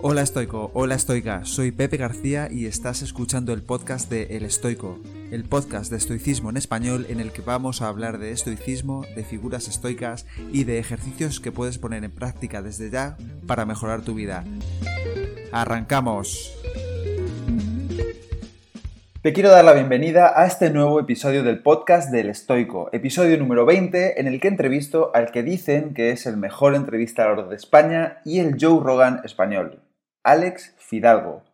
Hola 0.00 0.22
estoico, 0.22 0.70
hola 0.74 0.94
estoica, 0.94 1.44
soy 1.44 1.72
Pepe 1.72 1.96
García 1.96 2.46
y 2.48 2.66
estás 2.66 3.02
escuchando 3.02 3.52
el 3.52 3.62
podcast 3.62 4.08
de 4.08 4.36
El 4.36 4.44
Estoico, 4.44 5.00
el 5.32 5.42
podcast 5.42 5.90
de 5.90 5.96
estoicismo 5.96 6.50
en 6.50 6.56
español 6.56 7.06
en 7.08 7.18
el 7.18 7.32
que 7.32 7.42
vamos 7.42 7.82
a 7.82 7.88
hablar 7.88 8.18
de 8.18 8.30
estoicismo, 8.30 9.04
de 9.16 9.24
figuras 9.24 9.66
estoicas 9.66 10.24
y 10.52 10.62
de 10.62 10.78
ejercicios 10.78 11.40
que 11.40 11.50
puedes 11.50 11.78
poner 11.78 12.04
en 12.04 12.12
práctica 12.12 12.62
desde 12.62 12.90
ya 12.90 13.16
para 13.48 13.66
mejorar 13.66 14.02
tu 14.02 14.14
vida. 14.14 14.44
¡Arrancamos! 15.50 16.56
Te 19.20 19.32
quiero 19.32 19.50
dar 19.50 19.64
la 19.64 19.74
bienvenida 19.74 20.32
a 20.40 20.46
este 20.46 20.70
nuevo 20.70 21.00
episodio 21.00 21.42
del 21.42 21.60
podcast 21.60 22.12
del 22.12 22.30
Estoico, 22.30 22.88
episodio 22.92 23.36
número 23.36 23.66
20 23.66 24.20
en 24.20 24.28
el 24.28 24.38
que 24.38 24.46
entrevisto 24.46 25.10
al 25.12 25.32
que 25.32 25.42
dicen 25.42 25.92
que 25.92 26.12
es 26.12 26.24
el 26.26 26.36
mejor 26.36 26.76
entrevistador 26.76 27.48
de 27.48 27.56
España 27.56 28.18
y 28.24 28.38
el 28.38 28.56
Joe 28.60 28.80
Rogan 28.80 29.22
español. 29.24 29.80
Alex 30.24 30.74
Fidalgo. 30.78 31.44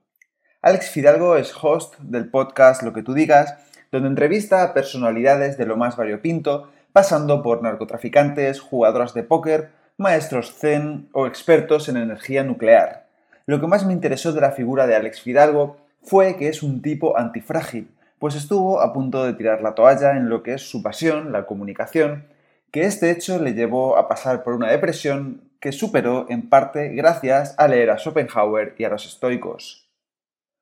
Alex 0.62 0.90
Fidalgo 0.90 1.36
es 1.36 1.52
host 1.60 1.98
del 1.98 2.30
podcast 2.30 2.82
Lo 2.82 2.92
que 2.92 3.02
tú 3.02 3.12
digas, 3.12 3.54
donde 3.92 4.08
entrevista 4.08 4.62
a 4.62 4.72
personalidades 4.72 5.58
de 5.58 5.66
lo 5.66 5.76
más 5.76 5.96
variopinto, 5.96 6.70
pasando 6.92 7.42
por 7.42 7.62
narcotraficantes, 7.62 8.60
jugadoras 8.60 9.12
de 9.12 9.22
póker, 9.22 9.70
maestros 9.98 10.54
zen 10.54 11.08
o 11.12 11.26
expertos 11.26 11.88
en 11.88 11.98
energía 11.98 12.42
nuclear. 12.42 13.06
Lo 13.46 13.60
que 13.60 13.66
más 13.66 13.84
me 13.84 13.92
interesó 13.92 14.32
de 14.32 14.40
la 14.40 14.52
figura 14.52 14.86
de 14.86 14.96
Alex 14.96 15.20
Fidalgo 15.20 15.76
fue 16.02 16.36
que 16.36 16.48
es 16.48 16.62
un 16.62 16.80
tipo 16.80 17.18
antifrágil, 17.18 17.90
pues 18.18 18.34
estuvo 18.34 18.80
a 18.80 18.94
punto 18.94 19.24
de 19.24 19.34
tirar 19.34 19.60
la 19.60 19.74
toalla 19.74 20.16
en 20.16 20.30
lo 20.30 20.42
que 20.42 20.54
es 20.54 20.62
su 20.62 20.82
pasión, 20.82 21.32
la 21.32 21.44
comunicación, 21.44 22.26
que 22.70 22.84
este 22.84 23.10
hecho 23.10 23.38
le 23.38 23.52
llevó 23.52 23.98
a 23.98 24.08
pasar 24.08 24.42
por 24.42 24.54
una 24.54 24.70
depresión 24.70 25.42
que 25.64 25.72
superó 25.72 26.26
en 26.28 26.50
parte 26.50 26.90
gracias 26.90 27.54
a 27.56 27.68
leer 27.68 27.88
a 27.88 27.96
Schopenhauer 27.96 28.74
y 28.76 28.84
a 28.84 28.90
los 28.90 29.06
estoicos. 29.06 29.88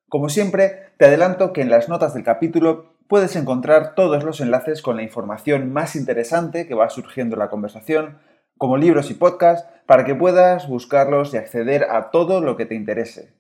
Como 0.09 0.29
siempre, 0.29 0.93
te 0.97 1.07
adelanto 1.07 1.53
que 1.53 1.61
en 1.61 1.71
las 1.71 1.89
notas 1.89 2.15
del 2.15 2.23
capítulo 2.23 2.95
puedes 3.09 3.35
encontrar 3.35 3.97
todos 3.97 4.23
los 4.23 4.41
enlaces 4.41 4.81
con 4.81 4.95
la 4.95 5.03
información 5.03 5.73
más 5.73 5.97
interesante 5.97 6.69
que 6.69 6.77
va 6.77 6.89
surgiendo 6.89 7.35
en 7.35 7.41
la 7.41 7.51
conversación, 7.51 8.21
como 8.57 8.77
libros 8.77 9.11
y 9.11 9.15
podcasts, 9.15 9.69
para 9.87 10.05
que 10.05 10.15
puedas 10.15 10.69
buscarlos 10.69 11.35
y 11.35 11.37
acceder 11.37 11.89
a 11.91 12.13
todo 12.13 12.41
lo 12.41 12.57
que 12.57 12.67
te 12.67 12.77
interese. 12.77 13.33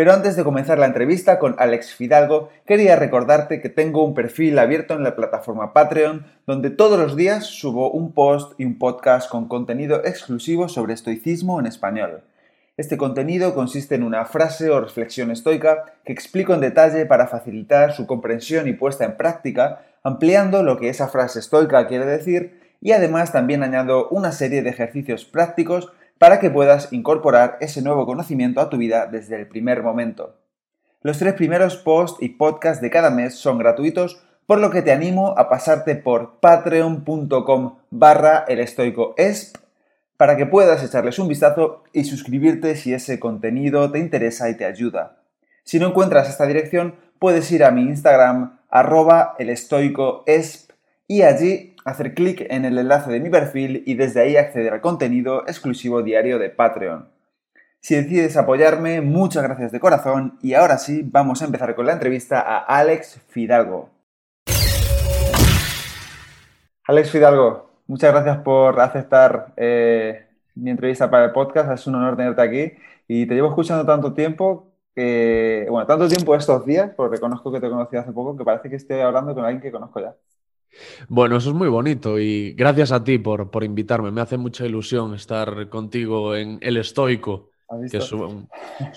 Pero 0.00 0.14
antes 0.14 0.34
de 0.34 0.44
comenzar 0.44 0.78
la 0.78 0.86
entrevista 0.86 1.38
con 1.38 1.56
Alex 1.58 1.92
Fidalgo, 1.92 2.48
quería 2.64 2.96
recordarte 2.96 3.60
que 3.60 3.68
tengo 3.68 4.02
un 4.02 4.14
perfil 4.14 4.58
abierto 4.58 4.94
en 4.94 5.02
la 5.02 5.14
plataforma 5.14 5.74
Patreon, 5.74 6.24
donde 6.46 6.70
todos 6.70 6.98
los 6.98 7.16
días 7.16 7.44
subo 7.44 7.90
un 7.90 8.12
post 8.12 8.58
y 8.58 8.64
un 8.64 8.78
podcast 8.78 9.28
con 9.28 9.46
contenido 9.46 10.02
exclusivo 10.02 10.70
sobre 10.70 10.94
estoicismo 10.94 11.60
en 11.60 11.66
español. 11.66 12.22
Este 12.78 12.96
contenido 12.96 13.54
consiste 13.54 13.94
en 13.94 14.02
una 14.02 14.24
frase 14.24 14.70
o 14.70 14.80
reflexión 14.80 15.30
estoica 15.30 15.92
que 16.02 16.14
explico 16.14 16.54
en 16.54 16.60
detalle 16.60 17.04
para 17.04 17.26
facilitar 17.26 17.92
su 17.92 18.06
comprensión 18.06 18.68
y 18.68 18.72
puesta 18.72 19.04
en 19.04 19.18
práctica, 19.18 19.82
ampliando 20.02 20.62
lo 20.62 20.78
que 20.78 20.88
esa 20.88 21.08
frase 21.08 21.40
estoica 21.40 21.86
quiere 21.88 22.06
decir 22.06 22.58
y 22.80 22.92
además 22.92 23.32
también 23.32 23.62
añado 23.62 24.08
una 24.08 24.32
serie 24.32 24.62
de 24.62 24.70
ejercicios 24.70 25.26
prácticos 25.26 25.92
para 26.20 26.38
que 26.38 26.50
puedas 26.50 26.92
incorporar 26.92 27.56
ese 27.62 27.80
nuevo 27.80 28.04
conocimiento 28.04 28.60
a 28.60 28.68
tu 28.68 28.76
vida 28.76 29.06
desde 29.06 29.36
el 29.36 29.48
primer 29.48 29.82
momento. 29.82 30.36
Los 31.00 31.18
tres 31.18 31.32
primeros 31.32 31.78
posts 31.78 32.22
y 32.22 32.28
podcasts 32.28 32.82
de 32.82 32.90
cada 32.90 33.08
mes 33.08 33.36
son 33.36 33.56
gratuitos, 33.56 34.22
por 34.44 34.60
lo 34.60 34.70
que 34.70 34.82
te 34.82 34.92
animo 34.92 35.32
a 35.38 35.48
pasarte 35.48 35.96
por 35.96 36.38
patreon.com 36.40 37.78
barra 37.88 38.44
elestoicoesp 38.46 39.56
para 40.18 40.36
que 40.36 40.44
puedas 40.44 40.84
echarles 40.84 41.18
un 41.18 41.26
vistazo 41.26 41.84
y 41.94 42.04
suscribirte 42.04 42.76
si 42.76 42.92
ese 42.92 43.18
contenido 43.18 43.90
te 43.90 43.98
interesa 43.98 44.50
y 44.50 44.58
te 44.58 44.66
ayuda. 44.66 45.22
Si 45.64 45.78
no 45.78 45.86
encuentras 45.86 46.28
esta 46.28 46.44
dirección, 46.44 46.96
puedes 47.18 47.50
ir 47.50 47.64
a 47.64 47.70
mi 47.70 47.80
Instagram 47.84 48.58
arroba 48.68 49.36
elestoicoesp 49.38 50.72
y 51.08 51.22
allí 51.22 51.69
hacer 51.90 52.14
clic 52.14 52.46
en 52.50 52.64
el 52.64 52.78
enlace 52.78 53.10
de 53.10 53.20
mi 53.20 53.30
perfil 53.30 53.82
y 53.86 53.94
desde 53.94 54.20
ahí 54.20 54.36
acceder 54.36 54.72
al 54.72 54.80
contenido 54.80 55.42
exclusivo 55.46 56.02
diario 56.02 56.38
de 56.38 56.50
Patreon. 56.50 57.08
Si 57.80 57.94
decides 57.94 58.36
apoyarme, 58.36 59.00
muchas 59.00 59.42
gracias 59.42 59.72
de 59.72 59.80
corazón 59.80 60.38
y 60.42 60.54
ahora 60.54 60.78
sí, 60.78 61.02
vamos 61.04 61.42
a 61.42 61.46
empezar 61.46 61.74
con 61.74 61.86
la 61.86 61.92
entrevista 61.92 62.40
a 62.40 62.58
Alex 62.58 63.20
Fidalgo. 63.28 63.90
Alex 66.86 67.10
Fidalgo, 67.10 67.70
muchas 67.86 68.12
gracias 68.12 68.38
por 68.38 68.80
aceptar 68.80 69.52
eh, 69.56 70.26
mi 70.54 70.70
entrevista 70.70 71.10
para 71.10 71.26
el 71.26 71.32
podcast, 71.32 71.70
es 71.72 71.86
un 71.86 71.94
honor 71.94 72.16
tenerte 72.16 72.42
aquí 72.42 72.72
y 73.06 73.26
te 73.26 73.34
llevo 73.34 73.48
escuchando 73.48 73.84
tanto 73.84 74.12
tiempo 74.12 74.70
bueno, 75.70 75.86
tanto 75.86 76.08
tiempo 76.08 76.34
estos 76.34 76.64
días, 76.66 76.90
porque 76.96 77.16
reconozco 77.16 77.52
que 77.52 77.60
te 77.60 77.68
conocí 77.68 77.96
hace 77.96 78.12
poco, 78.12 78.36
que 78.36 78.44
parece 78.44 78.68
que 78.68 78.76
estoy 78.76 79.00
hablando 79.00 79.34
con 79.34 79.44
alguien 79.44 79.62
que 79.62 79.72
conozco 79.72 80.00
ya. 80.00 80.14
Bueno, 81.08 81.36
eso 81.36 81.50
es 81.50 81.56
muy 81.56 81.68
bonito 81.68 82.18
y 82.18 82.52
gracias 82.54 82.92
a 82.92 83.02
ti 83.02 83.18
por, 83.18 83.50
por 83.50 83.64
invitarme. 83.64 84.10
Me 84.10 84.20
hace 84.20 84.36
mucha 84.36 84.66
ilusión 84.66 85.14
estar 85.14 85.68
contigo 85.68 86.34
en 86.34 86.58
El 86.60 86.76
Estoico, 86.76 87.50
que 87.90 87.98
es 87.98 88.12
un, 88.12 88.48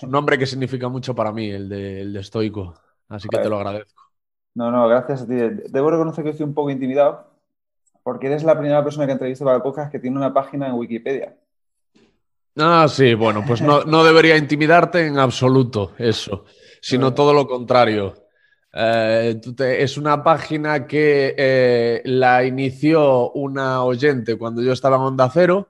nombre 0.08 0.38
que 0.38 0.46
significa 0.46 0.88
mucho 0.88 1.16
para 1.16 1.32
mí, 1.32 1.50
el 1.50 1.70
de, 1.70 2.02
el 2.02 2.14
de 2.14 2.20
Estoico. 2.20 2.74
Así 3.10 3.28
que 3.28 3.38
te 3.38 3.50
lo 3.50 3.58
agradezco. 3.58 4.04
No, 4.56 4.72
no, 4.72 4.88
gracias 4.88 5.24
a 5.24 5.28
ti. 5.28 5.36
Debo 5.70 5.92
reconocer 5.92 6.24
que 6.24 6.32
estoy 6.32 6.46
un 6.46 6.54
poco 6.54 6.70
intimidado 6.70 7.34
porque 8.04 8.28
eres 8.28 8.44
la 8.44 8.58
primera 8.58 8.84
persona 8.84 9.06
que 9.06 9.14
entrevisto 9.14 9.46
para 9.46 9.58
el 9.58 9.64
podcast 9.64 9.92
que 9.92 10.00
tiene 10.00 10.18
una 10.18 10.34
página 10.34 10.68
en 10.68 10.74
Wikipedia. 10.74 11.36
Ah, 12.58 12.86
sí, 12.88 13.16
bueno, 13.16 13.44
pues 13.48 13.62
no, 13.62 13.84
no 13.84 14.04
debería 14.04 14.38
intimidarte 14.38 15.08
en 15.08 15.18
absoluto 15.18 15.94
eso, 15.98 16.46
sino 16.82 17.14
todo 17.14 17.34
lo 17.34 17.48
contrario. 17.48 18.23
Eh, 18.76 19.40
es 19.60 19.98
una 19.98 20.24
página 20.24 20.88
que 20.88 21.36
eh, 21.38 22.02
la 22.06 22.44
inició 22.44 23.32
una 23.34 23.84
oyente 23.84 24.36
cuando 24.36 24.64
yo 24.64 24.74
estaba 24.74 24.96
en 24.96 25.04
Onda 25.04 25.30
Cero 25.32 25.68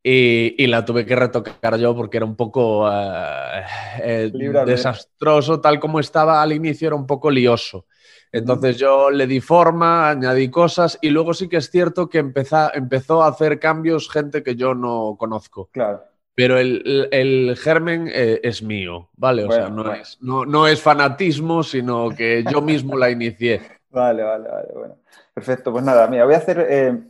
Y, 0.00 0.66
la 0.68 0.84
tuve 0.84 1.04
que 1.04 1.16
retocar 1.16 1.76
yo 1.76 1.96
porque 1.96 2.18
era 2.18 2.26
un 2.26 2.36
poco 2.36 2.88
eh, 2.88 4.30
desastroso, 4.66 5.60
tal 5.60 5.80
como 5.80 5.98
estaba 5.98 6.40
al 6.40 6.52
inicio, 6.52 6.88
era 6.88 6.96
un 6.96 7.06
poco 7.06 7.28
lioso. 7.28 7.86
Entonces 8.30 8.76
yo 8.76 9.10
le 9.10 9.26
di 9.26 9.40
forma, 9.40 10.10
añadí 10.10 10.50
cosas 10.50 10.98
y 11.00 11.10
luego 11.10 11.34
sí 11.34 11.48
que 11.48 11.56
es 11.56 11.70
cierto 11.70 12.08
que 12.08 12.18
empezó 12.18 13.22
a 13.22 13.28
hacer 13.28 13.58
cambios 13.58 14.10
gente 14.10 14.42
que 14.42 14.54
yo 14.54 14.74
no 14.74 15.16
conozco. 15.18 15.70
Claro. 15.72 16.13
Pero 16.34 16.58
el, 16.58 17.56
germen 17.56 18.08
eh, 18.12 18.40
es 18.42 18.62
mío, 18.62 19.08
¿vale? 19.16 19.44
O 19.44 19.52
sea, 19.52 19.68
no, 19.68 19.92
Es, 19.92 20.18
no, 20.20 20.66
es 20.66 20.82
fanatismo, 20.82 21.62
sino 21.62 22.10
que 22.10 22.44
yo 22.50 22.60
mismo 22.60 22.96
la 22.96 23.10
inicié. 23.10 23.60
Vale, 23.90 24.24
vale, 24.24 24.48
vale. 24.48 24.68
Bueno, 24.74 24.96
perfecto. 25.32 25.70
Pues 25.70 25.84
nada, 25.84 26.08
mira, 26.08 26.24
voy 26.24 26.34
a 26.34 26.38
hacer 26.38 26.66
eh, 26.68 27.00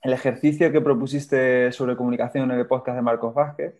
el 0.00 0.12
ejercicio 0.14 0.72
que 0.72 0.80
propusiste 0.80 1.70
sobre 1.70 1.96
comunicación 1.96 2.50
en 2.50 2.58
el 2.58 2.66
podcast 2.66 2.96
de 2.96 3.02
Marcos 3.02 3.34
Vázquez. 3.34 3.74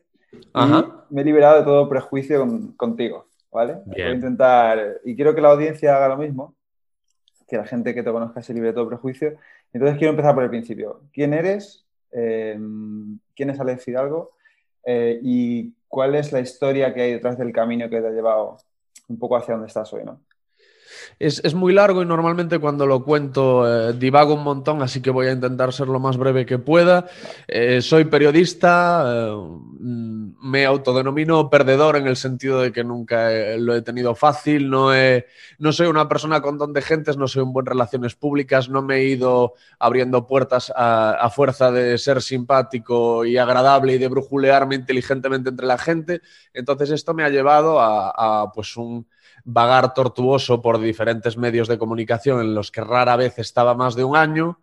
Ajá. 0.52 1.06
me 1.08 1.22
he 1.22 1.24
liberado 1.24 1.60
de 1.60 1.64
todo 1.64 1.88
prejuicio 1.88 2.46
contigo, 2.76 3.28
¿vale? 3.50 3.78
Voy 3.86 4.02
a 4.02 4.10
intentar, 4.10 5.00
y 5.06 5.16
quiero 5.16 5.34
que 5.34 5.40
la 5.40 5.52
audiencia 5.52 5.96
haga 5.96 6.08
lo 6.08 6.18
mismo, 6.18 6.54
que 7.48 7.56
la 7.56 7.64
gente 7.64 7.94
que 7.94 8.02
te 8.02 8.12
conozca 8.12 8.42
se 8.42 8.52
libre 8.52 8.68
de 8.68 8.74
todo 8.74 8.88
prejuicio. 8.88 9.38
Entonces 9.72 9.96
quiero 9.96 10.10
empezar 10.10 10.34
por 10.34 10.44
el 10.44 10.50
principio. 10.50 11.00
¿Quién 11.14 11.32
eres? 11.32 11.86
Eh, 12.12 12.58
¿Quién 13.34 13.48
es 13.48 13.58
Alex 13.58 13.88
Hidalgo? 13.88 14.32
Eh, 14.86 15.18
y 15.22 15.74
cuál 15.88 16.14
es 16.14 16.32
la 16.32 16.40
historia 16.40 16.92
que 16.92 17.02
hay 17.02 17.12
detrás 17.12 17.38
del 17.38 17.52
camino 17.52 17.88
que 17.88 18.00
te 18.00 18.06
ha 18.06 18.10
llevado 18.10 18.58
un 19.08 19.18
poco 19.18 19.36
hacia 19.36 19.54
donde 19.54 19.68
estás 19.68 19.92
hoy, 19.92 20.04
¿no? 20.04 20.20
Es, 21.18 21.54
muy 21.54 21.72
largo 21.72 22.02
y 22.02 22.06
normalmente 22.06 22.58
cuando 22.58 22.86
lo 22.86 23.04
cuento 23.04 23.64
eh, 23.66 23.92
divago 23.92 24.34
un 24.34 24.42
montón, 24.42 24.82
así 24.82 25.00
que 25.00 25.10
voy 25.10 25.28
a 25.28 25.32
intentar 25.32 25.72
ser 25.72 25.88
lo 25.88 26.00
más 26.00 26.16
breve 26.16 26.44
que 26.44 26.58
pueda. 26.58 27.06
Eh, 27.46 27.80
soy 27.82 28.04
periodista, 28.04 29.04
eh, 29.06 29.36
me 30.42 30.66
autodenomino 30.66 31.48
perdedor 31.48 31.96
en 31.96 32.06
el 32.06 32.16
sentido 32.16 32.60
de 32.60 32.72
que 32.72 32.84
nunca 32.84 33.30
lo 33.58 33.74
he 33.74 33.82
tenido 33.82 34.14
fácil, 34.14 34.68
no, 34.68 34.90
no 35.58 35.72
soy 35.72 35.86
una 35.86 36.08
persona 36.08 36.40
con 36.40 36.58
don 36.58 36.72
de 36.72 36.82
gentes, 36.82 37.16
no 37.16 37.28
soy 37.28 37.42
un 37.42 37.52
buen 37.52 37.66
relaciones 37.66 38.14
públicas, 38.14 38.68
no 38.68 38.82
me 38.82 38.96
he 38.96 39.04
ido 39.04 39.54
abriendo 39.78 40.26
puertas 40.26 40.72
a, 40.74 41.30
fuerza 41.34 41.70
de 41.70 41.96
ser 41.98 42.22
simpático 42.22 43.24
y 43.24 43.38
agradable 43.38 43.94
y 43.94 43.98
de 43.98 44.08
brujulearme 44.08 44.74
inteligentemente 44.74 45.50
entre 45.50 45.66
la 45.66 45.78
gente. 45.78 46.20
Entonces 46.52 46.90
esto 46.90 47.14
me 47.14 47.24
ha 47.24 47.28
llevado 47.30 47.80
a 47.80 48.52
pues 48.54 48.76
un 48.76 49.06
vagar 49.44 49.92
tortuoso 49.94 50.62
por 50.62 50.80
diferentes 50.80 51.36
medios 51.36 51.68
de 51.68 51.78
comunicación 51.78 52.40
en 52.40 52.54
los 52.54 52.70
que 52.70 52.80
rara 52.80 53.16
vez 53.16 53.38
estaba 53.38 53.74
más 53.74 53.94
de 53.94 54.04
un 54.04 54.16
año 54.16 54.58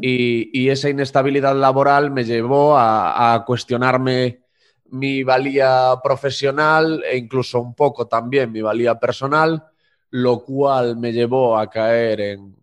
y, 0.00 0.70
esa 0.70 0.88
inestabilidad 0.88 1.54
laboral 1.54 2.10
me 2.10 2.24
llevó 2.24 2.76
a, 2.78 3.44
cuestionarme 3.46 4.40
mi 4.86 5.22
valía 5.22 5.94
profesional 6.02 7.04
e 7.04 7.18
incluso 7.18 7.60
un 7.60 7.74
poco 7.74 8.06
también 8.06 8.52
mi 8.52 8.62
valía 8.62 8.98
personal, 8.98 9.64
lo 10.10 10.42
cual 10.42 10.96
me 10.96 11.12
llevó 11.12 11.58
a 11.58 11.68
caer 11.68 12.20
en, 12.20 12.56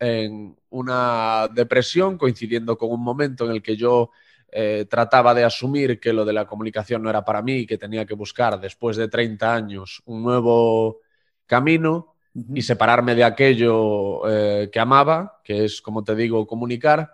en 0.00 0.56
una 0.70 1.48
depresión 1.54 2.18
coincidiendo 2.18 2.76
con 2.76 2.90
un 2.90 3.02
momento 3.02 3.44
en 3.44 3.52
el 3.52 3.62
que 3.62 3.76
yo 3.76 4.10
eh, 4.50 4.86
trataba 4.88 5.34
de 5.34 5.44
asumir 5.44 6.00
que 6.00 6.12
lo 6.12 6.24
de 6.24 6.32
la 6.32 6.46
comunicación 6.46 7.02
no 7.02 7.10
era 7.10 7.24
para 7.24 7.42
mí 7.42 7.58
y 7.58 7.66
que 7.66 7.76
tenía 7.76 8.06
que 8.06 8.14
buscar, 8.14 8.58
después 8.58 8.96
de 8.96 9.08
30 9.08 9.54
años, 9.54 10.02
un 10.06 10.22
nuevo 10.22 11.00
camino 11.46 12.14
y 12.54 12.62
separarme 12.62 13.14
de 13.14 13.24
aquello 13.24 14.28
eh, 14.28 14.70
que 14.72 14.80
amaba, 14.80 15.40
que 15.44 15.64
es, 15.64 15.82
como 15.82 16.02
te 16.02 16.14
digo, 16.14 16.46
comunicar. 16.46 17.10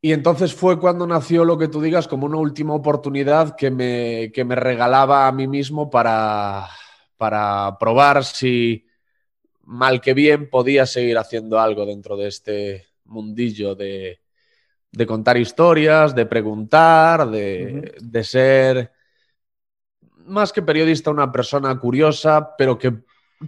Y 0.00 0.12
entonces 0.12 0.54
fue 0.54 0.78
cuando 0.78 1.06
nació 1.06 1.44
lo 1.44 1.58
que 1.58 1.68
tú 1.68 1.80
digas 1.80 2.08
como 2.08 2.26
una 2.26 2.38
última 2.38 2.74
oportunidad 2.74 3.56
que 3.56 3.70
me, 3.70 4.30
que 4.32 4.44
me 4.44 4.54
regalaba 4.56 5.26
a 5.28 5.32
mí 5.32 5.46
mismo 5.48 5.90
para, 5.90 6.68
para 7.16 7.76
probar 7.78 8.24
si 8.24 8.86
mal 9.62 10.00
que 10.00 10.14
bien 10.14 10.50
podía 10.50 10.86
seguir 10.86 11.18
haciendo 11.18 11.60
algo 11.60 11.86
dentro 11.86 12.16
de 12.16 12.28
este 12.28 12.86
mundillo 13.04 13.74
de, 13.74 14.21
de 14.92 15.06
contar 15.06 15.38
historias, 15.38 16.14
de 16.14 16.26
preguntar, 16.26 17.30
de, 17.30 17.94
de, 17.98 18.24
ser 18.24 18.92
más 20.26 20.52
que 20.52 20.62
periodista, 20.62 21.10
una 21.10 21.32
persona 21.32 21.76
curiosa, 21.78 22.54
pero 22.58 22.78
que, 22.78 22.98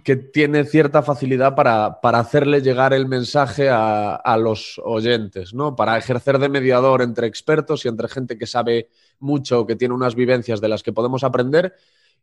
que 0.03 0.15
tiene 0.15 0.65
cierta 0.65 1.03
facilidad 1.03 1.55
para, 1.55 2.01
para, 2.01 2.19
hacerle 2.19 2.61
llegar 2.61 2.93
el 2.93 3.07
mensaje 3.07 3.69
a, 3.69 4.15
a, 4.15 4.37
los 4.37 4.81
oyentes, 4.83 5.53
¿no? 5.53 5.75
Para 5.75 5.97
ejercer 5.97 6.39
de 6.39 6.49
mediador 6.49 7.03
entre 7.03 7.27
expertos 7.27 7.85
y 7.85 7.89
entre 7.89 8.09
gente 8.09 8.39
que 8.39 8.47
sabe 8.47 8.89
mucho, 9.19 9.67
que 9.67 9.75
tiene 9.75 9.93
unas 9.93 10.15
vivencias 10.15 10.59
de 10.61 10.69
las 10.69 10.81
que 10.81 10.93
podemos 10.93 11.23
aprender, 11.23 11.75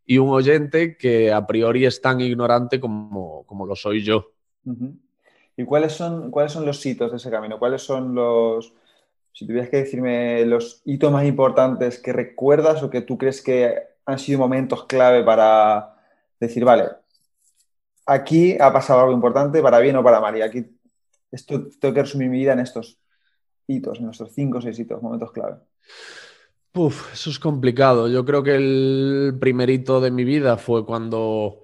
y 0.05 0.19
un 0.19 0.31
oyente 0.31 0.97
que 0.97 1.33
a 1.33 1.47
priori 1.47 1.87
es 1.87 2.01
tan 2.01 2.21
ignorante 2.21 2.81
como, 2.81 3.45
como 3.47 3.67
lo 3.67 3.77
soy 3.77 4.03
yo. 4.03 4.33
Uh 4.65 4.73
-huh. 4.73 4.99
¿Y 5.57 5.65
cuáles 5.65 5.93
son, 5.93 6.31
cuáles 6.31 6.53
son 6.53 6.67
los 6.67 6.85
hitos 6.85 7.11
de 7.11 7.19
ese 7.19 7.31
camino? 7.31 7.59
¿Cuáles 7.59 7.83
son 7.83 8.15
los, 8.15 8.73
si 9.33 9.47
tuvieras 9.47 9.71
que 9.71 9.79
decirme 9.79 10.45
los 10.45 10.83
hitos 10.85 11.11
más 11.11 11.25
importantes 11.25 11.99
que 11.99 12.13
recuerdas 12.13 12.83
o 12.83 12.91
que 12.91 13.01
tú 13.01 13.17
crees 13.19 13.43
que 13.43 13.75
han 14.05 14.19
sido 14.19 14.39
momentos 14.39 14.85
clave 14.87 15.23
para 15.25 15.97
decir, 16.39 16.65
vale, 16.65 16.89
aquí 18.07 18.57
ha 18.61 18.73
pasado 18.73 19.01
algo 19.01 19.13
importante, 19.13 19.63
para 19.63 19.79
bien 19.79 19.97
o 19.97 20.03
para 20.03 20.21
mal, 20.21 20.37
y 20.37 20.43
aquí 20.43 20.67
esto 21.31 21.69
tengo 21.81 21.95
que 21.95 22.03
resumir 22.03 22.29
mi 22.29 22.39
vida 22.39 22.53
en 22.53 22.61
estos 22.61 22.99
hitos, 23.67 24.01
en 24.01 24.11
estos 24.11 24.33
cinco 24.33 24.59
o 24.59 24.61
seis 24.61 24.79
hitos, 24.79 25.03
momentos 25.03 25.33
clave. 25.33 25.57
Uf, 26.75 27.13
eso 27.13 27.31
es 27.31 27.39
complicado. 27.39 28.09
Yo 28.09 28.25
creo 28.25 28.43
que 28.43 28.55
el 28.55 29.37
primer 29.39 29.69
hito 29.69 30.01
de 30.01 30.11
mi 30.11 30.25
vida 30.25 30.57
fue 30.57 30.87
cuando 30.87 31.62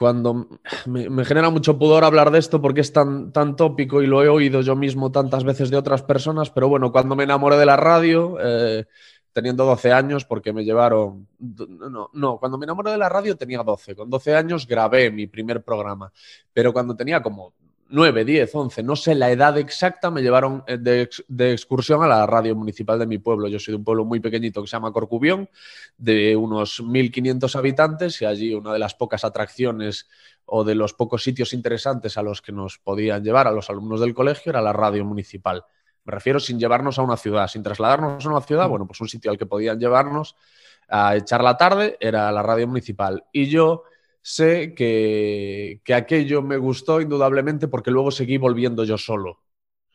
cuando 0.00 0.48
me, 0.86 1.26
genera 1.26 1.50
mucho 1.50 1.78
pudor 1.78 2.04
hablar 2.04 2.30
de 2.30 2.38
esto 2.38 2.62
porque 2.62 2.80
es 2.80 2.90
tan, 2.90 3.32
tan 3.32 3.54
tópico 3.54 4.00
y 4.00 4.06
lo 4.06 4.24
he 4.24 4.30
oído 4.30 4.62
yo 4.62 4.74
mismo 4.74 5.12
tantas 5.12 5.44
veces 5.44 5.68
de 5.68 5.76
otras 5.76 6.02
personas, 6.02 6.48
pero 6.48 6.70
bueno, 6.70 6.90
cuando 6.90 7.14
me 7.14 7.24
enamoré 7.24 7.58
de 7.58 7.66
la 7.66 7.76
radio, 7.76 8.38
eh, 8.40 8.86
teniendo 9.34 9.66
12 9.66 9.92
años, 9.92 10.24
porque 10.24 10.54
me 10.54 10.64
llevaron, 10.64 11.28
no, 11.38 12.08
no, 12.14 12.38
cuando 12.38 12.56
me 12.56 12.64
enamoré 12.64 12.92
de 12.92 12.96
la 12.96 13.10
radio 13.10 13.36
tenía 13.36 13.62
12, 13.62 13.94
con 13.94 14.08
12 14.08 14.34
años 14.34 14.66
grabé 14.66 15.10
mi 15.10 15.26
primer 15.26 15.62
programa, 15.62 16.10
pero 16.50 16.72
cuando 16.72 16.96
tenía 16.96 17.22
como 17.22 17.52
9, 17.90 18.24
10, 18.24 18.54
11, 18.54 18.82
no 18.84 18.94
sé 18.94 19.14
la 19.14 19.30
edad 19.30 19.58
exacta, 19.58 20.10
me 20.10 20.22
llevaron 20.22 20.62
eh, 20.66 20.78
de, 20.78 21.02
ex, 21.02 21.24
de, 21.28 21.52
excursión 21.52 22.02
a 22.02 22.06
la 22.06 22.26
radio 22.26 22.54
municipal 22.54 22.98
de 22.98 23.06
mi 23.06 23.18
pueblo. 23.18 23.48
Yo 23.48 23.58
soy 23.58 23.72
de 23.72 23.78
un 23.78 23.84
pueblo 23.84 24.04
muy 24.04 24.20
pequeñito 24.20 24.62
que 24.62 24.68
se 24.68 24.76
llama 24.76 24.92
Corcubión, 24.92 25.48
de 25.98 26.36
unos 26.36 26.82
1.500 26.82 27.56
habitantes, 27.56 28.22
y 28.22 28.24
allí 28.24 28.54
una 28.54 28.72
de 28.72 28.78
las 28.78 28.94
pocas 28.94 29.24
atracciones 29.24 30.08
o 30.44 30.64
de 30.64 30.74
los 30.74 30.94
pocos 30.94 31.22
sitios 31.22 31.52
interesantes 31.52 32.16
a 32.16 32.22
los 32.22 32.40
que 32.40 32.52
nos 32.52 32.78
podían 32.78 33.24
llevar 33.24 33.46
a 33.46 33.52
los 33.52 33.68
alumnos 33.70 34.00
del 34.00 34.14
colegio 34.14 34.50
era 34.50 34.62
la 34.62 34.72
radio 34.72 35.04
municipal. 35.04 35.64
Me 36.04 36.12
refiero 36.12 36.40
sin 36.40 36.58
llevarnos 36.58 36.98
a 36.98 37.02
una 37.02 37.16
ciudad, 37.16 37.48
sin 37.48 37.62
trasladarnos 37.62 38.24
a 38.24 38.28
una 38.28 38.40
ciudad, 38.40 38.68
bueno, 38.68 38.86
pues 38.86 39.00
un 39.00 39.08
sitio 39.08 39.30
al 39.30 39.38
que 39.38 39.46
podían 39.46 39.78
llevarnos 39.78 40.36
a 40.88 41.16
echar 41.16 41.42
la 41.42 41.56
tarde 41.56 41.96
era 42.00 42.30
la 42.32 42.42
radio 42.42 42.66
municipal. 42.66 43.24
Y 43.32 43.46
yo 43.46 43.84
sé 44.22 44.74
que, 44.74 45.80
que, 45.84 45.94
aquello 45.94 46.42
me 46.42 46.56
gustó 46.56 47.00
indudablemente 47.00 47.68
porque 47.68 47.90
luego 47.90 48.10
seguí 48.10 48.38
volviendo 48.38 48.84
yo 48.84 48.98
solo. 48.98 49.40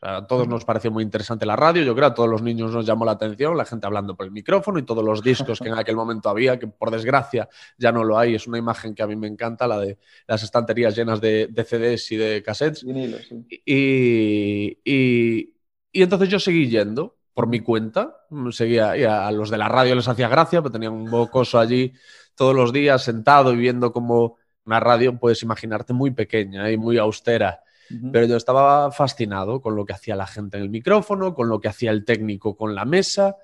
A 0.01 0.27
todos 0.27 0.47
nos 0.47 0.65
pareció 0.65 0.91
muy 0.91 1.03
interesante 1.03 1.47
la 1.47 1.55
radio, 1.55 1.81
yo 1.81 1.95
creo 1.95 2.07
a 2.07 2.13
todos 2.13 2.29
los 2.29 2.43
niños 2.43 2.71
nos 2.71 2.85
llamó 2.85 3.05
la 3.05 3.13
atención, 3.13 3.57
la 3.57 3.65
gente 3.65 3.87
hablando 3.87 4.15
por 4.15 4.27
el 4.27 4.31
micrófono 4.31 4.77
y 4.77 4.83
todos 4.83 5.03
los 5.03 5.23
discos 5.23 5.59
que 5.59 5.69
en 5.69 5.79
aquel 5.79 5.95
momento 5.95 6.29
había, 6.29 6.59
que 6.59 6.67
por 6.67 6.91
desgracia 6.91 7.49
ya 7.77 7.91
no 7.91 8.03
lo 8.03 8.19
hay, 8.19 8.35
es 8.35 8.45
una 8.45 8.59
imagen 8.59 8.93
que 8.93 9.01
a 9.01 9.07
mí 9.07 9.15
me 9.15 9.27
encanta, 9.27 9.67
la 9.67 9.79
de 9.79 9.97
las 10.27 10.43
estanterías 10.43 10.95
llenas 10.95 11.19
de, 11.21 11.47
de 11.47 11.63
CDs 11.63 12.11
y 12.11 12.17
de 12.17 12.43
cassettes. 12.43 12.83
Vinilo, 12.83 13.17
sí. 13.17 13.47
y, 13.49 14.77
y, 14.83 15.55
y 15.91 16.03
entonces 16.03 16.29
yo 16.29 16.39
seguí 16.39 16.69
yendo 16.69 17.17
por 17.33 17.47
mi 17.47 17.61
cuenta, 17.61 18.15
seguía, 18.51 18.95
y 18.95 19.03
a 19.03 19.29
los 19.31 19.49
de 19.49 19.57
la 19.57 19.67
radio 19.67 19.95
les 19.95 20.07
hacía 20.07 20.29
gracia, 20.29 20.61
pero 20.61 20.71
tenían 20.71 20.93
un 20.93 21.09
bocoso 21.09 21.59
allí 21.59 21.91
todos 22.35 22.55
los 22.55 22.71
días 22.73 23.03
sentado 23.03 23.53
y 23.53 23.57
viendo 23.57 23.91
como 23.91 24.37
una 24.65 24.79
radio, 24.79 25.17
puedes 25.17 25.41
imaginarte, 25.43 25.93
muy 25.93 26.11
pequeña 26.11 26.71
y 26.71 26.77
muy 26.77 26.97
austera. 26.97 27.61
Uh 27.89 27.93
-huh. 27.93 28.09
Pero 28.11 28.25
yo 28.25 28.37
estaba 28.37 28.91
fascinado 28.91 29.61
con 29.61 29.75
lo 29.75 29.85
que 29.85 29.93
hacía 29.93 30.15
la 30.15 30.27
gente 30.27 30.57
en 30.57 30.63
el 30.63 30.69
micrófono, 30.69 31.33
con 31.33 31.49
lo 31.49 31.59
que 31.59 31.67
hacía 31.67 31.91
el 31.91 32.03
técnico 32.03 32.55
con 32.55 32.73
la 32.73 32.85
mesa 32.85 33.35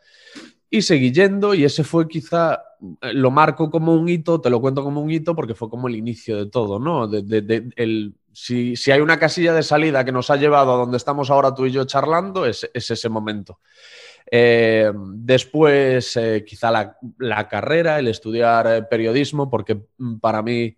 y 0.74 0.82
seguí 0.84 1.12
yendo 1.12 1.54
y 1.54 1.66
ese 1.66 1.84
fue 1.84 2.08
quizá, 2.08 2.64
lo 3.02 3.30
marco 3.30 3.70
como 3.70 3.94
un 3.94 4.08
hito, 4.08 4.40
te 4.40 4.50
lo 4.50 4.62
cuento 4.62 4.84
como 4.84 5.02
un 5.02 5.12
hito 5.12 5.36
porque 5.36 5.54
fue 5.54 5.70
como 5.70 5.90
el 5.90 5.98
inicio 5.98 6.38
de 6.38 6.50
todo, 6.50 6.80
¿no? 6.80 7.10
De, 7.10 7.22
de, 7.24 7.42
de, 7.42 7.70
el, 7.76 8.16
si, 8.32 8.78
si, 8.78 8.90
hay 8.90 9.02
una 9.02 9.20
casilla 9.20 9.54
de 9.54 9.64
salida 9.64 10.06
que 10.06 10.14
nos 10.14 10.30
ha 10.30 10.38
llevado 10.38 10.74
a 10.74 10.78
donde 10.78 10.96
estamos 10.96 11.30
ahora 11.30 11.54
tú 11.54 11.66
y 11.66 11.72
yo 11.72 11.84
charlando, 11.84 12.46
es, 12.46 12.70
es 12.74 12.90
ese 12.90 13.10
momento. 13.10 13.60
Eh, 14.34 14.90
después, 14.96 16.16
eh, 16.16 16.46
quizá 16.48 16.72
la, 16.72 17.48
carrera, 17.50 18.00
el 18.00 18.08
estudiar 18.08 18.66
eh, 18.68 18.84
periodismo, 18.84 19.50
porque 19.50 19.88
mm, 19.98 20.20
para 20.20 20.42
mí 20.42 20.78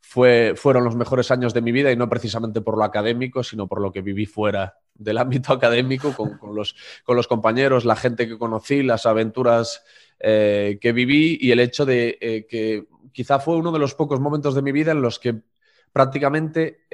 fue, 0.00 0.54
fueron 0.54 0.84
los 0.84 0.94
mejores 0.94 1.32
años 1.32 1.52
de 1.52 1.62
mi 1.62 1.72
vida 1.72 1.90
y 1.90 1.96
no 1.96 2.08
precisamente 2.08 2.60
por 2.60 2.78
lo 2.78 2.84
académico, 2.84 3.42
sino 3.42 3.66
por 3.66 3.80
lo 3.80 3.90
que 3.90 4.02
viví 4.02 4.24
fuera 4.24 4.78
del 4.94 5.18
ámbito 5.18 5.52
académico, 5.52 6.14
con, 6.14 6.38
con, 6.38 6.54
los, 6.54 6.76
con 7.02 7.16
los, 7.16 7.26
compañeros, 7.26 7.84
la 7.84 7.96
gente 7.96 8.28
que 8.28 8.38
conocí, 8.38 8.84
las 8.84 9.04
aventuras 9.04 9.84
que 10.20 10.92
viví 10.94 11.36
y 11.40 11.50
el 11.50 11.58
hecho 11.58 11.84
de 11.84 12.46
que 12.48 12.86
quizá 13.10 13.40
fue 13.40 13.56
uno 13.56 13.72
de 13.72 13.80
los 13.80 13.96
pocos 13.96 14.20
momentos 14.20 14.54
de 14.54 14.62
mi 14.62 14.70
vida 14.70 14.92
en 14.92 15.02
los 15.02 15.18
que 15.18 15.42
prácticamente 15.92 16.86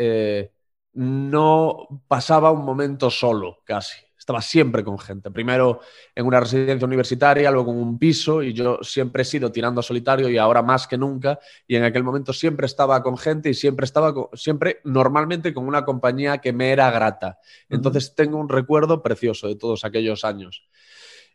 no 0.95 2.03
pasaba 2.09 2.51
un 2.53 2.65
momento 2.65 3.11
solo, 3.11 3.61
casi 3.67 4.08
estaba 4.29 4.43
siempre 4.43 4.85
con 4.85 4.99
gente. 4.99 5.31
Primero 5.31 5.81
en 6.15 6.27
una 6.27 6.39
residencia 6.39 6.85
universitaria, 6.85 7.51
luego 7.51 7.73
en 7.73 7.79
un 7.79 7.99
piso, 7.99 8.43
y 8.43 8.53
yo 8.53 8.79
siempre 8.83 9.23
he 9.23 9.25
sido 9.25 9.51
tirando 9.51 9.81
a 9.81 9.83
solitario 9.83 10.29
y 10.29 10.37
ahora 10.37 10.63
más 10.63 10.87
que 10.87 10.99
nunca. 10.99 11.39
Y 11.67 11.77
en 11.77 11.85
aquel 11.85 12.05
momento 12.05 12.35
siempre 12.35 12.67
estaba 12.67 13.03
con 13.03 13.17
gente 13.17 13.49
y 13.49 13.55
siempre 13.55 13.87
estaba, 13.87 14.13
con, 14.13 14.27
siempre 14.35 14.81
normalmente 14.85 15.55
con 15.55 15.67
una 15.67 15.83
compañía 15.87 16.39
que 16.39 16.53
me 16.53 16.73
era 16.73 16.91
grata. 16.91 17.39
Entonces 17.71 18.09
uh 18.09 18.13
-huh. 18.13 18.15
tengo 18.17 18.39
un 18.39 18.51
recuerdo 18.51 19.03
precioso 19.03 19.49
de 19.49 19.57
todos 19.57 19.87
aquellos 19.87 20.27
años. 20.27 20.69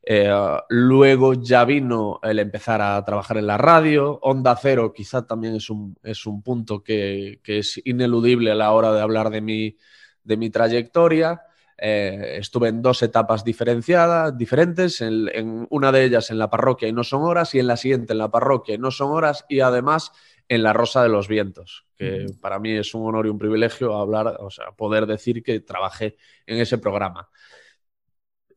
Eh, 0.05 0.31
luego 0.69 1.33
ya 1.33 1.65
vino 1.65 2.19
el 2.21 2.37
empezar 2.37 2.79
a 2.79 3.03
trabajar 3.03 3.37
en 3.37 3.47
la 3.47 3.57
radio. 3.57 4.19
Onda 4.21 4.55
Cero 4.55 4.93
quizá 4.93 5.25
también 5.25 5.55
es 5.55 5.71
un, 5.71 5.95
es 6.03 6.27
un 6.27 6.43
punto 6.43 6.83
que, 6.83 7.39
que 7.41 7.57
es 7.57 7.81
ineludible 7.85 8.51
a 8.51 8.55
la 8.55 8.71
hora 8.71 8.93
de 8.93 9.01
hablar 9.01 9.31
de 9.31 9.41
mi, 9.41 9.77
de 10.23 10.37
mi 10.37 10.51
trayectoria. 10.51 11.41
Eh, 11.85 12.37
estuve 12.37 12.69
en 12.69 12.81
dos 12.81 13.03
etapas 13.03 13.43
diferenciadas, 13.43 14.37
diferentes, 14.37 15.01
en, 15.01 15.27
en, 15.33 15.67
una 15.69 15.91
de 15.91 16.05
ellas 16.05 16.31
en 16.31 16.37
la 16.37 16.49
parroquia 16.49 16.87
y 16.87 16.93
no 16.93 17.03
son 17.03 17.23
horas, 17.23 17.53
y 17.55 17.59
en 17.59 17.67
la 17.67 17.75
siguiente 17.75 18.13
en 18.13 18.19
la 18.19 18.31
parroquia 18.31 18.75
y 18.75 18.77
no 18.77 18.89
son 18.89 19.11
horas, 19.11 19.45
y 19.49 19.59
además 19.59 20.13
en 20.47 20.63
la 20.63 20.71
Rosa 20.71 21.03
de 21.03 21.09
los 21.09 21.27
Vientos, 21.27 21.85
que 21.97 22.27
para 22.39 22.57
mí 22.57 22.71
es 22.71 22.93
un 22.93 23.05
honor 23.05 23.25
y 23.25 23.29
un 23.29 23.37
privilegio 23.37 23.97
hablar, 23.97 24.37
o 24.39 24.49
sea, 24.49 24.71
poder 24.71 25.05
decir 25.05 25.43
que 25.43 25.59
trabajé 25.59 26.15
en 26.47 26.59
ese 26.61 26.77
programa. 26.77 27.27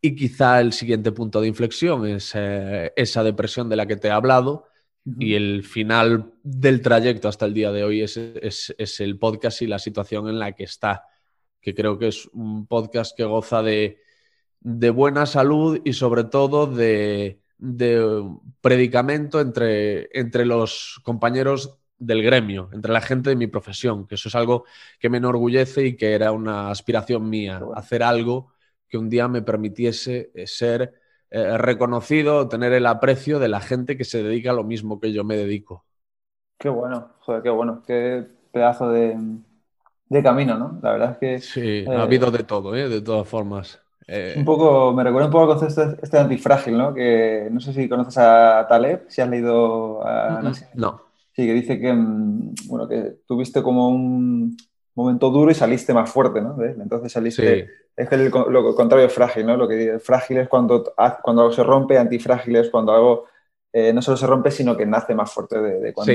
Y 0.01 0.15
quizá 0.15 0.61
el 0.61 0.73
siguiente 0.73 1.11
punto 1.11 1.41
de 1.41 1.49
inflexión 1.49 2.07
es 2.07 2.31
eh, 2.37 2.93
esa 2.95 3.25
depresión 3.25 3.69
de 3.69 3.75
la 3.75 3.87
que 3.87 3.97
te 3.97 4.07
he 4.07 4.13
hablado, 4.13 4.69
y 5.19 5.35
el 5.35 5.65
final 5.65 6.33
del 6.45 6.81
trayecto 6.81 7.27
hasta 7.27 7.47
el 7.47 7.55
día 7.55 7.73
de 7.73 7.83
hoy 7.83 8.03
es, 8.03 8.17
es, 8.17 8.73
es 8.79 9.01
el 9.01 9.19
podcast 9.19 9.63
y 9.63 9.67
la 9.67 9.81
situación 9.81 10.29
en 10.29 10.39
la 10.39 10.53
que 10.53 10.63
está 10.63 11.07
que 11.67 11.75
creo 11.75 11.99
que 11.99 12.07
es 12.07 12.27
un 12.33 12.69
podcast 12.69 13.17
que 13.17 13.25
goza 13.25 13.61
de, 13.61 13.99
de 14.61 14.91
buena 14.91 15.27
salud 15.27 15.81
y 15.85 15.95
sobre 15.95 16.23
todo 16.23 16.69
de, 16.69 17.41
de 17.59 18.23
predicamento 18.61 19.41
entre, 19.41 20.09
entre 20.17 20.47
los 20.47 21.01
compañeros 21.03 21.77
del 21.99 22.23
gremio, 22.23 22.71
entre 22.73 22.93
la 22.93 23.01
gente 23.01 23.31
de 23.31 23.37
mi 23.37 23.49
profesión, 23.49 24.07
que 24.07 24.15
eso 24.15 24.29
es 24.29 24.37
algo 24.37 24.65
que 25.01 25.09
me 25.09 25.19
enorgullece 25.19 25.85
y 25.87 25.97
que 25.97 26.15
era 26.15 26.31
una 26.31 26.71
aspiración 26.71 27.29
mía, 27.29 27.61
hacer 27.75 28.05
algo 28.05 28.53
que 28.89 28.97
un 28.97 29.11
día 29.11 29.27
me 29.27 29.43
permitiese 29.43 30.31
ser 30.47 30.95
eh, 31.33 31.59
reconocido, 31.59 32.49
tener 32.49 32.75
el 32.75 32.87
aprecio 32.87 33.41
de 33.41 33.49
la 33.49 33.59
gente 33.59 33.97
que 33.97 34.05
se 34.05 34.23
dedica 34.23 34.53
a 34.53 34.55
lo 34.55 34.63
mismo 34.63 35.01
que 35.01 35.13
yo 35.13 35.25
me 35.25 35.37
dedico. 35.37 35.85
Qué 36.61 36.69
bueno, 36.69 37.17
joder, 37.23 37.43
qué 37.43 37.51
bueno, 37.51 37.83
qué 37.85 38.25
pedazo 38.53 38.89
de, 38.91 39.19
de 40.09 40.23
camino, 40.23 40.57
¿no? 40.57 40.79
La 40.83 40.93
verdad 40.93 41.11
es 41.13 41.19
que... 41.19 41.39
Sí, 41.41 41.85
eh... 41.87 41.87
ha 41.89 42.03
habido 42.03 42.31
de 42.31 42.45
todo, 42.45 42.75
¿eh? 42.75 42.89
De 42.89 43.01
todas 43.01 43.29
formas. 43.29 43.81
Eh, 44.09 44.35
un 44.37 44.45
poco, 44.45 44.93
me 44.93 45.03
recuerda 45.03 45.27
un 45.27 45.33
poco 45.33 45.53
al 45.53 45.59
concepto 45.59 45.97
este 46.01 46.19
antifrágil, 46.19 46.79
¿no? 46.79 46.95
Que 46.95 47.49
no 47.51 47.59
sé 47.61 47.73
si 47.73 47.89
conoces 47.89 48.19
a 48.19 48.67
Taleb, 48.69 49.07
si 49.09 49.21
has 49.21 49.29
leído 49.29 50.07
a... 50.07 50.43
No. 50.75 51.03
Sí, 51.35 51.47
que 51.47 51.53
dice 51.53 51.81
que, 51.81 51.93
mm, 51.93 52.55
bueno, 52.67 52.89
que 52.89 53.17
tuviste 53.27 53.63
como 53.63 53.89
un 53.89 54.57
momento 54.95 55.31
duro 55.31 55.51
y 55.51 55.55
saliste 55.55 55.93
más 55.93 56.09
fuerte, 56.09 56.41
¿no? 56.41 56.57
Entonces 56.63 57.13
saliste... 57.13 57.69
Es 57.97 58.11
que 58.11 58.17
lo 58.17 58.75
contrario 58.75 59.07
es 59.07 59.13
frágil, 59.13 59.47
¿no? 59.47 59.57
Lo 59.57 59.67
que 59.67 59.99
frágil 59.99 60.37
es 60.37 60.49
cuando, 60.49 60.93
cuando 61.23 61.43
algo 61.43 61.53
se 61.53 61.63
rompe, 61.63 61.99
antifrágil 61.99 62.57
es 62.57 62.69
cuando 62.69 62.93
algo 62.93 63.25
eh, 63.73 63.93
no 63.93 64.03
solo 64.03 64.19
se 64.19 64.27
rompe, 64.27 64.51
sino 64.51 64.77
que 64.77 64.87
nace 64.87 65.15
más 65.15 65.33
fuerte 65.33 65.61
de, 65.61 65.93
cuando... 65.93 66.13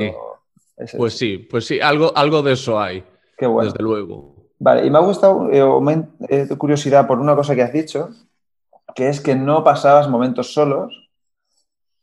Sí. 0.85 0.97
pues 0.97 1.13
sí, 1.17 1.37
pues 1.39 1.65
sí, 1.65 1.79
algo, 1.79 2.11
algo 2.15 2.41
de 2.41 2.53
eso 2.53 2.79
hay. 2.79 3.03
Qué 3.41 3.47
bueno. 3.47 3.71
Desde 3.71 3.83
luego. 3.83 4.35
Vale, 4.59 4.85
y 4.85 4.91
me 4.91 4.99
ha 4.99 5.01
gustado, 5.01 5.49
eh, 5.49 6.05
eh 6.29 6.47
curiosidad 6.59 7.07
por 7.07 7.19
una 7.19 7.35
cosa 7.35 7.55
que 7.55 7.63
has 7.63 7.73
dicho, 7.73 8.09
que 8.93 9.09
es 9.09 9.19
que 9.19 9.33
no 9.33 9.63
pasabas 9.63 10.07
momentos 10.07 10.53
solos, 10.53 11.09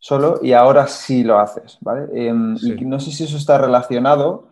solo, 0.01 0.41
y 0.43 0.53
ahora 0.53 0.89
sí 0.89 1.23
lo 1.23 1.39
haces, 1.39 1.79
¿vale? 1.81 2.09
Em, 2.13 2.57
y 2.61 2.85
no 2.85 2.99
sé 2.99 3.13
si 3.13 3.23
eso 3.23 3.37
está 3.37 3.57
relacionado 3.57 4.49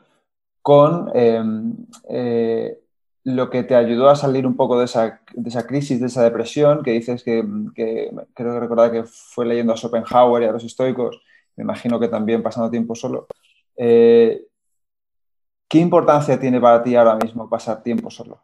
con 0.62 1.10
em, 1.12 1.74
eh, 2.08 2.78
lo 3.24 3.50
que 3.50 3.64
te 3.64 3.74
ayudó 3.74 4.08
a 4.08 4.14
salir 4.14 4.46
un 4.46 4.54
poco 4.54 4.78
de 4.78 4.84
esa, 4.84 5.22
crisis, 5.66 5.98
de 5.98 6.06
esa 6.06 6.22
depresión, 6.22 6.84
que 6.84 6.92
dices 6.92 7.24
que, 7.24 7.44
creo 7.74 8.54
que 8.54 8.60
recordar 8.60 8.92
que 8.92 9.02
fue 9.02 9.44
leyendo 9.44 9.72
a 9.72 9.76
Schopenhauer 9.76 10.44
y 10.44 10.46
a 10.46 10.52
los 10.52 10.62
estoicos, 10.62 11.20
me 11.56 11.64
imagino 11.64 11.98
que 11.98 12.06
también 12.06 12.44
pasando 12.44 12.70
tiempo 12.70 12.94
solo. 12.94 13.26
Eh, 13.76 14.45
¿Qué 15.68 15.78
importancia 15.78 16.38
tiene 16.38 16.60
para 16.60 16.82
ti 16.82 16.94
ahora 16.94 17.16
mismo 17.16 17.48
pasar 17.48 17.82
tiempo 17.82 18.10
solo? 18.10 18.42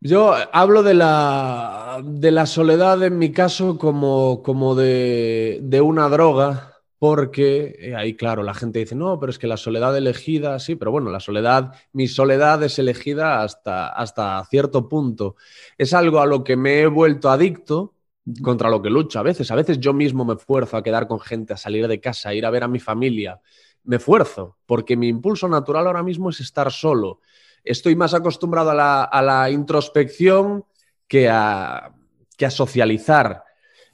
Yo 0.00 0.34
hablo 0.52 0.82
de 0.82 0.94
la, 0.94 2.00
de 2.04 2.30
la 2.30 2.46
soledad 2.46 3.02
en 3.02 3.18
mi 3.18 3.32
caso 3.32 3.78
como, 3.78 4.42
como 4.42 4.74
de, 4.74 5.58
de 5.62 5.80
una 5.80 6.08
droga 6.08 6.76
porque 6.98 7.76
eh, 7.78 7.94
ahí, 7.94 8.14
claro, 8.14 8.42
la 8.42 8.54
gente 8.54 8.78
dice, 8.78 8.94
no, 8.94 9.18
pero 9.20 9.30
es 9.30 9.38
que 9.38 9.46
la 9.46 9.56
soledad 9.56 9.96
elegida, 9.96 10.58
sí, 10.58 10.76
pero 10.76 10.90
bueno, 10.90 11.10
la 11.10 11.20
soledad, 11.20 11.74
mi 11.92 12.08
soledad 12.08 12.62
es 12.62 12.78
elegida 12.78 13.42
hasta, 13.42 13.88
hasta 13.88 14.44
cierto 14.46 14.88
punto. 14.88 15.36
Es 15.76 15.92
algo 15.92 16.20
a 16.20 16.26
lo 16.26 16.42
que 16.42 16.56
me 16.56 16.80
he 16.80 16.86
vuelto 16.86 17.30
adicto, 17.30 17.94
contra 18.42 18.70
lo 18.70 18.82
que 18.82 18.90
lucho 18.90 19.18
a 19.18 19.22
veces. 19.22 19.50
A 19.50 19.54
veces 19.54 19.78
yo 19.78 19.92
mismo 19.92 20.24
me 20.24 20.34
esfuerzo 20.34 20.76
a 20.76 20.82
quedar 20.82 21.06
con 21.06 21.20
gente, 21.20 21.52
a 21.52 21.56
salir 21.56 21.86
de 21.86 22.00
casa, 22.00 22.30
a 22.30 22.34
ir 22.34 22.44
a 22.46 22.50
ver 22.50 22.64
a 22.64 22.68
mi 22.68 22.80
familia. 22.80 23.40
Me 23.86 23.96
esfuerzo, 23.96 24.56
porque 24.66 24.96
mi 24.96 25.08
impulso 25.08 25.48
natural 25.48 25.86
ahora 25.86 26.02
mismo 26.02 26.30
es 26.30 26.40
estar 26.40 26.70
solo. 26.70 27.20
Estoy 27.64 27.96
más 27.96 28.14
acostumbrado 28.14 28.70
a 28.70 28.74
la, 28.74 29.04
a 29.04 29.22
la 29.22 29.50
introspección 29.50 30.64
que 31.08 31.28
a, 31.28 31.92
que 32.36 32.46
a 32.46 32.50
socializar. 32.50 33.44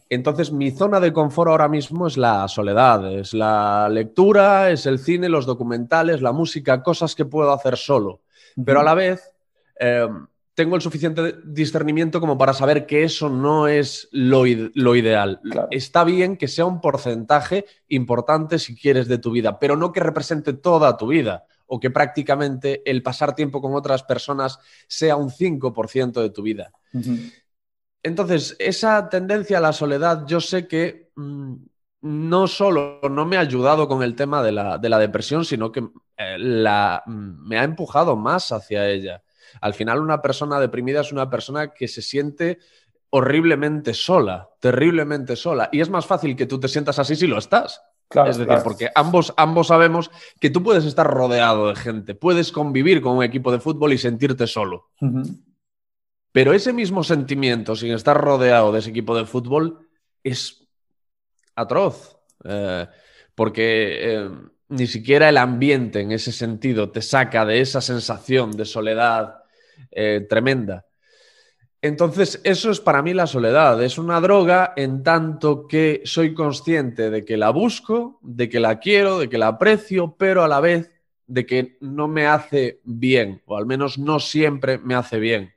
Entonces, 0.09 0.53
mi 0.53 0.71
zona 0.71 1.01
de 1.01 1.13
confort 1.13 1.49
ahora 1.51 1.69
mismo 1.69 2.07
es 2.07 2.19
la 2.19 2.47
soledad, 2.49 3.11
es 3.13 3.33
la 3.33 3.89
lectura, 3.89 4.71
es 4.71 4.85
el 4.85 4.99
cine, 4.99 5.29
los 5.31 5.47
documentales, 5.47 6.21
la 6.21 6.33
música, 6.33 6.83
cosas 6.83 7.15
que 7.15 7.25
puedo 7.25 7.51
hacer 7.51 7.79
solo. 7.79 8.21
Pero 8.63 8.81
a 8.81 8.85
la 8.85 8.93
vez, 8.93 9.33
eh, 9.81 10.07
tengo 10.55 10.77
el 10.77 10.83
suficiente 10.83 11.37
discernimiento 11.45 12.21
como 12.21 12.37
para 12.37 12.53
saber 12.53 12.87
que 12.87 13.05
eso 13.05 13.29
no 13.31 13.69
es 13.69 14.09
lo, 14.13 14.47
ideal. 14.47 15.41
Está 15.71 16.05
bien 16.05 16.37
que 16.37 16.49
sea 16.49 16.67
un 16.67 16.81
porcentaje 16.81 17.65
importante 17.89 18.59
si 18.59 18.77
quieres 18.77 19.09
de 19.09 19.19
tu 19.19 19.31
vida, 19.31 19.59
pero 19.59 19.77
no 19.77 19.93
que 19.93 20.01
represente 20.01 20.53
toda 20.53 20.97
tu 20.97 21.09
vida 21.09 21.47
o 21.67 21.81
que 21.81 21.91
prácticamente 21.91 22.83
el 22.85 23.03
pasar 23.03 23.35
tiempo 23.35 23.63
con 23.63 23.75
otras 23.75 24.03
personas 24.03 24.59
sea 24.87 25.17
un 25.17 25.31
5% 25.31 26.21
de 26.21 26.31
tu 26.31 26.43
vida. 26.43 26.71
Entonces, 28.03 28.55
esa 28.59 29.09
tendencia 29.09 29.57
a 29.57 29.63
la 29.63 29.73
soledad, 29.73 30.27
yo 30.27 30.41
sé 30.41 30.67
que 30.67 31.13
mm, 31.15 31.55
no 32.03 32.47
solo 32.47 33.01
no 33.09 33.25
me 33.25 33.39
ha 33.39 33.41
ayudado 33.41 33.89
con 33.89 34.03
el 34.03 34.15
tema 34.15 34.43
de 34.43 34.53
la, 34.53 34.99
depresión, 34.99 35.47
sino 35.47 35.73
que 35.73 35.89
eh, 36.19 36.37
la, 36.39 37.03
mm, 37.07 37.49
me 37.49 37.59
ha 37.59 37.65
empujado 37.65 38.17
más 38.17 38.53
hacia 38.53 38.87
ella. 38.89 39.23
Al 39.61 39.75
final, 39.75 40.01
una 40.01 40.23
persona 40.23 40.59
deprimida 40.59 41.01
es 41.01 41.13
una 41.13 41.29
persona 41.31 41.73
que 41.73 41.89
se 41.89 42.03
siente 42.03 42.59
horriblemente 43.11 43.93
sola, 43.93 44.49
terriblemente 44.59 45.37
sola. 45.37 45.69
Y 45.71 45.81
es 45.81 45.91
más 45.91 46.07
fácil 46.07 46.35
que 46.35 46.47
tú 46.47 46.59
te 46.59 46.69
sientas 46.69 46.99
así 46.99 47.15
si 47.15 47.27
lo 47.27 47.39
estás. 47.39 47.83
es 48.27 48.39
decir, 48.39 48.59
porque 48.65 48.91
ambos, 48.95 49.35
ambos 49.37 49.67
sabemos 49.67 50.11
que 50.41 50.51
tú 50.51 50.63
puedes 50.63 50.85
estar 50.85 51.07
rodeado 51.07 51.69
de 51.69 51.77
gente, 51.77 52.15
puedes 52.15 52.53
convivir 52.53 53.03
con 53.03 53.19
un 53.19 53.23
equipo 53.23 53.53
de 53.53 53.61
fútbol 53.61 53.93
y 53.93 53.99
sentirte 53.99 54.47
solo. 54.47 54.91
Pero 56.33 56.55
ese 56.55 56.73
mismo 56.73 57.05
sentimiento, 57.05 57.77
sin 57.77 57.93
estar 57.93 58.19
rodeado 58.19 58.73
de 58.73 58.79
ese 58.79 58.91
equipo 58.91 59.15
de 59.15 59.27
fútbol, 59.27 59.87
es 60.25 60.67
atroz. 61.55 62.19
Eh, 62.45 62.87
porque 63.35 64.15
eh, 64.15 64.31
ni 64.69 64.87
siquiera 64.87 65.29
el 65.29 65.37
ambiente 65.37 66.01
en 66.01 66.13
ese 66.13 66.33
sentido 66.33 66.91
te 66.91 67.03
saca 67.03 67.45
de 67.45 67.61
esa 67.61 67.83
sensación 67.83 68.53
de 68.53 68.65
soledad 68.65 69.42
eh, 69.91 70.27
tremenda. 70.29 70.87
Entonces, 71.81 72.41
eso 72.45 72.71
es 72.71 72.81
para 72.81 73.03
mí 73.03 73.13
la 73.13 73.27
soledad. 73.27 73.83
Es 73.83 73.99
una 73.99 74.21
droga 74.21 74.73
en 74.77 75.03
tanto 75.03 75.67
que 75.67 76.03
soy 76.05 76.33
consciente 76.33 77.11
de 77.11 77.25
que 77.25 77.37
la 77.37 77.51
busco, 77.51 78.21
de 78.23 78.49
que 78.49 78.61
la 78.61 78.79
quiero, 78.79 79.19
de 79.19 79.29
que 79.29 79.39
la 79.39 79.49
aprecio, 79.49 80.15
pero 80.17 80.45
a 80.45 80.49
la 80.49 80.61
vez 80.61 80.91
de 81.27 81.45
que 81.45 81.77
no 81.81 82.07
me 82.07 82.27
hace 82.27 82.81
bien, 82.85 83.43
o 83.47 83.57
al 83.57 83.67
menos 83.67 83.99
no 83.99 84.21
siempre 84.21 84.79
me 84.79 84.95
hace 84.95 85.19
bien 85.19 85.53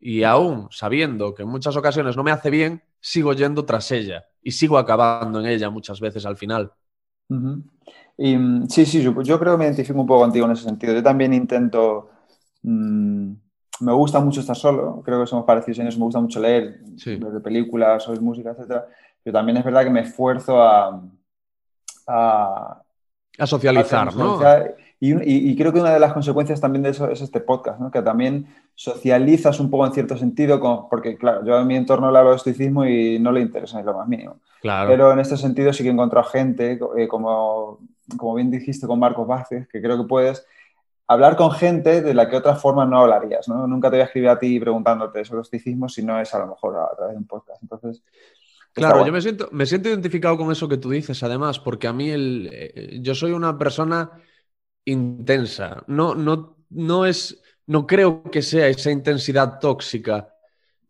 y 0.00 0.22
aún 0.22 0.68
sabiendo 0.70 1.34
que 1.34 1.42
en 1.42 1.48
muchas 1.48 1.76
ocasiones 1.76 2.16
no 2.16 2.22
me 2.22 2.30
hace 2.30 2.50
bien, 2.50 2.82
sigo 3.00 3.32
yendo 3.32 3.64
tras 3.64 3.90
ella 3.90 4.24
y 4.42 4.52
sigo 4.52 4.78
acabando 4.78 5.40
en 5.40 5.46
ella 5.46 5.70
muchas 5.70 6.00
veces 6.00 6.24
al 6.26 6.36
final. 6.36 6.72
mm, 8.36 8.66
sí, 8.68 8.86
sí, 8.86 9.02
yo, 9.02 9.14
creo 9.14 9.52
que 9.52 9.58
me 9.58 9.64
identifico 9.64 10.00
un 10.00 10.06
poco 10.06 10.20
contigo 10.20 10.46
en 10.46 10.52
ese 10.52 10.64
sentido. 10.64 10.94
Yo 10.94 11.02
también 11.02 11.34
intento... 11.34 12.10
Mm, 12.62 13.32
me 13.80 13.92
gusta 13.92 14.20
mucho 14.20 14.40
estar 14.40 14.56
solo, 14.56 15.02
creo 15.04 15.20
que 15.20 15.26
somos 15.26 15.44
parecidos 15.44 15.80
en 15.80 15.88
eso, 15.88 15.98
me 15.98 16.04
gusta 16.04 16.20
mucho 16.20 16.40
leer, 16.40 16.80
de 16.80 17.40
películas, 17.40 18.08
oír 18.08 18.20
música, 18.20 18.50
etc. 18.50 18.82
Pero 19.22 19.36
también 19.36 19.58
es 19.58 19.64
verdad 19.64 19.84
que 19.84 19.90
me 19.90 20.00
esfuerzo 20.00 20.62
a... 20.62 21.02
A, 22.08 22.82
a 23.38 23.46
socializar, 23.46 24.14
¿no? 24.14 24.38
Y, 24.98 25.54
creo 25.56 25.72
que 25.72 25.80
una 25.80 25.92
de 25.92 26.00
las 26.00 26.14
consecuencias 26.14 26.60
también 26.60 26.82
de 26.82 26.90
eso 26.90 27.10
es 27.10 27.20
este 27.20 27.40
podcast, 27.40 27.78
¿no? 27.78 27.90
que 27.90 28.00
también 28.00 28.46
socializas 28.74 29.60
un 29.60 29.68
poco 29.68 29.86
en 29.86 29.92
cierto 29.92 30.16
sentido, 30.16 30.88
porque 30.88 31.18
claro, 31.18 31.44
yo 31.44 31.58
en 31.58 31.66
mi 31.66 31.76
entorno 31.76 32.10
le 32.10 32.18
hablo 32.18 32.30
de 32.30 32.36
estoicismo 32.36 32.86
y 32.86 33.18
no 33.18 33.30
le 33.30 33.42
interesa 33.42 33.78
ni 33.78 33.84
lo 33.84 33.94
más 33.94 34.08
mínimo. 34.08 34.40
Claro. 34.62 34.88
Pero 34.88 35.12
en 35.12 35.18
este 35.18 35.36
sentido 35.36 35.72
sí 35.74 35.82
que 35.82 35.90
he 35.90 35.92
encontrado 35.92 36.26
gente, 36.28 36.78
eh, 36.96 37.08
como, 37.08 37.80
como 38.16 38.34
bien 38.34 38.50
dijiste 38.50 38.86
con 38.86 38.98
Marcos 38.98 39.26
Vázquez, 39.26 39.68
que 39.68 39.82
creo 39.82 39.98
que 39.98 40.08
puedes 40.08 40.46
hablar 41.08 41.36
con 41.36 41.50
gente 41.52 42.02
de 42.02 42.14
la 42.14 42.28
que 42.28 42.36
otra 42.36 42.56
forma 42.56 42.84
no 42.84 43.00
hablarías. 43.00 43.48
¿no? 43.48 43.66
Nunca 43.66 43.90
te 43.90 43.96
voy 43.96 44.02
a 44.02 44.06
escribir 44.06 44.30
a 44.30 44.38
ti 44.38 44.58
preguntándote 44.58 45.24
sobre 45.24 45.42
estoicismo 45.42 45.88
si 45.88 46.02
no 46.02 46.20
es 46.20 46.34
a 46.34 46.38
lo 46.40 46.48
mejor 46.48 46.76
a 46.76 46.94
través 46.96 47.14
de 47.14 47.18
un 47.18 47.26
podcast. 47.26 47.62
Entonces, 47.62 48.02
Claro, 48.76 49.06
yo 49.06 49.12
me 49.12 49.22
siento, 49.22 49.48
me 49.52 49.64
siento 49.64 49.88
identificado 49.88 50.36
con 50.36 50.52
eso 50.52 50.68
que 50.68 50.76
tú 50.76 50.90
dices, 50.90 51.22
además, 51.22 51.58
porque 51.58 51.88
a 51.88 51.94
mí 51.94 52.10
el, 52.10 52.50
eh, 52.52 52.98
yo 53.00 53.14
soy 53.14 53.32
una 53.32 53.56
persona 53.56 54.10
intensa. 54.84 55.82
No, 55.86 56.14
no, 56.14 56.58
no 56.68 57.06
es, 57.06 57.42
no 57.64 57.86
creo 57.86 58.22
que 58.24 58.42
sea 58.42 58.68
esa 58.68 58.90
intensidad 58.90 59.58
tóxica 59.60 60.28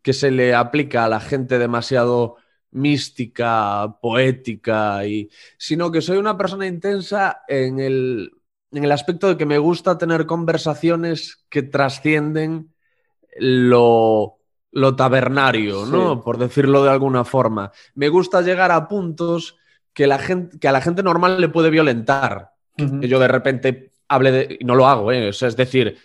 que 0.01 0.11
se 0.11 0.31
le 0.31 0.53
aplica 0.53 1.05
a 1.05 1.09
la 1.09 1.21
gente 1.21 1.57
demasiado 1.57 2.35
mística, 2.71 3.97
poética, 4.01 5.05
y, 5.05 5.29
sino 5.57 5.89
que 5.89 6.01
soy 6.01 6.17
una 6.17 6.37
persona 6.37 6.67
intensa 6.67 7.43
en 7.47 7.79
el, 7.79 8.31
en 8.71 8.83
el 8.83 8.91
aspecto 8.91 9.27
de 9.27 9.37
que 9.37 9.45
me 9.45 9.57
gusta 9.57 9.97
tener 9.97 10.25
conversaciones 10.25 11.45
que 11.49 11.63
trascienden 11.63 12.73
lo, 13.37 14.37
lo 14.71 14.95
tabernario, 14.95 15.85
¿no? 15.85 16.21
Por 16.21 16.37
decirlo 16.37 16.83
de 16.83 16.91
alguna 16.91 17.23
forma. 17.23 17.71
Me 17.95 18.09
gusta 18.09 18.41
llegar 18.41 18.71
a 18.71 18.87
puntos 18.87 19.57
que, 19.93 20.07
la 20.07 20.19
gente, 20.19 20.59
que 20.59 20.67
a 20.67 20.71
la 20.71 20.81
gente 20.81 21.03
normal 21.03 21.39
le 21.39 21.49
puede 21.49 21.69
violentar 21.69 22.51
que 22.77 23.07
yo 23.07 23.19
de 23.19 23.27
repente 23.27 23.91
hable 24.07 24.31
de... 24.31 24.57
Y 24.59 24.63
no 24.63 24.75
lo 24.75 24.87
hago, 24.87 25.11
¿eh? 25.11 25.29
es 25.29 25.55
decir, 25.55 25.97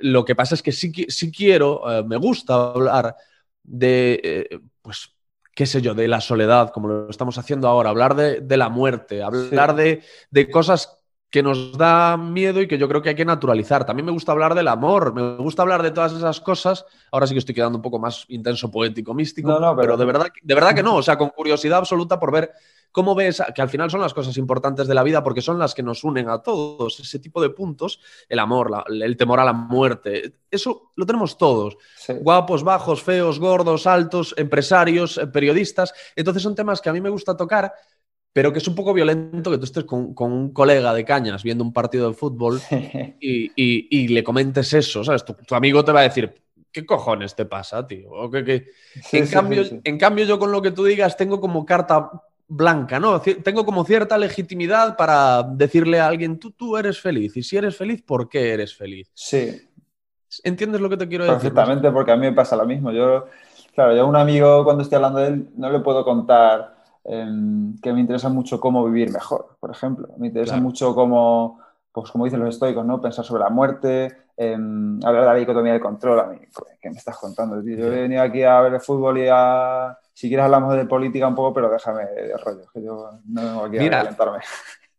lo 0.00 0.24
que 0.24 0.34
pasa 0.34 0.54
es 0.54 0.62
que 0.62 0.72
sí, 0.72 0.92
sí 1.08 1.32
quiero, 1.32 1.90
eh, 1.90 2.04
me 2.04 2.16
gusta 2.16 2.54
hablar 2.54 3.16
de, 3.62 4.20
eh, 4.22 4.60
pues, 4.80 5.14
qué 5.54 5.66
sé 5.66 5.82
yo, 5.82 5.94
de 5.94 6.08
la 6.08 6.20
soledad, 6.20 6.70
como 6.70 6.88
lo 6.88 7.10
estamos 7.10 7.38
haciendo 7.38 7.68
ahora, 7.68 7.90
hablar 7.90 8.14
de, 8.14 8.56
la 8.56 8.68
muerte, 8.68 9.22
hablar 9.22 9.74
de, 9.74 10.50
cosas 10.50 11.01
que 11.32 11.42
nos 11.42 11.72
da 11.78 12.18
miedo 12.18 12.60
y 12.60 12.68
que 12.68 12.76
yo 12.76 12.86
creo 12.86 13.00
que 13.00 13.08
hay 13.08 13.14
que 13.14 13.24
naturalizar. 13.24 13.86
También 13.86 14.04
me 14.04 14.12
gusta 14.12 14.32
hablar 14.32 14.54
del 14.54 14.68
amor, 14.68 15.14
me 15.14 15.38
gusta 15.38 15.62
hablar 15.62 15.82
de 15.82 15.90
todas 15.90 16.12
esas 16.12 16.42
cosas. 16.42 16.84
Ahora 17.10 17.26
sí 17.26 17.34
que 17.34 17.38
estoy 17.38 17.54
quedando 17.54 17.78
un 17.78 17.82
poco 17.82 17.98
más 17.98 18.26
intenso, 18.28 18.70
poético, 18.70 19.14
místico, 19.14 19.48
no, 19.48 19.58
no, 19.58 19.74
pero... 19.74 19.96
de, 19.96 20.04
verdad, 20.04 20.26
de 20.42 20.54
verdad 20.54 20.74
que 20.74 20.82
no, 20.82 20.96
o 20.96 21.02
sea, 21.02 21.16
con 21.16 21.30
curiosidad 21.30 21.78
absoluta 21.78 22.20
por 22.20 22.32
ver 22.32 22.52
cómo 22.92 23.14
ves 23.14 23.42
que 23.54 23.62
al 23.62 23.70
final 23.70 23.90
son 23.90 24.02
las 24.02 24.14
cosas 24.14 24.36
importantes 24.36 24.86
de 24.86 24.94
la 24.94 25.02
vida 25.02 25.24
porque 25.24 25.40
son 25.40 25.58
las 25.58 25.74
que 25.74 25.82
nos 25.82 26.04
unen 26.04 26.28
a 26.28 26.42
todos, 26.42 27.00
ese 27.00 27.18
tipo 27.18 27.40
de 27.40 27.50
puntos, 27.50 27.98
el 28.28 28.38
amor, 28.38 28.84
el 28.88 29.16
temor 29.16 29.40
a 29.40 29.44
la 29.44 29.54
muerte, 29.54 30.34
eso 30.50 30.90
lo 30.94 31.06
tenemos 31.06 31.38
todos, 31.38 31.78
guapos, 32.20 32.62
bajos, 32.62 33.02
feos, 33.02 33.40
gordos, 33.40 33.86
altos, 33.86 34.34
empresarios, 34.36 35.16
eh, 35.16 35.26
periodistas, 35.26 35.94
entonces 36.14 36.42
son 36.42 36.54
temas 36.54 36.80
que 36.82 36.90
a 36.90 36.92
mí 36.92 37.00
me 37.00 37.08
gusta 37.08 37.36
tocar 37.36 37.72
pero 38.32 38.52
que 38.52 38.58
es 38.58 38.68
un 38.68 38.74
poco 38.74 38.94
violento 38.94 39.50
que 39.50 39.58
tú 39.58 39.64
estés 39.64 39.84
con, 39.84 40.14
un 40.16 40.52
colega 40.52 40.94
de 40.94 41.04
cañas 41.04 41.42
viendo 41.42 41.64
un 41.64 41.72
partido 41.72 42.08
de 42.08 42.14
fútbol 42.14 42.60
y, 43.20 44.08
le 44.08 44.24
comentes 44.24 44.72
eso, 44.72 45.04
¿sabes? 45.04 45.24
Tu, 45.24 45.54
amigo 45.54 45.84
te 45.84 45.92
va 45.92 46.00
a 46.00 46.04
decir, 46.04 46.32
¿qué 46.70 46.86
cojones 46.86 47.34
te 47.34 47.44
pasa, 47.44 47.86
tío? 47.86 48.10
en, 49.12 49.26
cambio, 49.26 49.62
en 49.84 49.98
cambio, 49.98 50.24
yo 50.24 50.38
con 50.38 50.50
lo 50.50 50.62
que 50.62 50.70
tú 50.70 50.84
digas 50.84 51.16
tengo 51.16 51.40
como 51.40 51.66
carta 51.66 52.10
blanca, 52.48 52.98
¿no? 52.98 53.20
Tengo 53.20 53.64
como 53.64 53.84
cierta 53.84 54.18
legitimidad 54.18 54.96
para 54.96 55.42
decirle 55.42 56.00
a 56.00 56.06
alguien, 56.06 56.38
tú, 56.38 56.50
tú 56.50 56.76
eres 56.76 57.00
feliz, 57.00 57.36
y 57.36 57.42
si 57.42 57.56
eres 57.56 57.76
feliz, 57.76 58.02
¿por 58.02 58.28
qué 58.28 58.52
eres 58.52 58.74
feliz? 58.74 59.10
Sí. 59.14 59.68
¿Entiendes 60.44 60.80
lo 60.80 60.88
que 60.88 60.96
te 60.96 61.08
quiero 61.08 61.24
decir? 61.24 61.38
Perfectamente, 61.38 61.90
porque 61.90 62.12
a 62.12 62.16
mí 62.16 62.26
me 62.26 62.32
pasa 62.32 62.56
lo 62.56 62.64
mismo. 62.64 62.90
Yo, 62.90 63.26
claro, 63.74 63.94
yo 63.94 64.02
a 64.02 64.06
un 64.06 64.16
amigo 64.16 64.64
cuando 64.64 64.82
estoy 64.82 64.96
hablando 64.96 65.18
de 65.18 65.28
él 65.28 65.48
no 65.56 65.70
le 65.70 65.80
puedo 65.80 66.04
contar 66.04 66.81
Em, 67.04 67.76
que 67.80 67.92
me 67.92 68.00
interesa 68.00 68.28
mucho 68.28 68.60
cómo 68.60 68.84
vivir 68.84 69.12
mejor, 69.12 69.56
por 69.58 69.70
ejemplo. 69.70 70.08
Me 70.18 70.28
interesa 70.28 70.56
mucho 70.56 70.94
cómo, 70.94 71.60
pues 71.90 72.10
como 72.10 72.24
dicen 72.24 72.40
los 72.40 72.54
estoicos, 72.54 72.86
¿no? 72.86 73.00
pensar 73.00 73.24
sobre 73.24 73.42
la 73.42 73.50
muerte, 73.50 74.16
em, 74.36 75.00
hablar 75.04 75.22
de 75.22 75.28
la 75.28 75.34
dicotomía 75.34 75.72
del 75.72 75.80
control. 75.80 76.20
A 76.20 76.26
mí, 76.26 76.38
¿qué 76.80 76.90
me 76.90 76.96
estás 76.96 77.16
contando? 77.18 77.60
Yo 77.62 77.86
he 77.86 78.02
venido 78.02 78.22
aquí 78.22 78.44
a 78.44 78.60
ver 78.60 78.74
el 78.74 78.80
fútbol 78.80 79.18
y 79.18 79.28
a... 79.30 79.98
Si 80.14 80.28
quieres 80.28 80.44
hablamos 80.44 80.76
de 80.76 80.84
política 80.84 81.26
un 81.26 81.34
poco, 81.34 81.54
pero 81.54 81.70
déjame 81.70 82.04
de 82.04 82.36
rollo, 82.36 82.66
que 82.72 82.82
yo 82.82 83.10
no 83.26 83.42
vengo 83.42 83.64
aquí 83.64 83.78
a 83.78 83.90
calentarme. 83.90 84.38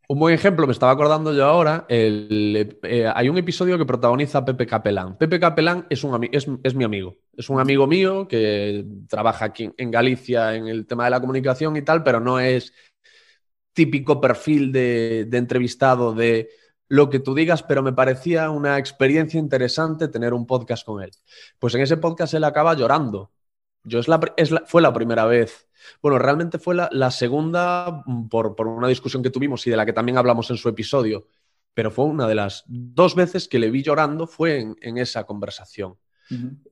Un 0.10 0.20
buen 0.20 0.36
ejemplo, 0.36 0.68
me 0.68 0.74
estaba 0.74 0.92
acordando 0.92 1.34
yo 1.34 1.46
ahora, 1.46 1.86
eh, 1.88 3.12
hay 3.16 3.30
un 3.30 3.38
episodio 3.38 3.78
que 3.78 3.86
protagoniza 3.86 4.44
Pepe 4.44 4.68
Capelán. 4.68 5.18
Pepe 5.18 5.40
Capelán 5.40 5.88
es, 5.90 6.04
un, 6.04 6.28
es, 6.32 6.46
es, 6.62 6.76
mi 6.76 6.84
amigo, 6.84 7.16
es 7.38 7.50
un 7.50 7.60
amigo 7.60 7.88
mío 7.88 8.28
que 8.28 8.86
trabaja 9.08 9.46
aquí 9.46 9.72
en 9.78 9.92
Galicia 9.92 10.56
en 10.56 10.68
el 10.68 10.86
tema 10.86 11.06
de 11.06 11.12
la 11.12 11.22
comunicación 11.22 11.78
y 11.78 11.84
tal, 11.84 12.04
pero 12.04 12.20
no 12.20 12.40
es 12.40 12.74
típico 13.72 14.20
perfil 14.20 14.74
de, 14.74 15.26
de 15.30 15.38
entrevistado 15.38 16.14
de 16.14 16.50
lo 16.90 17.10
que 17.10 17.20
tú 17.20 17.34
digas, 17.34 17.64
pero 17.64 17.82
me 17.82 17.94
parecía 17.94 18.50
una 18.50 18.78
experiencia 18.78 19.40
interesante 19.40 20.10
tener 20.10 20.34
un 20.34 20.46
podcast 20.46 20.86
con 20.86 21.02
él. 21.02 21.12
Pues 21.60 21.74
en 21.76 21.82
ese 21.82 21.98
podcast 21.98 22.34
él 22.34 22.44
acaba 22.44 22.76
llorando. 22.76 23.32
Yo 23.84 24.00
es 24.00 24.08
la, 24.08 24.20
es 24.38 24.54
fue 24.66 24.82
la 24.82 24.94
primera 24.94 25.26
vez 25.26 25.68
bueno, 26.02 26.20
realmente 26.20 26.60
fue 26.60 26.76
la, 26.76 27.12
segunda 27.12 28.04
mm, 28.06 28.28
por, 28.28 28.56
una 28.68 28.88
discusión 28.88 29.24
que 29.24 29.30
tuvimos 29.30 29.66
y 29.68 29.70
de 29.70 29.78
la 29.78 29.86
que 29.86 29.94
también 29.94 30.18
hablamos 30.18 30.50
en 30.50 30.58
su 30.58 30.70
episodio, 30.70 31.28
pero 31.74 31.92
fue 31.92 32.06
una 32.06 32.28
de 32.28 32.36
las 32.36 32.64
dos 32.68 33.16
veces 33.16 33.48
que 33.48 33.60
le 33.60 33.72
vi 33.72 33.84
llorando 33.84 34.28
fue 34.28 34.76
en, 34.82 34.98
esa 34.98 35.26
conversación. 35.26 35.96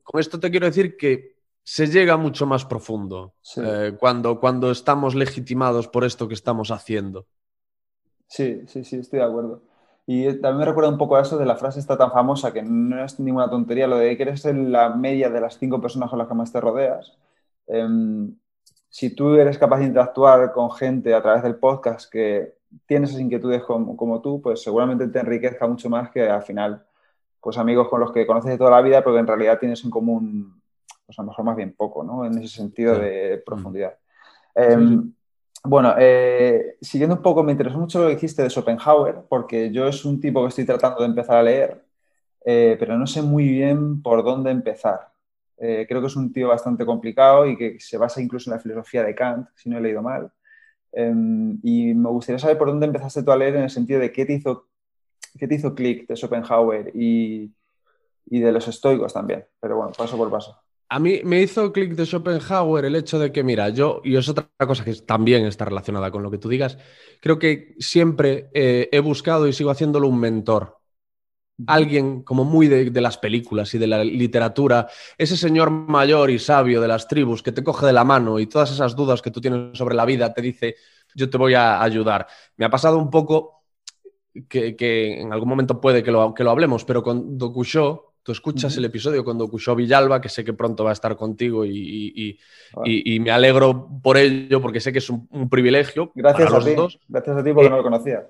Con 0.04 0.20
esto 0.20 0.40
te 0.40 0.50
quiero 0.50 0.66
decir 0.66 0.98
que 0.98 1.36
se 1.64 1.88
llega 1.88 2.18
mucho 2.18 2.46
más 2.46 2.66
profundo 2.66 3.36
eh, 3.58 3.94
cuando, 4.00 4.40
cuando 4.40 4.72
estamos 4.72 5.14
legitimados 5.14 5.88
por 5.88 6.04
esto 6.04 6.28
que 6.28 6.34
estamos 6.34 6.72
haciendo. 6.72 7.28
Sí, 8.28 8.62
sí, 8.68 8.84
sí, 8.84 8.98
estoy 8.98 9.20
de 9.20 9.26
acuerdo. 9.26 9.62
Y 10.08 10.26
también 10.42 10.58
me 10.58 10.66
recuerda 10.66 10.90
un 10.90 10.98
poco 10.98 11.16
a 11.16 11.22
eso 11.22 11.38
de 11.38 11.46
la 11.46 11.56
frase 11.56 11.80
esta 11.80 11.98
tan 11.98 12.12
famosa, 12.12 12.52
que 12.52 12.64
no 12.64 13.04
es 13.04 13.20
ninguna 13.20 13.50
tontería, 13.50 13.88
lo 13.88 13.98
de 13.98 14.18
que 14.18 14.24
eres 14.24 14.44
la 14.46 14.90
media 14.90 15.30
de 15.30 15.42
las 15.42 15.58
cinco 15.58 15.80
personas 15.80 16.10
con 16.10 16.20
las 16.20 16.28
que 16.28 16.34
más 16.34 16.52
te 16.52 16.60
rodeas. 16.60 17.18
Em, 17.68 18.36
si 18.92 19.16
tú 19.16 19.36
eres 19.36 19.58
capaz 19.58 19.80
de 19.80 19.86
interactuar 19.86 20.52
con 20.52 20.70
gente 20.70 21.14
a 21.16 21.22
través 21.22 21.44
del 21.44 21.56
podcast 21.56 22.12
que 22.12 22.56
tiene 22.86 23.06
esas 23.06 23.22
inquietudes 23.22 23.64
como, 23.64 24.22
tú, 24.22 24.42
pues 24.42 24.62
seguramente 24.62 25.08
te 25.08 25.20
enriquezca 25.20 25.66
mucho 25.66 25.90
más 25.90 26.12
que 26.12 26.30
al 26.30 26.44
final, 26.44 26.84
pues 27.40 27.58
amigos 27.58 27.88
con 27.88 28.02
los 28.02 28.12
que 28.12 28.28
conoces 28.28 28.52
de 28.52 28.58
toda 28.58 28.70
la 28.70 28.82
vida, 28.82 29.02
pero 29.02 29.14
que 29.14 29.22
en 29.22 29.28
realidad 29.28 29.60
tienes 29.60 29.82
en 29.86 29.92
común, 29.92 30.62
pues 31.06 31.18
a 31.18 31.22
lo 31.22 31.30
mejor 31.30 31.46
más 31.46 31.56
bien 31.56 31.74
poco, 31.74 32.04
¿no? 32.04 32.26
En 32.26 32.38
ese 32.38 32.50
sentido 32.50 33.00
de 33.00 33.42
profundidad. 33.46 33.96
Em, 34.54 35.14
bueno, 35.64 35.96
eh, 35.98 36.76
siguiendo 36.82 37.16
un 37.16 37.22
poco, 37.22 37.44
me 37.44 37.54
interesó 37.54 37.80
mucho 37.80 38.02
lo 38.02 38.08
que 38.08 38.16
dijiste 38.16 38.44
de 38.44 38.50
Schopenhauer, 38.50 39.22
porque 39.30 39.72
yo 39.72 39.88
es 39.88 40.04
un 40.04 40.20
tipo 40.20 40.42
que 40.42 40.50
estoy 40.50 40.66
tratando 40.66 41.00
de 41.00 41.06
empezar 41.06 41.38
a 41.38 41.44
leer, 41.44 41.82
eh, 42.44 42.76
pero 42.78 42.98
no 42.98 43.08
sé 43.08 43.22
muy 43.22 43.48
bien 43.48 44.02
por 44.02 44.22
dónde 44.22 44.52
empezar. 44.52 45.11
Eh, 45.64 45.86
creo 45.88 46.02
que 46.02 46.08
es 46.08 46.16
un 46.16 46.34
tío 46.34 46.48
bastante 46.48 46.88
complicado 46.88 47.46
y 47.46 47.56
que 47.56 47.80
se 47.80 47.96
basa 47.96 48.20
incluso 48.20 48.50
en 48.50 48.56
la 48.56 48.62
filosofía 48.62 49.04
de 49.04 49.14
Kant, 49.14 49.48
si 49.56 49.70
no 49.70 49.78
he 49.78 49.82
leído 49.82 50.02
mal. 50.02 50.32
Em, 50.92 51.60
y 51.62 51.94
me 51.94 52.10
gustaría 52.10 52.40
saber 52.40 52.58
por 52.58 52.70
dónde 52.70 52.88
empezaste 52.88 53.22
tú 53.22 53.32
a 53.32 53.38
leer 53.38 53.56
en 53.56 53.64
el 53.64 53.70
sentido 53.70 54.00
de 54.00 54.12
qué 54.12 54.26
te 54.26 54.34
hizo, 54.34 54.70
qué 55.38 55.48
te 55.48 55.56
hizo 55.56 55.76
clic 55.76 56.08
de 56.08 56.16
Schopenhauer 56.16 56.92
y, 56.96 57.54
y 58.26 58.40
de 58.40 58.52
los 58.52 58.68
estoicos 58.68 59.14
también. 59.14 59.46
Pero 59.60 59.78
bueno, 59.78 59.92
paso 59.96 60.18
por 60.18 60.32
paso. 60.32 60.58
A 60.90 60.98
mí 60.98 61.22
me 61.24 61.44
hizo 61.44 61.72
clic 61.72 61.94
de 61.94 62.08
Schopenhauer 62.08 62.86
el 62.86 62.96
hecho 62.96 63.20
de 63.20 63.32
que, 63.32 63.44
mira, 63.44 63.70
yo, 63.70 64.02
y 64.04 64.16
es 64.16 64.28
otra 64.28 64.50
cosa 64.58 64.84
que 64.84 64.96
también 64.96 65.46
está 65.46 65.66
relacionada 65.66 66.10
con 66.10 66.24
lo 66.24 66.32
que 66.32 66.40
tú 66.40 66.50
digas, 66.50 66.80
creo 67.22 67.38
que 67.38 67.76
siempre 67.78 68.50
eh, 68.54 68.90
he 68.92 69.00
buscado 69.00 69.48
y 69.48 69.54
sigo 69.54 69.70
haciéndolo 69.70 70.08
un 70.08 70.20
mentor 70.20 70.81
alguien 71.68 72.24
como 72.24 72.44
muy 72.44 72.68
de, 72.68 73.02
las 73.02 73.18
películas 73.18 73.74
y 73.74 73.78
de 73.78 73.88
la 73.88 74.04
literatura, 74.04 74.88
ese 75.18 75.38
señor 75.38 75.70
mayor 75.70 76.30
y 76.30 76.40
sabio 76.40 76.82
de 76.82 76.88
las 76.88 77.08
tribus 77.08 77.44
que 77.44 77.52
te 77.52 77.64
coge 77.64 77.86
de 77.86 77.94
la 77.94 78.04
mano 78.04 78.40
y 78.40 78.48
todas 78.48 78.72
esas 78.72 78.96
dudas 78.96 79.22
que 79.22 79.32
tú 79.32 79.42
tienes 79.42 79.78
sobre 79.78 79.96
la 79.96 80.06
vida 80.06 80.34
te 80.34 80.42
dice, 80.42 80.76
yo 81.16 81.30
te 81.30 81.38
voy 81.38 81.54
a 81.54 81.82
ayudar. 81.82 82.28
Me 82.58 82.66
ha 82.66 82.70
pasado 82.70 82.98
un 82.98 83.10
poco 83.10 83.64
que, 84.48 85.22
en 85.22 85.34
algún 85.34 85.50
momento 85.50 85.82
puede 85.82 86.04
que 86.04 86.12
lo, 86.12 86.34
que 86.34 86.44
lo 86.44 86.52
hablemos, 86.52 86.86
pero 86.86 87.04
con 87.04 87.38
Dokusho, 87.38 88.14
tú 88.24 88.32
escuchas 88.32 88.76
el 88.78 88.86
episodio 88.86 89.24
con 89.24 89.38
Dokusho 89.38 89.76
Villalba, 89.76 90.22
que 90.22 90.30
sé 90.30 90.44
que 90.44 90.54
pronto 90.54 90.84
va 90.84 90.92
a 90.92 90.94
estar 90.94 91.16
contigo 91.16 91.66
y, 91.66 92.40
me 93.20 93.32
alegro 93.32 93.90
por 94.02 94.18
ello 94.18 94.62
porque 94.62 94.80
sé 94.80 94.92
que 94.92 95.00
es 95.00 95.10
un, 95.10 95.50
privilegio. 95.50 96.12
Gracias 96.16 96.54
a 96.54 96.60
ti. 96.60 96.76
Gracias 97.08 97.38
a 97.38 97.44
ti 97.44 97.54
porque 97.54 97.70
no 97.70 97.78
lo 97.78 97.84
conocía. 97.84 98.28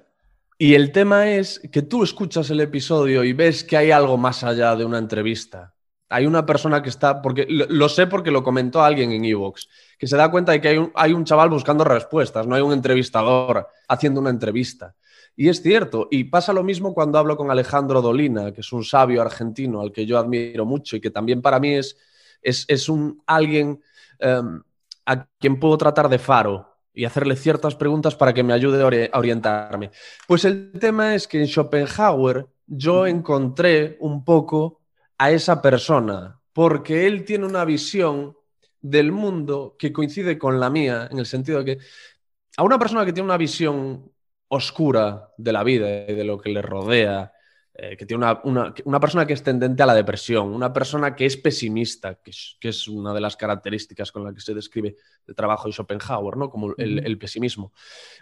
Y 0.63 0.75
el 0.75 0.91
tema 0.91 1.27
es 1.27 1.59
que 1.71 1.81
tú 1.81 2.03
escuchas 2.03 2.51
el 2.51 2.59
episodio 2.59 3.23
y 3.23 3.33
ves 3.33 3.63
que 3.63 3.77
hay 3.77 3.89
algo 3.89 4.15
más 4.15 4.43
allá 4.43 4.75
de 4.75 4.85
una 4.85 4.99
entrevista. 4.99 5.73
Hay 6.07 6.27
una 6.27 6.45
persona 6.45 6.83
que 6.83 6.89
está, 6.89 7.19
porque 7.19 7.47
lo, 7.49 7.89
sé 7.89 8.05
porque 8.05 8.29
lo 8.29 8.43
comentó 8.43 8.83
alguien 8.83 9.11
en 9.11 9.25
Evox, 9.25 9.67
que 9.97 10.05
se 10.05 10.15
da 10.15 10.29
cuenta 10.29 10.51
de 10.51 10.61
que 10.61 10.67
hay 10.93 11.13
un, 11.13 11.25
chaval 11.25 11.49
buscando 11.49 11.83
respuestas, 11.83 12.45
no 12.45 12.53
hay 12.53 12.61
un 12.61 12.73
entrevistador 12.73 13.69
haciendo 13.87 14.21
una 14.21 14.29
entrevista. 14.29 14.93
Y 15.35 15.49
es 15.49 15.63
cierto, 15.63 16.07
y 16.11 16.25
pasa 16.25 16.53
lo 16.53 16.63
mismo 16.63 16.93
cuando 16.93 17.17
hablo 17.17 17.35
con 17.35 17.49
Alejandro 17.49 17.99
Dolina, 17.99 18.51
que 18.51 18.61
es 18.61 18.71
un 18.71 18.83
sabio 18.83 19.23
argentino 19.23 19.81
al 19.81 19.91
que 19.91 20.05
yo 20.05 20.19
admiro 20.19 20.63
mucho 20.63 20.95
y 20.95 21.01
que 21.01 21.09
también 21.09 21.41
para 21.41 21.59
mí 21.59 21.73
es, 21.73 21.97
es, 22.43 22.87
un 22.87 23.23
alguien 23.25 23.81
em, 24.19 24.61
a 25.07 25.25
quien 25.39 25.59
puedo 25.59 25.75
tratar 25.79 26.07
de 26.07 26.19
faro, 26.19 26.70
y 26.93 27.05
hacerle 27.05 27.35
ciertas 27.35 27.75
preguntas 27.75 28.15
para 28.15 28.33
que 28.33 28.43
me 28.43 28.53
ayude 28.53 29.09
a 29.11 29.17
orientarme. 29.17 29.91
Pues 30.27 30.45
el 30.45 30.71
tema 30.79 31.15
es 31.15 31.27
que 31.27 31.39
en 31.39 31.47
Schopenhauer 31.47 32.47
yo 32.67 33.07
encontré 33.07 33.97
un 33.99 34.23
poco 34.23 34.81
a 35.17 35.31
esa 35.31 35.61
persona, 35.61 36.39
porque 36.53 37.07
él 37.07 37.25
tiene 37.25 37.45
una 37.45 37.65
visión 37.65 38.35
del 38.81 39.11
mundo 39.11 39.75
que 39.77 39.93
coincide 39.93 40.37
con 40.37 40.59
la 40.59 40.69
mía, 40.69 41.07
en 41.11 41.19
el 41.19 41.25
sentido 41.25 41.59
de 41.59 41.65
que 41.65 41.83
a 42.57 42.63
una 42.63 42.79
persona 42.79 43.05
que 43.05 43.13
tiene 43.13 43.27
una 43.27 43.37
visión 43.37 44.11
oscura 44.47 45.29
de 45.37 45.53
la 45.53 45.63
vida 45.63 46.05
y 46.09 46.13
de 46.13 46.23
lo 46.23 46.37
que 46.37 46.49
le 46.49 46.61
rodea, 46.61 47.31
eh, 47.83 47.97
que 47.97 48.05
tiene 48.05 48.27
una, 48.43 48.99
persona 48.99 49.25
que 49.25 49.33
es 49.33 49.41
tendente 49.41 49.81
a 49.81 49.87
la 49.87 49.95
depresión, 49.95 50.53
una 50.53 50.71
persona 50.71 51.15
que 51.15 51.25
es 51.25 51.35
pesimista, 51.35 52.13
que 52.13 52.29
es, 52.69 52.87
una 52.87 53.11
de 53.11 53.19
las 53.19 53.35
características 53.35 54.11
con 54.11 54.23
las 54.23 54.35
que 54.35 54.41
se 54.41 54.53
describe 54.53 54.97
el 55.25 55.33
trabajo 55.33 55.67
de 55.67 55.73
Schopenhauer, 55.73 56.37
¿no? 56.37 56.51
Como 56.51 56.75
el, 56.77 57.17
pesimismo. 57.17 57.73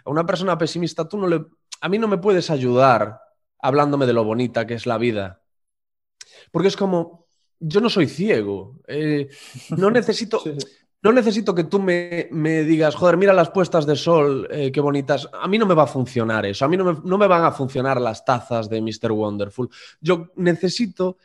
A 0.06 0.08
una 0.08 0.24
persona 0.24 0.56
pesimista, 0.56 1.06
tú 1.06 1.18
no 1.18 1.26
le, 1.26 1.44
a 1.82 1.88
mí 1.90 1.98
no 1.98 2.08
me 2.08 2.16
puedes 2.16 2.48
ayudar 2.48 3.20
hablándome 3.58 4.06
de 4.06 4.14
lo 4.14 4.24
bonita 4.24 4.66
que 4.66 4.72
es 4.72 4.86
la 4.86 4.96
vida. 4.96 5.42
Porque 6.50 6.68
es 6.68 6.76
como, 6.78 7.26
yo 7.58 7.82
no 7.82 7.90
soy 7.90 8.06
ciego, 8.06 8.80
eh, 8.88 9.28
no 9.76 9.90
necesito... 9.90 10.42
No 11.02 11.12
necesito 11.12 11.54
que 11.54 11.64
tú 11.64 11.78
me, 11.80 12.28
digas, 12.64 12.94
joder, 12.94 13.16
mira 13.16 13.32
las 13.32 13.50
puestas 13.50 13.86
de 13.86 13.96
sol, 13.96 14.46
eh, 14.50 14.70
qué 14.70 14.80
bonitas. 14.80 15.28
A 15.32 15.48
mí 15.48 15.56
no 15.56 15.66
me 15.66 15.74
va 15.74 15.84
a 15.84 15.86
funcionar 15.86 16.44
eso. 16.44 16.64
A 16.64 16.68
mí 16.68 16.76
no 16.76 16.84
me, 16.84 17.00
no 17.02 17.16
me 17.16 17.26
van 17.26 17.44
a 17.44 17.52
funcionar 17.52 18.00
las 18.00 18.24
tazas 18.24 18.68
de 18.68 18.82
Mr. 18.82 19.12
Wonderful. 19.12 19.70
Yo 20.00 20.28
necesito 20.36 21.16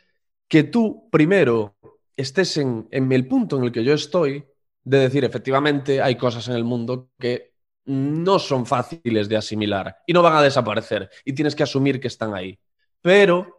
que 0.48 0.64
tú 0.64 1.08
primero 1.10 1.76
estés 2.16 2.56
en, 2.56 2.88
en 2.90 3.12
el 3.12 3.28
punto 3.28 3.58
en 3.58 3.64
el 3.64 3.72
que 3.72 3.84
yo 3.84 3.92
estoy, 3.92 4.46
de 4.86 4.98
decir, 5.00 5.24
efectivamente, 5.24 6.00
hay 6.00 6.16
cosas 6.16 6.46
en 6.48 6.54
el 6.54 6.64
mundo 6.64 7.10
que 7.18 7.56
no 7.86 8.38
son 8.38 8.66
fáciles 8.66 9.28
de 9.28 9.36
asimilar 9.36 9.96
y 10.06 10.12
no 10.12 10.22
van 10.22 10.36
a 10.36 10.42
desaparecer 10.42 11.10
y 11.24 11.32
tienes 11.32 11.56
que 11.56 11.64
asumir 11.64 12.00
que 12.00 12.06
están 12.06 12.34
ahí. 12.34 12.58
Pero 13.02 13.55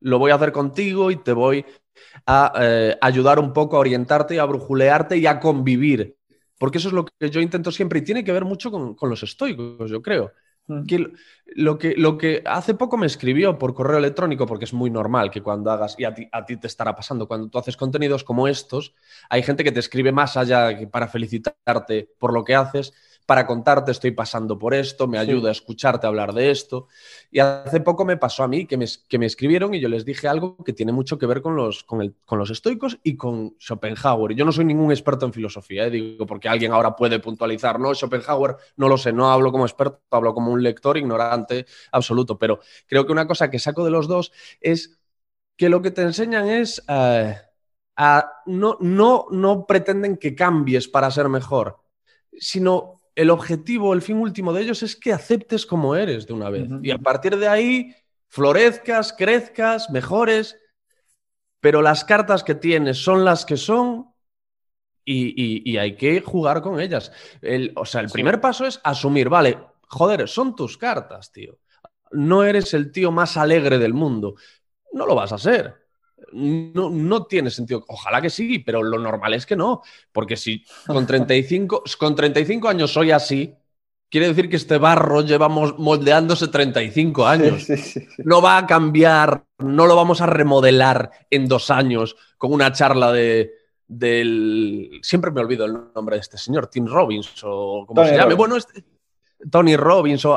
lo 0.00 0.18
voy 0.18 0.30
a 0.30 0.36
hacer 0.36 0.52
contigo 0.52 1.10
y 1.10 1.16
te 1.16 1.32
voy 1.32 1.64
a 2.26 2.52
eh, 2.60 2.98
ayudar 3.00 3.38
un 3.38 3.52
poco 3.52 3.76
a 3.76 3.80
orientarte, 3.80 4.38
a 4.40 4.44
brujulearte 4.44 5.16
y 5.16 5.26
a 5.26 5.40
convivir. 5.40 6.16
Porque 6.58 6.78
eso 6.78 6.88
es 6.88 6.94
lo 6.94 7.04
que 7.04 7.30
yo 7.30 7.40
intento 7.40 7.70
siempre 7.70 8.00
y 8.00 8.02
tiene 8.02 8.24
que 8.24 8.32
ver 8.32 8.44
mucho 8.44 8.70
con, 8.70 8.94
con 8.94 9.10
los 9.10 9.22
estoicos, 9.22 9.90
yo 9.90 10.02
creo. 10.02 10.32
Mm. 10.68 10.86
Que 10.86 11.12
lo, 11.56 11.78
que, 11.78 11.94
lo 11.96 12.18
que 12.18 12.42
hace 12.44 12.74
poco 12.74 12.96
me 12.96 13.06
escribió 13.06 13.58
por 13.58 13.74
correo 13.74 13.98
electrónico, 13.98 14.46
porque 14.46 14.66
es 14.66 14.74
muy 14.74 14.90
normal 14.90 15.30
que 15.30 15.40
cuando 15.42 15.70
hagas, 15.70 15.94
y 15.98 16.04
a 16.04 16.14
ti, 16.14 16.28
a 16.30 16.44
ti, 16.44 16.56
te 16.56 16.66
estará 16.66 16.94
pasando, 16.94 17.26
cuando 17.26 17.48
tú 17.48 17.58
haces 17.58 17.76
contenidos 17.76 18.22
como 18.22 18.48
estos, 18.48 18.94
hay 19.30 19.42
gente 19.42 19.64
que 19.64 19.72
te 19.72 19.80
escribe 19.80 20.12
más 20.12 20.36
allá 20.36 20.76
que 20.76 20.86
para 20.86 21.08
felicitarte 21.08 22.10
por 22.18 22.34
lo 22.34 22.44
que 22.44 22.54
haces, 22.54 22.92
para 23.28 23.46
contarte 23.46 23.90
estoy 23.90 24.12
pasando 24.12 24.58
por 24.58 24.72
esto, 24.72 25.06
me 25.06 25.18
ayuda 25.18 25.50
a 25.50 25.52
escucharte 25.52 26.06
hablar 26.06 26.32
de 26.32 26.50
esto. 26.50 26.88
Y 27.30 27.40
hace 27.40 27.80
poco 27.80 28.06
me 28.06 28.16
pasó 28.16 28.42
a 28.42 28.48
mí 28.48 28.64
que 28.64 28.78
me, 28.78 28.86
que 29.06 29.18
me 29.18 29.26
escribieron 29.26 29.74
y 29.74 29.80
yo 29.80 29.90
les 29.90 30.06
dije 30.06 30.28
algo 30.28 30.56
que 30.64 30.72
tiene 30.72 30.92
mucho 30.92 31.18
que 31.18 31.26
ver 31.26 31.42
con 31.42 31.54
los, 31.54 31.84
con, 31.84 32.00
el, 32.00 32.14
con 32.24 32.38
los 32.38 32.48
estoicos 32.48 32.98
y 33.02 33.18
con 33.18 33.54
Schopenhauer. 33.58 34.34
Yo 34.34 34.46
no 34.46 34.50
soy 34.50 34.64
ningún 34.64 34.92
experto 34.92 35.26
en 35.26 35.34
filosofía, 35.34 35.84
¿eh? 35.84 35.90
digo, 35.90 36.24
porque 36.24 36.48
alguien 36.48 36.72
ahora 36.72 36.96
puede 36.96 37.20
puntualizar, 37.20 37.78
no, 37.78 37.94
Schopenhauer, 37.94 38.56
no 38.76 38.88
lo 38.88 38.96
sé, 38.96 39.12
no 39.12 39.30
hablo 39.30 39.52
como 39.52 39.66
experto, 39.66 40.00
hablo 40.10 40.32
como 40.32 40.50
un 40.50 40.62
lector 40.62 40.96
ignorante 40.96 41.66
absoluto, 41.92 42.38
pero 42.38 42.60
creo 42.86 43.04
que 43.04 43.12
una 43.12 43.26
cosa 43.26 43.50
que 43.50 43.58
saco 43.58 43.84
de 43.84 43.90
los 43.90 44.08
dos 44.08 44.32
es 44.58 44.98
que 45.54 45.68
lo 45.68 45.82
que 45.82 45.90
te 45.90 46.00
enseñan 46.00 46.48
es... 46.48 46.82
Eh, 46.88 47.36
a, 48.00 48.42
no, 48.46 48.78
no, 48.80 49.26
no 49.32 49.66
pretenden 49.66 50.16
que 50.16 50.34
cambies 50.34 50.88
para 50.88 51.10
ser 51.10 51.28
mejor, 51.28 51.80
sino 52.32 52.97
el 53.18 53.30
objetivo, 53.30 53.94
el 53.94 54.00
fin 54.00 54.18
último 54.18 54.52
de 54.52 54.62
ellos 54.62 54.84
es 54.84 54.94
que 54.94 55.12
aceptes 55.12 55.66
como 55.66 55.96
eres 55.96 56.28
de 56.28 56.34
una 56.34 56.50
vez. 56.50 56.68
Y 56.84 56.92
a 56.92 56.98
partir 56.98 57.36
de 57.36 57.48
ahí 57.48 57.92
florezcas, 58.28 59.12
crezcas, 59.12 59.90
mejores, 59.90 60.56
pero 61.58 61.82
las 61.82 62.04
cartas 62.04 62.44
que 62.44 62.54
tienes 62.54 62.98
son 62.98 63.24
las 63.24 63.44
que 63.44 63.56
son 63.56 64.14
y, 65.04 65.76
hay 65.78 65.96
que 65.96 66.20
jugar 66.20 66.62
con 66.62 66.78
ellas. 66.78 67.10
o 67.74 67.84
sea, 67.84 68.02
el 68.02 68.10
primer 68.10 68.40
paso 68.40 68.64
es 68.66 68.80
asumir, 68.84 69.28
vale, 69.28 69.58
joder, 69.88 70.28
son 70.28 70.54
tus 70.54 70.78
cartas, 70.78 71.32
tío. 71.32 71.58
No 72.12 72.44
eres 72.44 72.72
el 72.72 72.92
tío 72.92 73.10
más 73.10 73.36
alegre 73.36 73.78
del 73.78 73.94
mundo. 73.94 74.36
No 74.92 75.06
lo 75.06 75.16
vas 75.16 75.32
a 75.32 75.38
ser 75.38 75.87
no, 76.32 76.90
no 76.90 77.26
tiene 77.26 77.50
sentido. 77.50 77.84
Ojalá 77.88 78.20
que 78.20 78.30
sí, 78.30 78.58
pero 78.58 78.82
lo 78.82 78.98
normal 78.98 79.34
es 79.34 79.46
que 79.46 79.56
no. 79.56 79.82
Porque 80.12 80.36
si 80.36 80.64
con 80.86 81.06
35, 81.06 81.84
con 81.98 82.14
35 82.14 82.68
años 82.68 82.92
soy 82.92 83.10
así, 83.10 83.54
quiere 84.10 84.28
decir 84.28 84.48
que 84.48 84.56
este 84.56 84.78
barro 84.78 85.22
llevamos 85.22 85.78
moldeándose 85.78 86.48
35 86.48 87.26
años. 87.26 87.66
no 88.18 88.42
va 88.42 88.58
a 88.58 88.66
cambiar, 88.66 89.44
no 89.58 89.86
lo 89.86 89.96
vamos 89.96 90.20
a 90.20 90.26
remodelar 90.26 91.10
en 91.30 91.46
dos 91.46 91.70
años 91.70 92.16
con 92.36 92.52
una 92.52 92.72
charla 92.72 93.12
de, 93.12 93.52
del... 93.86 95.00
Siempre 95.02 95.30
me 95.30 95.40
olvido 95.40 95.64
el 95.64 95.74
nombre 95.94 96.16
de 96.16 96.20
este 96.20 96.38
señor, 96.38 96.68
Tim 96.68 96.86
Robbins 96.86 97.32
o 97.44 97.84
como 97.86 98.04
se 98.04 98.16
llame. 98.16 98.34
Bueno, 98.34 98.56
este, 98.56 98.84
Tony 99.50 99.76
Robbins 99.76 100.24
o, 100.24 100.34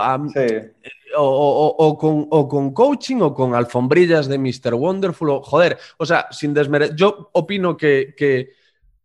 o, 1.17 2.47
con, 2.47 2.73
coaching 2.73 3.21
o 3.21 3.33
con 3.33 3.55
alfombrillas 3.55 4.27
de 4.27 4.37
Mr. 4.37 4.73
Wonderful. 4.75 5.41
joder, 5.43 5.77
o 5.97 6.05
sea, 6.05 6.27
sin 6.31 6.53
desmerecer. 6.53 6.95
Yo 6.95 7.29
opino 7.33 7.75
que, 7.77 8.53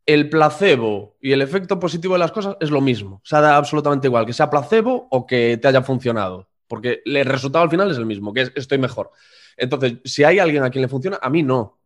el 0.06 0.30
placebo 0.30 1.16
y 1.20 1.32
el 1.32 1.42
efecto 1.42 1.80
positivo 1.80 2.14
de 2.14 2.20
las 2.20 2.30
cosas 2.30 2.56
es 2.61 2.70
lo 2.70 2.80
mismo. 2.80 3.16
O 3.16 3.26
sea, 3.26 3.40
da 3.40 3.56
absolutamente 3.56 4.06
igual 4.06 4.24
que 4.24 4.32
sea 4.32 4.48
placebo 4.48 5.09
o 5.11 5.26
que 5.26 5.59
te 5.61 5.66
haya 5.66 5.82
funcionado. 5.82 6.48
Porque 6.68 7.02
el 7.04 7.24
resultado 7.24 7.64
al 7.64 7.70
final 7.70 7.90
es 7.90 7.98
el 7.98 8.06
mismo, 8.06 8.32
que 8.32 8.42
es 8.42 8.52
estoy 8.54 8.78
mejor. 8.78 9.11
Entonces, 9.56 9.94
si 10.04 10.22
hay 10.22 10.38
alguien 10.38 10.62
a 10.62 10.70
quien 10.70 10.82
le 10.82 10.88
funciona, 10.88 11.18
a 11.20 11.28
mí 11.28 11.42
no. 11.42 11.80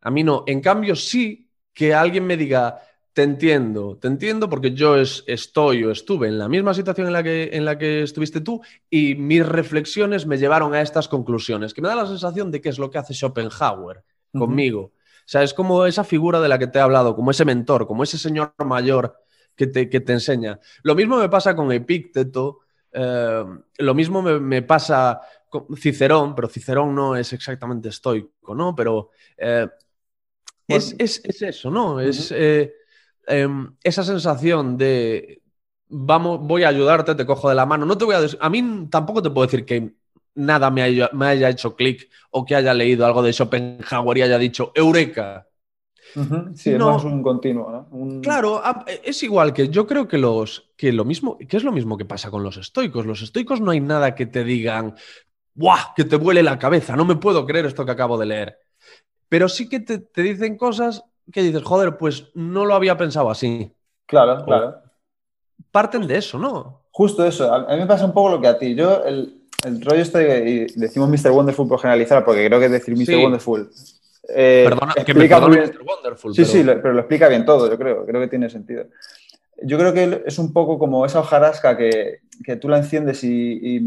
A 0.00 0.10
mí 0.10 0.22
no. 0.22 0.44
En 0.46 0.62
cambio, 0.62 0.96
sí 0.96 1.50
que 1.74 1.92
alguien 1.92 2.26
me 2.26 2.38
diga, 2.38 2.80
te 3.14 3.22
entiendo, 3.22 3.96
te 3.96 4.08
entiendo 4.08 4.50
porque 4.50 4.72
yo 4.72 4.96
estoy 4.96 5.84
o 5.84 5.92
estuve 5.92 6.26
en 6.26 6.36
la 6.36 6.48
misma 6.48 6.74
situación 6.74 7.06
en 7.06 7.12
la, 7.12 7.22
que, 7.22 7.50
en 7.52 7.64
la 7.64 7.78
que 7.78 8.02
estuviste 8.02 8.40
tú 8.40 8.60
y 8.90 9.14
mis 9.14 9.46
reflexiones 9.46 10.26
me 10.26 10.36
llevaron 10.36 10.74
a 10.74 10.82
estas 10.82 11.06
conclusiones, 11.06 11.72
que 11.72 11.80
me 11.80 11.86
da 11.86 11.94
la 11.94 12.08
sensación 12.08 12.50
de 12.50 12.60
que 12.60 12.70
es 12.70 12.78
lo 12.78 12.90
que 12.90 12.98
hace 12.98 13.14
Schopenhauer 13.14 14.02
conmigo. 14.32 14.80
O 14.80 15.26
sea, 15.26 15.44
es 15.44 15.54
como 15.54 15.86
esa 15.86 16.02
figura 16.02 16.40
de 16.40 16.48
la 16.48 16.58
que 16.58 16.66
te 16.66 16.80
he 16.80 16.82
hablado, 16.82 17.14
como 17.14 17.30
ese 17.30 17.44
mentor, 17.44 17.86
como 17.86 18.02
ese 18.02 18.18
señor 18.18 18.52
mayor 18.66 19.16
que 19.54 19.68
te, 19.68 19.88
que 19.88 20.00
te 20.00 20.12
enseña. 20.12 20.58
Lo 20.82 20.96
mismo 20.96 21.16
me 21.16 21.28
pasa 21.28 21.54
con 21.54 21.70
Epícteto, 21.70 22.62
eh, 22.90 23.44
lo 23.78 23.94
mismo 23.94 24.22
me, 24.22 24.62
pasa 24.62 25.20
con 25.48 25.68
Cicerón, 25.76 26.34
pero 26.34 26.48
Cicerón 26.48 26.92
no 26.92 27.14
es 27.14 27.32
exactamente 27.32 27.90
estoico, 27.90 28.56
¿no? 28.56 28.74
Pero 28.74 29.10
eh, 29.36 29.68
es, 30.66 31.22
eso, 31.40 31.70
¿no? 31.70 32.00
Es... 32.00 32.34
Em, 33.26 33.74
esa 33.82 34.02
sensación 34.02 34.76
de 34.76 35.42
vamos, 35.88 36.40
voy 36.40 36.64
a 36.64 36.68
ayudarte, 36.68 37.14
te 37.14 37.26
cojo 37.26 37.48
de 37.48 37.54
la 37.54 37.66
mano. 37.66 37.86
No 37.86 37.96
te 37.96 38.04
voy 38.04 38.14
a 38.14 38.20
a 38.40 38.50
mí 38.50 38.88
tampoco 38.90 39.22
te 39.22 39.30
puedo 39.30 39.46
decir 39.46 39.64
que 39.64 39.94
nada 40.34 40.70
me 40.70 40.82
haya, 40.82 41.10
me 41.12 41.26
haya 41.26 41.48
hecho 41.48 41.76
clic 41.76 42.10
o 42.30 42.44
que 42.44 42.56
haya 42.56 42.74
leído 42.74 43.06
algo 43.06 43.22
de 43.22 43.32
Schopenhauer 43.32 44.18
y 44.18 44.22
haya 44.22 44.38
dicho 44.38 44.72
Eureka. 44.74 45.46
Sí, 46.54 46.70
es 46.70 46.78
más 46.78 47.02
un 47.02 47.22
continuo, 47.22 47.88
¿no? 47.90 48.20
Claro, 48.20 48.62
es 49.02 49.22
igual 49.24 49.52
que 49.52 49.68
yo 49.68 49.86
creo 49.86 50.06
que 50.06 50.18
los 50.18 50.70
que 50.76 50.92
lo 50.92 51.04
mismo, 51.04 51.38
que 51.38 51.56
es 51.56 51.64
lo 51.64 51.72
mismo 51.72 51.96
que 51.96 52.04
pasa 52.04 52.30
con 52.30 52.42
los 52.42 52.56
estoicos. 52.56 53.06
Los 53.06 53.22
estoicos 53.22 53.60
no 53.60 53.72
hay 53.72 53.80
nada 53.80 54.14
que 54.14 54.26
te 54.26 54.44
digan, 54.44 54.94
¡buah! 55.54 55.92
que 55.96 56.04
te 56.04 56.16
vuele 56.16 56.42
la 56.42 56.58
cabeza, 56.58 56.94
no 56.94 57.04
me 57.04 57.16
puedo 57.16 57.44
creer 57.44 57.66
esto 57.66 57.84
que 57.84 57.92
acabo 57.92 58.16
de 58.16 58.26
leer. 58.26 58.58
Pero 59.28 59.48
sí 59.48 59.68
que 59.68 59.80
te, 59.80 59.98
te 59.98 60.22
dicen 60.22 60.56
cosas 60.56 61.04
que 61.32 61.42
dices, 61.42 61.62
joder, 61.62 61.96
pues 61.96 62.30
no 62.34 62.64
lo 62.64 62.74
había 62.74 62.96
pensado 62.96 63.30
así. 63.30 63.72
Claro, 64.06 64.44
claro. 64.44 64.76
Parten 65.70 66.06
de 66.06 66.18
eso, 66.18 66.38
¿no? 66.38 66.82
Justo 66.90 67.24
eso. 67.26 67.52
A 67.52 67.72
mí 67.74 67.80
me 67.80 67.86
pasa 67.86 68.04
un 68.04 68.12
poco 68.12 68.30
lo 68.30 68.40
que 68.40 68.48
a 68.48 68.58
ti. 68.58 68.74
Yo, 68.74 69.04
el, 69.04 69.44
el 69.64 69.80
rollo 69.80 70.02
este, 70.02 70.48
y 70.48 70.66
decimos 70.76 71.08
Mr. 71.08 71.30
Wonderful 71.30 71.66
por 71.66 71.80
generalizar, 71.80 72.24
porque 72.24 72.46
creo 72.46 72.60
que 72.60 72.68
decir 72.68 72.96
Mr. 72.96 73.22
Wonderful. 73.22 73.70
Eh, 74.28 74.66
Perdona, 74.68 74.94
que 74.94 75.14
me 75.14 75.28
Mr. 75.28 75.82
Wonderful. 75.84 76.34
Sí, 76.34 76.44
sí, 76.44 76.62
pero 76.64 76.92
lo 76.92 77.00
explica 77.00 77.28
bien 77.28 77.44
todo, 77.44 77.68
yo 77.68 77.76
creo. 77.76 78.06
Creo 78.06 78.20
que 78.20 78.28
tiene 78.28 78.48
sentido. 78.48 78.86
Yo 79.62 79.78
creo 79.78 79.92
que 79.92 80.22
es 80.26 80.38
un 80.38 80.52
poco 80.52 80.78
como 80.78 81.06
esa 81.06 81.20
hojarasca 81.20 81.76
que, 81.76 82.20
que 82.44 82.56
tú 82.56 82.68
la 82.68 82.78
enciendes 82.78 83.22
y, 83.24 83.80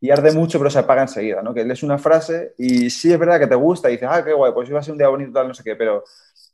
y, 0.00 0.10
arde 0.10 0.32
mucho, 0.32 0.58
pero 0.58 0.70
se 0.70 0.78
apaga 0.78 1.02
enseguida, 1.02 1.42
¿no? 1.42 1.52
Que 1.54 1.64
lees 1.64 1.82
una 1.82 1.98
frase 1.98 2.54
y 2.58 2.90
sí 2.90 3.12
es 3.12 3.18
verdad 3.18 3.38
que 3.38 3.46
te 3.46 3.54
gusta 3.54 3.88
y 3.88 3.92
dices, 3.92 4.08
ah, 4.10 4.24
qué 4.24 4.32
guay, 4.32 4.52
pues 4.52 4.68
iba 4.68 4.78
a 4.78 4.82
ser 4.82 4.92
un 4.92 4.98
día 4.98 5.08
bonito, 5.08 5.32
tal, 5.32 5.48
no 5.48 5.54
sé 5.54 5.62
qué, 5.62 5.76
pero 5.76 6.04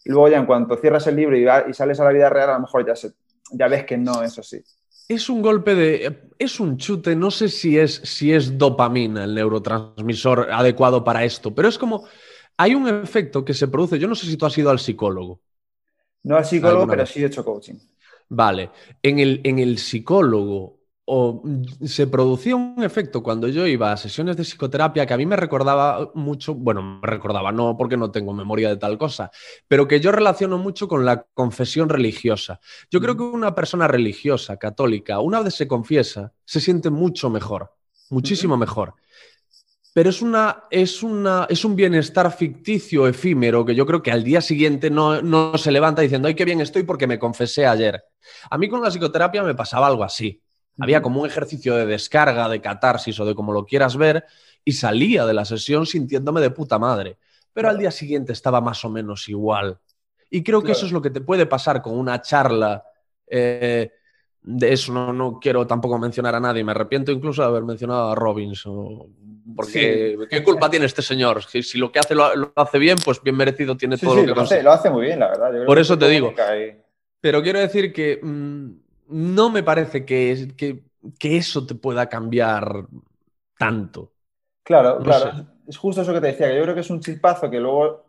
y 0.07 0.11
luego 0.11 0.29
ya 0.29 0.39
en 0.39 0.47
cuanto 0.47 0.77
cierras 0.77 1.05
el 1.09 1.17
libro 1.17 1.37
y, 1.37 1.75
sales 1.75 1.99
a 1.99 2.05
la 2.05 2.11
vida 2.11 2.31
real, 2.31 2.51
a 2.51 2.55
lo 2.55 2.61
mejor 2.61 2.87
ya, 2.87 2.95
ya 3.51 3.67
ves 3.67 3.85
que 3.85 3.99
no 3.99 4.23
es 4.23 4.39
así. 4.39 4.63
Es 5.09 5.29
un 5.29 5.43
golpe 5.43 5.75
de. 5.75 6.31
Es 6.39 6.61
un 6.61 6.77
chute, 6.77 7.17
no 7.17 7.33
sé 7.33 7.49
si 7.49 7.77
es, 7.77 7.97
si 8.05 8.33
es 8.33 8.57
dopamina 8.57 9.25
el 9.25 9.35
neurotransmisor 9.35 10.53
adecuado 10.53 11.03
para 11.03 11.25
esto, 11.25 11.53
pero 11.53 11.69
es 11.69 11.77
como. 11.77 12.07
Hay 12.57 12.77
un 12.77 12.87
efecto 12.87 13.45
que 13.45 13.53
se 13.53 13.67
produce. 13.67 13.99
Yo 13.99 14.07
no 14.07 14.15
sé 14.15 14.27
si 14.27 14.37
tú 14.37 14.47
has 14.47 14.57
ido 14.57 14.71
al 14.71 14.79
psicólogo. 14.79 15.41
No 16.23 16.37
al 16.37 16.45
psicólogo, 16.45 16.87
pero 16.87 17.05
sí 17.05 17.23
he 17.23 17.27
hecho 17.27 17.45
coaching. 17.45 17.75
Vale. 18.29 18.71
En 19.03 19.19
el, 19.19 19.41
en 19.43 19.59
el 19.59 19.79
psicólogo 19.79 20.79
o 21.09 21.43
se 21.85 22.09
producía 22.09 22.57
un 22.57 22.83
efecto 22.83 23.23
cuando 23.23 23.47
yo 23.47 23.65
iba 23.67 23.93
a 23.93 23.97
sesiones 23.97 24.37
de 24.37 24.43
psicoterapia 24.43 25.07
que 25.07 25.15
a 25.15 25.17
mí 25.17 25.25
me 25.25 25.37
recordaba 25.37 26.11
mucho, 26.15 26.55
bueno, 26.55 26.83
me 26.83 27.07
recordaba, 27.07 27.53
no 27.53 27.77
porque 27.77 27.97
no 27.97 28.11
tengo 28.11 28.33
memoria 28.33 28.69
de 28.69 28.77
tal 28.77 28.99
cosa, 28.99 29.31
pero 29.69 29.87
que 29.87 30.01
yo 30.01 30.11
relaciono 30.11 30.59
mucho 30.59 30.89
con 30.89 31.05
la 31.05 31.25
confesión 31.33 31.89
religiosa. 31.89 32.59
Yo 32.91 33.01
creo 33.01 33.17
que 33.17 33.23
una 33.23 33.55
persona 33.55 33.87
religiosa, 33.87 34.57
católica, 34.57 35.21
una 35.21 35.41
vez 35.41 35.55
se 35.55 35.69
confiesa, 35.69 36.33
se 36.45 36.61
siente 36.61 36.91
mucho 36.91 37.31
mejor, 37.31 37.73
muchísimo 38.11 38.57
mejor. 38.57 38.95
Pero 39.95 40.11
es, 40.11 40.21
una, 40.21 40.65
es, 40.71 41.03
una, 41.03 41.47
es 41.49 41.65
un 41.65 41.75
bienestar 41.77 42.31
ficticio, 42.37 43.07
efímero, 43.07 43.65
que 43.65 43.75
yo 43.75 43.87
creo 43.87 44.03
que 44.03 44.11
al 44.11 44.25
día 44.25 44.41
siguiente 44.43 44.91
no, 44.91 45.23
no 45.23 45.57
se 45.57 45.71
levanta 45.71 46.03
diciendo, 46.03 46.29
ay, 46.29 46.35
qué 46.35 46.45
bien 46.45 46.61
estoy 46.61 46.83
porque 46.83 47.07
me 47.07 47.19
confesé 47.19 47.65
ayer. 47.65 48.05
A 48.51 48.59
mí 48.59 48.69
con 48.69 48.83
la 48.83 48.91
psicoterapia 48.91 49.43
me 49.43 49.55
pasaba 49.55 49.87
algo 49.87 50.05
así. 50.05 50.43
Había 50.79 51.03
como 51.03 51.23
un 51.23 51.27
ejercicio 51.27 51.75
de 51.77 51.87
descarga, 51.87 52.49
de 52.49 52.61
catarsis 52.61 53.19
o 53.21 53.25
de 53.25 53.35
como 53.35 53.53
lo 53.53 53.65
quieras 53.65 53.97
ver, 53.97 54.25
y 54.65 54.73
salía 54.73 55.25
de 55.25 55.35
la 55.35 55.45
sesión 55.45 55.87
sintiéndome 55.87 56.41
de 56.41 56.51
puta 56.51 56.79
madre. 56.79 57.19
Pero 57.53 57.69
al 57.69 57.79
día 57.79 57.91
siguiente 57.91 58.33
estaba 58.33 58.61
más 58.61 58.85
o 58.85 58.91
menos 58.91 59.29
igual. 59.29 59.79
Y 60.31 60.43
creo 60.43 60.63
que 60.63 60.73
eso 60.73 60.87
es 60.87 60.93
lo 60.93 61.01
que 61.01 61.11
te 61.11 61.21
puede 61.21 61.47
pasar 61.47 61.81
con 61.81 61.97
una 61.97 62.21
charla. 62.21 62.85
Eh, 63.27 63.91
de 64.43 64.73
eso 64.73 64.93
no, 64.93 65.13
no, 65.13 65.39
quiero 65.41 65.67
tampoco 65.67 65.99
mencionar 65.99 66.35
a 66.35 66.41
nadie. 66.41 66.63
Me 66.63 66.73
arrepiento 66.73 67.11
incluso 67.13 67.43
de 67.43 67.49
haber 67.49 67.63
mencionado 67.63 68.11
a 68.11 68.15
Robbins. 68.15 68.65
porque, 69.55 70.19
¿qué 70.29 70.43
culpa 70.43 70.69
tiene 70.69 70.87
este 70.87 71.03
señor? 71.03 71.43
Si, 71.45 71.63
si 71.63 71.79
lo 71.79 71.91
que 71.91 71.99
hace 71.99 72.15
lo, 72.15 72.53
hace 72.55 72.79
bien, 72.79 72.99
pues 73.05 73.23
bien 73.23 73.37
merecido 73.37 73.77
tiene 73.77 73.97
todo 73.97 74.17
lo 74.17 74.23
que 74.23 74.35
lo 74.35 74.41
hace, 74.43 74.63
lo 74.63 74.73
hace 74.73 74.91
muy 74.91 75.07
bien, 75.07 75.21
la 75.21 75.29
verdad. 75.29 75.65
Por 75.65 75.79
eso 75.79 75.99
te 75.99 76.09
digo. 76.09 76.35
Pero 77.21 77.43
quiero 77.43 77.59
decir 77.59 77.93
que. 77.93 78.21
Mm, 78.23 78.86
no 79.09 79.51
me 79.51 79.63
parece 79.63 80.05
que, 80.05 80.53
que, 80.57 80.85
que 81.19 81.37
eso 81.37 81.67
te 81.67 81.75
pueda 81.75 82.09
cambiar 82.09 82.87
tanto. 83.59 84.13
Claro, 84.63 84.99
claro. 84.99 85.47
Es 85.67 85.77
justo 85.77 86.03
eso 86.03 86.13
que 86.13 86.21
te 86.21 86.29
decía, 86.29 86.49
que 86.49 86.57
yo 86.57 86.63
creo 86.63 86.75
que 86.75 86.81
es 86.81 86.91
un 86.91 87.01
chispazo 87.01 87.51
que 87.51 87.61
luego 87.61 88.05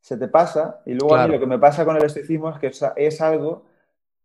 se 0.00 0.16
te 0.16 0.28
pasa 0.28 0.82
y 0.86 0.94
luego 0.94 1.16
a 1.16 1.26
mí 1.26 1.32
lo 1.32 1.40
que 1.40 1.46
me 1.46 1.58
pasa 1.58 1.84
con 1.84 1.96
el 1.96 2.04
estoicismo 2.04 2.50
es 2.50 2.58
que 2.58 2.72
es 2.96 3.20
algo 3.20 3.64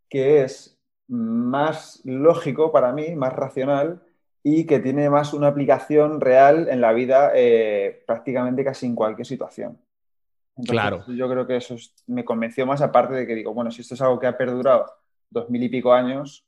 que 0.10 0.44
es 0.44 0.78
más 1.08 2.02
lógico 2.04 2.72
para 2.72 2.92
mí, 2.92 3.16
más 3.16 3.34
racional 3.34 4.02
y 4.44 4.66
que 4.66 4.80
tiene 4.80 5.10
más 5.10 5.34
una 5.34 5.48
aplicación 5.48 6.22
real 6.22 6.68
en 6.70 6.82
la 6.82 6.94
vida 6.94 7.32
eh, 7.34 8.04
prácticamente 8.06 8.64
casi 8.64 8.86
en 8.86 8.96
cualquier 8.96 9.26
situación. 9.26 9.80
claro. 10.68 11.06
Yo 11.08 11.30
creo 11.30 11.48
que 11.48 11.58
eso 11.58 11.76
me 12.08 12.26
convenció 12.26 12.66
más 12.66 12.82
aparte 12.82 13.14
de 13.14 13.28
que 13.28 13.36
digo, 13.36 13.54
bueno, 13.54 13.72
si 13.72 13.82
esto 13.82 13.96
es 13.96 14.02
algo 14.02 14.20
que 14.20 14.28
ha 14.28 14.38
perdurado 14.38 14.86
dos 15.30 15.50
mil 15.50 15.64
y 15.64 15.70
pico 15.70 15.94
años, 15.94 16.46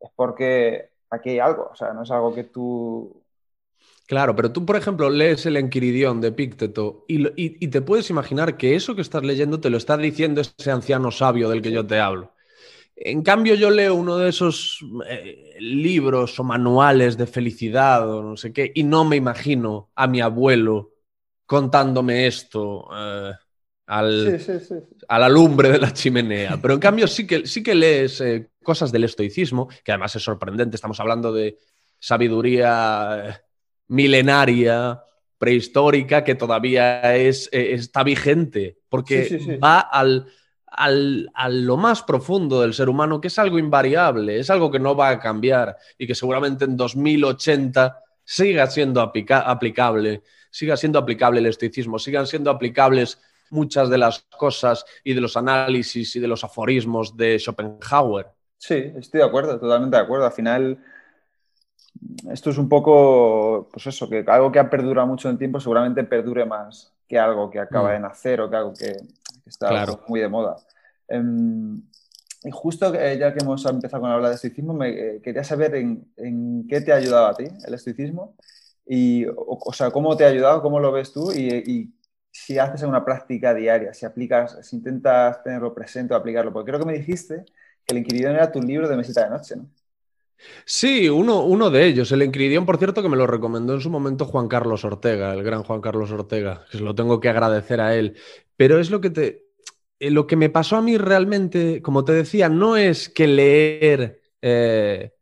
es 0.00 0.10
porque 0.14 0.90
aquí 1.10 1.30
hay 1.30 1.38
algo, 1.40 1.70
o 1.72 1.76
sea, 1.76 1.92
no 1.92 2.02
es 2.02 2.10
algo 2.10 2.34
que 2.34 2.44
tú... 2.44 3.22
Claro, 4.06 4.34
pero 4.34 4.50
tú, 4.50 4.66
por 4.66 4.76
ejemplo, 4.76 5.08
lees 5.08 5.46
el 5.46 5.56
Enquiridión 5.56 6.20
de 6.20 6.32
Pícteto 6.32 7.04
y, 7.06 7.68
te 7.68 7.80
puedes 7.80 8.10
imaginar 8.10 8.56
que 8.56 8.74
eso 8.74 8.96
que 8.96 9.02
estás 9.02 9.22
leyendo 9.22 9.60
te 9.60 9.70
lo 9.70 9.76
está 9.76 9.96
diciendo 9.96 10.40
ese 10.40 10.70
anciano 10.70 11.12
sabio 11.12 11.48
del 11.48 11.62
que 11.62 11.70
yo 11.70 11.86
te 11.86 12.00
hablo. 12.00 12.32
En 12.96 13.22
cambio, 13.22 13.54
yo 13.54 13.70
leo 13.70 13.94
uno 13.94 14.18
de 14.18 14.28
esos 14.28 14.84
eh, 15.08 15.56
libros 15.60 16.38
o 16.40 16.44
manuales 16.44 17.16
de 17.16 17.26
felicidad 17.26 18.10
o 18.10 18.22
no 18.22 18.36
sé 18.36 18.52
qué, 18.52 18.72
y 18.74 18.82
no 18.82 19.04
me 19.04 19.16
imagino 19.16 19.90
a 19.94 20.06
mi 20.08 20.20
abuelo 20.20 20.90
contándome 21.46 22.26
esto 22.26 22.88
eh, 22.92 23.32
al, 23.90 24.40
a 25.08 25.18
la 25.18 25.28
lumbre 25.28 25.70
de 25.70 25.78
la 25.78 25.92
chimenea. 25.92 26.58
Pero 26.62 26.74
en 26.74 26.80
cambio, 26.80 27.08
sí 27.08 27.26
que, 27.26 27.46
sí 27.46 27.60
que 27.62 27.74
lees 27.74 28.20
eh, 28.20 28.50
cosas 28.62 28.92
del 28.92 29.04
estoicismo, 29.04 29.68
que 29.84 29.90
además 29.90 30.14
es 30.14 30.22
sorprendente. 30.22 30.76
Estamos 30.76 31.00
hablando 31.00 31.32
de 31.32 31.58
sabiduría 31.98 33.42
milenaria, 33.88 35.02
prehistórica, 35.38 36.22
que 36.22 36.36
todavía 36.36 37.16
es, 37.16 37.48
está 37.52 38.04
vigente, 38.04 38.78
porque 38.88 39.58
va 39.62 39.80
al 39.80 40.28
al, 40.70 41.30
a 41.34 41.48
lo 41.48 41.76
más 41.76 42.02
profundo 42.02 42.60
del 42.60 42.74
ser 42.74 42.88
humano, 42.88 43.20
que 43.20 43.26
es 43.26 43.38
algo 43.40 43.58
invariable, 43.58 44.38
es 44.38 44.50
algo 44.50 44.70
que 44.70 44.78
no 44.78 44.94
va 44.94 45.08
a 45.08 45.18
cambiar 45.18 45.76
y 45.98 46.06
que 46.06 46.14
seguramente 46.14 46.64
en 46.64 46.76
2080 46.76 47.98
siga 48.22 48.68
siendo 48.68 49.00
aplicable, 49.00 50.22
siga 50.48 50.76
siendo 50.76 51.00
aplicable 51.00 51.40
el 51.40 51.46
estoicismo, 51.46 51.98
sigan 51.98 52.28
siendo 52.28 52.50
aplicables 52.50 53.20
muchas 53.50 53.90
de 53.90 53.98
las 53.98 54.20
cosas 54.36 54.84
y 55.04 55.14
de 55.14 55.20
los 55.20 55.36
análisis 55.36 56.16
y 56.16 56.20
de 56.20 56.28
los 56.28 56.42
aforismos 56.44 57.16
de 57.16 57.38
Schopenhauer. 57.38 58.26
Sí, 58.58 58.92
estoy 58.96 59.20
de 59.20 59.26
acuerdo, 59.26 59.58
totalmente 59.58 59.96
de 59.96 60.02
acuerdo. 60.02 60.26
Al 60.26 60.32
final, 60.32 60.78
esto 62.30 62.50
es 62.50 62.58
un 62.58 62.68
poco, 62.68 63.68
pues 63.72 63.86
eso, 63.86 64.08
que 64.08 64.24
algo 64.26 64.52
que 64.52 64.58
ha 64.58 64.70
perdurado 64.70 65.06
mucho 65.06 65.28
en 65.28 65.38
tiempo 65.38 65.60
seguramente 65.60 66.04
perdure 66.04 66.44
más 66.44 66.92
que 67.08 67.18
algo 67.18 67.50
que 67.50 67.58
acaba 67.58 67.90
mm. 67.90 67.92
de 67.92 68.00
nacer 68.00 68.40
o 68.40 68.48
que 68.48 68.56
algo 68.56 68.72
que, 68.72 68.96
está 69.44 69.86
muy 70.06 70.20
de 70.20 70.28
moda. 70.28 70.56
Em, 71.08 71.82
y 72.42 72.50
justo 72.50 72.92
ya 72.94 73.34
que 73.34 73.42
hemos 73.42 73.64
empezado 73.66 74.00
con 74.00 74.10
hablar 74.10 74.30
de 74.30 74.36
estoicismo, 74.36 74.72
me, 74.72 74.88
eh, 74.90 75.20
quería 75.22 75.44
saber 75.44 75.74
en, 75.74 76.66
qué 76.68 76.80
te 76.80 76.92
ha 76.92 76.96
ayudado 76.96 77.26
a 77.26 77.34
ti 77.34 77.44
el 77.66 77.74
estoicismo 77.74 78.36
y, 78.86 79.26
o, 79.26 79.72
sea, 79.72 79.90
cómo 79.90 80.16
te 80.16 80.24
ha 80.24 80.28
ayudado, 80.28 80.62
cómo 80.62 80.80
lo 80.80 80.90
ves 80.92 81.12
tú 81.12 81.32
y, 81.32 81.92
si 82.30 82.58
haces 82.58 82.82
una 82.82 83.04
práctica 83.04 83.54
diaria, 83.54 83.92
si 83.92 84.06
aplicas, 84.06 84.58
si 84.62 84.76
intentas 84.76 85.42
tenerlo 85.42 85.74
presente 85.74 86.14
o 86.14 86.16
aplicarlo, 86.16 86.52
porque 86.52 86.70
creo 86.70 86.80
que 86.80 86.86
me 86.86 86.98
dijiste 86.98 87.44
que 87.84 87.94
el 87.94 87.98
Inquiridión 87.98 88.34
era 88.34 88.50
tu 88.52 88.60
libro 88.60 88.88
de 88.88 88.96
mesita 88.96 89.24
de 89.24 89.30
noche, 89.30 89.56
¿no? 89.56 89.68
Sí, 90.64 91.08
uno, 91.08 91.44
uno 91.44 91.70
de 91.70 91.86
ellos. 91.86 92.10
El 92.12 92.22
Inquiridión, 92.22 92.64
por 92.64 92.78
cierto, 92.78 93.02
que 93.02 93.08
me 93.08 93.16
lo 93.16 93.26
recomendó 93.26 93.74
en 93.74 93.80
su 93.80 93.90
momento 93.90 94.24
Juan 94.24 94.48
Carlos 94.48 94.84
Ortega, 94.84 95.34
el 95.34 95.42
gran 95.42 95.64
Juan 95.64 95.80
Carlos 95.80 96.10
Ortega, 96.12 96.64
que 96.70 96.78
se 96.78 96.84
lo 96.84 96.94
tengo 96.94 97.20
que 97.20 97.28
agradecer 97.28 97.80
a 97.80 97.94
él. 97.94 98.16
Pero 98.56 98.78
es 98.78 98.90
lo 98.90 99.00
que 99.00 99.10
te, 99.10 99.50
eh, 100.00 100.10
lo 100.10 100.26
que 100.26 100.36
me 100.36 100.48
pasó 100.48 100.76
a 100.76 100.82
mí 100.82 100.96
realmente, 100.96 101.82
como 101.82 102.04
te 102.04 102.12
decía, 102.12 102.48
no 102.48 102.76
es 102.76 103.10
que 103.10 103.26
leer 103.26 104.22
eh, 104.40 105.12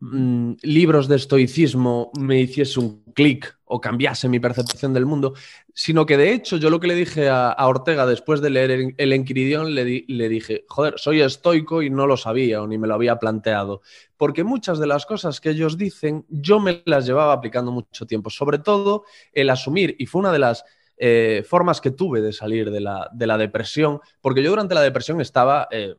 mm, 0.00 0.52
libros 0.62 1.08
de 1.08 1.16
estoicismo 1.16 2.10
me 2.18 2.40
hiciese 2.40 2.80
un 2.80 3.05
clic 3.16 3.58
o 3.64 3.80
cambiase 3.80 4.28
mi 4.28 4.38
percepción 4.38 4.92
del 4.92 5.06
mundo, 5.06 5.34
sino 5.74 6.04
que 6.04 6.18
de 6.18 6.32
hecho 6.32 6.58
yo 6.58 6.68
lo 6.70 6.78
que 6.78 6.86
le 6.86 6.94
dije 6.94 7.28
a, 7.30 7.56
Ortega 7.66 8.06
después 8.06 8.40
de 8.40 8.50
leer 8.50 8.94
el, 8.96 9.12
Enquiridión, 9.12 9.74
le, 9.74 10.04
le, 10.06 10.28
dije, 10.28 10.64
joder, 10.68 10.94
soy 10.98 11.22
estoico 11.22 11.82
y 11.82 11.90
no 11.90 12.06
lo 12.06 12.16
sabía 12.16 12.62
o 12.62 12.66
ni 12.66 12.78
me 12.78 12.86
lo 12.86 12.94
había 12.94 13.18
planteado, 13.18 13.80
porque 14.16 14.44
muchas 14.44 14.78
de 14.78 14.86
las 14.86 15.06
cosas 15.06 15.40
que 15.40 15.50
ellos 15.50 15.78
dicen 15.78 16.26
yo 16.28 16.60
me 16.60 16.82
las 16.84 17.06
llevaba 17.06 17.32
aplicando 17.32 17.72
mucho 17.72 18.06
tiempo, 18.06 18.28
sobre 18.30 18.58
todo 18.58 19.04
el 19.32 19.50
asumir, 19.50 19.96
y 19.98 20.06
fue 20.06 20.20
una 20.20 20.30
de 20.30 20.38
las 20.38 20.64
eh, 20.98 21.42
formas 21.48 21.80
que 21.80 21.90
tuve 21.90 22.20
de 22.20 22.34
salir 22.34 22.70
de 22.70 22.80
la, 22.80 23.38
depresión, 23.38 24.00
porque 24.20 24.42
yo 24.42 24.50
durante 24.50 24.74
la 24.74 24.82
depresión 24.82 25.20
estaba 25.22 25.68
eh, 25.70 25.94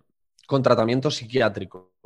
con 0.45 0.61
tratamiento 0.61 1.09
psiquiátrico, 1.11 1.96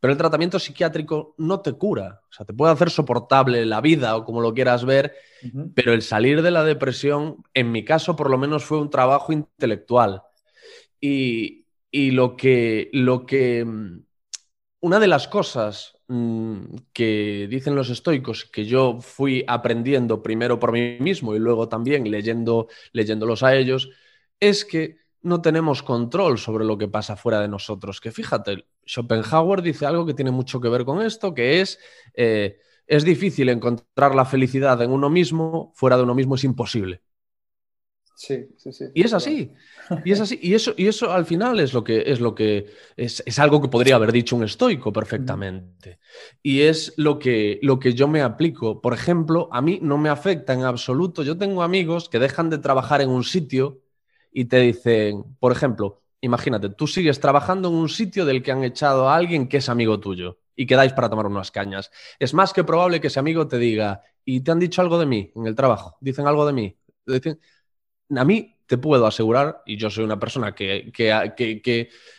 pero 0.00 0.12
el 0.12 0.18
tratamiento 0.18 0.58
psiquiátrico 0.58 1.34
no 1.38 1.60
te 1.60 1.72
cura, 1.72 2.22
o 2.28 2.32
sea, 2.32 2.46
te 2.46 2.54
puede 2.54 2.72
hacer 2.72 2.90
soportable 2.90 3.64
la 3.66 3.80
vida 3.80 4.16
o 4.16 4.24
como 4.24 4.40
lo 4.40 4.54
quieras 4.54 4.84
ver, 4.84 5.14
pero 5.74 5.92
el 5.92 6.02
salir 6.02 6.42
de 6.42 6.50
la 6.50 6.64
depresión, 6.64 7.44
en 7.54 7.72
mi 7.72 7.84
caso 7.84 8.16
por 8.16 8.30
lo 8.30 8.38
menos 8.38 8.64
fue 8.64 8.80
un 8.80 8.90
trabajo 8.90 9.32
intelectual. 9.32 10.22
Y, 11.00 11.66
y 11.90 12.10
lo 12.10 12.36
que, 12.36 12.90
lo 12.92 13.24
que, 13.24 13.64
mm, 13.64 14.02
una 14.80 14.98
de 15.00 15.06
las 15.06 15.28
cosas 15.28 15.98
Mm, 16.10 16.76
que 16.94 17.46
dicen 17.50 17.74
los 17.74 17.90
estoicos 17.90 18.46
que 18.46 18.64
yo 18.64 18.98
fui 19.02 19.44
aprendiendo 19.46 20.22
primero 20.22 20.58
por 20.58 20.72
mí 20.72 20.96
mismo 21.00 21.34
y 21.36 21.38
luego 21.38 21.68
también 21.68 22.10
leyendo, 22.10 22.68
leyéndolos 22.92 23.42
a 23.42 23.54
ellos, 23.54 23.90
es 24.40 24.64
que 24.64 24.96
no 25.20 25.42
tenemos 25.42 25.82
control 25.82 26.38
sobre 26.38 26.64
lo 26.64 26.78
que 26.78 26.88
pasa 26.88 27.16
fuera 27.16 27.40
de 27.40 27.48
nosotros. 27.48 28.00
Que 28.00 28.10
fíjate, 28.10 28.64
Schopenhauer 28.88 29.60
dice 29.62 29.86
algo 29.86 30.06
que 30.06 30.14
tiene 30.14 30.30
mucho 30.30 30.60
que 30.60 30.68
ver 30.68 30.84
con 30.84 31.02
esto, 31.02 31.34
que 31.34 31.60
es, 31.60 31.78
eh, 32.14 32.58
es 32.86 33.04
difícil 33.04 33.50
encontrar 33.50 34.14
la 34.14 34.24
felicidad 34.24 34.80
en 34.82 34.90
uno 34.90 35.10
mismo, 35.10 35.72
fuera 35.74 35.96
de 35.96 36.04
uno 36.04 36.14
mismo 36.14 36.36
es 36.36 36.44
imposible. 36.44 37.02
Sí, 38.16 38.48
sí, 38.56 38.72
sí. 38.72 38.86
Y 38.94 39.04
es 39.04 39.12
así. 39.12 39.52
Y 40.04 40.10
es 40.10 40.20
así. 40.20 40.40
Y 40.42 40.54
eso, 40.54 40.74
y 40.76 40.88
eso 40.88 41.12
al 41.12 41.24
final 41.24 41.60
es 41.60 41.72
lo 41.72 41.84
que 41.84 42.02
es 42.06 42.18
lo 42.18 42.34
que 42.34 42.66
es, 42.96 43.38
algo 43.38 43.62
que 43.62 43.68
podría 43.68 43.94
haber 43.94 44.10
dicho 44.10 44.34
un 44.34 44.42
estoico 44.42 44.92
perfectamente. 44.92 46.00
Y 46.42 46.62
es 46.62 46.94
lo 46.96 47.20
que, 47.20 47.60
lo 47.62 47.78
que 47.78 47.94
yo 47.94 48.08
me 48.08 48.22
aplico. 48.22 48.80
Por 48.80 48.92
ejemplo, 48.92 49.48
a 49.52 49.62
mí 49.62 49.78
no 49.82 49.98
me 49.98 50.08
afecta 50.08 50.52
en 50.52 50.62
absoluto. 50.62 51.22
Yo 51.22 51.38
tengo 51.38 51.62
amigos 51.62 52.08
que 52.08 52.18
dejan 52.18 52.50
de 52.50 52.58
trabajar 52.58 53.02
en 53.02 53.10
un 53.10 53.22
sitio 53.22 53.82
y 54.32 54.46
te 54.46 54.58
dicen, 54.58 55.22
por 55.38 55.52
ejemplo, 55.52 56.02
imagínate, 56.20 56.70
tú 56.70 56.86
sigues 56.86 57.20
trabajando 57.20 57.68
en 57.68 57.74
un 57.74 57.88
sitio 57.88 58.24
del 58.24 58.42
que 58.42 58.52
han 58.52 58.64
echado 58.64 59.08
a 59.08 59.16
alguien 59.16 59.48
que 59.48 59.58
es 59.58 59.68
amigo 59.68 60.00
tuyo 60.00 60.38
y 60.56 60.66
quedáis 60.66 60.92
para 60.92 61.08
tomar 61.08 61.26
unas 61.26 61.50
cañas. 61.50 61.90
Es 62.18 62.34
más 62.34 62.52
que 62.52 62.64
probable 62.64 63.00
que 63.00 63.06
ese 63.06 63.20
amigo 63.20 63.46
te 63.46 63.58
diga, 63.58 64.02
¿y 64.24 64.40
te 64.40 64.50
han 64.50 64.58
dicho 64.58 64.82
algo 64.82 64.98
de 64.98 65.06
mí 65.06 65.32
en 65.34 65.46
el 65.46 65.54
trabajo? 65.54 65.96
¿Dicen 66.00 66.26
algo 66.26 66.44
de 66.46 66.52
mí? 66.52 66.76
Dicen, 67.06 67.40
a 68.16 68.24
mí 68.24 68.56
te 68.66 68.76
puedo 68.76 69.06
asegurar, 69.06 69.62
y 69.64 69.76
yo 69.76 69.88
soy 69.88 70.04
una 70.04 70.18
persona 70.18 70.54
que, 70.54 70.92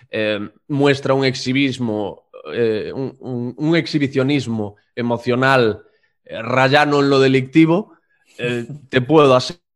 eh, 0.10 0.50
muestra 0.68 1.14
un 1.14 1.26
exhibismo, 1.26 2.30
eh, 2.54 2.92
un, 2.94 3.76
exhibicionismo 3.76 4.78
emocional 4.96 5.84
eh, 6.24 6.42
rayano 6.42 7.02
en 7.02 7.10
lo 7.10 7.20
delictivo, 7.20 7.94
te 8.38 9.02
puedo 9.02 9.36
asegurar 9.36 9.69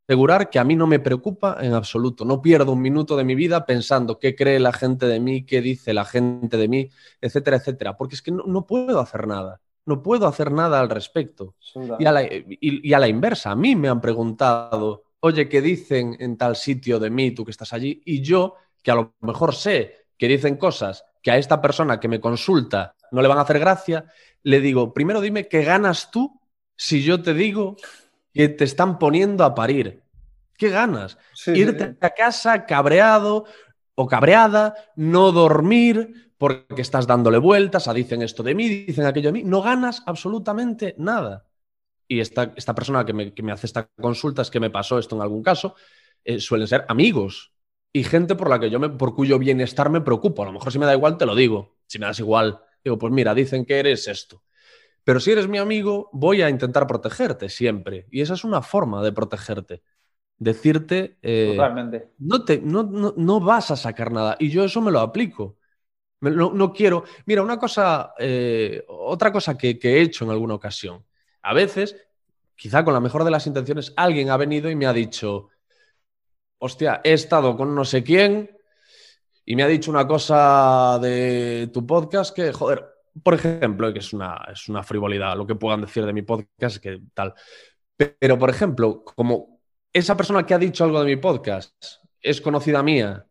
que 0.51 0.59
a 0.59 0.63
mí 0.63 0.75
no 0.75 0.87
me 0.87 0.99
preocupa 0.99 1.57
en 1.61 1.73
absoluto. 1.73 2.25
No 2.25 2.41
pierdo 2.41 2.73
un 2.73 2.81
minuto 2.81 3.15
de 3.15 3.23
mi 3.23 3.35
vida 3.35 3.65
pensando 3.65 4.19
qué 4.19 4.35
cree 4.35 4.59
la 4.59 4.73
gente 4.73 5.05
de 5.05 5.19
mí, 5.19 5.45
qué 5.45 5.61
dice 5.61 5.93
la 5.93 6.05
gente 6.05 6.57
de 6.57 6.67
mí, 6.67 6.89
etcétera, 7.21 7.57
etcétera, 7.57 7.97
porque 7.97 8.15
es 8.15 8.21
que 8.21 8.31
no, 8.31 8.67
puedo 8.67 8.99
hacer 8.99 9.27
nada. 9.27 9.61
No 9.85 10.01
puedo 10.01 10.27
hacer 10.27 10.51
nada 10.51 10.79
al 10.79 10.89
respecto. 10.89 11.55
Y 11.99 12.05
a, 12.05 12.11
la, 12.11 12.23
y 12.29 12.93
a 12.93 12.99
la 12.99 13.07
inversa, 13.07 13.51
a 13.51 13.55
mí 13.55 13.75
me 13.75 13.89
han 13.89 13.99
preguntado 13.99 15.03
oye, 15.25 15.47
¿qué 15.47 15.61
dicen 15.61 16.17
en 16.19 16.35
tal 16.35 16.57
sitio 16.57 16.99
de 16.99 17.09
mí, 17.09 17.31
tú 17.31 17.45
que 17.45 17.51
estás 17.51 17.71
allí? 17.71 18.01
Y 18.05 18.21
yo, 18.21 18.55
que 18.81 18.91
a 18.91 18.95
lo 18.95 19.15
mejor 19.21 19.55
sé 19.55 20.07
que 20.17 20.27
dicen 20.27 20.57
cosas 20.57 21.05
que 21.21 21.31
a 21.31 21.37
esta 21.37 21.61
persona 21.61 21.97
que 21.97 22.09
me 22.09 22.19
consulta 22.19 22.95
no 23.11 23.21
le 23.21 23.29
van 23.29 23.37
a 23.37 23.41
hacer 23.41 23.57
gracia, 23.57 24.05
le 24.43 24.59
digo, 24.59 24.93
primero 24.93 25.21
dime 25.21 25.47
qué 25.47 25.63
ganas 25.63 26.11
tú 26.11 26.41
si 26.75 27.03
yo 27.03 27.21
te 27.21 27.33
digo 27.33 27.77
que 28.33 28.49
te 28.49 28.63
están 28.63 28.99
poniendo 28.99 29.43
a 29.43 29.55
parir. 29.55 30.03
¿Qué 30.57 30.69
ganas? 30.69 31.17
Irte 31.47 31.97
a 32.01 32.09
casa 32.11 32.65
cabreado 32.65 33.45
o 33.95 34.07
cabreada, 34.07 34.75
no 34.95 35.31
dormir 35.31 36.33
porque 36.37 36.81
estás 36.81 37.07
dándole 37.07 37.37
vueltas, 37.37 37.87
a 37.87 37.93
dicen 37.93 38.21
esto 38.21 38.43
de 38.43 38.55
mí, 38.55 38.67
dicen 38.67 39.05
aquello 39.05 39.29
de 39.29 39.33
mí, 39.33 39.43
no 39.43 39.61
ganas 39.61 40.03
absolutamente 40.05 40.95
nada 40.97 41.45
y 42.07 42.19
esta, 42.19 42.53
esta 42.55 42.75
persona 42.75 43.05
que 43.05 43.13
me, 43.13 43.51
hace 43.51 43.67
esta 43.67 43.89
consulta 43.99 44.41
es 44.41 44.51
que 44.51 44.59
me 44.59 44.69
pasó 44.69 44.99
esto 44.99 45.15
en 45.15 45.21
algún 45.21 45.41
caso, 45.41 45.75
eh, 46.23 46.39
suelen 46.39 46.67
ser 46.67 46.85
amigos 46.89 47.53
y 47.91 48.03
gente 48.03 48.35
por 48.35 48.49
la 48.49 48.59
que 48.59 48.69
yo 48.69 48.79
me, 48.79 48.89
por 48.89 49.15
cuyo 49.15 49.39
bienestar 49.39 49.89
me 49.89 50.01
preocupo. 50.01 50.43
A 50.43 50.45
lo 50.45 50.51
mejor 50.51 50.71
si 50.71 50.79
me 50.79 50.85
da 50.85 50.93
igual 50.93 51.17
te 51.17 51.25
lo 51.25 51.35
digo, 51.35 51.77
si 51.87 51.99
me 51.99 52.05
das 52.05 52.19
igual 52.19 52.59
Digo, 52.83 52.97
pues 52.97 53.13
mira, 53.13 53.33
dicen 53.33 53.65
que 53.65 53.79
eres 53.79 54.09
esto. 54.09 54.43
Pero 55.03 55.19
si 55.19 55.31
eres 55.31 55.47
mi 55.47 55.57
amigo, 55.57 56.09
voy 56.13 56.41
a 56.41 56.49
intentar 56.49 56.87
protegerte 56.87 57.49
siempre. 57.49 58.07
Y 58.09 58.21
esa 58.21 58.35
es 58.35 58.43
una 58.43 58.61
forma 58.61 59.03
de 59.03 59.11
protegerte. 59.11 59.83
Decirte, 60.37 61.17
eh, 61.21 61.53
Totalmente. 61.55 62.11
no, 62.19 62.43
te, 62.43 62.59
no, 62.59 62.83
no, 62.83 63.13
no 63.17 63.39
vas 63.39 63.71
a 63.71 63.75
sacar 63.75 64.11
nada. 64.11 64.35
Y 64.39 64.49
yo 64.49 64.63
eso 64.63 64.81
me 64.81 64.91
lo 64.91 64.99
aplico. 64.99 65.57
Me- 66.21 66.31
No, 66.31 66.53
no 66.53 66.71
quiero. 66.71 67.03
Mira, 67.25 67.41
una 67.43 67.59
cosa, 67.59 68.13
eh, 68.17 68.83
otra 68.87 69.31
cosa 69.31 69.57
que, 69.57 69.77
que 69.77 69.97
he 69.97 70.01
hecho 70.01 70.23
en 70.25 70.31
alguna 70.31 70.55
ocasión. 70.55 71.03
A 71.41 71.53
veces, 71.53 71.97
quizá 72.55 72.83
con 72.85 72.93
la 72.93 72.99
mejor 73.01 73.23
de 73.25 73.31
las 73.31 73.45
intenciones, 73.45 73.93
alguien 73.97 74.29
ha 74.29 74.37
venido 74.37 74.69
y 74.69 74.75
me 74.75 74.85
ha 74.85 74.93
dicho, 74.93 75.49
hostia, 76.59 77.01
he 77.03 77.13
estado 77.13 77.57
con 77.57 77.75
no 77.75 77.83
sé 77.83 78.03
quién 78.03 78.49
y 79.45 79.55
me 79.57 79.63
ha 79.63 79.67
dicho 79.67 79.91
una 79.91 80.07
cosa 80.07 80.97
de 81.01 81.69
tu 81.73 81.85
podcast 81.85 82.33
que, 82.33 82.53
joder, 82.53 82.85
por 83.21 83.33
ejemplo, 83.35 83.91
que 83.93 83.99
es 83.99 84.13
una, 84.13 84.41
es 84.51 84.67
una 84.69 84.83
frivolidad 84.83 85.37
lo 85.37 85.45
que 85.45 85.55
puedan 85.55 85.81
decir 85.81 86.05
de 86.05 86.13
mi 86.13 86.21
podcast, 86.23 86.77
que 86.77 87.01
tal. 87.13 87.33
Pero, 87.95 88.37
por 88.39 88.49
ejemplo, 88.49 89.03
como 89.03 89.59
esa 89.91 90.17
persona 90.17 90.45
que 90.45 90.53
ha 90.53 90.57
dicho 90.57 90.83
algo 90.83 90.99
de 91.03 91.05
mi 91.15 91.21
podcast 91.21 91.73
es 92.21 92.41
conocida 92.41 92.81
mía 92.81 93.25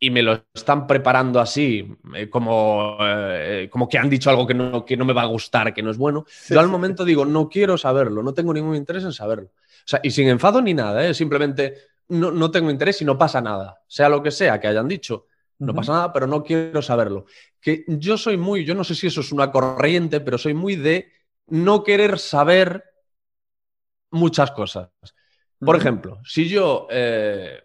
y 0.00 0.10
me 0.10 0.22
lo 0.22 0.44
están 0.54 0.86
preparando 0.86 1.40
así, 1.40 1.96
eh, 2.14 2.30
como, 2.30 2.96
eh, 3.00 3.68
como 3.70 3.88
que 3.88 3.98
han 3.98 4.08
dicho 4.08 4.30
algo 4.30 4.46
que 4.46 4.54
no, 4.54 4.84
que 4.84 4.96
no 4.96 5.04
me 5.04 5.12
va 5.12 5.22
a 5.22 5.26
gustar, 5.26 5.74
que 5.74 5.82
no 5.82 5.90
es 5.90 5.98
bueno, 5.98 6.24
Sí, 6.26 6.54
yo 6.54 6.60
al 6.60 6.66
sí. 6.66 6.72
momento 6.72 7.04
digo, 7.04 7.24
no 7.24 7.48
quiero 7.48 7.76
saberlo, 7.76 8.22
no 8.22 8.32
tengo 8.32 8.54
ningún 8.54 8.76
interés 8.76 9.04
en 9.04 9.12
saberlo. 9.12 9.48
O 9.48 9.84
sea, 9.84 10.00
y 10.02 10.10
sin 10.10 10.28
enfado 10.28 10.62
ni 10.62 10.72
nada, 10.74 11.06
¿eh? 11.06 11.14
simplemente 11.14 11.74
no, 12.08 12.30
no 12.30 12.50
tengo 12.50 12.70
interés 12.70 13.02
y 13.02 13.04
no 13.04 13.18
pasa 13.18 13.40
nada. 13.40 13.82
Sea 13.88 14.08
lo 14.08 14.22
que 14.22 14.30
sea 14.30 14.60
que 14.60 14.68
hayan 14.68 14.88
dicho, 14.88 15.26
no 15.58 15.74
pasa 15.74 15.92
nada, 15.92 16.12
pero 16.12 16.26
no 16.26 16.42
quiero 16.44 16.82
saberlo. 16.82 17.26
Que 17.60 17.84
yo 17.88 18.16
soy 18.18 18.36
muy, 18.36 18.64
yo 18.64 18.74
no 18.74 18.84
sé 18.84 18.94
si 18.94 19.06
eso 19.08 19.20
es 19.20 19.32
una 19.32 19.50
corriente, 19.50 20.20
pero 20.20 20.38
soy 20.38 20.54
muy 20.54 20.76
de 20.76 21.12
no 21.48 21.82
querer 21.82 22.18
saber 22.18 22.84
muchas 24.10 24.50
cosas. 24.52 24.88
Por 25.58 25.76
ejemplo, 25.76 26.20
si 26.24 26.48
yo 26.48 26.86
eh, 26.90 27.62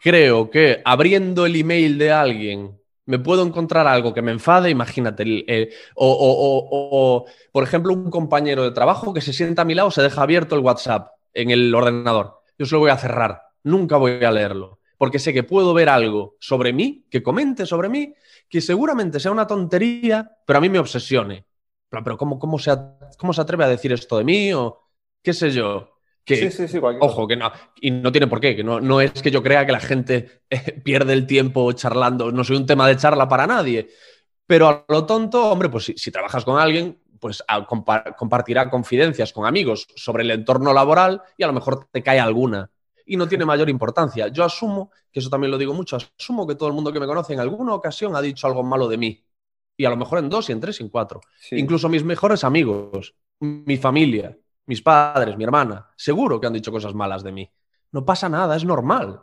creo 0.00 0.50
que 0.50 0.82
abriendo 0.84 1.46
el 1.46 1.56
email 1.56 1.98
de 1.98 2.12
alguien 2.12 2.80
me 3.06 3.18
puedo 3.20 3.46
encontrar 3.46 3.86
algo 3.86 4.14
que 4.14 4.22
me 4.22 4.32
enfade, 4.32 4.70
imagínate, 4.70 5.22
el- 5.24 5.70
o, 5.94 6.08
o- 6.12 6.58
o- 6.70 7.16
o, 7.22 7.26
por 7.52 7.64
ejemplo, 7.64 7.92
un 7.92 8.10
compañero 8.10 8.64
de 8.64 8.72
trabajo 8.72 9.14
que 9.14 9.20
se 9.20 9.32
sienta 9.32 9.62
a 9.62 9.64
mi 9.64 9.74
lado, 9.74 9.90
se 9.92 10.02
deja 10.02 10.22
abierto 10.22 10.56
el 10.56 10.62
WhatsApp 10.62 11.10
en 11.34 11.50
el 11.50 11.74
ordenador. 11.74 12.40
Yo 12.58 12.66
se 12.66 12.74
lo 12.74 12.80
voy 12.80 12.90
a 12.90 12.98
cerrar, 12.98 13.42
nunca 13.64 13.96
voy 13.96 14.24
a 14.24 14.30
leerlo, 14.32 14.75
porque 14.98 15.18
sé 15.18 15.32
que 15.32 15.42
puedo 15.42 15.74
ver 15.74 15.88
algo 15.88 16.36
sobre 16.40 16.72
mí, 16.72 17.06
que 17.10 17.22
comente 17.22 17.66
sobre 17.66 17.88
mí, 17.88 18.14
que 18.48 18.60
seguramente 18.60 19.20
sea 19.20 19.32
una 19.32 19.46
tontería, 19.46 20.38
pero 20.46 20.58
a 20.58 20.60
mí 20.62 20.68
me 20.68 20.78
obsesione. 20.78 21.46
Pero, 21.88 22.16
¿cómo, 22.16 22.38
cómo, 22.38 22.58
se, 22.58 22.72
¿cómo 23.18 23.32
se 23.32 23.40
atreve 23.40 23.64
a 23.64 23.68
decir 23.68 23.92
esto 23.92 24.18
de 24.18 24.24
mí? 24.24 24.52
O 24.52 24.82
qué 25.22 25.32
sé 25.32 25.50
yo. 25.50 25.90
Que, 26.24 26.36
Sí, 26.38 26.50
sí, 26.50 26.68
sí, 26.68 26.78
Ojo, 26.98 27.28
que 27.28 27.36
no, 27.36 27.52
y 27.80 27.90
no 27.90 28.10
tiene 28.10 28.26
por 28.26 28.40
qué, 28.40 28.56
que 28.56 28.64
no, 28.64 28.80
no 28.80 29.00
es 29.02 29.12
que 29.22 29.30
yo 29.30 29.42
crea 29.42 29.66
que 29.66 29.72
la 29.72 29.80
gente 29.80 30.42
eh, 30.50 30.72
pierde 30.84 31.12
el 31.12 31.26
tiempo 31.26 31.70
charlando, 31.72 32.32
no 32.32 32.42
soy 32.42 32.56
un 32.56 32.66
tema 32.66 32.88
de 32.88 32.96
charla 32.96 33.28
para 33.28 33.46
nadie, 33.46 33.88
pero 34.46 34.68
a 34.68 34.84
lo 34.88 35.06
tonto, 35.06 35.50
hombre, 35.50 35.68
pues 35.68 35.84
si, 35.84 35.94
si 35.96 36.10
trabajas 36.10 36.44
con 36.44 36.58
alguien, 36.60 36.98
pues 37.20 37.42
a- 37.48 37.66
compa- 37.66 38.14
compartirá 38.16 38.70
confidencias 38.70 39.32
con 39.32 39.46
amigos 39.46 39.88
sobre 39.96 40.22
el 40.24 40.30
entorno 40.30 40.72
laboral 40.72 41.22
y 41.36 41.42
a 41.44 41.46
lo 41.48 41.52
mejor 41.52 41.88
te 41.90 42.02
cae 42.02 42.20
alguna 42.20 42.70
y 43.06 43.16
no 43.16 43.28
tiene 43.28 43.44
mayor 43.44 43.70
importancia. 43.70 44.28
Yo 44.28 44.44
asumo, 44.44 44.90
que 45.10 45.20
eso 45.20 45.30
también 45.30 45.50
lo 45.50 45.58
digo 45.58 45.72
mucho, 45.72 45.96
asumo 45.96 46.46
que 46.46 46.56
todo 46.56 46.68
el 46.68 46.74
mundo 46.74 46.92
que 46.92 47.00
me 47.00 47.06
conoce 47.06 47.32
en 47.32 47.40
alguna 47.40 47.72
ocasión 47.72 48.14
ha 48.16 48.20
dicho 48.20 48.46
algo 48.46 48.62
malo 48.62 48.88
de 48.88 48.98
mí 48.98 49.24
y 49.76 49.84
a 49.84 49.90
lo 49.90 49.96
mejor 49.96 50.18
en 50.18 50.28
dos 50.28 50.48
y 50.48 50.52
en 50.52 50.60
tres 50.60 50.80
y 50.80 50.82
en 50.82 50.88
cuatro. 50.88 51.20
Sí. 51.38 51.56
Incluso 51.56 51.88
mis 51.88 52.02
mejores 52.02 52.44
amigos, 52.44 53.14
mi 53.40 53.76
familia, 53.76 54.36
mis 54.66 54.82
padres, 54.82 55.36
mi 55.36 55.44
hermana, 55.44 55.88
seguro 55.96 56.40
que 56.40 56.46
han 56.46 56.52
dicho 56.52 56.72
cosas 56.72 56.94
malas 56.94 57.22
de 57.22 57.32
mí. 57.32 57.50
No 57.92 58.04
pasa 58.04 58.28
nada, 58.28 58.56
es 58.56 58.64
normal. 58.64 59.22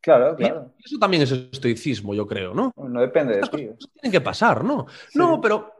Claro, 0.00 0.36
claro. 0.36 0.72
Y 0.78 0.84
eso 0.86 0.98
también 0.98 1.24
es 1.24 1.32
estoicismo, 1.32 2.14
yo 2.14 2.26
creo, 2.26 2.54
¿no? 2.54 2.72
No 2.76 3.00
depende 3.00 3.36
de 3.36 3.40
ti. 3.42 3.66
cosas 3.66 3.90
tienen 4.00 4.12
que 4.12 4.20
pasar, 4.20 4.62
¿no? 4.62 4.86
Sí. 5.08 5.18
No, 5.18 5.40
pero 5.40 5.72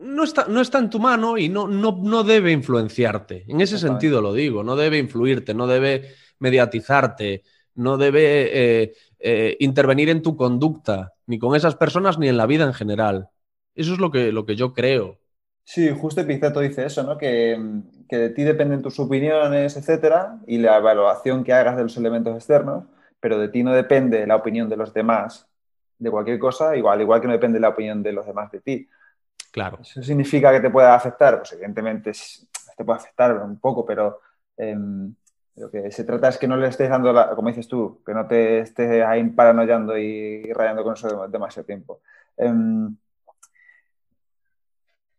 no 0.00 0.24
está, 0.24 0.46
no 0.46 0.60
está 0.60 0.78
en 0.78 0.88
tu 0.88 1.00
mano 1.00 1.36
y 1.36 1.48
no, 1.48 1.66
no, 1.66 1.98
no 2.00 2.22
debe 2.22 2.52
influenciarte. 2.52 3.44
En 3.48 3.60
ese 3.60 3.78
sentido 3.78 4.22
lo 4.22 4.32
digo, 4.32 4.62
no 4.62 4.76
debe 4.76 4.98
influirte, 4.98 5.52
no 5.52 5.66
debe 5.66 6.14
mediatizarte, 6.40 7.42
no 7.74 7.96
debe 7.96 8.82
eh, 8.82 8.94
eh, 9.18 9.56
intervenir 9.60 10.08
en 10.08 10.22
tu 10.22 10.36
conducta, 10.36 11.14
ni 11.26 11.38
con 11.38 11.54
esas 11.54 11.76
personas 11.76 12.18
ni 12.18 12.28
en 12.28 12.36
la 12.36 12.46
vida 12.46 12.64
en 12.64 12.74
general. 12.74 13.28
Eso 13.74 13.92
es 13.92 13.98
lo 13.98 14.10
que, 14.10 14.32
lo 14.32 14.44
que 14.44 14.56
yo 14.56 14.74
creo. 14.74 15.18
Sí, 15.62 15.88
justo 15.90 16.20
Epicteto 16.20 16.60
dice 16.60 16.84
eso, 16.84 17.04
¿no? 17.04 17.16
Que, 17.16 17.56
que 18.08 18.16
de 18.16 18.30
ti 18.30 18.42
dependen 18.42 18.82
tus 18.82 18.98
opiniones, 18.98 19.76
etcétera, 19.76 20.40
y 20.46 20.58
la 20.58 20.78
evaluación 20.78 21.44
que 21.44 21.52
hagas 21.52 21.76
de 21.76 21.84
los 21.84 21.96
elementos 21.96 22.34
externos, 22.34 22.84
pero 23.20 23.38
de 23.38 23.48
ti 23.48 23.62
no 23.62 23.72
depende 23.72 24.26
la 24.26 24.36
opinión 24.36 24.68
de 24.68 24.76
los 24.76 24.92
demás 24.92 25.46
de 26.00 26.10
cualquier 26.10 26.38
cosa, 26.38 26.74
igual, 26.76 27.00
igual 27.02 27.20
que 27.20 27.26
no 27.28 27.34
depende 27.34 27.60
la 27.60 27.68
opinión 27.68 28.02
de 28.02 28.12
los 28.12 28.26
demás 28.26 28.50
de 28.50 28.60
ti. 28.60 28.88
Claro. 29.52 29.78
¿Eso 29.80 30.02
significa 30.02 30.50
que 30.50 30.60
te 30.60 30.70
pueda 30.70 30.94
afectar? 30.94 31.38
Pues 31.38 31.52
evidentemente 31.52 32.12
te 32.76 32.84
puede 32.84 32.98
afectar 32.98 33.36
un 33.36 33.60
poco, 33.60 33.84
pero 33.84 34.20
em, 34.56 35.14
lo 35.60 35.70
que 35.70 35.90
se 35.92 36.04
trata 36.04 36.28
es 36.28 36.38
que 36.38 36.48
no 36.48 36.56
le 36.56 36.68
estés 36.68 36.88
dando, 36.90 37.12
la- 37.12 37.30
como 37.36 37.48
dices 37.48 37.68
tú, 37.68 38.00
que 38.04 38.14
no 38.14 38.26
te 38.26 38.60
estés 38.60 39.04
ahí 39.04 39.22
paranoiando 39.30 39.96
y 39.98 40.52
rayando 40.52 40.82
con 40.82 40.94
eso 40.94 41.08
dem- 41.08 41.30
demasiado 41.30 41.66
tiempo. 41.66 42.00
Em, 42.36 42.96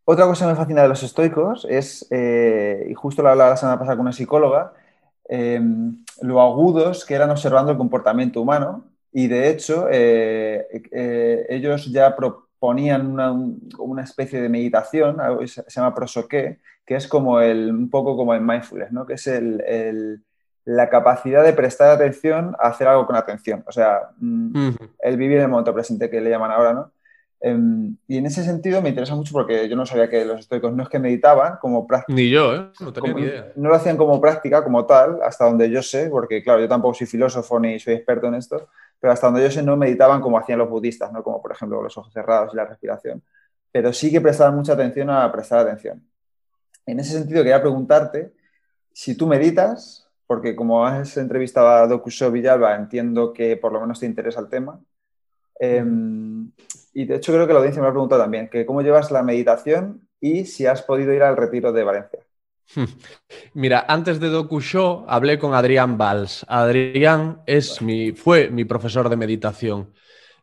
otra 0.06 0.26
cosa 0.26 0.46
que 0.46 0.52
me 0.52 0.58
fascina 0.58 0.82
de 0.82 0.90
los 0.90 1.04
estoicos 1.04 1.66
es, 1.70 2.08
eh, 2.12 2.88
y 2.90 2.94
justo 2.94 3.22
lo 3.22 3.30
hablaba 3.30 3.52
la 3.52 3.58
semana 3.58 3.78
pasada 3.80 3.96
con 3.98 4.06
una 4.08 4.12
psicóloga, 4.14 4.74
em, 5.30 6.04
lo 6.22 6.42
agudos 6.42 7.06
que 7.06 7.16
eran 7.16 7.30
observando 7.30 7.72
el 7.72 7.78
comportamiento 7.78 8.42
humano 8.42 8.86
y 9.14 9.28
de 9.28 9.50
hecho 9.50 9.88
eh, 9.90 10.68
eh, 10.92 11.46
ellos 11.50 11.92
ya 11.92 12.16
proponían 12.16 13.08
una, 13.08 13.32
un- 13.32 13.70
una 13.78 14.04
especie 14.04 14.42
de 14.42 14.50
meditación, 14.50 15.18
se, 15.48 15.64
llama 15.70 15.96
prosoqué, 15.96 16.60
que 16.86 16.96
es 16.96 17.08
como 17.08 17.40
el, 17.40 17.70
un 17.72 17.90
poco 17.90 18.18
como 18.18 18.34
el 18.34 18.42
mindfulness, 18.42 18.92
¿no? 18.92 19.06
que 19.06 19.14
es 19.14 19.28
el- 19.28 20.24
la 20.66 20.90
capacidad 20.90 21.44
de 21.44 21.54
prestar 21.54 21.90
atención 21.90 22.56
a 22.60 22.68
hacer 22.70 22.88
algo 22.88 23.06
con 23.08 23.16
atención. 23.16 23.64
O 23.68 23.72
sea, 23.72 24.10
mm, 24.18 24.70
el 25.00 25.18
vivir 25.18 25.38
en 25.38 25.44
el 25.44 25.50
momento 25.50 25.74
presente 25.74 26.10
que 26.10 26.22
le 26.22 26.30
llaman 26.30 26.52
ahora, 26.52 26.74
¿no? 26.74 26.92
Em, 27.44 27.98
y 28.08 28.18
en 28.18 28.28
ese 28.28 28.44
sentido 28.44 28.84
me 28.84 28.90
interesa 28.90 29.16
mucho 29.16 29.34
porque 29.34 29.68
yo 29.68 29.76
no 29.76 29.88
sabía 29.88 30.08
que 30.08 30.24
los 30.24 30.42
estoicos 30.42 30.72
no 30.74 30.84
es 30.84 30.90
que 30.90 31.00
meditaban 31.00 31.58
como 31.60 31.88
práctica. 31.88 32.14
Ni 32.16 32.30
yo, 32.30 32.54
¿eh? 32.54 32.70
No 32.80 32.94
tenía 32.94 33.12
Como- 33.14 33.24
ni 33.26 33.32
idea. 33.32 33.52
no 33.56 33.70
lo 33.70 33.76
hacían 33.76 33.98
como 33.98 34.22
práctica, 34.22 34.64
como 34.64 34.86
tal, 34.86 35.18
hasta 35.24 35.46
donde 35.46 35.68
yo 35.72 35.82
sé, 35.82 36.08
porque 36.12 36.44
claro, 36.44 36.60
yo 36.62 36.68
tampoco 36.70 36.94
soy 36.94 37.08
filósofo 37.08 37.60
ni 37.60 37.80
soy 37.80 37.96
experto 37.96 38.28
en 38.28 38.36
esto, 38.36 38.70
pero 39.00 39.12
hasta 39.14 39.26
donde 39.26 39.42
yo 39.42 39.50
sé 39.50 39.64
no 39.64 39.76
meditaban 39.76 40.22
como 40.22 40.38
hacían 40.38 40.60
los 40.60 40.70
budistas, 40.70 41.12
¿no? 41.12 41.24
Como 41.24 41.42
por 41.42 41.52
ejemplo 41.52 41.82
los 41.82 41.98
ojos 41.98 42.14
cerrados 42.14 42.54
y 42.54 42.58
la 42.58 42.66
respiración. 42.66 43.24
Pero 43.72 43.92
sí 43.92 44.12
que 44.12 44.22
prestaban 44.22 44.56
mucha 44.56 44.74
atención 44.74 45.10
a 45.10 45.32
prestar 45.32 45.60
atención. 45.60 46.04
En 46.86 47.00
ese 47.00 47.14
sentido 47.18 47.42
quería 47.42 47.60
preguntarte 47.62 48.34
si 48.94 49.16
tú 49.18 49.26
meditas, 49.26 50.01
porque 50.32 50.56
como 50.56 50.88
has 50.88 51.18
entrevistado 51.18 51.68
a 51.68 51.88
Dokusho 51.88 52.32
Villalba, 52.32 52.74
entiendo 52.74 53.34
que 53.34 53.58
por 53.58 53.74
lo 53.74 53.82
menos 53.82 54.00
te 54.00 54.06
interesa 54.06 54.40
el 54.40 54.48
tema. 54.48 54.80
Eh, 55.60 55.84
y 56.94 57.04
de 57.04 57.16
hecho 57.18 57.34
creo 57.34 57.46
que 57.46 57.52
la 57.52 57.60
audiencia 57.60 57.82
me 57.82 57.88
lo 57.88 57.90
ha 57.90 57.94
preguntado 57.94 58.22
también, 58.22 58.48
que 58.48 58.66
cómo 58.66 58.82
llevas 58.82 59.12
la 59.12 59.24
meditación 59.24 60.08
y 60.22 60.46
si 60.46 60.68
has 60.68 60.84
podido 60.84 61.12
ir 61.12 61.22
al 61.22 61.36
retiro 61.36 61.74
de 61.74 61.84
Valencia. 61.84 62.20
Mira, 63.54 63.84
antes 63.90 64.22
de 64.22 64.30
Doku 64.30 64.62
Show 64.62 65.04
hablé 65.06 65.38
con 65.38 65.54
Adrián 65.54 65.98
Valls. 65.98 66.46
Adrián 66.48 67.42
es 67.46 67.82
mi, 67.82 68.14
fue 68.14 68.50
mi 68.50 68.64
profesor 68.64 69.10
de 69.10 69.18
meditación 69.18 69.92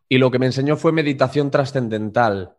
y 0.07 0.19
lo 0.19 0.31
que 0.31 0.39
me 0.39 0.45
enseñó 0.45 0.77
fue 0.77 0.93
meditación 0.93 1.51
trascendental, 1.51 2.58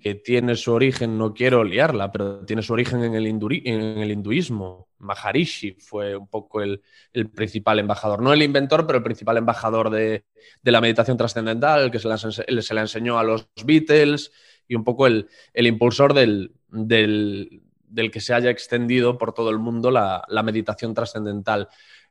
Que 0.00 0.14
tiene 0.14 0.56
su 0.56 0.72
origen, 0.72 1.18
no 1.18 1.34
quiero 1.34 1.64
liarla, 1.64 2.10
pero 2.10 2.46
tiene 2.46 2.62
su 2.62 2.72
origen 2.72 3.04
en 3.04 3.14
el, 3.14 3.26
en 3.26 3.98
el 3.98 4.10
hinduismo. 4.10 4.88
Maharishi 5.00 5.72
fue 5.72 6.16
un 6.16 6.28
poco 6.28 6.62
el, 6.62 6.80
el 7.12 7.28
principal 7.28 7.78
embajador, 7.78 8.22
no 8.22 8.32
el 8.32 8.40
inventor, 8.40 8.86
pero 8.86 8.96
el 8.96 9.04
principal 9.04 9.36
embajador 9.36 9.90
de, 9.90 10.24
de 10.62 10.72
la 10.72 10.80
meditación 10.80 11.18
trascendental, 11.18 11.90
que 11.90 11.98
se 11.98 12.08
la, 12.08 12.16
se 12.16 12.74
la 12.74 12.80
enseñó 12.80 13.18
a 13.18 13.22
los 13.22 13.48
Beatles 13.62 14.32
y 14.66 14.76
un 14.76 14.84
poco 14.84 15.06
el, 15.06 15.28
el 15.52 15.66
impulsor 15.66 16.14
del, 16.14 16.52
del, 16.68 17.62
del 17.86 18.10
que 18.10 18.20
se 18.22 18.32
haya 18.32 18.48
extendido 18.48 19.18
por 19.18 19.34
todo 19.34 19.50
el 19.50 19.58
mundo 19.58 19.90
la, 19.90 20.24
la 20.28 20.42
meditación 20.42 20.94
trascendental. 20.94 21.68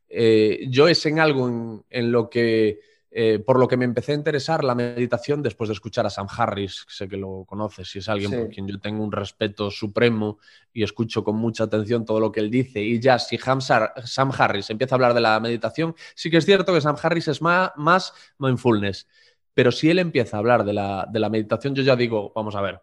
Eh, 0.08 0.68
yo 0.70 0.88
es 0.88 1.04
en 1.08 1.20
algo 1.20 1.84
en 1.90 2.12
lo 2.12 2.30
que, 2.30 2.80
eh, 3.12 3.40
por 3.40 3.60
lo 3.60 3.68
que 3.68 3.78
me 3.78 3.86
empecé 3.86 4.12
a 4.12 4.16
interesar 4.16 4.64
la 4.64 4.76
meditación 4.76 5.42
después 5.42 5.68
de 5.68 5.74
escuchar 5.74 6.06
a 6.06 6.10
Sam 6.10 6.28
Harris, 6.36 6.86
que 6.86 6.94
sé 6.94 7.08
que 7.10 7.18
lo 7.18 7.44
conoces, 7.46 7.96
y 7.96 8.00
es 8.00 8.10
alguien 8.10 8.32
Sí. 8.32 8.38
por 8.38 8.50
quien 8.50 8.68
yo 8.68 8.80
tengo 8.80 9.04
un 9.04 9.12
respeto 9.12 9.72
supremo 9.72 10.38
y 10.74 10.84
escucho 10.84 11.24
con 11.24 11.36
mucha 11.38 11.64
atención 11.66 12.06
todo 12.06 12.20
lo 12.20 12.32
que 12.32 12.40
él 12.40 12.52
dice. 12.52 12.82
Y 12.82 13.00
ya, 13.00 13.18
si 13.20 13.38
Hamsar- 13.38 13.94
Sam 14.06 14.32
Harris 14.38 14.70
empieza 14.70 14.96
a 14.96 14.98
hablar 14.98 15.14
de 15.14 15.22
la 15.22 15.40
meditación, 15.40 15.96
sí 16.16 16.30
que 16.30 16.38
es 16.38 16.46
cierto 16.46 16.74
que 16.74 16.82
Sam 16.82 16.96
Harris 17.02 17.28
es 17.28 17.42
más, 17.42 17.72
más 17.78 18.14
mindfulness. 18.38 19.08
Pero 19.54 19.72
si 19.72 19.90
él 19.90 20.00
empieza 20.00 20.38
a 20.38 20.40
hablar 20.40 20.64
de 20.64 20.74
la, 20.74 21.08
de 21.12 21.20
la 21.20 21.30
meditación, 21.30 21.74
yo 21.76 21.84
ya 21.84 21.96
digo, 21.96 22.32
vamos 22.36 22.56
a 22.56 22.62
ver, 22.62 22.82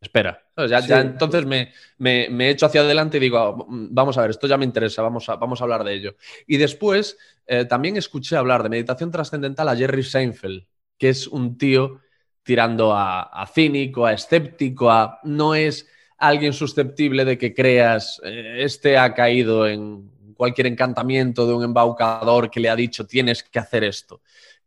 espera. 0.00 0.42
Ya, 0.68 1.00
entonces 1.00 1.46
me, 1.46 1.72
me, 1.98 2.28
me, 2.30 2.50
echo 2.50 2.66
hacia 2.66 2.82
adelante 2.82 3.16
y 3.16 3.20
digo, 3.20 3.38
ah, 3.38 3.64
vamos 3.68 4.18
a 4.18 4.22
ver, 4.22 4.30
esto 4.30 4.46
ya 4.46 4.56
me 4.56 4.64
interesa, 4.64 5.02
vamos 5.02 5.28
a, 5.28 5.36
vamos 5.36 5.60
a 5.60 5.64
hablar 5.64 5.84
de 5.84 5.94
ello. 5.94 6.16
Y 6.46 6.56
después 6.56 7.16
eh, 7.46 7.64
también 7.64 7.96
escuché 7.96 8.36
hablar 8.36 8.62
de 8.62 8.68
meditación 8.68 9.10
trascendental 9.10 9.68
a 9.68 9.76
Jerry 9.76 10.02
Seinfeld, 10.02 10.66
que 10.98 11.10
es 11.10 11.26
un 11.26 11.56
tío 11.56 12.00
tirando 12.42 12.92
a, 12.94 13.46
cínico, 13.52 14.06
a 14.06 14.12
escéptico, 14.12 14.90
a 14.90 15.20
no 15.24 15.54
es 15.54 15.88
alguien 16.18 16.52
susceptible 16.52 17.24
de 17.24 17.38
que 17.38 17.54
creas, 17.54 18.20
eh, 18.24 18.56
este 18.60 18.98
ha 18.98 19.14
caído 19.14 19.66
en 19.66 20.10
cualquier 20.34 20.66
encantamiento 20.66 21.46
de 21.46 21.54
un 21.54 21.64
embaucador 21.64 22.50
que 22.50 22.60
le 22.60 22.70
ha 22.70 22.76
dicho 22.76 23.06
tienes 23.06 23.42
que 23.42 23.58
hacer 23.58 23.84
esto 23.84 24.22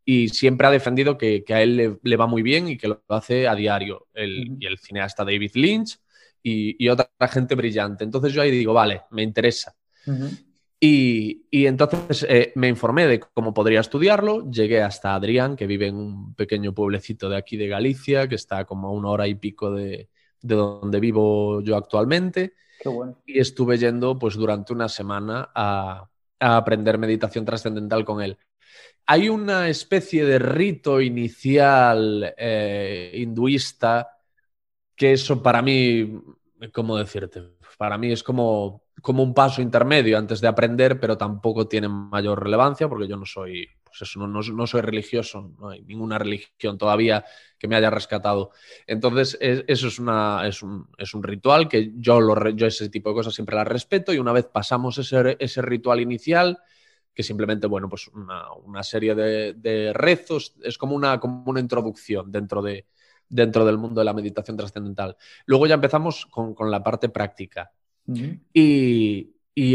y 0.06 0.30
siempre 0.30 0.68
ha 0.68 0.72
defendido 0.72 1.18
que, 1.18 1.44
a 1.50 1.62
él 1.62 2.00
le, 2.02 2.18
va 2.18 2.28
muy 2.28 2.42
bien 2.42 2.68
y 2.68 2.78
que 2.78 2.90
lo 2.90 3.04
hace 3.08 3.48
a 3.48 3.56
diario. 3.56 4.08
El, 4.14 4.58
Y 4.60 4.66
el 4.66 4.78
cineasta 4.78 5.24
David 5.24 5.52
Lynch 5.56 6.00
y, 6.42 6.90
otra 6.90 7.10
gente 7.30 7.56
brillante. 7.56 8.04
Entonces 8.04 8.34
yo 8.34 8.42
ahí 8.42 8.52
digo, 8.52 8.74
vale, 8.74 9.04
me 9.12 9.24
interesa. 9.24 9.76
y, 10.80 11.42
entonces 11.52 12.26
eh, 12.28 12.52
me 12.56 12.68
informé 12.68 13.08
de 13.08 13.20
cómo 13.20 13.54
podría 13.54 13.80
estudiarlo. 13.80 14.50
Llegué 14.50 14.82
hasta 14.82 15.16
Adrián, 15.16 15.56
que 15.56 15.68
vive 15.68 15.88
en 15.88 15.96
un 15.96 16.36
pequeño 16.36 16.74
pueblecito 16.74 17.30
de 17.30 17.38
aquí 17.38 17.56
de 17.56 17.68
Galicia, 17.68 18.28
que 18.28 18.36
está 18.36 18.66
como 18.66 18.90
a 18.90 18.92
una 18.92 19.10
hora 19.10 19.28
y 19.28 19.36
pico 19.36 19.72
de, 19.72 20.10
donde 20.42 21.00
vivo 21.00 21.62
yo 21.62 21.78
actualmente. 21.78 22.54
Y 23.26 23.40
estuve 23.40 23.78
yendo 23.78 24.20
pues 24.20 24.36
durante 24.36 24.74
una 24.74 24.90
semana 24.90 25.50
a 25.56 26.10
aprender 26.42 26.98
meditación 26.98 27.46
trascendental 27.46 28.04
con 28.04 28.22
él 28.22 28.38
hay 29.06 29.30
una 29.30 29.70
especie 29.70 30.26
de 30.26 30.40
rito 30.40 31.02
inicial 31.02 32.34
eh, 32.38 33.12
hinduista 33.16 34.10
que 34.96 35.14
eso 35.14 35.42
para 35.42 35.62
mí, 35.62 36.22
¿cómo 36.72 36.98
decirte? 36.98 37.42
Para 37.78 37.98
mí 37.98 38.12
es 38.12 38.24
como, 38.24 38.84
como 39.02 39.24
un 39.24 39.34
paso 39.34 39.62
intermedio 39.62 40.18
antes 40.18 40.40
de 40.40 40.48
aprender, 40.48 41.00
pero 41.00 41.18
tampoco 41.18 41.68
tiene 41.68 41.90
mayor 41.90 42.44
relevancia 42.44 42.88
porque 42.88 43.08
yo 43.08 43.18
no 43.18 43.26
soy, 43.26 43.68
pues 43.84 44.04
eso, 44.04 44.26
no, 44.26 44.68
soy 44.68 44.82
religioso, 44.82 45.54
no 45.60 45.70
hay 45.70 45.82
ninguna 45.84 46.18
religión 46.20 46.78
todavía 46.78 47.26
que 47.58 47.68
me 47.68 47.76
haya 47.76 47.90
rescatado. 47.90 48.52
Entonces, 48.88 49.38
eso 49.42 49.88
es, 49.88 50.00
una, 50.00 50.48
es, 50.48 50.62
un, 50.62 50.88
es 50.98 51.14
un 51.14 51.24
ritual 51.24 51.68
que 51.68 51.92
yo, 51.96 52.22
lo, 52.22 52.50
yo 52.50 52.68
ese 52.68 52.90
tipo 52.90 53.10
de 53.10 53.16
cosas 53.16 53.34
siempre 53.34 53.56
las 53.56 53.68
respeto 53.68 54.14
y 54.14 54.20
una 54.20 54.32
vez 54.32 54.46
pasamos 54.46 54.98
ese, 55.00 55.36
ese 55.40 55.62
ritual 55.62 56.00
inicial, 56.00 56.60
que 57.14 57.24
simplemente, 57.24 57.68
bueno, 57.68 57.88
pues 57.90 58.10
una, 58.10 58.84
serie 58.84 59.16
de, 59.16 59.92
rezos, 59.94 60.56
es 60.64 60.78
como 60.78 60.96
una, 60.96 61.20
como 61.20 61.44
una 61.50 61.60
introducción 61.60 62.32
dentro, 62.32 62.62
de, 62.62 62.86
dentro 63.30 63.66
del 63.66 63.78
mundo 63.78 64.02
de 64.02 64.06
la 64.06 64.14
meditación 64.14 64.58
trascendental. 64.58 65.16
Luego 65.46 65.68
ya 65.68 65.76
empezamos 65.76 66.26
con, 66.26 66.56
la 66.72 66.84
parte 66.84 67.10
práctica. 67.10 67.72
y, 68.54 69.30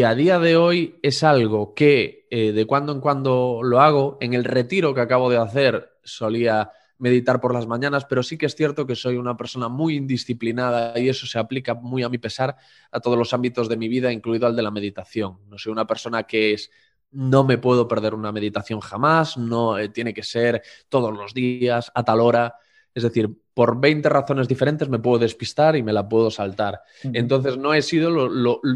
a 0.04 0.14
día 0.14 0.38
de 0.38 0.56
hoy 0.56 0.98
es 1.02 1.22
algo 1.22 1.74
que 1.74 2.26
eh, 2.30 2.52
de 2.52 2.66
cuando 2.66 2.92
en 2.92 3.00
cuando 3.00 3.60
lo 3.62 3.80
hago. 3.80 4.18
En 4.20 4.34
el 4.34 4.44
retiro 4.44 4.92
que 4.92 5.00
acabo 5.00 5.30
de 5.30 5.38
hacer 5.38 5.92
solía 6.02 6.72
meditar 6.98 7.40
por 7.40 7.54
las 7.54 7.66
mañanas, 7.66 8.04
pero 8.04 8.22
sí 8.22 8.36
que 8.36 8.46
es 8.46 8.56
cierto 8.56 8.86
que 8.86 8.96
soy 8.96 9.16
una 9.16 9.36
persona 9.36 9.68
muy 9.68 9.96
indisciplinada 9.96 10.98
y 10.98 11.08
eso 11.08 11.26
se 11.26 11.38
aplica 11.38 11.74
muy 11.74 12.02
a 12.02 12.08
mi 12.08 12.18
pesar 12.18 12.56
a 12.90 13.00
todos 13.00 13.16
los 13.16 13.32
ámbitos 13.32 13.68
de 13.68 13.76
mi 13.76 13.88
vida, 13.88 14.12
incluido 14.12 14.46
al 14.46 14.56
de 14.56 14.62
la 14.62 14.70
meditación. 14.70 15.38
No 15.48 15.58
soy 15.58 15.72
una 15.72 15.86
persona 15.86 16.24
que 16.24 16.52
es 16.54 16.70
no 17.10 17.44
me 17.44 17.58
puedo 17.58 17.88
perder 17.88 18.14
una 18.14 18.32
meditación 18.32 18.80
jamás, 18.80 19.36
no 19.36 19.78
eh, 19.78 19.88
tiene 19.88 20.12
que 20.12 20.22
ser 20.22 20.62
todos 20.88 21.16
los 21.16 21.34
días, 21.34 21.90
a 21.94 22.04
tal 22.04 22.20
hora. 22.20 22.56
Es 22.94 23.02
decir, 23.02 23.30
por 23.54 23.80
20 23.80 24.08
razones 24.08 24.48
diferentes 24.48 24.88
me 24.88 24.98
puedo 24.98 25.18
despistar 25.18 25.76
y 25.76 25.82
me 25.82 25.92
la 25.92 26.08
puedo 26.08 26.30
saltar. 26.30 26.80
Entonces 27.02 27.56
no 27.56 27.74
he 27.74 27.82
sido 27.82 28.10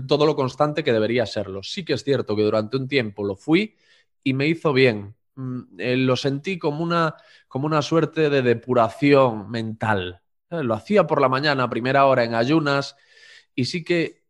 todo 0.06 0.26
lo 0.26 0.36
constante 0.36 0.84
que 0.84 0.92
debería 0.92 1.26
serlo. 1.26 1.62
Sí 1.62 1.84
que 1.84 1.94
es 1.94 2.04
cierto 2.04 2.36
que 2.36 2.42
durante 2.42 2.76
un 2.76 2.88
tiempo 2.88 3.24
lo 3.24 3.36
fui 3.36 3.76
y 4.22 4.34
me 4.34 4.46
hizo 4.46 4.72
bien. 4.72 5.14
Mm, 5.34 5.60
eh, 5.78 5.96
lo 5.96 6.16
sentí 6.16 6.58
como 6.58 6.82
una, 6.82 7.14
como 7.48 7.66
una 7.66 7.82
suerte 7.82 8.28
de 8.30 8.42
depuración 8.42 9.50
mental. 9.50 10.20
Eh, 10.50 10.62
lo 10.62 10.74
hacía 10.74 11.06
por 11.06 11.20
la 11.20 11.28
mañana, 11.28 11.64
a 11.64 11.70
primera 11.70 12.04
hora 12.06 12.24
en 12.24 12.34
ayunas, 12.34 12.96
y 13.54 13.64
sí 13.66 13.84
que 13.84 14.21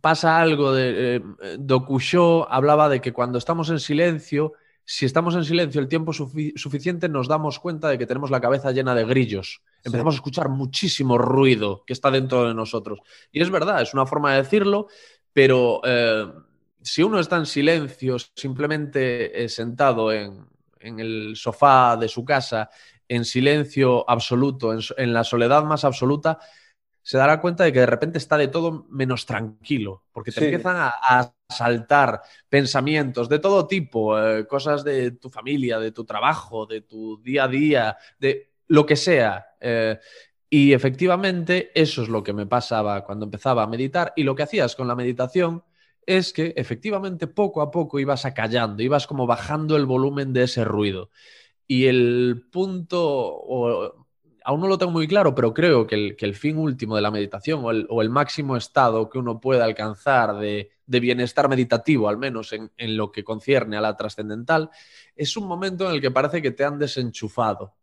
pasa 0.00 0.40
algo 0.40 0.72
de 0.72 1.16
eh, 1.16 2.46
hablaba 2.48 2.88
de 2.88 3.00
que 3.00 3.12
cuando 3.12 3.38
estamos 3.38 3.70
en 3.70 3.80
silencio, 3.80 4.54
si 4.84 5.06
estamos 5.06 5.34
en 5.34 5.44
silencio 5.44 5.80
el 5.80 5.88
tiempo 5.88 6.12
suficiente, 6.12 7.08
nos 7.08 7.28
damos 7.28 7.58
cuenta 7.58 7.88
de 7.88 7.98
que 7.98 8.06
tenemos 8.06 8.30
la 8.30 8.40
cabeza 8.40 8.72
llena 8.72 8.94
de 8.94 9.04
grillos. 9.04 9.62
Empezamos 9.84 10.14
a 10.14 10.16
escuchar 10.16 10.48
muchísimo 10.48 11.16
ruido 11.16 11.84
que 11.86 11.92
está 11.92 12.10
dentro 12.10 12.48
de 12.48 12.54
nosotros. 12.54 12.98
Y 13.30 13.40
es 13.40 13.50
verdad, 13.50 13.82
es 13.82 13.94
una 13.94 14.06
forma 14.06 14.32
de 14.32 14.42
decirlo, 14.42 14.88
pero 15.32 15.80
eh, 15.84 16.26
si 16.82 17.02
uno 17.02 17.20
está 17.20 17.36
en 17.36 17.46
silencio, 17.46 18.16
simplemente 18.18 19.44
eh, 19.44 19.48
sentado 19.48 20.12
en, 20.12 20.46
el 20.80 21.36
sofá 21.36 21.96
de 21.96 22.08
su 22.08 22.24
casa, 22.24 22.70
en 23.06 23.24
silencio 23.24 24.08
absoluto, 24.08 24.72
en 24.72 25.12
la 25.12 25.24
soledad 25.24 25.62
más 25.62 25.84
absoluta, 25.84 26.38
se 27.02 27.18
dará 27.18 27.40
cuenta 27.40 27.64
de 27.64 27.72
que 27.72 27.80
de 27.80 27.86
repente 27.86 28.18
está 28.18 28.36
de 28.36 28.48
todo 28.48 28.86
menos 28.90 29.26
tranquilo, 29.26 30.04
porque 30.12 30.32
te 30.32 30.44
empiezan 30.44 30.76
a, 30.78 31.34
saltar 31.48 32.22
pensamientos 32.48 33.28
de 33.28 33.40
todo 33.40 33.66
tipo, 33.66 34.16
eh, 34.16 34.46
cosas 34.46 34.84
de 34.84 35.10
tu 35.10 35.28
familia, 35.28 35.80
de 35.80 35.90
tu 35.90 36.04
trabajo, 36.04 36.64
de 36.64 36.82
tu 36.82 37.20
día 37.20 37.44
a 37.44 37.48
día, 37.48 37.96
de 38.20 38.52
lo 38.68 38.86
que 38.86 38.94
sea. 38.94 39.56
Eh, 39.60 39.98
y 40.48 40.72
efectivamente 40.72 41.72
eso 41.74 42.02
es 42.02 42.08
lo 42.08 42.22
que 42.22 42.32
me 42.32 42.46
pasaba 42.46 43.04
cuando 43.04 43.24
empezaba 43.24 43.64
a 43.64 43.66
meditar 43.66 44.12
y 44.14 44.22
lo 44.22 44.36
que 44.36 44.44
hacías 44.44 44.76
con 44.76 44.86
la 44.86 44.94
meditación 44.94 45.64
es 46.06 46.32
que 46.32 46.54
efectivamente 46.56 47.26
poco 47.26 47.62
a 47.62 47.70
poco 47.70 47.98
ibas 47.98 48.24
acallando, 48.24 48.82
ibas 48.82 49.06
como 49.06 49.26
bajando 49.26 49.76
el 49.76 49.86
volumen 49.86 50.32
de 50.32 50.44
ese 50.44 50.64
ruido. 50.64 51.10
Y 51.66 51.86
el 51.86 52.48
punto, 52.50 54.06
aún 54.44 54.60
no 54.60 54.68
lo 54.68 54.78
tengo 54.78 54.92
muy 54.92 55.06
claro, 55.06 55.34
pero 55.34 55.54
creo 55.54 55.86
que 55.86 56.16
el, 56.18 56.34
fin 56.34 56.58
último 56.58 56.96
de 56.96 57.02
la 57.02 57.10
meditación 57.10 57.62
o 57.64 58.02
el, 58.02 58.10
máximo 58.10 58.56
estado 58.56 59.08
que 59.08 59.18
uno 59.18 59.40
puede 59.40 59.62
alcanzar 59.62 60.36
de, 60.38 60.70
bienestar 60.86 61.48
meditativo, 61.48 62.08
al 62.08 62.18
menos 62.18 62.52
en, 62.52 62.70
lo 62.96 63.12
que 63.12 63.24
concierne 63.24 63.76
a 63.76 63.80
la 63.80 63.96
trascendental, 63.96 64.70
es 65.14 65.36
un 65.36 65.46
momento 65.46 65.88
en 65.88 65.94
el 65.94 66.00
que 66.00 66.10
parece 66.10 66.42
que 66.42 66.50
te 66.50 66.64
han 66.64 66.78
desenchufado. 66.78 67.74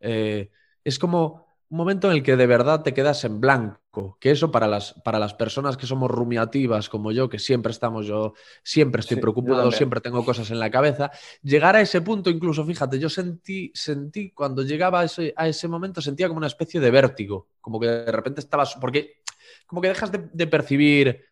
Eh, 0.00 0.50
es 0.84 0.98
como 0.98 1.46
un 1.68 1.78
momento 1.78 2.10
en 2.10 2.16
el 2.18 2.22
que 2.22 2.36
de 2.36 2.46
verdad 2.46 2.82
te 2.82 2.94
quedas 2.94 3.24
en 3.24 3.40
blanco, 3.40 3.80
que 4.20 4.30
eso 4.30 4.50
para 4.50 4.66
las, 4.66 4.94
para 5.04 5.18
las 5.18 5.34
personas 5.34 5.76
que 5.76 5.86
somos 5.86 6.10
rumiativas 6.10 6.88
como 6.88 7.12
yo, 7.12 7.28
que 7.28 7.38
siempre 7.38 7.72
estamos, 7.72 8.06
yo 8.06 8.34
siempre 8.62 9.00
estoy 9.00 9.18
preocupado, 9.18 9.70
siempre 9.72 10.00
tengo 10.00 10.24
cosas 10.24 10.50
en 10.50 10.58
la 10.58 10.70
cabeza, 10.70 11.10
llegar 11.42 11.76
a 11.76 11.80
ese 11.80 12.00
punto, 12.00 12.30
incluso 12.30 12.64
fíjate, 12.64 12.98
yo 12.98 13.08
sentí, 13.08 13.70
sentí 13.74 14.30
cuando 14.32 14.62
llegaba 14.62 15.00
a 15.00 15.04
ese, 15.04 15.32
a 15.36 15.48
ese 15.48 15.68
momento, 15.68 16.00
sentía 16.00 16.28
como 16.28 16.38
una 16.38 16.46
especie 16.46 16.80
de 16.80 16.90
vértigo, 16.90 17.48
como 17.60 17.78
que 17.80 17.86
de 17.86 18.12
repente 18.12 18.40
estabas, 18.40 18.76
porque 18.80 19.22
como 19.66 19.80
que 19.80 19.88
dejas 19.88 20.12
de, 20.12 20.28
de 20.32 20.46
percibir 20.46 21.24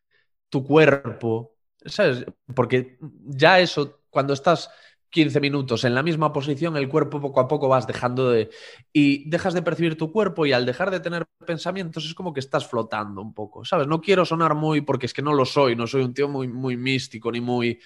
tu 0.49 0.65
cuerpo, 0.65 1.55
¿sabes? 1.85 2.25
Porque 2.55 2.99
ya 3.25 3.61
eso, 3.61 4.01
cuando 4.11 4.33
estás 4.33 4.71
15 5.11 5.41
minutos 5.41 5.85
en 5.85 5.95
la 5.95 6.03
misma 6.03 6.33
posición, 6.33 6.77
el 6.77 6.89
cuerpo 6.89 7.21
poco 7.21 7.41
a 7.41 7.49
poco 7.49 7.69
vas 7.69 7.87
dejando 7.87 8.31
de... 8.31 8.51
Y 8.93 9.29
dejas 9.29 9.55
de 9.55 9.63
percibir 9.63 9.97
tu 9.97 10.13
cuerpo 10.13 10.47
y 10.47 10.53
al 10.53 10.67
dejar 10.67 10.91
de 10.91 11.01
tener 11.01 11.27
pensamientos 11.47 12.05
es 12.05 12.15
como 12.15 12.33
que 12.33 12.41
estás 12.41 12.67
flotando 12.67 13.23
un 13.23 13.33
poco, 13.33 13.65
¿sabes? 13.65 13.87
No 13.87 14.01
quiero 14.01 14.25
sonar 14.25 14.55
muy, 14.55 14.81
porque 14.81 15.07
es 15.07 15.15
que 15.15 15.23
no 15.23 15.33
lo 15.33 15.45
soy, 15.45 15.77
no 15.77 15.87
soy 15.87 16.03
un 16.03 16.15
tío 16.15 16.29
muy, 16.29 16.49
muy 16.49 16.77
místico 16.77 17.31
ni 17.33 17.41
muy... 17.41 17.79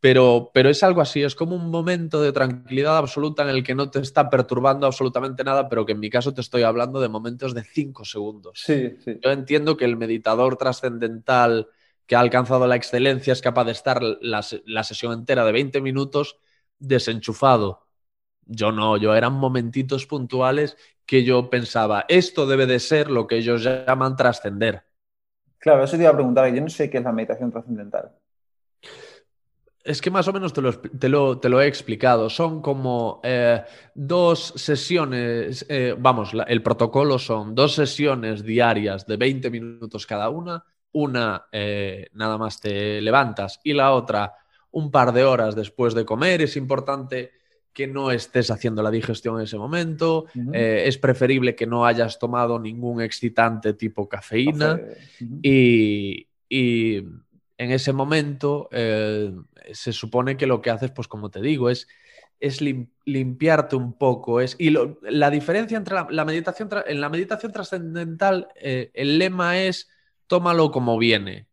Pero, 0.00 0.50
pero 0.54 0.70
es 0.70 0.82
algo 0.82 1.00
así, 1.00 1.22
es 1.22 1.34
como 1.34 1.56
un 1.56 1.70
momento 1.70 2.22
de 2.22 2.32
tranquilidad 2.32 2.96
absoluta 2.96 3.42
en 3.42 3.50
el 3.50 3.62
que 3.62 3.74
no 3.74 3.90
te 3.90 4.00
está 4.00 4.30
perturbando 4.30 4.86
absolutamente 4.86 5.44
nada, 5.44 5.68
pero 5.68 5.84
que 5.84 5.92
en 5.92 6.00
mi 6.00 6.08
caso 6.08 6.32
te 6.32 6.40
estoy 6.40 6.62
hablando 6.62 7.00
de 7.00 7.08
momentos 7.08 7.54
de 7.54 7.64
5 7.64 8.04
segundos. 8.04 8.60
Sí, 8.64 8.96
sí. 9.04 9.18
Yo 9.22 9.30
entiendo 9.30 9.76
que 9.76 9.84
el 9.84 9.96
meditador 9.96 10.56
trascendental 10.56 11.68
que 12.06 12.16
ha 12.16 12.20
alcanzado 12.20 12.66
la 12.66 12.76
excelencia 12.76 13.32
es 13.32 13.40
capaz 13.40 13.64
de 13.64 13.72
estar 13.72 14.02
la, 14.02 14.44
la 14.64 14.84
sesión 14.84 15.12
entera 15.12 15.44
de 15.44 15.52
20 15.52 15.80
minutos 15.80 16.38
desenchufado. 16.80 17.86
Yo 18.46 18.72
no, 18.72 18.96
yo 18.96 19.14
eran 19.14 19.34
momentitos 19.34 20.06
puntuales 20.06 20.76
que 21.06 21.24
yo 21.24 21.50
pensaba, 21.50 22.04
esto 22.08 22.46
debe 22.46 22.66
de 22.66 22.80
ser 22.80 23.10
lo 23.10 23.26
que 23.26 23.36
ellos 23.36 23.64
llaman 23.64 24.16
trascender. 24.16 24.84
Claro, 25.58 25.84
eso 25.84 25.96
te 25.96 26.02
iba 26.02 26.10
a 26.10 26.14
preguntar, 26.14 26.52
yo 26.54 26.60
no 26.60 26.68
sé 26.68 26.88
qué 26.88 26.98
es 26.98 27.04
la 27.04 27.12
meditación 27.12 27.50
trascendental. 27.50 28.12
Es 29.82 30.00
que 30.00 30.10
más 30.10 30.28
o 30.28 30.32
menos 30.32 30.52
te 30.52 30.60
lo, 30.60 30.78
te 30.78 31.48
lo, 31.48 31.60
he 31.60 31.66
explicado. 31.66 32.28
Son 32.28 32.62
como 32.62 33.20
eh, 33.22 33.62
dos 33.94 34.52
sesiones, 34.56 35.66
eh, 35.68 35.96
vamos, 35.98 36.32
el 36.46 36.62
protocolo 36.62 37.18
son 37.18 37.54
dos 37.54 37.74
sesiones 37.74 38.42
diarias 38.42 39.06
de 39.06 39.16
20 39.16 39.50
minutos 39.50 40.06
cada 40.06 40.28
una. 40.28 40.64
Una 40.92 41.46
eh, 41.50 42.08
nada 42.12 42.36
más 42.36 42.60
te 42.60 43.00
levantas 43.00 43.60
y 43.64 43.72
la 43.72 43.92
otra 43.92 44.34
un 44.72 44.90
par 44.90 45.12
de 45.12 45.24
horas 45.24 45.54
después 45.54 45.94
de 45.94 46.04
comer. 46.04 46.42
Es 46.42 46.56
importante 46.56 47.32
que 47.72 47.86
no 47.86 48.10
estés 48.10 48.50
haciendo 48.50 48.82
la 48.82 48.90
digestión 48.90 49.36
en 49.36 49.44
ese 49.44 49.56
momento, 49.56 50.26
eh, 50.52 50.84
es 50.86 50.98
preferible 50.98 51.54
que 51.54 51.66
no 51.66 51.86
hayas 51.86 52.18
tomado 52.18 52.58
ningún 52.58 53.00
excitante 53.00 53.74
tipo 53.74 54.08
cafeína 54.08 54.80
y, 55.42 56.26
en 56.48 57.72
ese 57.72 57.92
momento 57.92 58.68
eh, 58.72 59.32
se 59.72 59.92
supone 59.92 60.36
que 60.36 60.46
lo 60.46 60.62
que 60.62 60.70
haces, 60.70 60.90
pues 60.90 61.06
como 61.06 61.30
te 61.30 61.40
digo, 61.42 61.68
es, 61.68 61.86
es 62.40 62.60
limpiarte 63.04 63.76
un 63.76 63.92
poco. 63.92 64.40
Es, 64.40 64.56
y 64.58 64.74
la 65.02 65.30
diferencia 65.30 65.76
entre 65.76 65.96
la, 66.08 66.24
meditación, 66.24 66.70
en 66.86 67.00
la 67.00 67.10
meditación 67.10 67.52
trascendental, 67.52 68.48
eh, 68.56 68.90
el 68.94 69.18
lema 69.18 69.60
es 69.60 69.90
tómalo 70.26 70.70
como 70.70 70.96
viene. 70.96 71.49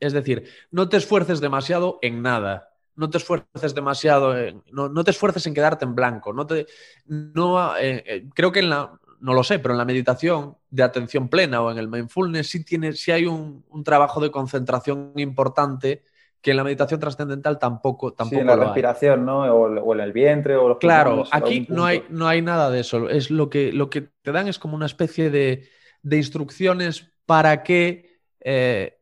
Es 0.00 0.12
decir, 0.12 0.48
no 0.70 0.88
te 0.88 0.96
esfuerces 0.96 1.40
demasiado 1.40 1.98
en 2.02 2.22
nada 2.22 2.68
no 2.98 3.08
te 3.08 3.18
esfuerces 3.18 3.76
demasiado, 3.76 4.34
no, 4.72 5.04
te 5.04 5.12
esfuerces 5.12 5.46
en 5.46 5.54
quedarte 5.54 5.84
en 5.84 5.94
blanco. 5.94 6.32
No 6.32 6.48
te, 6.48 6.66
no, 7.06 7.76
eh, 7.76 8.02
eh, 8.04 8.24
creo 8.34 8.50
que 8.50 8.58
en 8.58 8.70
la, 8.70 8.90
no 9.20 9.34
lo 9.34 9.44
sé, 9.44 9.60
pero 9.60 9.72
en 9.72 9.78
la 9.78 9.84
meditación 9.84 10.56
de 10.68 10.82
atención 10.82 11.28
plena 11.28 11.62
o 11.62 11.70
en 11.70 11.78
el 11.78 11.86
mindfulness 11.86 12.48
sí, 12.48 12.64
tiene, 12.64 12.92
sí 12.92 13.12
hay 13.12 13.26
un, 13.26 13.64
trabajo 13.84 14.20
de 14.20 14.32
concentración 14.32 15.12
importante 15.14 16.02
que 16.40 16.50
en 16.50 16.56
la 16.56 16.64
meditación 16.64 16.98
trascendental 16.98 17.58
tampoco, 17.58 18.12
tampoco 18.12 18.36
sí, 18.36 18.40
en 18.40 18.46
la 18.46 18.56
respiración, 18.56 19.24
¿no? 19.24 19.42
O, 19.42 19.94
en 19.94 20.00
el 20.00 20.12
vientre 20.12 20.56
o 20.56 20.68
los 20.68 20.78
Claro, 20.78 21.24
aquí 21.30 21.66
no 21.68 21.84
hay, 21.84 22.04
no 22.10 22.26
hay 22.26 22.42
nada 22.42 22.68
de 22.68 22.80
eso. 22.80 23.08
Es 23.08 23.30
lo 23.30 23.48
que, 23.48 23.72
lo 23.72 23.90
que 23.90 24.08
te 24.22 24.32
dan 24.32 24.48
es 24.48 24.58
como 24.58 24.74
una 24.74 24.86
especie 24.86 25.30
de, 25.30 25.68
instrucciones 26.10 27.12
para 27.26 27.62
que 27.62 28.20
eh, 28.40 28.97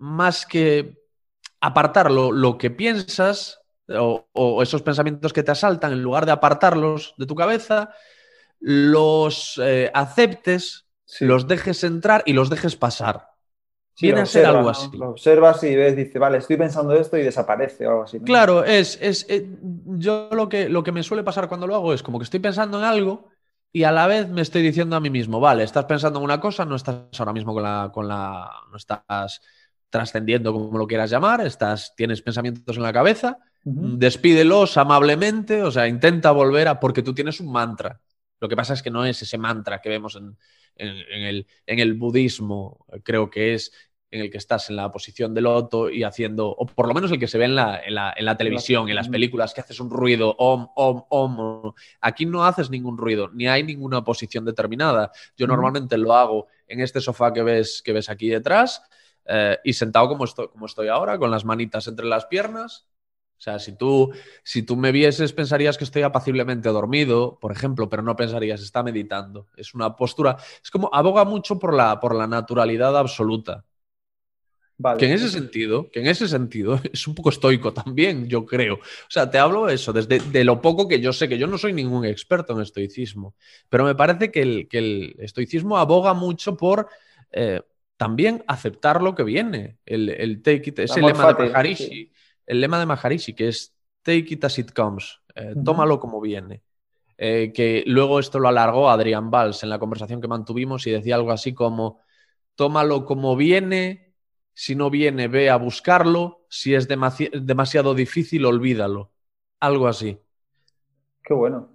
más 0.00 0.46
que 0.46 0.98
apartar 1.60 2.10
lo, 2.10 2.58
que 2.58 2.70
piensas 2.70 3.60
o, 3.88 4.62
esos 4.62 4.82
pensamientos 4.82 5.32
que 5.32 5.42
te 5.42 5.50
asaltan, 5.52 5.92
en 5.92 6.02
lugar 6.02 6.26
de 6.26 6.32
apartarlos 6.32 7.14
de 7.18 7.26
tu 7.26 7.34
cabeza, 7.34 7.90
los 8.58 9.60
eh, 9.62 9.90
aceptes, 9.94 10.86
los 11.20 11.46
dejes 11.46 11.84
entrar 11.84 12.22
y 12.24 12.32
los 12.32 12.50
dejes 12.50 12.76
pasar. 12.76 13.28
Viene 14.00 14.22
a 14.22 14.26
ser 14.26 14.46
algo 14.46 14.70
así. 14.70 14.88
Lo 14.96 15.10
observas 15.10 15.62
y 15.64 15.76
ves, 15.76 15.94
dice, 15.94 16.18
vale, 16.18 16.38
estoy 16.38 16.56
pensando 16.56 16.94
esto 16.94 17.18
y 17.18 17.22
desaparece 17.22 17.86
o 17.86 17.90
algo 17.90 18.02
así. 18.04 18.20
Claro, 18.20 18.64
es, 18.64 18.98
es, 19.02 19.26
eh, 19.28 19.46
yo 19.60 20.30
lo 20.32 20.48
que, 20.48 20.70
lo 20.70 20.82
que 20.82 20.92
me 20.92 21.02
suele 21.02 21.22
pasar 21.22 21.48
cuando 21.48 21.66
lo 21.66 21.74
hago 21.74 21.92
es 21.92 22.02
como 22.02 22.18
que 22.18 22.24
estoy 22.24 22.40
pensando 22.40 22.78
en 22.78 22.84
algo 22.84 23.28
y 23.70 23.82
a 23.82 23.92
la 23.92 24.06
vez 24.06 24.28
me 24.28 24.40
estoy 24.40 24.62
diciendo 24.62 24.96
a 24.96 25.00
mí 25.00 25.10
mismo, 25.10 25.40
vale, 25.40 25.64
estás 25.64 25.84
pensando 25.84 26.18
en 26.20 26.24
una 26.24 26.40
cosa, 26.40 26.64
no 26.64 26.76
estás 26.76 27.02
ahora 27.18 27.34
mismo 27.34 27.52
con 27.52 27.62
la, 27.62 27.90
con 27.92 28.08
la, 28.08 28.50
no 28.70 28.76
estás 28.78 29.42
trascendiendo, 29.90 30.52
como 30.52 30.78
lo 30.78 30.86
quieras 30.86 31.10
llamar, 31.10 31.44
estás, 31.44 31.94
tienes 31.96 32.22
pensamientos 32.22 32.76
en 32.76 32.82
la 32.82 32.92
cabeza, 32.92 33.38
despídelos 33.64 34.76
amablemente, 34.76 35.62
o 35.62 35.70
sea, 35.70 35.86
intenta 35.86 36.30
volver 36.30 36.68
a, 36.68 36.80
porque 36.80 37.02
tú 37.02 37.12
tienes 37.12 37.40
un 37.40 37.52
mantra. 37.52 38.00
Lo 38.40 38.48
que 38.48 38.56
pasa 38.56 38.72
es 38.72 38.82
que 38.82 38.90
no 38.90 39.04
es 39.04 39.20
ese 39.20 39.36
mantra 39.36 39.80
que 39.80 39.90
vemos 39.90 40.16
en, 40.16 40.36
el, 40.76 41.46
en 41.66 41.78
el 41.78 41.94
budismo, 41.94 42.86
creo 43.02 43.28
que 43.28 43.54
es 43.54 43.72
en 44.10 44.22
el 44.22 44.30
que 44.30 44.38
estás 44.38 44.70
en 44.70 44.76
la 44.76 44.90
posición 44.90 45.34
del 45.34 45.44
loto 45.44 45.88
y 45.88 46.02
haciendo, 46.02 46.48
o 46.48 46.66
por 46.66 46.88
lo 46.88 46.94
menos 46.94 47.12
el 47.12 47.18
que 47.18 47.28
se 47.28 47.38
ve 47.38 47.44
en 47.44 47.54
la, 47.54 47.80
en 47.84 47.94
la, 47.94 48.12
en 48.16 48.24
la 48.24 48.36
televisión, 48.36 48.88
en 48.88 48.96
las 48.96 49.08
películas, 49.08 49.54
que 49.54 49.60
haces 49.60 49.78
un 49.78 49.88
ruido, 49.88 50.34
om, 50.36 50.68
om, 50.74 51.04
om. 51.08 51.72
Aquí 52.00 52.26
no 52.26 52.44
haces 52.44 52.70
ningún 52.70 52.98
ruido, 52.98 53.30
ni 53.32 53.46
hay 53.46 53.62
ninguna 53.62 54.02
posición 54.02 54.44
determinada. 54.44 55.12
Yo 55.36 55.46
normalmente 55.46 55.96
lo 55.96 56.12
hago 56.14 56.48
en 56.66 56.80
este 56.80 57.00
sofá 57.00 57.32
que 57.32 57.42
ves, 57.42 57.82
que 57.84 57.92
ves 57.92 58.08
aquí 58.08 58.28
detrás, 58.28 58.82
eh, 59.30 59.58
y 59.64 59.72
sentado 59.72 60.08
como 60.08 60.24
estoy, 60.24 60.48
como 60.48 60.66
estoy 60.66 60.88
ahora, 60.88 61.18
con 61.18 61.30
las 61.30 61.44
manitas 61.44 61.86
entre 61.86 62.06
las 62.06 62.26
piernas. 62.26 62.86
O 63.38 63.42
sea, 63.42 63.58
si 63.58 63.76
tú, 63.76 64.12
si 64.42 64.62
tú 64.62 64.76
me 64.76 64.92
vieses, 64.92 65.32
pensarías 65.32 65.78
que 65.78 65.84
estoy 65.84 66.02
apaciblemente 66.02 66.68
dormido, 66.68 67.38
por 67.40 67.52
ejemplo, 67.52 67.88
pero 67.88 68.02
no 68.02 68.16
pensarías, 68.16 68.60
está 68.60 68.82
meditando. 68.82 69.46
Es 69.56 69.72
una 69.72 69.96
postura, 69.96 70.36
es 70.62 70.70
como 70.70 70.90
aboga 70.92 71.24
mucho 71.24 71.58
por 71.58 71.72
la, 71.72 72.00
por 72.00 72.14
la 72.14 72.26
naturalidad 72.26 72.98
absoluta. 72.98 73.64
Que 74.98 75.06
en 75.06 75.12
ese 75.12 75.28
sentido, 75.28 75.90
que 75.90 76.00
en 76.00 76.06
ese 76.06 76.26
sentido 76.26 76.80
es 76.92 77.06
un 77.06 77.14
poco 77.14 77.30
estoico 77.30 77.72
también, 77.72 78.28
yo 78.28 78.46
creo. 78.46 78.74
O 78.74 79.10
sea, 79.10 79.30
te 79.30 79.38
hablo 79.38 79.68
eso, 79.68 79.92
desde 79.92 80.18
de 80.20 80.44
lo 80.44 80.60
poco 80.60 80.88
que 80.88 81.00
yo 81.00 81.12
sé, 81.12 81.28
que 81.28 81.38
yo 81.38 81.46
no 81.46 81.58
soy 81.58 81.72
ningún 81.72 82.04
experto 82.04 82.54
en 82.54 82.62
estoicismo, 82.62 83.34
pero 83.68 83.84
me 83.84 83.94
parece 83.94 84.30
que 84.30 84.42
el, 84.42 84.68
que 84.68 84.78
el 84.78 85.16
estoicismo 85.18 85.78
aboga 85.78 86.14
mucho 86.14 86.56
por 86.56 86.88
eh, 87.32 87.60
también 88.00 88.42
aceptar 88.46 89.02
lo 89.02 89.14
que 89.14 89.24
viene. 89.24 89.76
El, 89.84 90.40
take 90.42 90.70
it, 90.70 90.78
es 90.78 90.96
el 90.96 91.04
lema 91.04 91.34
de 91.34 91.50
Maharishi. 91.50 92.10
El 92.46 92.62
lema 92.62 92.78
de 92.78 92.86
Maharishi, 92.86 93.34
que 93.34 93.48
es 93.48 93.76
take 94.00 94.24
it 94.30 94.42
as 94.42 94.58
it 94.58 94.72
comes. 94.72 95.20
Eh, 95.34 95.52
tómalo 95.62 96.00
como 96.00 96.18
viene. 96.18 96.62
Eh, 97.18 97.52
que 97.54 97.84
luego 97.86 98.18
esto 98.18 98.38
lo 98.38 98.48
alargó 98.48 98.88
Adrián 98.88 99.30
Valls 99.30 99.64
en 99.64 99.68
la 99.68 99.78
conversación 99.78 100.22
que 100.22 100.28
mantuvimos 100.28 100.86
y 100.86 100.92
decía 100.92 101.14
algo 101.14 101.30
así 101.30 101.52
como, 101.52 102.00
tómalo 102.54 103.04
como 103.04 103.36
viene, 103.36 104.14
si 104.54 104.74
no 104.74 104.88
viene, 104.88 105.28
ve 105.28 105.50
a 105.50 105.56
buscarlo, 105.56 106.46
si 106.48 106.74
es 106.74 106.88
demasiado 106.88 107.94
difícil, 107.94 108.46
olvídalo. 108.46 109.12
Algo 109.60 109.88
así. 109.88 110.18
Qué 111.22 111.34
bueno. 111.34 111.68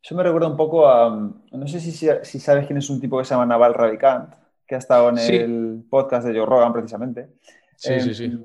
Eso 0.00 0.14
me 0.14 0.22
recuerda 0.22 0.46
un 0.46 0.56
poco 0.56 0.88
a, 0.88 1.10
no 1.10 1.66
sé 1.66 1.80
si, 1.80 1.90
si 1.90 2.38
sabes 2.38 2.64
quién 2.68 2.78
es 2.78 2.88
un 2.88 3.00
tipo 3.00 3.18
que 3.18 3.24
se 3.24 3.34
llama 3.34 3.44
Naval 3.44 3.74
Ravikant 3.74 4.47
que 4.68 4.74
ha 4.74 4.78
estado 4.78 5.08
en 5.08 5.18
el 5.18 5.84
podcast 5.88 6.26
de 6.26 6.38
Joe 6.38 6.46
Rogan 6.46 6.74
precisamente. 6.74 7.30
Sí, 7.74 8.00
sí, 8.00 8.14
sí. 8.14 8.24
Em, 8.26 8.44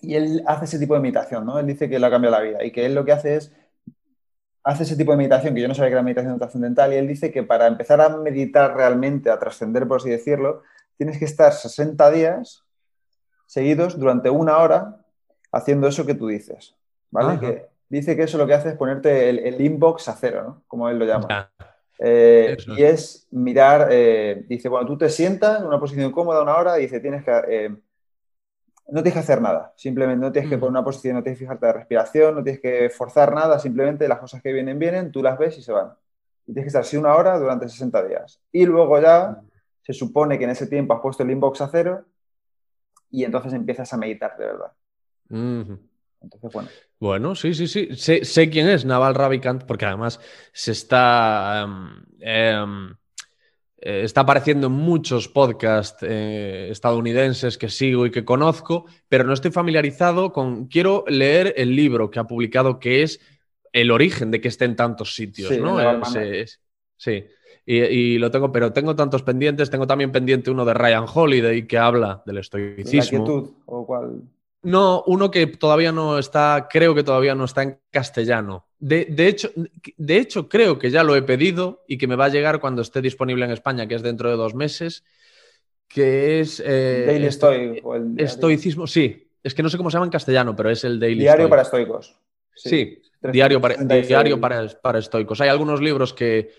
y 0.00 0.14
él 0.14 0.42
hace 0.46 0.64
ese 0.64 0.78
tipo 0.78 0.94
de 0.94 1.00
meditación, 1.00 1.44
¿no? 1.44 1.58
Él 1.58 1.66
dice 1.66 1.88
que 1.88 1.98
le 1.98 2.06
ha 2.06 2.10
cambiado 2.10 2.36
la 2.36 2.42
vida 2.42 2.64
y 2.64 2.72
que 2.72 2.86
él 2.86 2.94
lo 2.94 3.04
que 3.04 3.12
hace 3.12 3.36
es, 3.36 3.52
hace 4.62 4.84
ese 4.84 4.96
tipo 4.96 5.12
de 5.12 5.18
meditación, 5.18 5.54
que 5.54 5.60
yo 5.60 5.68
no 5.68 5.74
sabía 5.74 5.90
que 5.90 5.94
era 5.94 6.02
meditación 6.02 6.38
trascendental, 6.38 6.92
y 6.92 6.96
él 6.96 7.06
dice 7.06 7.30
que 7.30 7.42
para 7.42 7.66
empezar 7.66 8.00
a 8.00 8.08
meditar 8.08 8.74
realmente, 8.74 9.30
a 9.30 9.38
trascender, 9.38 9.86
por 9.86 9.98
así 9.98 10.10
decirlo, 10.10 10.62
tienes 10.96 11.18
que 11.18 11.26
estar 11.26 11.52
60 11.52 12.10
días 12.10 12.64
seguidos 13.46 13.98
durante 13.98 14.30
una 14.30 14.58
hora 14.58 15.00
haciendo 15.52 15.86
eso 15.86 16.06
que 16.06 16.14
tú 16.14 16.28
dices, 16.28 16.74
¿vale? 17.10 17.38
Que 17.38 17.66
dice 17.88 18.16
que 18.16 18.22
eso 18.22 18.38
lo 18.38 18.46
que 18.46 18.54
hace 18.54 18.70
es 18.70 18.76
ponerte 18.76 19.28
el, 19.28 19.60
inbox 19.60 20.08
a 20.08 20.14
cero, 20.14 20.42
¿no? 20.42 20.62
Como 20.66 20.88
él 20.88 20.98
lo 20.98 21.04
llama. 21.04 21.50
Eh, 21.98 22.56
y 22.76 22.82
es 22.82 23.26
mirar, 23.30 23.88
eh, 23.90 24.44
dice, 24.48 24.68
bueno, 24.68 24.86
tú 24.86 24.98
te 24.98 25.08
sientas 25.08 25.60
en 25.60 25.66
una 25.66 25.78
posición 25.78 26.10
cómoda 26.10 26.42
una 26.42 26.56
hora 26.56 26.78
y 26.78 26.82
dice, 26.82 27.00
tienes 27.00 27.24
que, 27.24 27.40
eh, 27.48 27.68
no 28.88 29.02
tienes 29.02 29.14
que 29.14 29.20
hacer 29.20 29.40
nada, 29.40 29.72
simplemente 29.76 30.24
no 30.24 30.32
tienes 30.32 30.50
que 30.50 30.58
poner 30.58 30.70
una 30.70 30.84
posición, 30.84 31.16
no 31.16 31.22
tienes 31.22 31.38
que 31.38 31.44
fijarte 31.44 31.66
de 31.66 31.72
respiración, 31.72 32.34
no 32.34 32.42
tienes 32.42 32.60
que 32.60 32.90
forzar 32.90 33.34
nada, 33.34 33.58
simplemente 33.58 34.08
las 34.08 34.18
cosas 34.18 34.42
que 34.42 34.52
vienen, 34.52 34.78
vienen, 34.78 35.12
tú 35.12 35.22
las 35.22 35.38
ves 35.38 35.56
y 35.58 35.62
se 35.62 35.72
van. 35.72 35.92
Y 36.46 36.52
tienes 36.52 36.64
que 36.64 36.68
estar 36.68 36.82
así 36.82 36.96
una 36.96 37.14
hora 37.14 37.38
durante 37.38 37.68
60 37.68 38.04
días. 38.04 38.40
Y 38.52 38.66
luego 38.66 39.00
ya 39.00 39.40
se 39.82 39.92
supone 39.92 40.38
que 40.38 40.44
en 40.44 40.50
ese 40.50 40.66
tiempo 40.66 40.94
has 40.94 41.00
puesto 41.00 41.22
el 41.22 41.30
inbox 41.30 41.60
a 41.60 41.68
cero 41.68 42.04
y 43.10 43.24
entonces 43.24 43.52
empiezas 43.52 43.92
a 43.92 43.96
meditar 43.96 44.36
de 44.36 44.44
verdad. 44.44 44.72
Entonces, 46.24 46.52
bueno. 46.52 46.68
Bueno, 46.98 47.34
sí, 47.34 47.54
sí, 47.54 47.68
sí. 47.68 47.88
Sé, 47.94 48.50
quién 48.50 48.68
es 48.68 48.84
Naval 48.84 49.14
Ravikant, 49.14 49.64
porque 49.64 49.84
además 49.84 50.20
se 50.52 50.72
está. 50.72 51.62
Em, 51.62 52.02
em, 52.20 52.94
eh, 53.78 54.02
está 54.04 54.22
apareciendo 54.22 54.68
en 54.68 54.72
muchos 54.72 55.28
podcasts 55.28 56.02
eh, 56.02 56.68
estadounidenses 56.70 57.58
que 57.58 57.68
sigo 57.68 58.06
y 58.06 58.10
que 58.10 58.24
conozco, 58.24 58.86
pero 59.08 59.24
no 59.24 59.34
estoy 59.34 59.50
familiarizado 59.50 60.32
con. 60.32 60.66
Quiero 60.66 61.04
leer 61.06 61.54
el 61.58 61.76
libro 61.76 62.10
que 62.10 62.18
ha 62.18 62.24
publicado, 62.24 62.78
que 62.78 63.02
es 63.02 63.20
el 63.72 63.90
origen 63.90 64.30
de 64.30 64.40
que 64.40 64.48
esté 64.48 64.64
en 64.64 64.76
tantos 64.76 65.14
sitios, 65.14 65.50
sí, 65.50 65.60
¿no? 65.60 65.76
sí. 66.96 67.24
Y, 67.66 68.18
lo 68.18 68.30
tengo, 68.30 68.52
pero 68.52 68.72
tengo 68.72 68.94
tantos 68.94 69.22
pendientes. 69.22 69.70
Tengo 69.70 69.86
también 69.86 70.12
pendiente 70.12 70.50
uno 70.50 70.64
de 70.64 70.74
Ryan 70.74 71.06
Holiday 71.12 71.66
que 71.66 71.78
habla 71.78 72.22
del 72.26 72.38
estoicismo. 72.38 73.00
¿La 73.00 73.24
quietud, 73.24 73.50
o 73.66 73.86
cuál? 73.86 74.22
No, 74.64 75.04
uno 75.06 75.30
que 75.30 75.46
todavía 75.46 75.92
no 75.92 76.18
está, 76.18 76.68
creo 76.70 76.94
que 76.94 77.02
todavía 77.02 77.34
no 77.34 77.44
está 77.44 77.62
en 77.62 77.78
castellano. 77.90 78.66
De, 78.78 79.06
hecho, 79.18 79.50
de 79.96 80.16
hecho, 80.16 80.48
creo 80.48 80.78
que 80.78 80.90
ya 80.90 81.02
lo 81.04 81.14
he 81.16 81.22
pedido 81.22 81.84
y 81.86 81.98
que 81.98 82.06
me 82.06 82.16
va 82.16 82.26
a 82.26 82.30
llegar 82.30 82.60
cuando 82.60 82.80
esté 82.80 83.02
disponible 83.02 83.44
en 83.44 83.50
España, 83.50 83.86
que 83.86 83.94
es 83.94 84.02
dentro 84.02 84.30
de 84.30 84.36
dos 84.36 84.54
meses, 84.54 85.04
que 85.86 86.40
es... 86.40 86.62
Eh, 86.64 87.04
Daily 87.06 87.30
Stoic. 87.30 87.84
estoicismo, 88.16 88.86
sí. 88.86 89.30
Es 89.42 89.54
que 89.54 89.62
no 89.62 89.68
sé 89.68 89.76
cómo 89.76 89.90
se 89.90 89.96
llama 89.96 90.06
en 90.06 90.12
castellano, 90.12 90.56
pero 90.56 90.70
es 90.70 90.82
el 90.84 90.98
Daily 90.98 91.20
Diario 91.20 91.50
para 91.50 91.62
estoicos. 91.62 92.18
Sí, 92.54 93.02
diario, 93.20 93.60
para, 93.60 93.74
diario 93.76 94.40
para, 94.40 94.66
para, 94.80 94.98
estoicos. 94.98 95.40
Hay 95.42 95.50
algunos 95.50 95.82
libros 95.82 96.14
que, 96.14 96.52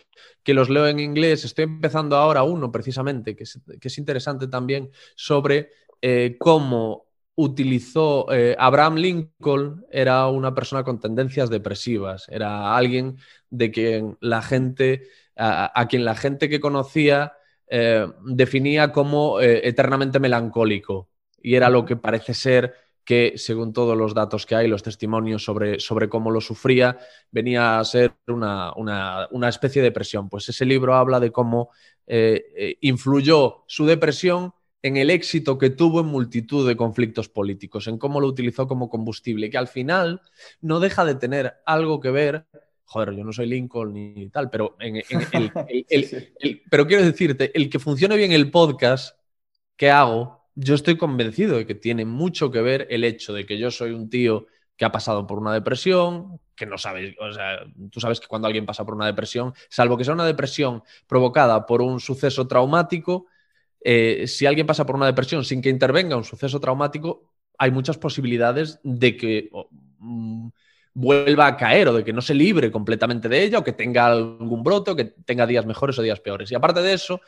que, 0.43 0.53
los 0.53 0.69
leo 0.69 0.87
en 0.87 0.99
inglés. 0.99 1.43
Estoy 1.45 1.63
empezando 1.63 2.17
ahora 2.17 2.43
uno, 2.43 2.71
precisamente, 2.71 3.35
que 3.35 3.43
es, 3.43 3.59
que 3.79 3.87
es 3.87 3.97
interesante 3.97 4.47
también, 4.47 4.91
sobre 5.15 5.71
eh, 6.01 6.35
cómo 6.37 7.04
utilizó, 7.35 8.31
eh, 8.31 8.55
Abraham 8.57 8.95
Lincoln 8.95 9.85
era 9.91 10.27
una 10.27 10.53
persona 10.55 10.83
con 10.83 10.99
tendencias 10.99 11.49
depresivas, 11.49 12.27
era 12.29 12.75
alguien 12.75 13.17
de 13.49 13.71
quien 13.71 14.17
la 14.21 14.41
gente, 14.41 15.09
a, 15.35 15.85
quien 15.89 16.05
la 16.05 16.15
gente 16.15 16.49
que 16.49 16.61
conocía 16.61 17.33
eh, 17.67 18.07
definía 18.25 18.91
como 18.91 19.41
eh, 19.41 19.67
eternamente 19.67 20.19
melancólico. 20.19 21.09
Y 21.41 21.55
era 21.55 21.69
lo 21.69 21.85
que 21.85 21.97
parece 21.97 22.33
ser 22.33 22.73
que 23.03 23.33
según 23.35 23.71
todos 23.71 23.95
los 23.95 24.15
datos 24.15 24.45
que 24.45 24.55
hay, 24.55 24.67
los 24.67 24.81
testimonios 24.81 25.43
sobre, 25.43 25.79
sobre 25.79 26.09
cómo 26.09 26.31
lo 26.31 26.41
sufría, 26.41 26.97
venía 27.29 27.79
a 27.79 27.85
ser 27.85 28.13
una, 28.27 28.73
especie 29.47 29.81
de 29.81 29.89
depresión. 29.89 30.27
Pues 30.27 30.49
ese 30.49 30.65
libro 30.65 30.95
habla 30.95 31.19
de 31.19 31.31
cómo 31.31 31.69
influyó 32.81 33.63
su 33.67 33.85
depresión 33.85 34.53
en 34.85 34.97
el 34.97 35.09
éxito 35.09 35.57
que 35.57 35.71
tuvo 35.71 36.01
en 36.01 36.05
multitud 36.05 36.67
de 36.67 36.77
conflictos 36.77 37.27
políticos, 37.27 37.87
en 37.87 37.97
cómo 37.97 38.21
lo 38.21 38.27
utilizó 38.27 38.67
como 38.67 38.87
combustible, 38.87 39.49
que 39.49 39.57
al 39.57 39.67
final 39.67 40.21
no 40.61 40.79
deja 40.79 41.03
de 41.05 41.15
tener 41.15 41.55
algo 41.65 41.99
que 41.99 42.11
ver 42.11 42.45
joder, 42.87 43.15
yo 43.15 43.23
no 43.23 43.33
soy 43.33 43.47
Lincoln 43.47 43.93
ni 43.93 44.29
tal, 44.29 44.51
pero, 44.51 44.77
en, 44.79 45.01
pero 46.69 46.85
quiero 46.85 47.03
decirte, 47.03 47.51
el 47.57 47.67
que 47.67 47.79
funcione 47.79 48.15
bien 48.15 48.31
el 48.31 48.51
podcast 48.51 49.17
que 49.75 49.89
hago 49.89 50.45
yo 50.55 50.75
estoy 50.75 50.97
convencido 50.97 51.57
de 51.57 51.65
que 51.65 51.75
tiene 51.75 52.05
mucho 52.05 52.51
que 52.51 52.61
ver 52.61 52.87
el 52.89 53.03
hecho 53.03 53.33
de 53.33 53.45
que 53.45 53.57
yo 53.57 53.71
soy 53.71 53.91
un 53.91 54.09
tío 54.09 54.45
que 54.77 54.85
ha 54.85 54.91
pasado 54.91 55.25
por 55.25 55.39
una 55.39 55.53
depresión, 55.53 56.39
que 56.55 56.65
no 56.65 56.77
sabes, 56.77 57.15
o 57.19 57.33
sea, 57.33 57.65
tú 57.91 57.99
sabes 57.99 58.19
que 58.19 58.27
cuando 58.27 58.47
alguien 58.47 58.65
pasa 58.65 58.85
por 58.85 58.93
una 58.93 59.05
depresión, 59.05 59.53
salvo 59.69 59.97
que 59.97 60.05
sea 60.05 60.13
una 60.13 60.25
depresión 60.25 60.83
provocada 61.07 61.65
por 61.65 61.81
un 61.81 61.99
suceso 61.99 62.47
traumático, 62.47 63.27
eh, 63.87 64.25
si 64.25 64.47
alguien 64.47 64.65
pasa 64.65 64.83
por 64.83 64.95
una 64.95 65.05
depresión 65.05 65.45
sin 65.45 65.61
que 65.61 65.69
intervenga 65.69 66.17
un 66.17 66.23
suceso 66.23 66.59
traumático, 66.59 67.31
hay 67.59 67.69
muchas 67.69 67.99
posibilidades 67.99 68.79
de 68.83 69.15
que 69.15 69.51
mm, 69.99 70.47
vuelva 70.95 71.45
a 71.45 71.55
caer 71.55 71.89
o 71.89 71.93
de 71.93 72.03
que 72.03 72.11
no 72.11 72.21
se 72.21 72.33
libre 72.33 72.71
completamente 72.71 73.29
de 73.29 73.43
ella 73.43 73.59
o 73.59 73.63
que 73.63 73.73
tenga 73.73 74.07
algún 74.07 74.63
brote 74.63 74.89
o 74.89 74.95
que 74.95 75.05
tenga 75.05 75.45
días 75.45 75.67
mejores 75.67 75.99
o 75.99 76.01
días 76.01 76.19
peores. 76.19 76.51
Y 76.51 76.55
aparte 76.55 76.81
de 76.81 76.93
eso, 76.93 77.21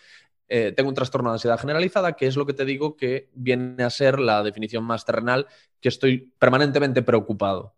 eh, 0.48 0.74
tengo 0.76 0.90
un 0.90 0.96
trastorno 0.96 1.30
de 1.30 1.36
ansiedad 1.36 1.60
generalizada, 1.60 2.14
que 2.14 2.26
es 2.26 2.36
lo 2.36 2.48
que 2.48 2.54
te 2.54 2.66
digo 2.66 2.98
que 2.98 3.30
viene 3.36 3.84
a 3.84 3.92
ser 3.92 4.20
la 4.20 4.42
definición 4.42 4.84
más 4.84 5.06
terrenal, 5.06 5.46
que 5.80 5.90
estoy 5.90 6.34
permanentemente 6.40 7.04
preocupado. 7.04 7.76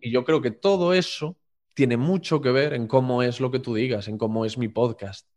Y 0.00 0.10
yo 0.10 0.24
creo 0.24 0.40
que 0.40 0.52
todo 0.52 0.94
eso 0.94 1.36
tiene 1.74 1.98
mucho 1.98 2.40
que 2.40 2.50
ver 2.50 2.72
en 2.72 2.86
cómo 2.86 3.22
es 3.22 3.40
lo 3.40 3.50
que 3.50 3.58
tú 3.58 3.74
digas, 3.74 4.08
en 4.08 4.16
cómo 4.16 4.46
es 4.46 4.56
mi 4.56 4.68
podcast. 4.68 5.28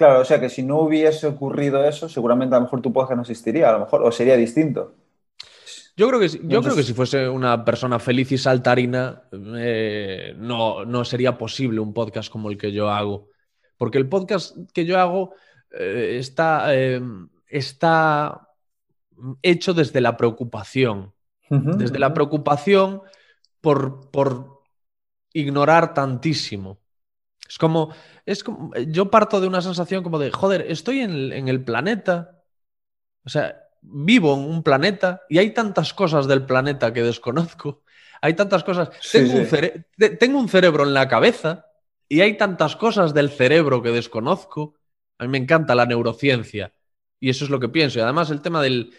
Claro, 0.00 0.20
o 0.20 0.24
sea 0.24 0.40
que 0.40 0.48
si 0.48 0.62
no 0.62 0.78
hubiese 0.78 1.26
ocurrido 1.26 1.84
eso, 1.84 2.08
seguramente 2.08 2.54
a 2.54 2.58
lo 2.58 2.64
mejor 2.64 2.80
tu 2.80 2.90
podcast 2.90 3.16
no 3.16 3.20
existiría, 3.20 3.68
a 3.68 3.72
lo 3.72 3.80
mejor, 3.80 4.02
o 4.02 4.10
sería 4.10 4.34
distinto. 4.34 4.94
Yo 5.94 6.08
creo 6.08 6.18
que, 6.18 6.28
yo 6.42 6.62
creo 6.62 6.74
que 6.74 6.82
si 6.82 6.94
fuese 6.94 7.28
una 7.28 7.62
persona 7.66 7.98
feliz 7.98 8.32
y 8.32 8.38
saltarina, 8.38 9.24
eh, 9.58 10.34
no, 10.38 10.86
no 10.86 11.04
sería 11.04 11.36
posible 11.36 11.80
un 11.80 11.92
podcast 11.92 12.32
como 12.32 12.48
el 12.48 12.56
que 12.56 12.72
yo 12.72 12.88
hago. 12.88 13.28
Porque 13.76 13.98
el 13.98 14.08
podcast 14.08 14.56
que 14.72 14.86
yo 14.86 14.98
hago 14.98 15.34
eh, 15.70 16.16
está, 16.18 16.74
em, 16.74 17.28
está 17.46 18.48
hecho 19.42 19.74
desde 19.74 20.00
la 20.00 20.16
preocupación. 20.16 21.12
desde 21.50 21.98
la 21.98 22.14
preocupación 22.14 23.02
por, 23.60 24.10
por, 24.10 24.62
ignorar 25.34 25.92
tantísimo. 25.92 26.78
Es 27.46 27.58
como, 27.58 27.92
es 28.30 28.44
como, 28.44 28.72
yo 28.88 29.10
parto 29.10 29.40
de 29.40 29.46
una 29.46 29.62
sensación 29.62 30.02
como 30.02 30.18
de, 30.18 30.30
joder, 30.30 30.66
estoy 30.68 31.00
en 31.00 31.48
el, 31.48 31.64
planeta, 31.64 32.42
o 33.24 33.28
sea, 33.28 33.64
vivo 33.82 34.34
en 34.34 34.40
un 34.40 34.62
planeta 34.62 35.22
y 35.28 35.38
hay 35.38 35.50
tantas 35.52 35.94
cosas 35.94 36.26
del 36.26 36.44
planeta 36.44 36.92
que 36.92 37.02
desconozco, 37.02 37.82
hay 38.22 38.34
tantas 38.34 38.64
cosas, 38.64 38.90
tengo, 39.10 39.34
Un 39.34 40.16
tengo 40.18 40.38
un 40.38 40.48
cerebro 40.48 40.84
en 40.84 40.94
la 40.94 41.08
cabeza 41.08 41.66
y 42.08 42.20
hay 42.20 42.36
tantas 42.36 42.76
cosas 42.76 43.14
del 43.14 43.30
cerebro 43.30 43.82
que 43.82 43.90
desconozco 43.90 44.74
a 45.20 45.24
mí 45.24 45.28
me 45.28 45.38
encanta 45.38 45.74
la 45.74 45.84
neurociencia 45.84 46.72
y 47.20 47.28
eso 47.28 47.44
es 47.44 47.50
lo 47.50 47.60
que 47.60 47.68
pienso. 47.68 47.98
Y 47.98 48.02
además 48.02 48.30
el 48.30 48.40
tema 48.40 48.62
del, 48.62 48.90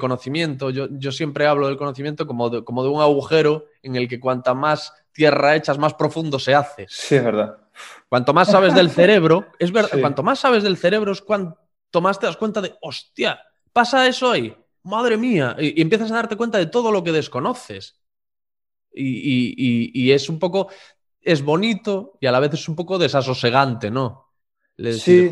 conocimiento, 0.00 0.70
yo, 0.70 1.12
siempre 1.12 1.46
hablo 1.46 1.68
del 1.68 1.76
conocimiento 1.76 2.26
como 2.26 2.50
de, 2.50 2.64
como 2.64 2.82
de 2.82 2.88
un 2.90 3.00
agujero 3.00 3.66
en 3.82 3.94
el 3.94 4.08
que 4.08 4.18
cuanta 4.18 4.54
más 4.54 4.92
tierra 5.12 5.54
echas, 5.54 5.78
más 5.78 5.94
profundo 5.94 6.40
se 6.40 6.54
hace. 6.54 6.86
Sí, 6.88 7.14
es 7.14 7.24
verdad. 7.24 7.61
Cuanto 8.08 8.34
más 8.34 8.50
sabes 8.50 8.74
del 8.74 8.90
cerebro, 8.90 9.46
es 9.58 9.72
verdad, 9.72 10.00
cuanto 10.00 10.22
más 10.22 10.38
sabes 10.38 10.62
del 10.62 10.76
cerebro 10.76 11.12
es 11.12 11.22
cuanto 11.22 11.56
más 12.00 12.18
te 12.18 12.26
das 12.26 12.36
cuenta 12.36 12.60
de, 12.60 12.74
hostia, 12.80 13.40
pasa 13.72 14.06
eso 14.06 14.30
ahí, 14.30 14.54
madre 14.82 15.16
mía, 15.16 15.56
y, 15.58 15.80
empiezas 15.80 16.10
a 16.10 16.16
darte 16.16 16.36
cuenta 16.36 16.58
de 16.58 16.66
todo 16.66 16.92
lo 16.92 17.02
que 17.02 17.12
desconoces. 17.12 17.98
Y, 18.94 19.90
y, 19.94 20.12
es 20.12 20.28
un 20.28 20.38
poco, 20.38 20.68
es 21.22 21.42
bonito 21.42 22.18
y 22.20 22.26
a 22.26 22.32
la 22.32 22.40
vez 22.40 22.52
es 22.52 22.68
un 22.68 22.76
poco 22.76 22.98
desasosegante, 22.98 23.90
¿no? 23.90 24.28
sí, 24.76 25.30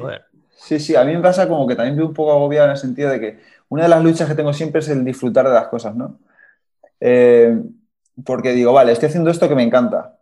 sí, 0.56 0.78
sí, 0.80 0.96
a 0.96 1.04
mí 1.04 1.12
me 1.12 1.20
pasa 1.20 1.48
como 1.48 1.66
que 1.66 1.74
también 1.74 1.96
veo 1.96 2.06
un 2.06 2.14
poco 2.14 2.32
agobiado 2.32 2.66
en 2.66 2.72
el 2.72 2.76
sentido 2.78 3.10
de 3.10 3.20
que 3.20 3.38
una 3.68 3.82
de 3.82 3.88
las 3.90 4.02
luchas 4.02 4.28
que 4.28 4.34
tengo 4.34 4.52
siempre 4.52 4.80
es 4.80 4.88
el 4.88 5.04
disfrutar 5.04 5.46
de 5.46 5.54
las 5.54 5.68
cosas, 5.68 5.94
¿no? 5.94 6.18
Eh, 7.00 7.60
porque 8.24 8.52
digo, 8.52 8.72
vale, 8.72 8.92
estoy 8.92 9.08
haciendo 9.08 9.30
esto 9.30 9.48
que 9.48 9.54
me 9.54 9.62
encanta. 9.62 10.19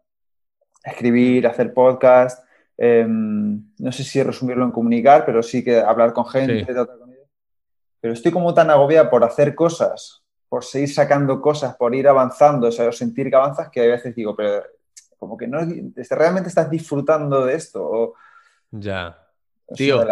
Escribir, 0.83 1.47
hacer 1.47 1.73
podcast, 1.73 2.45
em, 2.77 3.63
no 3.79 3.93
sé 3.93 4.05
si 4.05 4.23
resumirlo 4.23 4.65
en 4.65 4.71
comunicar, 4.71 5.25
pero 5.27 5.43
sí 5.43 5.65
que 5.65 5.81
hablar 5.81 6.13
con 6.13 6.27
gente, 6.27 6.67
Pero 8.01 8.15
estoy 8.15 8.33
como 8.33 8.55
tan 8.55 8.71
agobiado 8.71 9.11
por 9.11 9.25
hacer 9.25 9.55
cosas, 9.55 10.23
por 10.49 10.65
seguir 10.65 10.93
sacando 10.93 11.41
cosas, 11.41 11.77
por 11.77 11.95
ir 11.95 12.09
avanzando, 12.09 12.69
o 12.69 12.73
sea, 12.73 12.91
sentir 12.93 13.29
que 13.29 13.37
avanzas, 13.37 13.69
que 13.71 13.81
a 13.81 13.87
veces 13.87 14.15
digo, 14.15 14.37
pero 14.37 14.63
como 15.19 15.37
que 15.37 15.47
no, 15.49 15.59
realmente 16.11 16.49
estás 16.49 16.71
disfrutando 16.71 17.45
de 17.45 17.55
esto. 17.55 17.85
O, 17.85 18.15
ya. 18.71 19.19
Tío, 19.75 20.05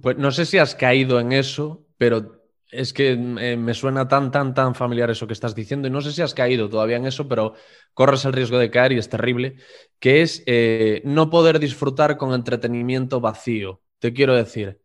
pues 0.00 0.16
no 0.16 0.30
sé 0.32 0.44
si 0.44 0.58
has 0.58 0.74
caído 0.74 1.20
en 1.20 1.32
eso, 1.32 1.86
pero 1.96 2.41
es 2.72 2.92
que 2.92 3.12
eh, 3.12 3.56
me 3.56 3.74
suena 3.74 4.08
tan, 4.08 4.30
tan, 4.30 4.54
tan 4.54 4.74
familiar 4.74 5.10
eso 5.10 5.26
que 5.26 5.34
estás 5.34 5.54
diciendo 5.54 5.88
y 5.88 5.90
no 5.90 6.00
sé 6.00 6.12
si 6.12 6.22
has 6.22 6.34
caído 6.34 6.68
todavía 6.68 6.96
en 6.96 7.06
eso, 7.06 7.28
pero 7.28 7.54
corres 7.94 8.24
el 8.24 8.32
riesgo 8.32 8.58
de 8.58 8.70
caer 8.70 8.92
y 8.92 8.98
es 8.98 9.08
terrible, 9.08 9.56
que 10.00 10.22
es 10.22 10.42
eh, 10.46 11.02
no 11.04 11.30
poder 11.30 11.58
disfrutar 11.60 12.16
con 12.16 12.34
entretenimiento 12.34 13.20
vacío. 13.20 13.82
Te 13.98 14.12
quiero 14.12 14.34
decir, 14.34 14.80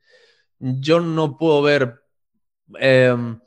yo 0.59 0.99
no 1.01 1.37
puedo 1.37 1.61
ver... 1.63 2.01
Em, 2.79 3.39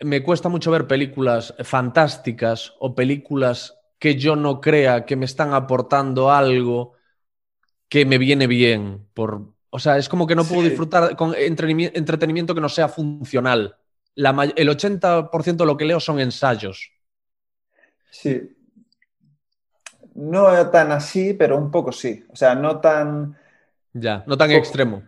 me 0.00 0.22
cuesta 0.22 0.48
mucho 0.48 0.70
ver 0.70 0.86
películas 0.86 1.54
fantásticas 1.62 2.74
o 2.80 2.94
películas 2.94 3.78
que 3.98 4.16
yo 4.16 4.34
no 4.36 4.60
crea 4.60 5.04
que 5.06 5.16
me 5.16 5.26
están 5.26 5.54
aportando 5.54 6.30
algo 6.30 6.94
que 7.88 8.06
me 8.06 8.18
viene 8.18 8.46
bien. 8.46 9.08
Por, 9.14 9.51
o 9.74 9.78
sea, 9.78 9.96
es 9.96 10.06
como 10.06 10.26
que 10.26 10.34
no 10.34 10.44
puedo 10.44 10.60
disfrutar 10.60 11.16
con 11.16 11.34
entretenimiento 11.34 12.54
que 12.54 12.60
no 12.60 12.68
sea 12.68 12.88
funcional. 12.88 13.74
La, 14.14 14.30
el 14.54 14.68
80% 14.68 15.56
de 15.56 15.64
lo 15.64 15.78
que 15.78 15.86
leo 15.86 15.98
son 15.98 16.20
ensayos. 16.20 16.92
Sí. 18.10 18.54
No 20.14 20.68
tan 20.68 20.92
así, 20.92 21.32
pero 21.32 21.56
un 21.56 21.70
poco 21.70 21.90
sí. 21.90 22.22
O 22.28 22.36
sea, 22.36 22.54
no 22.54 22.80
tan... 22.80 23.34
Ya, 23.94 24.22
no 24.26 24.36
tan 24.36 24.50
extremo. 24.50 25.04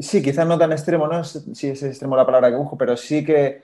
Sí, 0.00 0.20
quizás 0.20 0.48
no 0.48 0.58
tan 0.58 0.72
extremo, 0.72 1.06
no 1.06 1.22
sé 1.22 1.54
si 1.54 1.68
es 1.68 1.82
extremo 1.84 2.16
la 2.16 2.26
palabra 2.26 2.50
que 2.50 2.56
busco, 2.56 2.76
pero 2.76 2.96
sí 2.96 3.24
que 3.24 3.62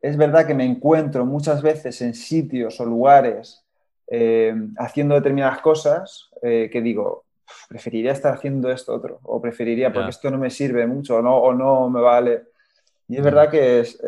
es 0.00 0.16
verdad 0.16 0.46
que 0.46 0.54
me 0.54 0.64
encuentro 0.64 1.26
muchas 1.26 1.60
veces 1.60 2.00
en 2.02 2.14
sitios 2.14 2.78
o 2.78 2.84
lugares 2.84 3.64
eh, 4.06 4.54
haciendo 4.78 5.16
determinadas 5.16 5.60
cosas 5.60 6.30
eh, 6.40 6.70
que 6.72 6.80
digo, 6.80 7.24
preferiría 7.68 8.12
estar 8.12 8.34
haciendo 8.34 8.70
esto 8.70 8.94
otro, 8.94 9.20
o 9.22 9.40
preferiría 9.40 9.92
porque 9.92 10.10
esto 10.10 10.30
no 10.30 10.38
me 10.38 10.50
sirve 10.50 10.86
mucho 10.86 11.16
o 11.16 11.22
no, 11.22 11.36
o 11.36 11.54
no 11.54 11.88
me 11.90 12.00
vale. 12.00 12.44
Y 13.08 13.16
es 13.16 13.22
verdad 13.22 13.50
que 13.50 13.80
es 13.80 13.98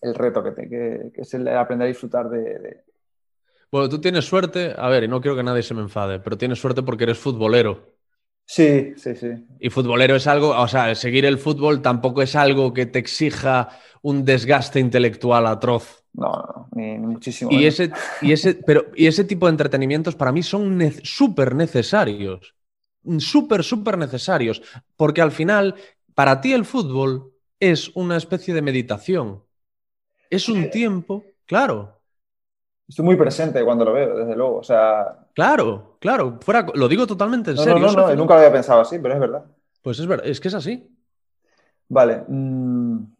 el, 0.00 0.14
reto 0.14 0.42
que, 0.42 0.50
te, 0.52 0.68
que, 0.68 1.12
es 1.14 1.34
el 1.34 1.48
aprender 1.48 1.86
a 1.86 1.88
disfrutar 1.88 2.28
de, 2.28 2.82
Bueno, 3.70 3.88
tú 3.88 4.00
tienes 4.00 4.24
suerte, 4.24 4.74
a 4.76 4.88
ver, 4.88 5.04
y 5.04 5.08
no 5.08 5.20
quiero 5.20 5.36
que 5.36 5.42
nadie 5.42 5.62
se 5.62 5.74
me 5.74 5.82
enfade, 5.82 6.20
pero 6.20 6.38
tienes 6.38 6.60
suerte 6.60 6.82
porque 6.82 7.04
eres 7.04 7.18
futbolero. 7.18 7.94
Sí, 8.46 8.92
sí, 8.96 9.16
sí. 9.16 9.32
Y 9.58 9.70
futbolero 9.70 10.16
es 10.16 10.26
algo, 10.26 10.50
o 10.50 10.68
sea, 10.68 10.94
seguir 10.94 11.24
el 11.24 11.38
fútbol 11.38 11.80
tampoco 11.80 12.22
es 12.22 12.36
algo 12.36 12.74
que 12.74 12.86
te 12.86 12.98
exija 12.98 13.70
un 14.02 14.24
desgaste 14.24 14.80
intelectual 14.80 15.46
atroz. 15.46 16.03
No, 16.14 16.68
ni, 16.72 16.96
muchísimo. 16.98 17.50
Y 17.52 17.66
ese, 17.66 17.90
y, 18.22 18.32
ese, 18.32 18.54
pero, 18.54 18.86
y 18.94 19.06
ese 19.06 19.24
tipo 19.24 19.46
de 19.46 19.50
entretenimientos 19.50 20.14
para 20.14 20.32
mí 20.32 20.42
son 20.42 20.80
súper 21.02 21.54
necesarios. 21.54 22.54
Súper, 23.18 23.64
súper 23.64 23.98
necesarios. 23.98 24.62
Porque 24.96 25.20
al 25.20 25.32
final, 25.32 25.74
para 26.14 26.40
ti 26.40 26.52
el 26.52 26.64
fútbol 26.64 27.32
es 27.58 27.90
una 27.96 28.16
especie 28.16 28.54
de 28.54 28.62
meditación. 28.62 29.42
Es 30.30 30.48
un 30.48 30.70
tiempo, 30.70 31.24
claro. 31.46 32.00
Estoy 32.88 33.04
muy 33.04 33.16
presente 33.16 33.64
cuando 33.64 33.84
lo 33.84 33.92
veo, 33.92 34.16
desde 34.16 34.36
luego. 34.36 34.58
O 34.58 34.62
sea. 34.62 35.26
Claro, 35.34 35.96
claro. 36.00 36.38
Fuera, 36.40 36.66
lo 36.74 36.88
digo 36.88 37.06
totalmente 37.06 37.50
en 37.52 37.56
serio. 37.56 37.78
No, 37.78 37.92
no, 37.92 38.08
no, 38.08 38.14
nunca 38.14 38.34
lo 38.34 38.40
había 38.40 38.52
pensado 38.52 38.80
así, 38.80 38.98
pero 38.98 39.14
es 39.14 39.20
verdad. 39.20 39.44
Pues 39.82 39.98
es 39.98 40.06
verdad, 40.06 40.26
es 40.26 40.40
que 40.40 40.48
es 40.48 40.54
así. 40.54 40.88
Vale. 41.88 42.24
Mm, 42.28 43.13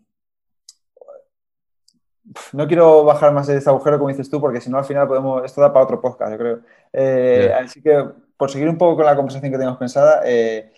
no 2.52 2.66
quiero 2.66 3.04
bajar 3.04 3.32
más 3.32 3.46
de 3.46 3.56
este 3.56 3.68
agujero 3.68 3.98
como 3.98 4.08
dices 4.08 4.30
tú, 4.30 4.40
porque 4.40 4.60
si 4.60 4.70
no 4.70 4.78
al 4.78 4.84
final 4.84 5.06
podemos, 5.06 5.44
esto 5.44 5.60
da 5.60 5.72
para 5.72 5.84
otro 5.84 6.00
podcast, 6.00 6.32
yo 6.32 6.38
creo. 6.38 6.60
Eh, 6.92 7.52
así 7.60 7.82
que 7.82 8.04
por 8.36 8.50
seguir 8.50 8.68
un 8.68 8.78
poco 8.78 8.96
con 8.96 9.04
la 9.04 9.16
conversación 9.16 9.52
que 9.52 9.58
tenemos 9.58 9.78
pensada, 9.78 10.22
eh, 10.24 10.72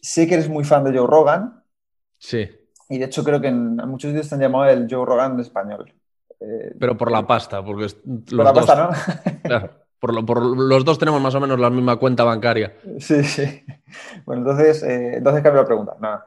sé 0.00 0.26
que 0.26 0.34
eres 0.34 0.48
muy 0.48 0.64
fan 0.64 0.84
de 0.84 0.96
Joe 0.96 1.06
Rogan. 1.06 1.62
Sí. 2.18 2.50
Y 2.88 2.98
de 2.98 3.04
hecho 3.06 3.24
creo 3.24 3.40
que 3.40 3.48
en, 3.48 3.76
muchos 3.76 4.10
sitios 4.10 4.26
se 4.26 4.34
han 4.34 4.40
llamado 4.40 4.66
el 4.66 4.88
Joe 4.90 5.06
Rogan 5.06 5.36
de 5.36 5.42
español. 5.42 5.92
Eh, 6.40 6.74
Pero 6.78 6.96
por 6.96 7.10
la 7.10 7.26
pasta, 7.26 7.64
porque 7.64 7.86
por 8.04 8.44
la 8.44 8.52
pasta, 8.52 8.74
¿no? 8.74 8.90
claro, 9.44 9.70
por, 10.00 10.56
los 10.56 10.84
dos 10.84 10.98
tenemos 10.98 11.20
más 11.20 11.34
o 11.36 11.40
menos 11.40 11.58
la 11.58 11.70
misma 11.70 11.96
cuenta 11.96 12.24
bancaria. 12.24 12.74
Sí, 12.98 13.22
sí. 13.22 13.64
Bueno, 14.26 14.42
entonces, 14.42 14.82
entonces 14.82 15.42
cambio 15.42 15.62
la 15.62 15.66
pregunta. 15.66 15.96
No. 16.00 16.20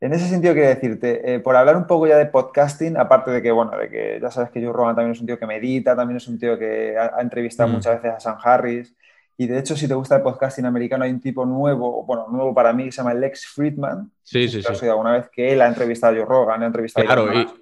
Eh, 0.00 0.06
en 0.06 0.12
ese 0.12 0.28
sentido, 0.28 0.54
quiero 0.54 0.68
decirte, 0.68 1.40
por 1.40 1.56
hablar 1.56 1.76
un 1.76 1.86
poco 1.86 2.06
ya 2.06 2.16
de 2.16 2.26
podcasting, 2.26 2.96
aparte 2.96 3.30
de 3.30 3.42
que, 3.42 3.50
bueno, 3.50 3.76
de 3.76 3.88
que 3.88 4.18
ya 4.20 4.30
sabes 4.30 4.50
que 4.50 4.62
Joe 4.62 4.72
Rogan 4.72 4.96
también 4.96 5.12
es 5.12 5.20
un 5.20 5.26
tío 5.26 5.38
que 5.38 5.46
medita, 5.46 5.94
también 5.94 6.16
es 6.16 6.28
un 6.28 6.38
tío 6.38 6.58
que 6.58 6.96
ha, 6.96 7.20
entrevistado 7.20 7.68
mm. 7.68 7.72
muchas 7.72 8.02
veces 8.02 8.16
a 8.16 8.20
Sam 8.20 8.38
Harris. 8.42 8.94
Y 9.36 9.46
de 9.46 9.58
hecho, 9.58 9.74
si 9.74 9.88
te 9.88 9.94
gusta 9.94 10.16
el 10.16 10.22
podcasting 10.22 10.66
americano, 10.66 11.04
hay 11.04 11.10
un 11.10 11.20
tipo 11.20 11.46
nuevo, 11.46 12.04
bueno, 12.04 12.26
nuevo 12.28 12.54
para 12.54 12.72
mí, 12.74 12.84
que 12.84 12.92
se 12.92 12.98
llama 12.98 13.14
Lex 13.14 13.46
Friedman. 13.46 14.10
Sí, 14.22 14.48
sí, 14.48 14.62
sí. 14.62 14.86
alguna 14.86 15.12
vez 15.12 15.30
que 15.30 15.52
él 15.52 15.62
ha 15.62 15.68
entrevistado 15.68 16.14
a 16.14 16.16
Joe 16.18 16.26
Rogan, 16.26 16.62
ha 16.62 16.66
entrevistado 16.66 17.06
claro, 17.06 17.22
a 17.22 17.32
Claro, 17.32 17.54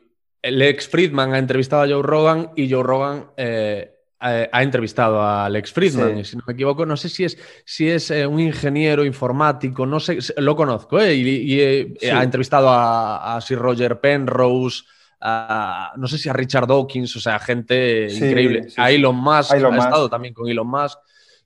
y 0.43 0.51
Lex 0.51 0.89
Friedman 0.89 1.34
ha 1.34 1.39
entrevistado 1.39 1.82
a 1.82 1.86
Joe 1.86 2.03
Rogan 2.03 2.51
y 2.57 2.70
Joe 2.70 2.82
Rogan 2.82 3.26
eh, 3.36 3.97
ha 4.20 4.62
entrevistado 4.62 5.22
a 5.22 5.48
Lex 5.48 5.72
Friedman, 5.72 6.24
si 6.24 6.36
no 6.36 6.42
me 6.46 6.52
equivoco. 6.52 6.84
No 6.84 6.96
sé 6.96 7.08
si 7.08 7.24
es, 7.24 7.38
si 7.64 7.88
es 7.88 8.10
eh, 8.10 8.26
un 8.26 8.40
ingeniero 8.40 9.04
informático, 9.04 9.86
no 9.86 10.00
sé, 10.00 10.18
lo 10.38 10.56
conozco, 10.56 11.00
¿eh? 11.00 11.14
y, 11.14 12.06
ha 12.10 12.22
entrevistado 12.22 12.68
a, 12.70 13.38
Sir 13.40 13.58
Roger 13.58 14.00
Penrose. 14.00 14.82
no 15.20 16.08
sé 16.08 16.18
si 16.18 16.28
a 16.28 16.32
Richard 16.32 16.66
Dawkins, 16.66 17.14
o 17.16 17.20
sea, 17.20 17.38
gente 17.38 18.08
increíble. 18.12 18.66
a 18.76 18.90
Elon 18.90 19.16
Musk, 19.16 19.52
ha 19.52 19.56
estado 19.56 20.08
también 20.08 20.34
con 20.34 20.48
Elon 20.48 20.68
Musk. 20.68 20.98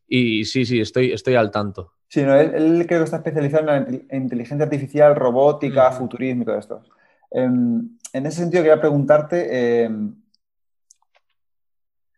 Y 0.08 0.44
sí, 0.44 0.66
sí, 0.66 0.80
estoy, 0.80 1.12
estoy 1.12 1.36
al 1.36 1.50
tanto. 1.50 1.94
Sí, 2.08 2.22
no, 2.22 2.34
él, 2.34 2.84
creo 2.86 3.00
que 3.00 3.04
está 3.04 3.16
especializado 3.16 3.74
en, 3.74 4.06
inteligencia 4.10 4.64
artificial, 4.64 5.16
robótica, 5.16 5.90
futurismo 5.92 6.42
y 6.42 6.44
todo 6.44 6.58
esto. 6.58 6.82
Em, 7.30 7.96
en 8.12 8.26
ese 8.26 8.42
sentido, 8.42 8.62
quería 8.62 8.80
preguntarte, 8.80 9.84
em, 9.84 10.14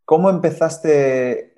¿cómo 0.05 0.31
empezaste 0.31 1.55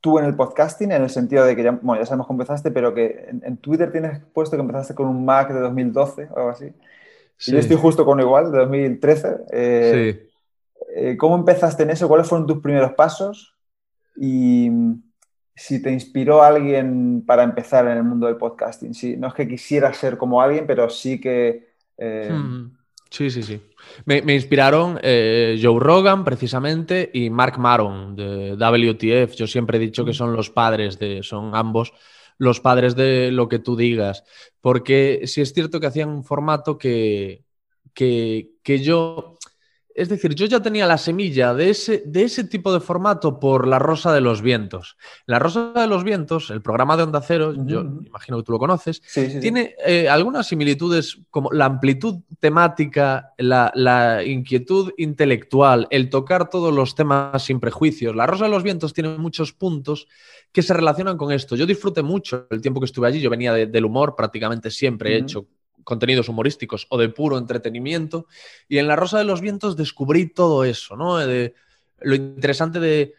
tú 0.00 0.18
en 0.18 0.24
el 0.24 0.34
podcasting? 0.34 0.92
En 0.92 1.02
el 1.02 1.10
sentido 1.10 1.44
de 1.44 1.56
que 1.56 1.62
ya, 1.62 1.72
bueno, 1.72 2.00
ya 2.00 2.06
sabemos 2.06 2.26
cómo 2.26 2.40
empezaste, 2.40 2.70
pero 2.70 2.94
que 2.94 3.28
en, 3.42 3.56
Twitter 3.58 3.92
tienes 3.92 4.20
puesto 4.32 4.56
que 4.56 4.62
empezaste 4.62 4.94
con 4.94 5.08
un 5.08 5.24
Mac 5.24 5.52
de 5.52 5.60
2012 5.60 6.28
o 6.30 6.36
algo 6.36 6.50
así. 6.50 6.72
Sí. 7.36 7.52
yo 7.52 7.58
estoy 7.58 7.76
justo 7.76 8.04
con 8.04 8.20
igual, 8.20 8.52
de 8.52 8.58
2013. 8.58 9.36
Eh, 9.50 10.20
sí. 10.20 10.30
Eh, 10.94 11.16
¿Cómo 11.16 11.36
empezaste 11.36 11.82
en 11.84 11.90
eso? 11.90 12.08
¿Cuáles 12.08 12.28
fueron 12.28 12.46
tus 12.46 12.60
primeros 12.60 12.92
pasos? 12.92 13.56
Y 14.16 14.70
si 15.54 15.80
te 15.82 15.92
inspiró 15.92 16.42
alguien 16.42 17.22
para 17.26 17.42
empezar 17.42 17.86
en 17.86 17.98
el 17.98 18.02
mundo 18.02 18.26
del 18.26 18.36
podcasting. 18.36 18.94
Sí, 18.94 19.16
no 19.16 19.28
es 19.28 19.34
que 19.34 19.46
quisiera 19.46 19.92
ser 19.92 20.16
como 20.16 20.40
alguien, 20.40 20.66
pero 20.66 20.88
sí 20.88 21.20
que... 21.20 21.68
Eh, 21.98 22.30
hmm. 22.32 22.76
Sí, 23.10 23.30
sí, 23.30 23.42
sí. 23.42 23.60
Me, 24.04 24.34
inspiraron 24.34 24.98
eh, 25.02 25.58
Joe 25.62 25.80
Rogan, 25.80 26.24
precisamente, 26.24 27.10
y 27.12 27.30
Mark 27.30 27.58
Maron, 27.58 28.16
de 28.16 28.56
WTF. 28.56 29.34
Yo 29.34 29.46
siempre 29.46 29.78
he 29.78 29.80
dicho 29.80 30.04
que 30.04 30.14
son 30.14 30.34
los 30.34 30.50
padres 30.50 30.98
de... 30.98 31.22
Son 31.22 31.54
ambos 31.54 31.92
los 32.38 32.58
padres 32.60 32.96
de 32.96 33.30
lo 33.30 33.48
que 33.48 33.58
tú 33.58 33.76
digas. 33.76 34.24
Porque 34.60 35.22
sí 35.26 35.42
es 35.42 35.52
cierto 35.52 35.78
que 35.78 35.86
hacían 35.86 36.08
un 36.08 36.24
formato 36.24 36.78
que, 36.78 37.44
que, 37.92 38.52
que 38.62 38.78
yo 38.78 39.36
es 40.00 40.08
decir, 40.08 40.34
yo 40.34 40.46
ya 40.46 40.60
tenía 40.60 40.86
la 40.86 40.96
semilla 40.96 41.52
de 41.52 41.68
ese, 41.68 42.02
de 42.06 42.22
ese 42.22 42.44
tipo 42.44 42.72
de 42.72 42.80
formato 42.80 43.38
por 43.38 43.66
La 43.66 43.78
Rosa 43.78 44.14
de 44.14 44.22
los 44.22 44.40
Vientos. 44.40 44.96
La 45.26 45.38
Rosa 45.38 45.74
de 45.74 45.86
los 45.86 46.04
Vientos, 46.04 46.50
el 46.50 46.62
programa 46.62 46.96
de 46.96 47.02
Onda 47.02 47.20
Cero, 47.20 47.52
yo 47.66 47.80
imagino 47.80 48.38
que 48.38 48.42
tú 48.42 48.52
lo 48.52 48.58
conoces, 48.58 49.02
tiene 49.12 49.74
eh, 49.84 50.08
algunas 50.08 50.46
similitudes 50.46 51.18
como 51.28 51.52
la 51.52 51.66
amplitud 51.66 52.20
temática, 52.38 53.34
la, 53.36 54.22
inquietud 54.24 54.90
intelectual, 54.96 55.86
el 55.90 56.08
tocar 56.08 56.48
todos 56.48 56.74
los 56.74 56.94
temas 56.94 57.42
sin 57.42 57.60
prejuicios. 57.60 58.16
La 58.16 58.26
Rosa 58.26 58.44
de 58.44 58.50
los 58.50 58.62
Vientos 58.62 58.94
tiene 58.94 59.18
muchos 59.18 59.52
puntos 59.52 60.08
que 60.50 60.62
se 60.62 60.72
relacionan 60.72 61.18
con 61.18 61.30
esto. 61.30 61.56
Yo 61.56 61.66
disfruté 61.66 62.02
mucho 62.02 62.46
el 62.48 62.62
tiempo 62.62 62.80
que 62.80 62.86
estuve 62.86 63.06
allí, 63.06 63.20
yo 63.20 63.28
venía 63.28 63.52
del 63.52 63.84
humor 63.84 64.16
prácticamente 64.16 64.70
siempre, 64.70 65.14
he 65.14 65.18
hecho 65.18 65.46
contenidos 65.90 66.28
humorísticos 66.28 66.86
o 66.88 66.96
de 66.96 67.08
puro 67.08 67.36
entretenimiento. 67.36 68.26
Y 68.68 68.78
en 68.78 68.86
La 68.86 68.94
Rosa 68.94 69.18
de 69.18 69.24
los 69.24 69.40
Vientos 69.40 69.76
descubrí 69.76 70.26
todo 70.26 70.64
eso, 70.64 70.96
¿no? 70.96 71.18
De, 71.18 71.52
lo 72.00 72.14
interesante 72.14 72.78
de, 72.80 73.14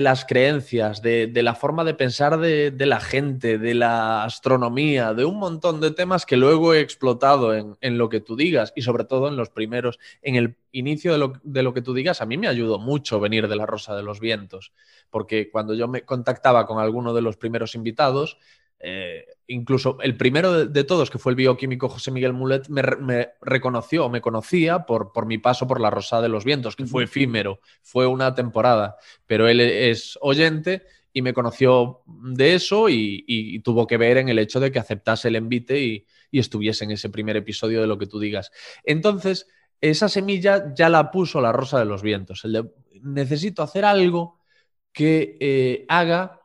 las 0.00 0.24
creencias, 0.24 1.02
de, 1.02 1.30
la 1.42 1.54
forma 1.54 1.84
de 1.84 1.92
pensar 1.92 2.38
de, 2.38 2.72
la 2.78 2.98
gente, 2.98 3.58
de 3.58 3.74
la 3.74 4.24
astronomía, 4.24 5.12
de 5.12 5.26
un 5.26 5.36
montón 5.36 5.80
de 5.80 5.90
temas 5.90 6.24
que 6.24 6.38
luego 6.38 6.72
he 6.72 6.80
explotado 6.80 7.54
en, 7.54 7.98
lo 7.98 8.08
que 8.08 8.20
tú 8.20 8.34
digas 8.36 8.72
y 8.74 8.80
sobre 8.80 9.04
todo 9.04 9.28
en 9.28 9.36
los 9.36 9.50
primeros, 9.50 9.98
en 10.22 10.36
el 10.36 10.56
inicio 10.72 11.12
de 11.12 11.18
lo, 11.18 11.34
de 11.42 11.62
lo 11.62 11.74
que 11.74 11.82
tú 11.82 11.92
digas, 11.92 12.22
a 12.22 12.26
mí 12.26 12.38
me 12.38 12.48
ayudó 12.48 12.78
mucho 12.78 13.20
venir 13.20 13.46
de 13.46 13.56
La 13.56 13.66
Rosa 13.66 13.94
de 13.94 14.02
los 14.02 14.18
Vientos, 14.18 14.72
porque 15.10 15.50
cuando 15.50 15.74
yo 15.74 15.86
me 15.86 16.02
contactaba 16.02 16.66
con 16.66 16.78
alguno 16.78 17.12
de 17.12 17.22
los 17.22 17.36
primeros 17.36 17.74
invitados, 17.74 18.38
eh, 18.80 19.24
incluso 19.46 19.98
el 20.02 20.16
primero 20.16 20.66
de, 20.66 20.84
todos, 20.84 21.10
que 21.10 21.18
fue 21.18 21.32
el 21.32 21.36
bioquímico 21.36 21.88
José 21.88 22.10
Miguel 22.10 22.32
Mulet, 22.32 22.68
me, 22.68 22.82
reconoció, 23.40 24.08
me 24.08 24.20
conocía 24.20 24.80
por, 24.80 25.12
por, 25.12 25.26
mi 25.26 25.38
paso 25.38 25.66
por 25.66 25.80
la 25.80 25.90
Rosada 25.90 26.22
de 26.22 26.28
los 26.28 26.44
Vientos, 26.44 26.76
que 26.76 26.86
fue 26.86 27.04
efímero, 27.04 27.60
fue 27.82 28.06
una 28.06 28.34
temporada, 28.34 28.96
pero 29.26 29.48
él 29.48 29.60
es 29.60 30.18
oyente 30.20 30.82
y 31.12 31.22
me 31.22 31.32
conoció 31.32 32.02
de 32.06 32.54
eso 32.54 32.88
y, 32.88 33.60
tuvo 33.60 33.86
que 33.86 33.96
ver 33.96 34.18
en 34.18 34.28
el 34.28 34.38
hecho 34.38 34.60
de 34.60 34.72
que 34.72 34.80
aceptase 34.80 35.28
el 35.28 35.36
envite 35.36 35.80
y, 35.80 36.06
estuviese 36.32 36.82
en 36.82 36.90
ese 36.90 37.10
primer 37.10 37.36
episodio 37.36 37.80
de 37.80 37.86
lo 37.86 37.96
que 37.96 38.08
tú 38.08 38.18
digas. 38.18 38.50
Entonces, 38.82 39.46
esa 39.80 40.08
semilla 40.08 40.74
ya 40.74 40.88
la 40.88 41.12
puso 41.12 41.40
la 41.40 41.52
Rosa 41.52 41.78
de 41.78 41.84
los 41.84 42.02
Vientos, 42.02 42.44
el 42.44 42.52
de 42.54 42.64
necesito 43.02 43.62
hacer 43.62 43.84
algo 43.84 44.40
que 44.92 45.36
eh, 45.38 45.84
haga 45.88 46.40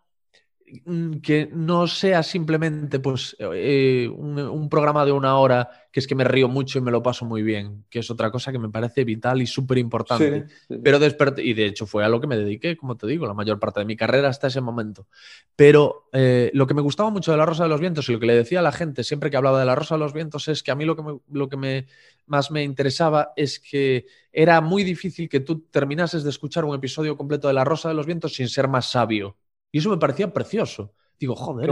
que 1.22 1.50
no 1.52 1.88
sea 1.88 2.24
simplemente 2.24 3.00
pues, 3.00 3.36
eh, 3.40 4.10
un, 4.12 4.70
programa 4.70 5.06
de 5.06 5.12
una 5.12 5.38
hora 5.38 5.70
que 5.92 6.00
es 6.00 6.08
que 6.08 6.16
me 6.16 6.24
río 6.24 6.48
mucho 6.48 6.78
y 6.78 6.82
me 6.82 6.92
lo 6.92 7.02
paso 7.02 7.26
muy 7.26 7.42
bien, 7.42 7.86
que 7.90 8.00
es 8.00 8.12
otra 8.12 8.30
cosa 8.30 8.52
que 8.52 8.60
me 8.60 8.70
parece 8.70 9.04
vital 9.04 9.42
y 9.42 9.48
súper 9.48 9.80
importante. 9.80 10.46
Pero 10.84 11.00
y 11.38 11.54
de 11.54 11.66
hecho 11.66 11.88
fue 11.88 12.06
a 12.06 12.10
lo 12.10 12.22
que 12.22 12.28
me 12.28 12.38
dediqué, 12.38 12.78
como 12.78 12.96
te 12.96 13.08
digo, 13.08 13.26
la 13.26 13.34
mayor 13.34 13.60
parte 13.60 13.80
de 13.80 13.86
mi 13.86 13.96
carrera 13.96 14.30
hasta 14.30 14.48
ese 14.48 14.62
momento. 14.62 15.08
Pero 15.56 16.10
eh, 16.14 16.52
lo 16.54 16.68
que 16.68 16.74
me 16.74 16.82
gustaba 16.82 17.10
mucho 17.10 17.32
de 17.32 17.38
La 17.38 17.46
Rosa 17.46 17.64
de 17.64 17.70
los 17.70 17.82
Vientos 17.82 18.08
y 18.10 18.14
lo 18.14 18.20
que 18.20 18.28
le 18.28 18.36
decía 18.36 18.60
a 18.60 18.64
la 18.64 18.72
gente 18.72 19.04
siempre 19.04 19.32
que 19.32 19.38
hablaba 19.38 19.60
de 19.60 19.66
La 19.66 19.76
Rosa 19.76 19.96
de 19.96 20.00
los 20.00 20.14
Vientos 20.14 20.48
es 20.48 20.62
que 20.62 20.72
a 20.72 20.76
mí 20.76 20.86
lo 20.86 20.96
que, 20.96 21.04
lo 21.32 21.50
que 21.50 21.58
me, 21.58 21.88
más 22.28 22.52
me 22.52 22.64
interesaba 22.64 23.34
es 23.36 23.60
que 23.60 24.06
era 24.32 24.62
muy 24.62 24.84
difícil 24.84 25.28
que 25.28 25.40
tú 25.40 25.62
terminases 25.72 26.24
de 26.24 26.30
escuchar 26.30 26.66
un 26.66 26.76
episodio 26.76 27.18
completo 27.18 27.48
de 27.48 27.56
La 27.56 27.64
Rosa 27.64 27.90
de 27.90 27.96
los 27.96 28.06
Vientos 28.06 28.36
sin 28.36 28.48
ser 28.48 28.68
más 28.68 28.92
sabio. 28.92 29.38
Y 29.72 29.80
eso 29.80 29.90
me 29.90 29.98
parecía 29.98 30.32
precioso. 30.34 30.94
Digo, 31.20 31.36
joder, 31.36 31.72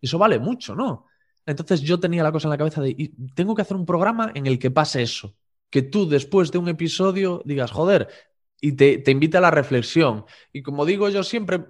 eso, 0.00 0.18
vale 0.18 0.38
mucho, 0.38 0.74
¿no? 0.74 1.06
Entonces 1.44 1.80
yo 1.80 2.00
tenía 2.00 2.22
la 2.22 2.32
cosa 2.32 2.46
en 2.46 2.50
la 2.50 2.58
cabeza 2.58 2.80
de, 2.80 3.12
tengo 3.34 3.54
que 3.54 3.62
hacer 3.62 3.76
un 3.76 3.86
programa 3.86 4.32
en 4.34 4.46
el 4.46 4.58
que 4.58 4.70
pase 4.70 5.02
eso. 5.02 5.34
Que 5.70 5.82
tú 5.82 6.08
después 6.08 6.50
de 6.50 6.58
un 6.58 6.68
episodio 6.68 7.42
digas, 7.44 7.70
joder, 7.70 8.08
y 8.60 8.72
te, 8.72 8.98
te 8.98 9.10
invita 9.10 9.38
a 9.38 9.42
la 9.42 9.50
reflexión. 9.50 10.24
Y 10.52 10.62
como 10.62 10.84
digo 10.84 11.08
yo 11.08 11.22
siempre, 11.22 11.64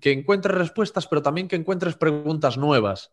que 0.00 0.12
encuentres 0.12 0.56
respuestas, 0.56 1.06
pero 1.06 1.22
también 1.22 1.48
que 1.48 1.56
encuentres 1.56 1.96
preguntas 1.96 2.56
nuevas. 2.56 3.12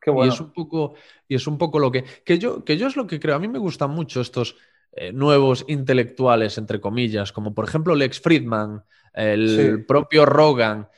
Qué 0.00 0.10
bueno. 0.10 0.32
Y 0.32 0.34
es 0.34 0.40
un 0.40 0.52
poco, 0.52 0.94
y 1.28 1.34
es 1.36 1.46
un 1.46 1.58
poco 1.58 1.78
lo 1.78 1.92
que, 1.92 2.04
que 2.24 2.38
yo, 2.38 2.64
que 2.64 2.76
yo 2.76 2.88
es 2.88 2.96
lo 2.96 3.06
que 3.06 3.20
creo. 3.20 3.36
A 3.36 3.38
mí 3.38 3.48
me 3.48 3.58
gustan 3.58 3.90
mucho 3.90 4.20
estos 4.20 4.56
eh, 4.92 5.12
nuevos 5.12 5.64
intelectuales, 5.68 6.58
entre 6.58 6.80
comillas, 6.80 7.32
como 7.32 7.54
por 7.54 7.64
ejemplo 7.64 7.94
Lex 7.94 8.20
Friedman, 8.20 8.84
el 9.12 9.84
propio 9.86 10.24
Rogan, 10.24 10.88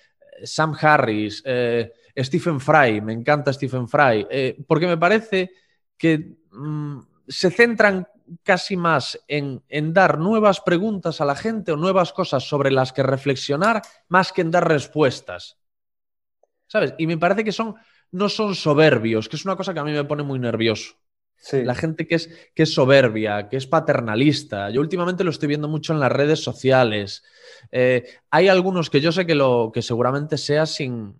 Sam 0.42 0.76
Harris, 0.80 1.42
eh, 1.44 1.92
Stephen 2.16 2.60
Fry, 2.60 3.00
me 3.00 3.12
encanta 3.12 3.52
Stephen 3.52 3.88
Fry, 3.88 4.26
eh, 4.30 4.56
porque 4.66 4.86
me 4.86 4.98
parece 4.98 5.50
que 5.96 6.36
mm, 6.52 6.98
se 7.26 7.50
centran 7.50 8.06
casi 8.42 8.76
más 8.76 9.18
en, 9.28 9.62
dar 9.92 10.18
nuevas 10.18 10.60
preguntas 10.60 11.20
a 11.20 11.24
la 11.24 11.34
gente 11.34 11.72
o 11.72 11.76
nuevas 11.76 12.12
cosas 12.12 12.44
sobre 12.44 12.70
las 12.70 12.92
que 12.92 13.02
reflexionar 13.02 13.82
más 14.08 14.32
que 14.32 14.42
en 14.42 14.50
dar 14.50 14.66
respuestas. 14.66 15.58
¿Sabes? 16.66 16.94
Y 16.98 17.06
me 17.06 17.18
parece 17.18 17.44
que 17.44 17.52
son, 17.52 17.74
no 18.12 18.28
son 18.28 18.54
soberbios, 18.54 19.28
que 19.28 19.36
es 19.36 19.44
una 19.44 19.56
cosa 19.56 19.74
que 19.74 19.80
a 19.80 19.84
mí 19.84 19.92
me 19.92 20.04
pone 20.04 20.22
muy 20.22 20.38
nervioso. 20.38 20.94
La 21.52 21.74
gente 21.74 22.06
que 22.06 22.14
es, 22.14 22.30
que 22.54 22.62
es 22.62 22.72
soberbia, 22.72 23.48
que 23.48 23.56
es 23.56 23.66
paternalista. 23.66 24.70
Yo 24.70 24.80
últimamente 24.80 25.24
lo 25.24 25.30
estoy 25.30 25.48
viendo 25.48 25.68
mucho 25.68 25.92
en 25.92 26.00
las 26.00 26.10
redes 26.10 26.42
sociales. 26.42 27.22
Eh, 27.70 28.04
hay 28.30 28.48
algunos 28.48 28.90
que 28.90 29.00
yo 29.00 29.12
sé 29.12 29.26
que, 29.26 29.34
lo, 29.34 29.70
que 29.72 29.82
seguramente 29.82 30.38
sea 30.38 30.66
sin, 30.66 31.14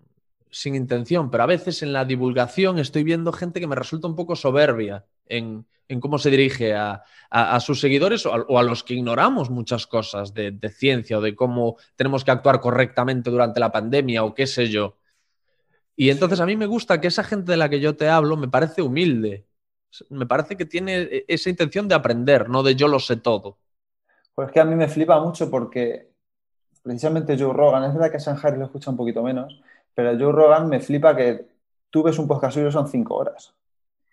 sin 0.49 0.75
intención, 0.75 1.29
pero 1.29 1.43
a 1.43 1.47
veces 1.47 1.83
en 1.83 1.93
la 1.93 2.05
divulgación 2.05 2.79
estoy 2.79 3.03
viendo 3.03 3.31
gente 3.31 3.59
que 3.59 3.67
me 3.67 3.75
resulta 3.75 4.07
un 4.07 4.15
poco 4.15 4.35
soberbia 4.35 5.05
en, 5.27 5.65
cómo 5.99 6.17
se 6.17 6.31
dirige 6.31 6.73
a, 6.73 7.03
sus 7.59 7.79
seguidores 7.79 8.25
o 8.25 8.57
a, 8.57 8.63
los 8.63 8.83
que 8.83 8.95
ignoramos 8.95 9.49
muchas 9.49 9.85
cosas 9.85 10.33
de, 10.33 10.51
de, 10.51 10.69
ciencia 10.69 11.17
o 11.19 11.21
de 11.21 11.35
cómo 11.35 11.77
tenemos 11.95 12.23
que 12.23 12.31
actuar 12.31 12.61
correctamente 12.61 13.29
durante 13.29 13.59
la 13.59 13.71
pandemia 13.71 14.23
o 14.23 14.33
qué 14.33 14.47
sé 14.47 14.69
yo. 14.69 14.97
Y 15.95 16.09
entonces 16.09 16.39
a 16.39 16.45
mí 16.45 16.55
me 16.55 16.65
gusta 16.65 16.99
que 16.99 17.07
esa 17.07 17.23
gente 17.23 17.51
de 17.51 17.57
la 17.57 17.69
que 17.69 17.79
yo 17.79 17.95
te 17.95 18.09
hablo 18.09 18.35
me 18.37 18.47
parece 18.47 18.81
humilde 18.81 19.45
Me 20.09 20.25
parece 20.25 20.55
que 20.55 20.65
tiene 20.65 21.01
e, 21.01 21.25
esa 21.27 21.49
intención 21.49 21.87
de 21.87 21.95
aprender, 21.95 22.49
no 22.49 22.63
de 22.63 22.75
yo 22.75 22.87
lo 22.87 22.99
sé 22.99 23.17
todo. 23.17 23.57
Pues 24.33 24.47
es 24.47 24.53
que 24.53 24.59
a 24.59 24.65
mí 24.65 24.75
me 24.75 24.87
flipa 24.87 25.19
mucho 25.19 25.49
porque 25.49 26.09
precisamente 26.83 27.37
Joe 27.37 27.53
Rogan, 27.53 27.83
es 27.85 27.93
verdad 27.93 28.11
que 28.11 28.19
San 28.19 28.37
lo 28.59 28.65
escucha 28.65 28.91
un 28.91 28.97
poquito 28.97 29.23
menos, 29.23 29.59
pero 29.93 30.11
Joe 30.19 30.31
Rogan 30.31 30.69
me 30.69 30.79
flipa 30.79 31.15
que 31.15 31.47
tú 31.89 32.03
ves 32.03 32.19
un 32.19 32.27
podcast 32.27 32.53
suyo 32.53 32.71
son 32.71 32.87
cinco 32.87 33.15
horas. 33.15 33.53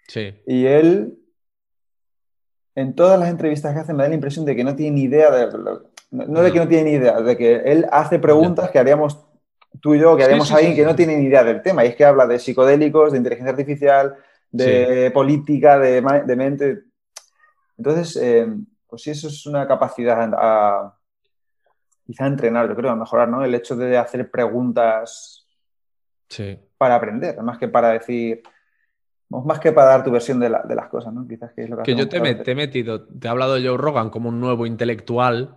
Sí. 0.06 0.34
Y 0.46 0.66
él, 0.66 1.18
en 2.74 2.94
todas 2.94 3.18
las 3.18 3.28
entrevistas 3.28 3.74
que 3.74 3.80
hace, 3.80 3.92
me 3.92 4.04
da 4.04 4.08
la 4.08 4.14
impresión 4.14 4.44
de 4.44 4.56
que 4.56 4.64
no 4.64 4.76
tiene 4.76 4.96
ni 4.96 5.02
idea 5.02 5.30
de... 5.30 5.48
No, 6.12 6.42
de 6.42 6.52
que 6.52 6.58
no 6.58 6.68
tiene 6.68 6.90
ni 6.90 6.96
idea, 6.96 7.20
de 7.22 7.36
que 7.38 7.56
él 7.56 7.86
hace 7.90 8.18
preguntas 8.18 8.70
que 8.70 8.78
haríamos 8.78 9.18
tú 9.80 9.94
y 9.94 10.00
yo, 10.00 10.14
que 10.14 10.24
haríamos 10.24 10.52
a 10.52 10.56
alguien 10.56 10.76
que 10.76 10.84
no 10.84 10.94
tiene 10.94 11.16
ni 11.16 11.24
idea 11.24 11.42
del 11.42 11.62
tema. 11.62 11.84
Y 11.84 11.88
es 11.88 11.96
que 11.96 12.04
habla 12.04 12.26
de 12.26 12.38
psicodélicos, 12.38 13.12
de 13.12 13.18
inteligencia 13.18 13.50
artificial, 13.50 14.16
de 14.52 15.10
política, 15.10 15.78
de, 15.78 16.00
de, 16.00 16.36
mente. 16.36 16.82
Entonces, 17.76 18.16
eh, 18.16 18.46
pues 18.86 19.02
sí, 19.02 19.10
eso 19.10 19.28
es 19.28 19.46
una 19.46 19.66
capacidad 19.66 20.30
a, 20.34 20.94
quizá 22.04 22.26
entrenar, 22.26 22.68
yo 22.68 22.76
creo, 22.76 22.90
a 22.90 22.96
mejorar, 22.96 23.28
¿no? 23.28 23.44
El 23.44 23.54
hecho 23.54 23.74
de 23.74 23.96
hacer 23.96 24.30
preguntas 24.30 25.46
para 26.78 26.96
aprender, 26.96 27.40
más 27.42 27.58
que 27.58 27.68
para 27.68 27.90
decir, 27.90 28.42
más 29.28 29.60
que 29.60 29.72
para 29.72 29.88
dar 29.88 30.04
tu 30.04 30.10
versión 30.10 30.40
de, 30.40 30.48
las 30.48 30.88
cosas, 30.88 31.12
¿no? 31.12 31.26
Quizás 31.26 31.52
que 31.52 31.64
es 31.64 31.70
lo 31.70 31.78
que... 31.78 31.82
que 31.82 31.94
yo 31.94 32.08
te, 32.08 32.18
he 32.18 32.54
metido, 32.54 33.06
te 33.06 33.26
he 33.26 33.30
hablado 33.30 33.54
de 33.54 33.66
Joe 33.66 33.76
Rogan 33.76 34.10
como 34.10 34.28
un 34.28 34.40
nuevo 34.40 34.66
intelectual, 34.66 35.56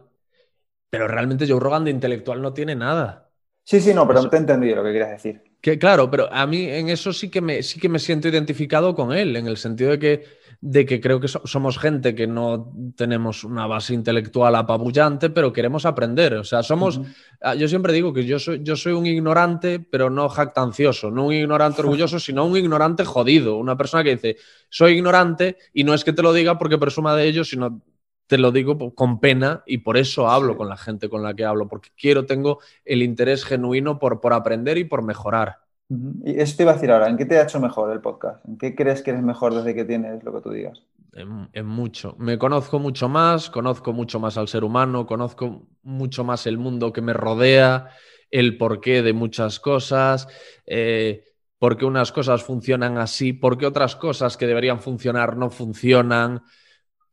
pero 0.89 1.08
realmente 1.08 1.48
Joe 1.48 1.60
Rogan 1.60 1.86
de 1.86 1.91
intelectual 1.91 2.41
no 2.41 2.54
tiene 2.54 2.76
nada. 2.76 3.30
Sí, 3.64 3.82
sí, 3.82 3.93
no, 3.93 4.08
pero 4.08 4.22
no 4.22 4.30
te 4.30 4.36
he 4.36 4.39
entendido 4.39 4.78
lo 4.78 4.84
que 4.84 4.91
quieres 4.91 5.10
decir. 5.10 5.43
Que 5.66 5.80
claro, 5.80 6.11
pero 6.11 6.32
a 6.32 6.45
mí 6.45 6.70
en 6.70 6.89
eso 6.89 7.11
sí 7.11 7.28
que 7.28 7.41
me, 7.41 7.63
sí 7.63 7.80
que 7.80 7.89
me 7.89 7.97
siento 7.97 8.28
identificado 8.28 8.93
con 8.93 9.11
él, 9.11 9.36
en 9.36 9.47
el 9.47 9.57
sentido 9.57 9.89
de 9.89 9.97
que, 9.97 10.24
de 10.61 10.86
que 10.86 11.01
creo 11.01 11.20
que 11.20 11.28
somos 11.28 11.80
gente 11.80 12.13
que 12.13 12.28
no 12.28 12.72
tenemos 12.95 13.43
una 13.43 13.66
base 13.66 13.95
intelectual 13.95 14.53
apabullante, 14.53 15.32
pero 15.32 15.51
queremos 15.51 15.88
aprender. 15.88 16.36
O 16.36 16.43
sea, 16.43 16.61
somos. 16.61 17.01
Ah, 17.41 17.55
yo 17.55 17.68
siempre 17.68 17.93
digo 17.93 18.13
que 18.13 18.26
yo 18.26 18.38
soy, 18.38 18.61
yo 18.61 18.76
soy 18.76 18.93
un 18.93 19.07
ignorante, 19.07 19.80
pero 19.80 20.11
no 20.11 20.30
jactancioso, 20.30 21.09
no 21.09 21.26
un 21.26 21.34
ignorante 21.34 21.82
orgulloso, 21.82 22.20
sino 22.20 22.45
un 22.45 22.55
ignorante 22.55 23.03
jodido. 23.03 23.57
Una 23.57 23.76
persona 23.76 24.03
que 24.03 24.18
dice, 24.18 24.38
soy 24.70 24.91
ignorante, 24.91 25.57
y 25.74 25.84
no 25.84 25.95
es 25.95 26.03
que 26.03 26.13
te 26.13 26.22
lo 26.22 26.32
diga 26.32 26.59
porque 26.59 26.78
presuma 26.78 27.16
de 27.16 27.26
ello, 27.26 27.43
sino 27.43 27.82
te 28.28 28.38
lo 28.38 28.51
digo 28.51 28.93
con 28.95 29.19
pena 29.19 29.63
y 29.65 29.80
por 29.80 29.97
eso 29.97 30.28
hablo 30.28 30.57
con 30.57 30.69
la 30.69 30.78
gente 30.78 31.09
con 31.09 31.23
la 31.23 31.34
que 31.34 31.45
hablo, 31.45 31.67
porque 31.67 31.89
quiero, 31.97 32.26
tengo 32.26 32.59
el 32.84 33.03
interés 33.03 33.45
genuino 33.45 33.99
por, 33.99 34.21
por 34.21 34.34
aprender 34.34 34.78
y 34.78 34.84
por 34.86 35.03
mejorar. 35.03 35.59
Y 35.89 36.39
eso 36.39 36.57
te 36.57 36.63
iba 36.63 36.71
a 36.71 36.76
decir 36.76 36.91
ahora, 36.91 37.07
¿en 37.07 37.17
qué 37.17 37.26
te 37.26 37.38
ha 37.38 37.43
hecho 37.43 37.59
mejor 37.59 37.91
el 37.91 38.01
podcast? 38.01 38.43
¿En 38.47 38.57
qué 38.57 38.76
crees 38.76 39.03
que 39.03 39.11
eres 39.11 39.21
mejor 39.21 39.53
desde 39.53 39.76
que 39.76 39.86
tienes 39.86 40.23
lo 40.23 40.34
que 40.34 40.41
tú 40.41 40.49
digas? 40.49 40.82
En, 41.13 41.65
mucho. 41.65 42.15
Me 42.17 42.38
conozco 42.38 42.80
mucho 42.80 43.07
más, 43.07 43.49
conozco 43.49 43.93
mucho 43.93 44.19
más 44.19 44.38
al 44.38 44.47
ser 44.47 44.63
humano, 44.63 45.05
conozco 45.05 45.67
mucho 45.84 46.23
más 46.23 46.45
el 46.47 46.57
mundo 46.57 46.91
que 46.91 47.01
me 47.01 47.13
rodea, 47.13 47.89
el 48.32 48.57
porqué 48.57 49.01
de 49.01 49.13
muchas 49.13 49.59
cosas, 49.59 50.28
eh, 50.65 51.23
por 51.57 51.78
qué 51.78 51.86
unas 51.86 52.11
cosas 52.11 52.43
funcionan 52.43 52.97
así, 52.97 53.32
por 53.32 53.57
qué 53.57 53.65
otras 53.65 53.95
cosas 53.95 54.36
que 54.36 54.47
deberían 54.47 54.82
funcionar 54.82 55.38
no 55.38 55.49
funcionan 55.49 56.43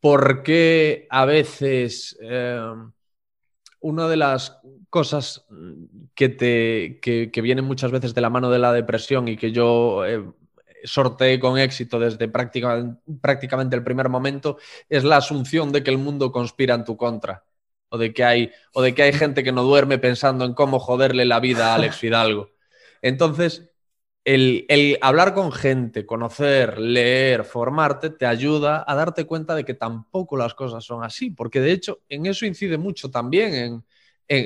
por 0.03 0.43
qué 0.43 1.07
a 1.11 1.25
veces 1.25 2.19
eh, 2.21 2.61
una 3.79 4.09
de 4.09 4.17
las 4.17 4.59
cosas 4.91 5.47
que, 6.17 6.29
te, 6.29 6.99
que, 7.01 7.41
vienen 7.41 7.65
muchas 7.65 7.93
veces 7.93 8.13
de 8.13 8.21
la 8.21 8.29
mano 8.29 8.51
de 8.51 8.59
la 8.59 8.73
depresión 8.73 9.29
y 9.29 9.37
que 9.37 9.53
yo 9.53 10.05
eh, 10.05 10.25
sorteé 10.83 11.39
con 11.39 11.57
éxito 11.57 12.01
desde 12.01 12.27
prácticamente, 12.27 13.01
prácticamente 13.21 13.77
el 13.77 13.85
primer 13.85 14.09
momento 14.09 14.59
es 14.89 15.05
la 15.05 15.19
asunción 15.19 15.71
de 15.71 15.85
que 15.85 15.93
el 15.93 15.99
mundo 15.99 16.33
conspira 16.33 16.75
en 16.75 16.85
tu 16.85 16.97
contra. 16.97 17.45
O 17.89 17.97
de, 17.97 18.13
que 18.13 18.25
hay, 18.25 18.51
o 18.73 18.83
de 18.83 18.95
que 18.97 19.05
hay 19.05 19.13
gente 19.13 19.45
que 19.45 19.53
no 19.53 19.63
duerme 19.63 19.99
pensando 19.99 20.45
en 20.45 20.55
cómo 20.55 20.81
joderle 20.81 21.27
la 21.27 21.39
vida 21.39 21.71
a 21.71 21.75
Alex 21.77 21.97
Fidalgo. 21.99 22.51
Entonces, 23.03 23.72
el, 24.25 24.99
hablar 25.01 25.35
con 25.35 25.53
gente, 25.53 26.07
conocer, 26.07 26.79
leer, 26.79 27.45
formarte, 27.45 28.11
te 28.11 28.27
ayuda 28.27 28.85
a 28.87 28.95
darte 28.95 29.25
cuenta 29.25 29.55
de 29.55 29.65
que 29.65 29.75
tampoco 29.75 30.37
las 30.37 30.55
cosas 30.55 30.85
son 30.85 31.03
así, 31.03 31.31
porque 31.31 31.61
de 31.61 31.73
hecho 31.73 32.01
en 32.09 32.27
eso 32.27 32.47
incide 32.47 32.79
mucho 32.79 33.11
también 33.11 33.55
en, 33.55 33.85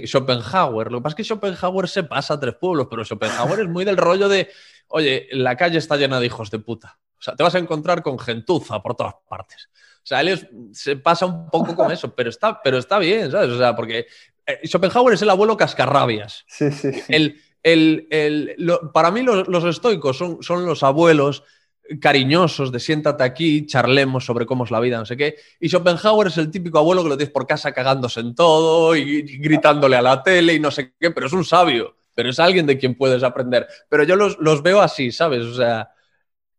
Schopenhauer. 0.05 0.91
Lo 0.91 0.99
que 0.99 1.03
pasa 1.03 1.13
es 1.13 1.17
que 1.17 1.25
Schopenhauer 1.25 1.89
se 1.89 2.03
pasa 2.03 2.35
a 2.35 2.41
tres 2.41 2.57
pueblos, 2.57 2.89
pero 2.91 3.05
Schopenhauer 3.05 3.61
es 3.61 3.69
muy 3.69 3.85
del 3.85 3.97
rollo 3.97 4.29
de, 4.29 4.49
oye, 4.89 5.29
la 5.31 5.57
calle 5.57 5.79
está 5.79 5.97
llena 5.97 6.19
de 6.19 6.27
hijos 6.27 6.51
de 6.51 6.59
puta. 6.59 6.99
O 7.17 7.23
sea, 7.23 7.37
te 7.37 7.45
vas 7.45 7.55
a 7.55 7.59
encontrar 7.59 8.03
con 8.03 8.19
gentuza 8.19 8.83
por 8.83 8.97
todas 8.97 9.15
partes. 9.29 9.69
O 9.99 10.07
sea, 10.07 10.23
él 10.23 10.71
se 10.73 10.97
pasa 10.97 11.27
un 11.27 11.49
poco 11.51 11.77
con 11.77 11.93
eso, 11.93 12.13
pero 12.13 12.31
está, 12.31 12.61
pero 12.61 12.79
está 12.79 12.99
bien, 12.99 13.31
¿sabes? 13.31 13.51
O 13.51 13.59
sea, 13.59 13.77
porque 13.77 14.07
eh, 14.45 14.61
Schopenhauer 14.65 15.15
es 15.15 15.23
el 15.23 15.31
abuelo 15.31 15.57
cascarrabias. 15.57 16.45
Sí, 16.49 16.73
sí. 16.73 16.91
El, 17.09 17.41
para 18.93 19.11
mí 19.11 19.23
los, 19.23 19.65
estoicos 19.65 20.17
son, 20.17 20.43
son, 20.43 20.65
los 20.65 20.83
abuelos 20.83 21.43
cariñosos 22.01 22.73
de 22.73 22.81
siéntate 22.81 23.25
aquí, 23.25 23.67
charlemos 23.67 24.25
sobre 24.25 24.47
cómo 24.47 24.65
es 24.65 24.71
la 24.71 24.81
vida, 24.81 24.99
no 24.99 25.07
sé 25.07 25.17
qué. 25.17 25.37
Y 25.61 25.69
Schopenhauer 25.69 26.29
es 26.29 26.39
el 26.39 26.51
típico 26.51 26.79
abuelo 26.79 27.03
que 27.03 27.09
lo 27.09 27.17
tienes 27.17 27.33
por 27.33 27.47
casa 27.47 27.73
cagándose 27.73 28.21
en 28.21 28.35
todo 28.35 28.97
y, 28.97 29.23
gritándole 29.39 29.97
a 29.97 30.03
la 30.03 30.23
tele 30.23 30.55
y 30.55 30.61
no 30.61 30.71
sé 30.71 30.95
qué, 30.99 31.11
pero 31.11 31.27
es 31.27 31.33
un 31.33 31.45
sabio, 31.45 31.97
pero 32.15 32.31
es 32.31 32.39
alguien 32.39 32.67
de 32.67 32.79
quien 32.79 32.97
puedes 32.97 33.23
aprender. 33.23 33.67
Pero 33.89 34.05
yo 34.05 34.17
los, 34.17 34.63
veo 34.63 34.81
así, 34.81 35.13
¿sabes? 35.13 35.43
O 35.45 35.55
sea, 35.55 35.91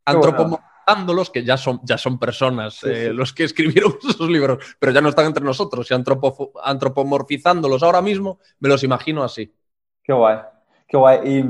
antropomorfizándolos, 0.06 1.30
que 1.30 1.44
ya 1.44 1.58
son, 1.58 1.82
ya 1.84 1.98
son 1.98 2.20
personas, 2.20 2.84
eh, 2.84 3.12
los 3.14 3.34
que 3.34 3.44
escribieron 3.44 3.98
esos 4.10 4.30
libros, 4.30 4.64
pero 4.80 4.92
ya 4.92 5.02
no 5.02 5.10
están 5.10 5.26
entre 5.26 5.44
nosotros, 5.44 5.90
y 5.92 5.94
antropomorfizándolos 5.94 7.84
ahora 7.84 8.02
mismo, 8.02 8.40
me 8.60 8.70
los 8.70 8.84
imagino 8.84 9.24
así. 9.24 9.54
Qué 10.04 10.14
guay. 10.14 10.57
Qué 10.88 10.98
guay. 10.98 11.20
Y 11.26 11.46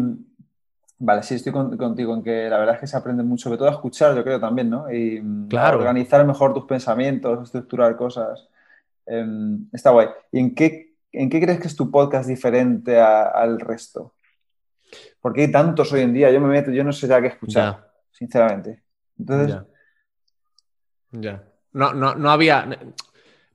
vale, 1.00 1.24
sí, 1.24 1.36
estoy 1.36 1.54
contigo 1.54 2.16
en 2.16 2.24
que 2.24 2.50
la 2.50 2.58
verdad 2.58 2.76
es 2.76 2.82
que 2.82 2.88
se 2.88 2.98
aprende 2.98 3.24
mucho, 3.24 3.44
sobre 3.44 3.58
todo 3.58 3.68
a 3.70 3.74
escuchar, 3.74 4.16
yo 4.16 4.24
creo 4.24 4.40
también, 4.40 4.70
¿no? 4.70 4.92
Y 4.92 5.22
claro. 5.50 5.78
organizar 5.78 6.26
mejor 6.26 6.54
tus 6.54 6.66
pensamientos, 6.66 7.44
estructurar 7.44 7.96
cosas. 7.96 8.50
Em, 9.06 9.68
está 9.72 9.92
guay. 9.92 10.08
¿Y 10.32 10.40
en 10.40 10.56
qué, 10.56 10.96
en 11.12 11.30
qué 11.30 11.40
crees 11.40 11.60
que 11.60 11.68
es 11.68 11.76
tu 11.76 11.90
podcast 11.92 12.28
diferente 12.28 13.00
al 13.00 13.60
resto? 13.60 14.16
Porque 15.22 15.42
hay 15.42 15.52
tantos 15.52 15.92
hoy 15.94 16.02
en 16.02 16.14
día, 16.14 16.32
yo 16.32 16.40
me 16.40 16.48
meto, 16.48 16.72
yo 16.72 16.84
no 16.84 16.92
sé 16.92 17.08
ya 17.08 17.22
qué 17.22 17.28
escuchar, 17.28 17.92
sinceramente. 18.12 18.84
Entonces. 19.20 19.58
Ya. 21.12 21.44
No, 21.74 21.94
no, 21.94 22.16
no 22.16 22.32
había 22.32 22.68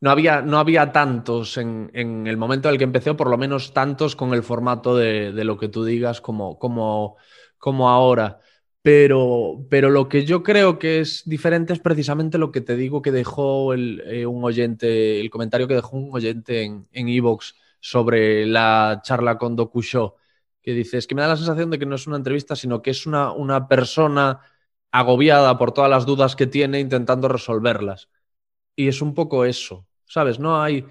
no 0.03 0.11
había, 0.11 0.42
no 0.42 0.59
había 0.59 0.90
tantos 0.90 1.57
en, 1.59 1.90
el 1.94 2.36
momento 2.36 2.68
en 2.68 2.74
el 2.74 2.78
que 2.78 2.84
empecé, 2.84 3.14
por 3.14 3.30
lo 3.30 3.38
menos 3.38 3.72
tantos 3.72 4.16
con 4.16 4.34
el 4.34 4.42
formato 4.42 4.96
de, 4.96 5.32
lo 5.44 5.57
que 5.57 5.68
tú 5.68 5.84
digas 5.84 6.20
como, 6.20 6.59
como, 6.59 7.16
como 7.57 7.88
ahora. 7.88 8.40
Pero, 8.82 9.64
pero, 9.70 9.90
lo 9.90 10.09
que 10.09 10.24
yo 10.24 10.42
creo 10.42 10.78
que 10.80 11.00
es 11.00 11.22
diferente 11.24 11.72
es 11.72 11.78
precisamente 11.78 12.36
lo 12.36 12.50
que 12.50 12.61
te 12.61 12.74
digo 12.76 13.00
que 13.00 13.12
dejó 13.12 13.74
el, 13.74 14.03
eh, 14.07 14.26
un 14.26 14.42
oyente, 14.44 15.20
el 15.20 15.30
comentario 15.30 15.68
que 15.68 15.74
dejó 15.76 15.96
un 15.96 16.11
oyente 16.12 16.64
en 16.64 17.09
Evox 17.09 17.55
sobre 17.78 18.44
la 18.46 19.03
charla 19.05 19.38
con 19.38 19.55
Doku 19.55 19.82
Show, 19.82 20.14
que 20.62 20.72
dice, 20.74 20.98
es 20.98 21.07
que 21.07 21.14
me 21.14 21.22
da 21.22 21.28
la 21.28 21.36
sensación 21.36 21.70
de 21.70 21.78
que 21.78 21.86
no 21.86 21.94
es 21.94 22.09
una 22.09 22.16
entrevista, 22.16 22.57
sino 22.57 22.82
que 22.82 22.90
es 22.90 23.07
una, 23.07 23.32
una 23.32 23.68
persona 23.68 24.40
agobiada 24.90 25.59
por 25.59 25.72
todas 25.72 25.90
las 25.90 26.07
dudas 26.07 26.36
que 26.36 26.48
tiene 26.48 26.80
intentando 26.80 27.28
resolverlas. 27.28 28.09
Y 28.76 28.88
es 28.88 29.03
un 29.03 29.14
poco 29.14 29.44
eso. 29.44 29.86
¿Sabes? 30.13 30.39
No 30.39 30.61
hay, 30.63 30.85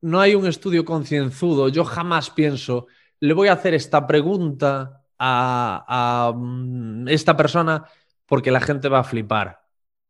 no 0.00 0.20
hay 0.20 0.36
un 0.36 0.46
estudio 0.46 0.84
concienzudo. 0.84 1.68
Yo 1.68 1.84
jamás 1.84 2.30
pienso, 2.30 2.86
le 3.18 3.34
voy 3.34 3.48
a 3.48 3.54
hacer 3.54 3.74
esta 3.74 4.06
pregunta 4.06 5.02
a, 5.18 6.32
mm, 6.34 7.08
esta 7.08 7.36
persona 7.36 7.84
porque 8.26 8.52
la 8.52 8.60
gente 8.60 8.88
va 8.88 9.00
a 9.00 9.04
flipar 9.04 9.60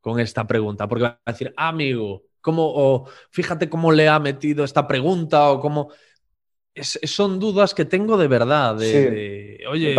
con 0.01 0.21
esta 0.21 0.47
pregunta, 0.47 0.87
porque 0.87 1.05
va 1.05 1.21
a 1.25 1.33
decir, 1.33 1.55
amigo, 1.57 2.25
¿cómo, 2.43 2.65
o 2.67 3.09
fíjate 3.31 3.71
cómo 3.71 3.91
le 3.91 4.09
ha 4.09 4.19
metido 4.19 4.63
esta 4.65 4.87
pregunta 4.87 5.51
o 5.51 5.59
cómo... 5.61 5.89
son 6.75 7.41
dudas 7.41 7.73
que 7.73 7.87
tengo 7.87 8.19
de 8.19 8.29
verdad. 8.29 8.77
De, 8.77 9.65
oye, 9.71 9.95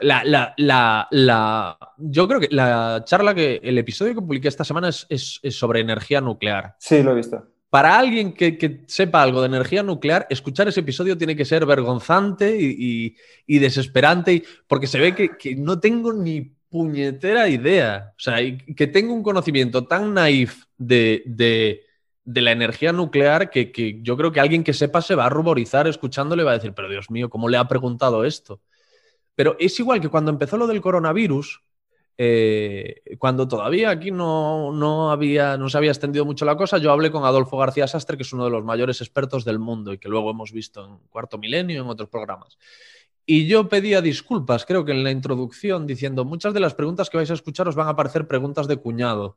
La, 0.00 0.22
la, 0.56 1.08
la, 1.10 1.78
yo 1.98 2.28
creo 2.28 2.40
que 2.40 2.48
la 2.50 3.02
charla 3.04 3.34
que 3.34 3.60
el 3.62 3.78
episodio 3.78 4.14
que 4.14 4.20
publiqué 4.20 4.48
esta 4.48 4.64
semana 4.64 4.88
es, 4.88 5.40
sobre 5.50 5.80
energía 5.80 6.20
nuclear. 6.20 6.76
Sí, 6.78 7.02
lo 7.02 7.12
he 7.12 7.16
visto. 7.16 7.44
Para 7.70 7.98
alguien 7.98 8.32
que, 8.32 8.84
sepa 8.86 9.22
algo 9.22 9.40
de 9.40 9.48
energía 9.48 9.82
nuclear, 9.82 10.26
escuchar 10.30 10.68
ese 10.68 10.80
episodio 10.80 11.18
tiene 11.18 11.36
que 11.36 11.44
ser 11.44 11.66
vergonzante 11.66 12.56
y, 12.58 13.14
desesperante, 13.46 14.42
porque 14.66 14.86
se 14.86 14.98
ve 14.98 15.14
que, 15.14 15.56
no 15.56 15.80
tengo 15.80 16.12
ni 16.12 16.54
puñetera 16.68 17.48
idea. 17.48 18.12
O 18.16 18.20
sea, 18.20 18.36
que 18.76 18.86
tengo 18.86 19.14
un 19.14 19.22
conocimiento 19.22 19.86
tan 19.86 20.14
naif 20.14 20.64
de, 20.78 21.22
de, 21.26 21.82
la 22.24 22.52
energía 22.52 22.92
nuclear 22.92 23.50
que, 23.50 23.72
que, 23.72 24.00
yo 24.02 24.16
creo 24.16 24.32
que 24.32 24.40
alguien 24.40 24.64
que 24.64 24.72
sepa 24.72 25.02
se 25.02 25.14
va 25.14 25.26
a 25.26 25.30
ruborizar 25.30 25.86
escuchándole 25.86 26.42
y 26.42 26.44
va 26.44 26.52
a 26.52 26.58
decir, 26.58 26.72
pero 26.72 26.88
Dios 26.88 27.10
mío, 27.10 27.28
¿cómo 27.28 27.48
le 27.48 27.56
ha 27.56 27.68
preguntado 27.68 28.24
esto? 28.24 28.60
Pero 29.36 29.56
es 29.60 29.78
igual 29.78 30.00
que 30.00 30.08
cuando 30.08 30.32
empezó 30.32 30.56
lo 30.56 30.66
del 30.66 30.80
coronavirus, 30.80 31.62
eh, 32.18 33.02
cuando 33.18 33.46
todavía 33.46 33.90
aquí 33.90 34.10
no, 34.10 34.72
no, 34.72 35.10
había, 35.10 35.58
no 35.58 35.68
se 35.68 35.76
había 35.76 35.90
extendido 35.90 36.24
mucho 36.24 36.46
la 36.46 36.56
cosa, 36.56 36.78
yo 36.78 36.90
hablé 36.90 37.10
con 37.10 37.24
Adolfo 37.24 37.58
García 37.58 37.86
Sastre, 37.86 38.16
que 38.16 38.22
es 38.22 38.32
uno 38.32 38.46
de 38.46 38.50
los 38.50 38.64
mayores 38.64 39.00
expertos 39.02 39.44
del 39.44 39.58
mundo 39.58 39.92
y 39.92 39.98
que 39.98 40.08
luego 40.08 40.30
hemos 40.30 40.50
visto 40.50 40.84
en 40.84 40.98
Cuarto 41.10 41.38
Milenio 41.38 41.76
y 41.76 41.80
en 41.80 41.86
otros 41.86 42.08
programas. 42.08 42.58
Y 43.26 43.46
yo 43.46 43.68
pedía 43.68 44.00
disculpas, 44.00 44.64
creo 44.64 44.84
que 44.84 44.92
en 44.92 45.04
la 45.04 45.10
introducción, 45.10 45.86
diciendo 45.86 46.24
muchas 46.24 46.54
de 46.54 46.60
las 46.60 46.74
preguntas 46.74 47.10
que 47.10 47.18
vais 47.18 47.30
a 47.30 47.34
escuchar 47.34 47.68
os 47.68 47.74
van 47.74 47.88
a 47.88 47.96
parecer 47.96 48.26
preguntas 48.26 48.68
de 48.68 48.78
cuñado. 48.78 49.36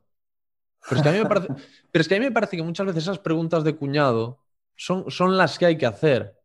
Pero 0.88 0.96
es 0.96 1.02
que 1.02 1.08
a 1.08 1.12
mí 1.12 1.18
me 1.18 1.26
parece, 1.26 1.48
pero 1.90 2.00
es 2.00 2.08
que, 2.08 2.14
a 2.14 2.18
mí 2.18 2.24
me 2.24 2.32
parece 2.32 2.56
que 2.56 2.62
muchas 2.62 2.86
veces 2.86 3.02
esas 3.02 3.18
preguntas 3.18 3.64
de 3.64 3.76
cuñado 3.76 4.38
son, 4.76 5.10
son 5.10 5.36
las 5.36 5.58
que 5.58 5.66
hay 5.66 5.76
que 5.76 5.86
hacer. 5.86 6.39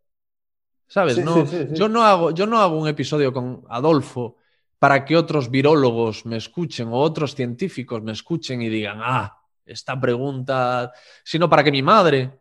¿Sabes? 0.87 1.17
no, 1.17 1.45
Yo, 1.73 1.89
no 1.89 2.03
hago, 2.03 2.31
yo 2.31 2.45
no 2.45 2.59
hago 2.59 2.77
un 2.77 2.87
episodio 2.87 3.33
con 3.33 3.63
Adolfo 3.69 4.37
para 4.77 5.03
que 5.03 5.17
otros 5.17 5.49
virólogos 5.49 6.25
me 6.25 6.37
escuchen 6.37 6.89
o 6.89 6.97
otros 6.97 7.33
científicos 7.33 8.01
me 8.03 8.11
escuchen 8.11 8.61
y 8.61 8.69
digan, 8.69 8.99
ah, 9.01 9.37
esta 9.65 9.99
pregunta, 9.99 10.91
sino 11.23 11.49
para 11.49 11.63
que 11.63 11.71
mi 11.71 11.81
madre 11.81 12.39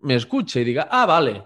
me 0.00 0.14
escuche 0.14 0.60
y 0.60 0.64
diga, 0.64 0.88
ah, 0.90 1.04
vale, 1.04 1.44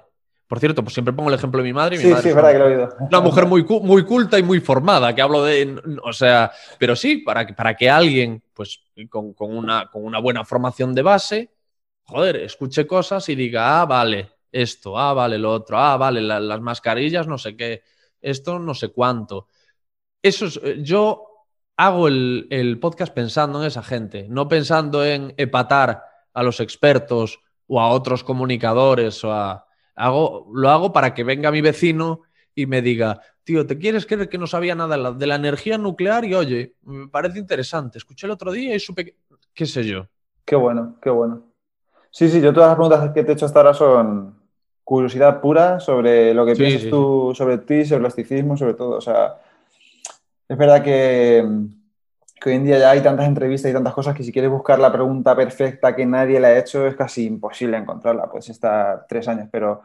por 0.49 0.61
cierto, 0.61 0.83
pues 0.83 0.95
siempre 0.95 1.13
pongo 1.13 1.29
el 1.29 1.35
ejemplo 1.35 1.63
de 1.63 1.69
mi 1.69 1.75
madre. 1.75 1.99
mi 1.99 2.05
sí, 2.05 2.09
madre 2.09 2.23
sí, 2.23 2.29
es 2.31 2.35
verdad 2.35 2.53
que 2.53 2.59
lo 2.59 2.69
he 2.69 2.75
oído. 2.75 2.89
Una 3.01 3.21
mujer 3.21 3.45
muy, 3.45 3.65
muy 3.83 4.05
culta 4.05 4.39
y 4.39 4.43
muy 4.43 4.61
formada, 4.61 5.15
que 5.15 5.21
hablo 5.21 5.45
de. 5.45 5.79
O 6.03 6.13
sea, 6.13 6.51
pero 6.79 6.97
sí, 6.97 7.19
para, 7.19 7.47
para 7.49 7.77
que 7.77 7.91
alguien, 7.91 8.43
pues, 8.55 8.81
con, 9.11 9.35
una, 9.39 9.91
con 9.91 10.05
una 10.05 10.21
buena 10.21 10.47
formación 10.47 10.95
de 10.95 11.03
base, 11.03 11.51
joder, 12.05 12.37
escuche 12.37 12.87
cosas 12.87 13.29
y 13.29 13.35
diga, 13.35 13.83
ah, 13.83 13.85
vale, 13.85 14.31
esto, 14.53 14.99
ah, 14.99 15.15
vale, 15.15 15.39
lo 15.39 15.53
otro, 15.53 15.79
ah, 15.79 15.97
vale, 15.97 16.21
las 16.21 16.61
mascarillas, 16.61 17.27
no 17.27 17.39
sé 17.39 17.57
qué, 17.57 17.83
esto, 18.21 18.59
no 18.59 18.75
sé 18.75 18.89
cuánto. 18.89 19.49
Eso 20.23 20.47
es. 20.47 20.61
Eh, 20.63 20.79
yo 20.83 21.25
hago 21.77 22.09
el, 22.09 22.47
el 22.51 22.81
podcast 22.81 23.15
pensando 23.15 23.61
en 23.61 23.67
esa 23.67 23.83
gente, 23.83 24.27
no 24.29 24.49
pensando 24.49 25.05
en 25.05 25.35
epatar 25.37 26.03
a 26.33 26.43
los 26.43 26.61
expertos 26.61 27.41
o 27.67 27.81
a 27.81 27.89
otros 27.91 28.25
comunicadores 28.25 29.23
o 29.25 29.33
a 29.33 29.69
Hago, 29.99 30.47
lo 30.55 30.71
hago 30.71 30.93
para 30.93 31.13
que 31.13 31.25
venga 31.25 31.51
mi 31.51 31.61
vecino 31.61 32.23
y 32.55 32.67
me 32.67 32.83
diga, 32.83 33.21
tío, 33.43 33.67
¿te 33.67 33.79
quieres 33.79 34.07
creer 34.07 34.29
que 34.29 34.39
no 34.39 34.47
sabía 34.47 34.77
nada 34.77 35.13
de 35.13 35.27
la 35.27 35.35
energía 35.35 35.77
nuclear? 35.77 36.25
Y 36.25 36.35
oye, 36.35 36.77
me 36.83 37.09
parece 37.09 37.41
interesante. 37.41 37.99
Escuché 37.99 38.27
el 38.29 38.31
otro 38.31 38.53
día 38.53 38.77
y 38.77 38.79
supe, 38.81 39.17
qué 39.53 39.67
sé 39.67 39.85
yo. 39.85 40.07
Qué 40.45 40.55
bueno, 40.55 40.97
qué 41.03 41.11
bueno. 41.11 41.53
Sí, 42.11 42.29
sí, 42.29 42.41
yo 42.41 42.53
todas 42.53 42.69
las 42.69 42.77
preguntas 42.77 43.13
que 43.13 43.25
te 43.25 43.33
he 43.33 43.35
hecho 43.35 43.47
hasta 43.47 43.59
ahora 43.59 43.75
son 43.75 44.38
curiosidad 44.89 45.43
pura 45.43 45.81
sobre 45.81 46.33
lo 46.33 46.47
que 46.47 46.55
piensas 46.55 46.89
tú, 46.89 47.33
sobre 47.35 47.59
ti, 47.59 47.85
sobre 47.85 47.97
el 47.97 48.05
elasticismo, 48.05 48.57
sobre 48.57 48.73
todo. 48.73 48.97
O 48.97 49.01
sea, 49.03 49.35
es 50.49 50.57
verdad 50.57 50.83
que 50.83 51.45
que 52.41 52.49
hoy 52.49 52.57
en 52.57 52.65
día 52.65 52.79
ya 52.79 52.91
hay 52.91 53.03
tantas 53.03 53.27
entrevistas 53.27 53.71
y 53.71 53.75
tantas 53.75 53.93
cosas 53.93 54.15
que 54.15 54.23
si 54.23 54.33
quieres 54.33 54.51
buscar 54.51 54.79
la 54.79 54.91
pregunta 54.91 55.37
perfecta 55.37 55.95
que 55.95 56.07
nadie 56.07 56.41
le 56.41 56.47
ha 56.47 56.59
hecho 56.59 56.87
es 56.87 56.95
casi 56.95 57.27
imposible 57.27 57.77
encontrarla. 57.77 58.31
Puedes 58.31 58.49
estar 58.49 59.05
tres 59.07 59.27
años, 59.29 59.49
pero 59.51 59.83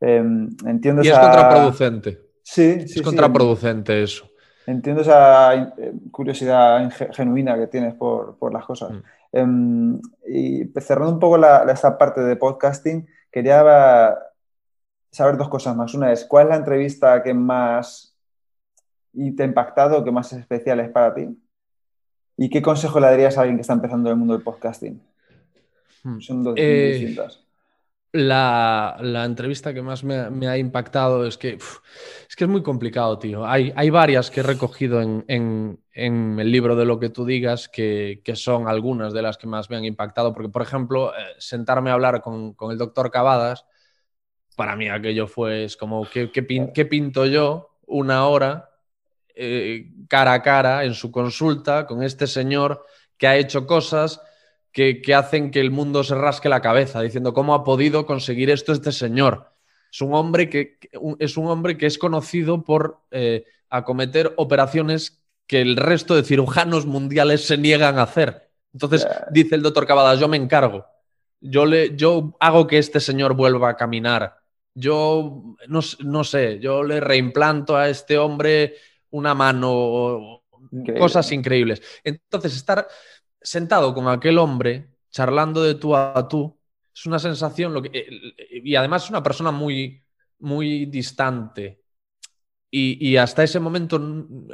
em, 0.00 0.50
entiendo 0.66 1.02
y 1.02 1.08
es 1.08 1.18
contraproducente. 1.18 2.20
Sí, 2.42 2.86
sí. 2.86 2.98
Es 2.98 3.02
contraproducente 3.02 4.02
eso. 4.02 4.28
Entiendo 4.66 5.00
esa 5.00 5.54
eh, 5.54 5.92
curiosidad 6.10 6.90
genuina 7.12 7.56
que 7.56 7.68
tienes 7.68 7.94
por, 7.94 8.36
las 8.52 8.64
cosas. 8.66 8.90
Mm. 8.90 9.02
Em, 9.32 10.00
y 10.26 10.64
cerrando 10.80 11.14
un 11.14 11.18
poco 11.18 11.38
la, 11.38 11.64
esta 11.72 11.96
parte 11.96 12.20
de 12.20 12.36
podcasting, 12.36 13.06
quería 13.30 14.18
saber 15.14 15.36
dos 15.36 15.48
cosas 15.48 15.76
más. 15.76 15.94
Una 15.94 16.12
es, 16.12 16.24
¿cuál 16.24 16.46
es 16.46 16.50
la 16.50 16.56
entrevista 16.56 17.22
que 17.22 17.32
más 17.32 18.16
te 19.12 19.42
ha 19.42 19.46
impactado, 19.46 20.02
que 20.02 20.10
más 20.10 20.32
especial 20.32 20.80
es 20.80 20.90
para 20.90 21.14
ti? 21.14 21.28
¿Y 22.36 22.50
qué 22.50 22.60
consejo 22.60 22.98
le 22.98 23.06
darías 23.06 23.38
a 23.38 23.42
alguien 23.42 23.56
que 23.56 23.60
está 23.60 23.74
empezando 23.74 24.08
en 24.08 24.14
el 24.14 24.18
mundo 24.18 24.34
del 24.34 24.42
podcasting? 24.42 25.00
Hmm. 26.02 26.18
Son 26.18 26.42
dos 26.42 26.54
eh, 26.56 26.98
distintas. 26.98 27.44
La, 28.10 28.96
entrevista 29.24 29.72
que 29.72 29.82
más 29.82 30.02
me, 30.02 30.48
ha 30.48 30.58
impactado 30.58 31.24
es 31.26 31.38
que, 31.38 31.58
es 32.28 32.36
que 32.36 32.44
es 32.44 32.50
muy 32.50 32.64
complicado, 32.64 33.16
tío. 33.18 33.46
Hay, 33.46 33.72
hay 33.76 33.90
varias 33.90 34.32
que 34.32 34.40
he 34.40 34.42
recogido 34.42 35.00
en, 35.00 35.80
el 35.92 36.50
libro 36.50 36.74
de 36.74 36.84
lo 36.84 36.98
que 36.98 37.10
tú 37.10 37.24
digas, 37.24 37.68
que, 37.68 38.20
son 38.34 38.66
algunas 38.66 39.12
de 39.12 39.22
las 39.22 39.38
que 39.38 39.46
más 39.46 39.70
me 39.70 39.76
han 39.76 39.84
impactado. 39.84 40.32
Porque, 40.32 40.48
por 40.48 40.62
ejemplo, 40.62 41.12
eh, 41.12 41.22
sentarme 41.38 41.90
a 41.90 41.94
hablar 41.94 42.20
con, 42.20 42.56
el 42.68 42.78
doctor 42.78 43.12
Cavadas, 43.12 43.66
para 44.56 44.76
mí 44.76 44.88
aquello 44.88 45.26
fue 45.26 45.64
es 45.64 45.76
como, 45.76 46.08
¿qué, 46.08 46.30
qué 46.30 46.84
pinto 46.84 47.26
yo 47.26 47.70
una 47.86 48.26
hora 48.26 48.70
eh, 49.36 49.90
cara 50.08 50.32
a 50.32 50.42
cara 50.42 50.84
en 50.84 50.94
su 50.94 51.10
consulta 51.10 51.86
con 51.86 52.04
este 52.04 52.28
señor 52.28 52.86
que 53.18 53.26
ha 53.26 53.36
hecho 53.36 53.66
cosas 53.66 54.20
que, 54.70 55.02
hacen 55.14 55.50
que 55.50 55.60
el 55.60 55.70
mundo 55.70 56.04
se 56.04 56.14
rasque 56.14 56.48
la 56.48 56.60
cabeza, 56.60 57.00
diciendo 57.00 57.32
cómo 57.32 57.54
ha 57.54 57.64
podido 57.64 58.06
conseguir 58.06 58.50
esto 58.50 58.72
este 58.72 58.92
señor. 58.92 59.52
Es 59.90 60.00
un 60.00 60.14
hombre 60.14 60.50
que, 60.50 60.78
es, 61.18 61.36
un 61.36 61.46
hombre 61.46 61.76
que 61.76 61.86
es 61.86 61.98
conocido 61.98 62.64
por 62.64 63.00
eh, 63.10 63.44
acometer 63.70 64.34
operaciones 64.36 65.22
que 65.46 65.60
el 65.60 65.76
resto 65.76 66.14
de 66.16 66.24
cirujanos 66.24 66.86
mundiales 66.86 67.46
se 67.46 67.56
niegan 67.56 67.98
a 67.98 68.02
hacer. 68.02 68.50
Entonces, 68.72 69.06
dice 69.30 69.54
el 69.54 69.62
doctor 69.62 69.86
Cavadas, 69.86 70.18
yo 70.18 70.26
me 70.26 70.36
encargo. 70.36 70.86
Yo, 71.40 71.66
le, 71.66 71.96
yo 71.96 72.36
hago 72.40 72.66
que 72.66 72.78
este 72.78 72.98
señor 72.98 73.34
vuelva 73.34 73.68
a 73.68 73.76
caminar. 73.76 74.38
Yo 74.74 75.56
no, 75.68 75.80
no 76.00 76.24
sé, 76.24 76.58
yo 76.58 76.82
le 76.82 77.00
reimplanto 77.00 77.76
a 77.76 77.88
este 77.88 78.18
hombre 78.18 78.74
una 79.10 79.34
mano, 79.34 80.42
cosas 80.98 81.30
increíbles. 81.32 81.80
Entonces, 82.02 82.56
estar 82.56 82.88
sentado 83.40 83.94
con 83.94 84.08
aquel 84.08 84.38
hombre, 84.38 84.90
charlando 85.10 85.62
de 85.62 85.76
tú 85.76 85.94
a 85.94 86.26
tú, 86.28 86.58
es 86.92 87.06
una 87.06 87.18
sensación, 87.18 87.74
lo 87.74 87.82
que, 87.82 88.06
y 88.50 88.74
además 88.74 89.04
es 89.04 89.10
una 89.10 89.22
persona 89.22 89.50
muy, 89.50 90.02
muy 90.38 90.86
distante. 90.86 91.80
Y, 92.76 93.16
hasta 93.18 93.44
ese 93.44 93.60
momento 93.60 94.00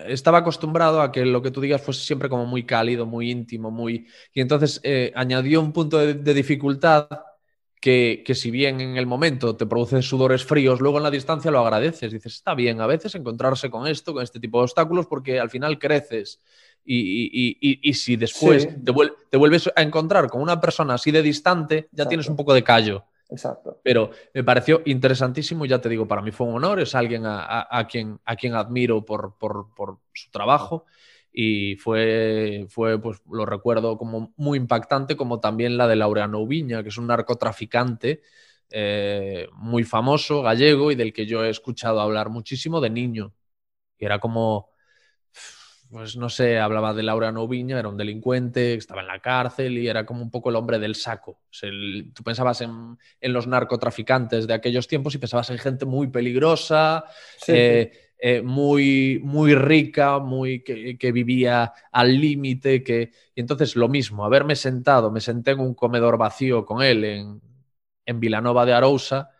estaba 0.06 0.38
acostumbrado 0.38 1.00
a 1.00 1.10
que 1.10 1.24
lo 1.24 1.40
que 1.40 1.50
tú 1.50 1.62
digas 1.62 1.80
fuese 1.80 2.02
siempre 2.04 2.28
como 2.28 2.44
muy 2.44 2.66
cálido, 2.66 3.06
muy 3.06 3.30
íntimo, 3.30 3.70
muy... 3.70 4.06
Y 4.34 4.42
entonces 4.42 4.78
eh, 4.82 5.10
añadió 5.16 5.58
un 5.62 5.72
punto 5.72 5.96
de 5.96 6.34
dificultad 6.34 7.08
que, 7.80 8.22
si 8.34 8.50
bien 8.50 8.80
en 8.80 8.96
el 8.98 9.06
momento 9.06 9.56
te 9.56 9.66
produce 9.66 10.02
sudores 10.02 10.44
fríos, 10.44 10.80
luego 10.80 10.98
en 10.98 11.02
la 11.02 11.10
distancia 11.10 11.50
lo 11.50 11.60
agradeces. 11.60 12.12
Dices, 12.12 12.34
está 12.34 12.54
bien 12.54 12.80
a 12.80 12.86
veces 12.86 13.14
encontrarse 13.14 13.70
con 13.70 13.86
esto, 13.86 14.12
con 14.12 14.22
este 14.22 14.38
tipo 14.38 14.58
de 14.58 14.64
obstáculos, 14.64 15.06
porque 15.06 15.40
al 15.40 15.50
final 15.50 15.78
creces. 15.78 16.40
Y, 16.84 17.92
si 17.94 18.16
después 18.16 18.68
te, 19.30 19.36
vuelves 19.36 19.70
a 19.74 19.82
encontrar 19.82 20.28
con 20.28 20.42
una 20.42 20.60
persona 20.60 20.94
así 20.94 21.10
de 21.10 21.22
distante, 21.22 21.88
ya 21.92 22.06
tienes 22.06 22.28
un 22.28 22.36
poco 22.36 22.52
de 22.52 22.62
callo. 22.62 23.04
Exacto. 23.30 23.80
Pero 23.82 24.10
me 24.34 24.42
pareció 24.42 24.82
interesantísimo, 24.84 25.64
ya 25.64 25.80
te 25.80 25.88
digo, 25.88 26.06
para 26.06 26.20
mí 26.20 26.32
fue 26.32 26.48
un 26.48 26.56
honor, 26.56 26.80
es 26.80 26.94
alguien 26.94 27.22
a, 27.24 27.86
quien, 27.88 28.18
a 28.24 28.36
quien 28.36 28.54
admiro 28.54 29.04
por, 29.04 29.38
por 29.38 29.98
su 30.12 30.30
trabajo 30.30 30.84
y 31.42 31.76
fue, 31.76 32.66
fue, 32.68 33.00
pues 33.00 33.22
lo 33.32 33.46
recuerdo 33.46 33.96
como 33.96 34.34
muy 34.36 34.58
impactante, 34.58 35.16
como 35.16 35.40
también 35.40 35.78
la 35.78 35.88
de 35.88 35.96
Laureano 35.96 36.38
Ubiña, 36.38 36.82
que 36.82 36.90
es 36.90 36.98
un 36.98 37.06
narcotraficante 37.06 38.20
eh, 38.68 39.48
muy 39.54 39.84
famoso, 39.84 40.42
gallego, 40.42 40.92
y 40.92 40.96
del 40.96 41.14
que 41.14 41.24
yo 41.24 41.42
he 41.42 41.48
escuchado 41.48 42.02
hablar 42.02 42.28
muchísimo 42.28 42.82
de 42.82 42.90
niño. 42.90 43.32
Y 43.98 44.04
era 44.04 44.18
como, 44.18 44.68
pues 45.90 46.14
no 46.14 46.28
sé, 46.28 46.58
hablaba 46.58 46.92
de 46.92 47.04
Laureano 47.04 47.42
Ubiña, 47.42 47.78
era 47.78 47.88
un 47.88 47.96
delincuente, 47.96 48.74
estaba 48.74 49.00
en 49.00 49.06
la 49.06 49.20
cárcel 49.20 49.78
y 49.78 49.88
era 49.88 50.04
como 50.04 50.20
un 50.20 50.30
poco 50.30 50.50
el 50.50 50.56
hombre 50.56 50.78
del 50.78 50.94
saco. 50.94 51.40
tú 52.12 52.22
pensabas 52.22 52.60
en, 52.60 52.98
los 53.22 53.46
narcotraficantes 53.46 54.46
de 54.46 54.52
aquellos 54.52 54.86
tiempos 54.86 55.14
y 55.14 55.18
pensabas 55.18 55.48
en 55.48 55.56
gente 55.56 55.86
muy 55.86 56.08
peligrosa. 56.08 57.06
Eh, 57.48 58.09
eh, 58.22 58.42
muy, 58.42 59.20
muy 59.22 59.54
rica, 59.54 60.18
muy, 60.18 60.62
que, 60.62 61.12
vivía 61.12 61.72
al 61.90 62.20
límite, 62.20 62.82
que... 62.84 63.12
Y 63.34 63.40
entonces 63.40 63.76
lo 63.76 63.88
mismo, 63.88 64.24
haberme 64.24 64.56
sentado, 64.56 65.10
me 65.10 65.20
senté 65.20 65.52
en 65.52 65.60
un 65.60 65.74
comedor 65.74 66.18
vacío 66.18 66.66
con 66.66 66.82
él 66.82 67.04
en, 67.04 67.40
en 68.04 68.20
Vilanova 68.20 68.66
de 68.66 68.74
Arousa 68.74 69.30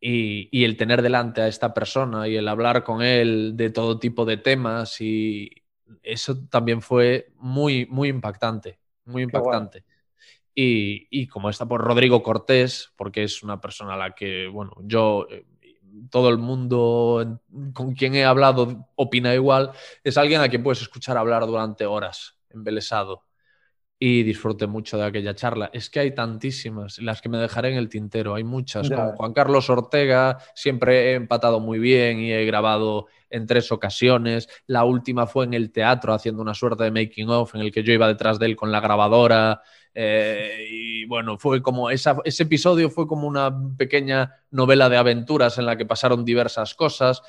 y, 0.00 0.48
y, 0.52 0.64
el 0.64 0.76
tener 0.76 1.02
delante 1.02 1.40
a 1.42 1.48
esta 1.48 1.72
persona 1.72 2.28
y 2.28 2.36
el 2.36 2.48
hablar 2.48 2.84
con 2.84 3.02
él 3.02 3.52
de 3.56 3.70
todo 3.70 3.98
tipo 3.98 4.24
de 4.24 4.36
temas 4.36 5.00
y 5.00 5.50
eso 6.02 6.46
también 6.48 6.82
fue 6.82 7.32
muy, 7.36 7.86
muy 7.86 8.08
impactante, 8.08 8.78
muy 9.04 9.22
impactante. 9.22 9.84
Y, 10.54 11.08
y, 11.10 11.26
como 11.28 11.48
está 11.48 11.66
por 11.66 11.82
Rodrigo 11.82 12.22
Cortés, 12.22 12.92
porque 12.96 13.22
es 13.24 13.42
una 13.42 13.60
persona 13.60 13.94
a 13.94 13.96
la 13.96 14.10
que, 14.14 14.48
bueno, 14.48 14.72
yo 14.82 15.26
eh, 15.30 15.46
todo 16.10 16.28
el 16.30 16.38
mundo 16.38 17.40
con 17.74 17.94
quien 17.94 18.14
he 18.14 18.24
hablado 18.24 18.88
opina 18.96 19.34
igual, 19.34 19.72
es 20.04 20.16
alguien 20.16 20.40
a 20.40 20.48
quien 20.48 20.62
puedes 20.62 20.82
escuchar 20.82 21.16
hablar 21.16 21.46
durante 21.46 21.86
horas, 21.86 22.38
embelesado. 22.50 23.24
y 24.04 24.24
disfruté 24.24 24.66
mucho 24.66 24.98
de 24.98 25.04
aquella 25.04 25.32
charla. 25.36 25.70
Es 25.72 25.88
que 25.88 26.00
hay 26.00 26.12
tantísimas, 26.12 26.98
las 26.98 27.22
que 27.22 27.28
me 27.28 27.38
dejaré 27.38 27.70
en 27.70 27.76
el 27.76 27.88
tintero, 27.88 28.34
hay 28.34 28.42
muchas. 28.42 28.90
Con 28.90 29.12
Juan 29.12 29.32
Carlos 29.32 29.70
Ortega 29.70 30.38
siempre 30.56 31.12
he 31.12 31.14
empatado 31.14 31.60
muy 31.60 31.78
bien 31.78 32.18
y 32.18 32.32
he 32.32 32.44
grabado 32.44 33.06
en 33.30 33.46
tres 33.46 33.70
ocasiones. 33.70 34.48
La 34.66 34.82
última 34.82 35.28
fue 35.28 35.44
en 35.44 35.54
el 35.54 35.70
teatro 35.70 36.14
haciendo 36.14 36.42
una 36.42 36.52
suerte 36.52 36.82
de 36.82 36.90
making 36.90 37.28
of 37.28 37.54
en 37.54 37.60
el 37.60 37.70
que 37.70 37.84
yo 37.84 37.92
iba 37.92 38.08
detrás 38.08 38.40
de 38.40 38.46
él 38.46 38.56
con 38.56 38.72
la 38.72 38.80
grabadora. 38.80 39.62
Eh, 39.94 40.66
y 40.70 41.04
bueno, 41.04 41.38
fue 41.38 41.60
como 41.60 41.90
ese 41.90 42.14
episodio 42.24 42.88
fue 42.88 43.06
como 43.06 43.26
una 43.26 43.54
pequeña 43.76 44.36
novela 44.50 44.88
de 44.88 44.96
aventuras 44.96 45.58
en 45.58 45.66
la 45.66 45.76
que 45.76 45.86
pasaron 45.86 46.24
diversas 46.24 46.74
cosas. 46.74 47.22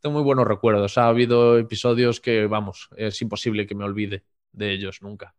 Tengo 0.00 0.14
muy 0.14 0.24
buenos 0.24 0.46
recuerdos. 0.46 0.98
Ha 0.98 1.06
habido 1.06 1.58
episodios 1.58 2.20
que, 2.20 2.46
vamos, 2.46 2.88
es 2.96 3.20
imposible 3.22 3.66
que 3.66 3.74
me 3.74 3.84
olvide 3.84 4.24
de 4.52 4.72
ellos 4.72 5.02
nunca. 5.02 5.34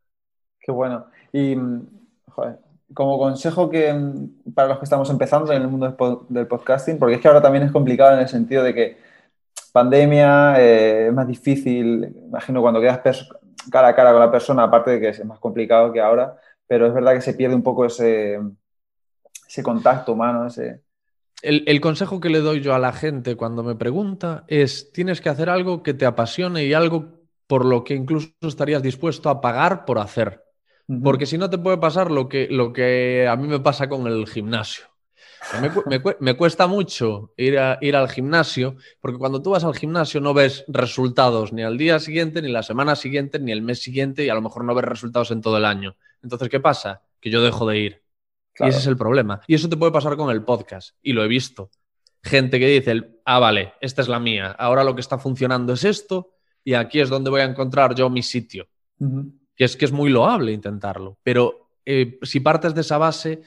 Qué 0.59 0.71
bueno. 0.71 1.07
Y, 1.33 1.55
mm, 1.55 1.87
joder, 2.29 2.59
como 2.93 3.17
consejo 3.17 3.69
que 3.69 3.91
mm, 3.93 4.53
para 4.53 4.69
los 4.69 4.77
que 4.79 4.85
estamos 4.85 5.09
empezando 5.09 5.51
en 5.51 5.61
el 5.61 5.67
mundo 5.67 5.95
del 6.29 6.47
podcasting, 6.47 6.99
porque 6.99 7.15
es 7.15 7.21
que 7.21 7.27
ahora 7.27 7.41
también 7.41 7.63
es 7.63 7.71
complicado 7.71 8.13
en 8.13 8.19
el 8.19 8.27
sentido 8.27 8.63
de 8.63 8.73
que 8.73 8.97
pandemia 9.71 10.59
eh, 10.59 11.07
es 11.07 11.13
más 11.13 11.27
difícil, 11.27 12.15
imagino 12.27 12.61
cuando 12.61 12.81
quedas 12.81 12.99
cara 13.71 13.87
a 13.89 13.95
cara 13.95 14.11
con 14.11 14.19
la 14.19 14.31
persona, 14.31 14.63
aparte 14.63 14.91
de 14.91 14.99
que 14.99 15.09
es 15.09 15.25
más 15.25 15.39
complicado 15.39 15.91
que 15.91 16.01
ahora, 16.01 16.37
pero 16.71 16.87
es 16.87 16.93
verdad 16.93 17.15
que 17.15 17.21
se 17.21 17.33
pierde 17.33 17.53
un 17.53 17.63
poco 17.63 17.85
ese, 17.85 18.39
ese 19.45 19.61
contacto 19.61 20.13
humano, 20.13 20.47
ese... 20.47 20.83
El, 21.41 21.65
el, 21.67 21.81
consejo 21.81 22.21
que 22.21 22.29
le 22.29 22.39
doy 22.39 22.61
yo 22.61 22.73
a 22.73 22.79
la 22.79 22.93
gente 22.93 23.35
cuando 23.35 23.61
me 23.61 23.75
pregunta 23.75 24.45
es, 24.47 24.89
tienes 24.93 25.19
que 25.19 25.27
hacer 25.27 25.49
algo 25.49 25.83
que 25.83 25.93
te 25.93 26.05
apasione 26.05 26.63
y 26.63 26.71
algo 26.71 27.25
por 27.45 27.65
lo 27.65 27.83
que 27.83 27.93
incluso 27.93 28.29
estarías 28.43 28.81
dispuesto 28.81 29.27
a 29.27 29.41
pagar 29.41 29.83
por 29.83 29.99
hacer. 29.99 30.45
Porque 31.03 31.25
si 31.25 31.37
no 31.37 31.49
te 31.49 31.57
puede 31.57 31.77
pasar 31.77 32.09
lo 32.09 32.29
que, 32.29 32.47
lo 32.49 32.71
que 32.71 33.27
a 33.29 33.35
mí 33.35 33.49
me 33.49 33.59
pasa 33.59 33.89
con 33.89 34.07
el 34.07 34.25
gimnasio. 34.25 34.85
Me, 36.21 36.37
cuesta 36.37 36.67
mucho 36.67 37.33
ir, 37.35 37.59
a, 37.59 37.79
ir 37.81 37.97
al 37.97 38.07
gimnasio, 38.07 38.77
porque 39.01 39.17
cuando 39.17 39.41
tú 39.41 39.49
vas 39.49 39.65
al 39.65 39.75
gimnasio 39.75 40.21
no 40.21 40.33
ves 40.33 40.63
resultados 40.69 41.51
ni 41.51 41.63
al 41.63 41.77
día 41.77 41.99
siguiente, 41.99 42.41
ni 42.41 42.49
la 42.49 42.63
semana 42.63 42.95
siguiente, 42.95 43.39
ni 43.39 43.51
el 43.51 43.61
mes 43.61 43.81
siguiente, 43.81 44.23
y 44.23 44.29
a 44.29 44.35
lo 44.35 44.41
mejor 44.41 44.63
no 44.63 44.73
ves 44.73 44.85
resultados 44.85 45.31
en 45.31 45.41
todo 45.41 45.57
el 45.57 45.65
año. 45.65 45.97
Entonces, 46.23 46.49
¿qué 46.49 46.59
pasa? 46.59 47.01
Que 47.19 47.29
yo 47.29 47.41
dejo 47.41 47.67
de 47.67 47.79
ir. 47.79 48.03
Y 48.59 48.67
ese 48.67 48.79
es 48.79 48.87
el 48.87 48.97
problema. 48.97 49.41
Y 49.47 49.55
eso 49.55 49.69
te 49.69 49.77
puede 49.77 49.91
pasar 49.91 50.17
con 50.17 50.29
el 50.29 50.43
podcast, 50.43 50.95
y 51.01 51.13
lo 51.13 51.23
he 51.23 51.27
visto. 51.27 51.71
Gente 52.21 52.59
que 52.59 52.67
dice, 52.67 53.21
ah, 53.25 53.39
vale, 53.39 53.73
esta 53.81 54.01
es 54.01 54.07
la 54.07 54.19
mía, 54.19 54.51
ahora 54.51 54.83
lo 54.83 54.93
que 54.93 55.01
está 55.01 55.17
funcionando 55.17 55.73
es 55.73 55.83
esto, 55.83 56.33
y 56.63 56.75
aquí 56.75 56.99
es 56.99 57.09
donde 57.09 57.29
voy 57.29 57.41
a 57.41 57.45
encontrar 57.45 57.95
yo 57.95 58.09
mi 58.09 58.21
sitio 58.21 58.67
que 59.61 59.65
es 59.65 59.77
que 59.77 59.85
es 59.85 59.91
muy 59.91 60.09
loable 60.09 60.51
intentarlo, 60.51 61.19
pero 61.21 61.69
eh, 61.85 62.17
si 62.23 62.39
partes 62.39 62.73
de 62.73 62.81
esa 62.81 62.97
base 62.97 63.41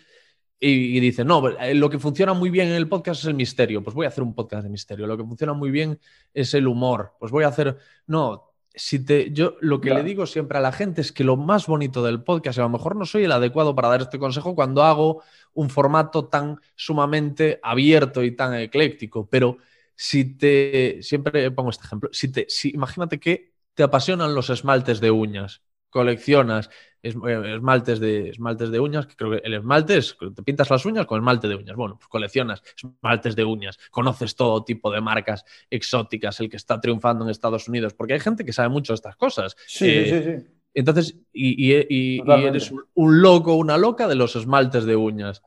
y, 0.61 1.01
dices, 1.01 1.27
no, 1.27 1.49
eh, 1.49 1.75
lo 1.75 1.91
que 1.91 1.99
funciona 1.99 2.33
muy 2.33 2.51
bien 2.51 2.69
en 2.69 2.75
el 2.75 2.89
podcast 2.89 3.23
es 3.23 3.27
el 3.27 3.35
misterio, 3.35 3.83
pues 3.83 3.95
voy 3.95 4.07
a 4.07 4.11
hacer 4.11 4.23
un 4.23 4.33
podcast 4.33 4.63
de 4.63 4.71
misterio, 4.71 5.09
lo 5.09 5.17
que 5.17 5.25
funciona 5.25 5.53
muy 5.53 5.73
bien 5.73 5.99
es 6.33 6.55
el 6.55 6.69
humor, 6.69 7.15
pues 7.19 7.33
voy 7.33 7.45
a 7.45 7.49
hacer, 7.49 7.77
no, 8.07 8.54
si 8.75 9.05
te, 9.05 9.31
yo 9.31 9.57
lo 9.61 9.81
que 9.81 9.95
le 9.95 10.03
digo 10.03 10.27
siempre 10.27 10.59
a 10.59 10.61
la 10.61 10.73
gente 10.73 11.01
es 11.01 11.13
que 11.13 11.25
lo 11.25 11.37
más 11.37 11.67
bonito 11.67 12.03
del 12.03 12.23
podcast, 12.23 12.59
y 12.59 12.61
a 12.61 12.65
lo 12.65 12.71
mejor 12.71 12.97
no 12.97 13.07
soy 13.07 13.25
el 13.25 13.33
adecuado 13.33 13.75
para 13.75 13.89
dar 13.89 14.03
este 14.03 14.19
consejo 14.19 14.55
cuando 14.55 14.83
hago 14.83 15.23
un 15.53 15.71
formato 15.71 16.27
tan 16.27 16.61
sumamente 16.75 17.61
abierto 17.63 18.23
y 18.25 18.33
tan 18.33 18.55
ecléctico, 18.55 19.29
pero 19.29 19.59
si 19.95 20.37
te, 20.37 20.99
siempre 21.03 21.51
pongo 21.53 21.71
este 21.71 21.87
ejemplo, 21.87 22.11
si 22.13 22.33
te, 22.33 22.47
si, 22.49 22.71
imagínate 22.71 23.21
que 23.21 23.53
te 23.75 23.83
apasionan 23.85 24.35
los 24.35 24.51
esmaltes 24.51 25.01
de 25.01 25.11
uñas 25.11 25.63
coleccionas 25.95 26.71
eh, 27.05 27.55
esmaltes 27.55 28.01
de, 28.01 28.31
esmaltes 28.31 28.71
de 28.71 28.81
uñas, 28.81 29.07
que 29.07 29.15
creo 29.15 29.31
que 29.31 29.43
el 29.45 29.55
esmalte 29.55 29.99
es, 29.99 30.17
te 30.35 30.43
pintas 30.43 30.69
las 30.69 30.85
uñas 30.85 31.07
con 31.07 31.21
esmalte 31.21 31.47
de 31.47 31.55
uñas. 31.55 31.77
Bueno, 31.77 31.97
pues 31.97 32.09
coleccionas 32.09 32.65
esmaltes 32.77 33.37
de 33.37 33.45
uñas, 33.45 33.79
conoces 33.93 34.35
todo 34.35 34.65
tipo 34.65 34.91
de 34.91 35.01
marcas 35.01 35.45
exóticas, 35.71 36.41
el 36.41 36.51
que 36.51 36.57
está 36.57 36.81
triunfando 36.81 37.25
en 37.25 37.31
Estados 37.31 37.69
Unidos, 37.69 37.95
porque 37.95 38.15
hay 38.15 38.21
gente 38.21 38.45
que 38.45 38.53
sabe 38.53 38.71
mucho 38.71 38.93
de 38.93 38.97
estas 38.97 39.15
cosas. 39.15 39.55
Sí, 39.69 39.87
sí, 39.87 39.91
eh, 39.91 40.43
sí. 40.43 40.51
Entonces, 40.75 41.17
y, 41.33 41.71
eres 41.71 42.73
un 42.95 43.23
loco, 43.23 43.55
una 43.55 43.79
loca 43.79 44.09
de 44.09 44.17
los 44.17 44.35
esmaltes 44.35 44.85
de 44.85 44.97
uñas. 44.97 45.43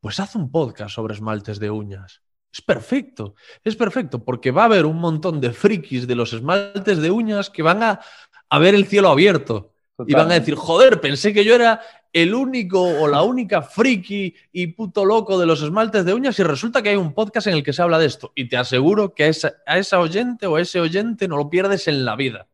Pues 0.00 0.18
haz 0.18 0.34
un 0.34 0.50
podcast 0.50 0.94
sobre 0.94 1.12
esmaltes 1.12 1.60
de 1.60 1.70
uñas. 1.70 2.22
Es 2.50 2.62
perfecto, 2.62 3.34
es 3.62 3.76
perfecto, 3.76 4.24
porque 4.24 4.50
va 4.50 4.62
a 4.62 4.66
haber 4.66 4.86
un 4.86 4.96
montón 4.96 5.42
de 5.42 5.52
frikis 5.52 6.06
de 6.06 6.14
los 6.14 6.32
esmaltes 6.32 7.02
de 7.02 7.10
uñas 7.10 7.50
que 7.50 7.62
van 7.62 7.82
a, 7.82 8.00
a 8.48 8.58
ver 8.58 8.74
el 8.74 8.86
cielo 8.86 9.10
abierto 9.10 9.73
y 10.06 10.14
van 10.14 10.30
a 10.30 10.34
decir, 10.34 10.54
joder, 10.56 11.00
pensé 11.00 11.32
que 11.32 11.44
yo 11.44 11.54
era 11.54 11.80
el 12.12 12.34
único 12.34 12.80
o 12.80 13.08
la 13.08 13.22
única 13.22 13.62
friki 13.62 14.34
y 14.52 14.68
puto 14.68 15.04
loco 15.04 15.38
de 15.38 15.46
los 15.46 15.62
esmaltes 15.62 16.04
de 16.04 16.14
uñas 16.14 16.38
y 16.38 16.42
resulta 16.42 16.82
que 16.82 16.90
hay 16.90 16.96
un 16.96 17.12
podcast 17.12 17.46
en 17.46 17.54
el 17.54 17.62
que 17.62 17.72
se 17.72 17.82
habla 17.82 17.98
de 17.98 18.06
esto. 18.06 18.32
Y 18.34 18.48
te 18.48 18.56
aseguro 18.56 19.14
que 19.14 19.24
a 19.24 19.78
esa, 19.78 20.00
oyente 20.00 20.46
o 20.46 20.56
a 20.56 20.60
ese 20.60 20.80
oyente 20.80 21.28
no 21.28 21.36
lo 21.36 21.50
pierdes 21.50 21.86
en 21.88 22.04
la 22.04 22.16
vida. 22.16 22.46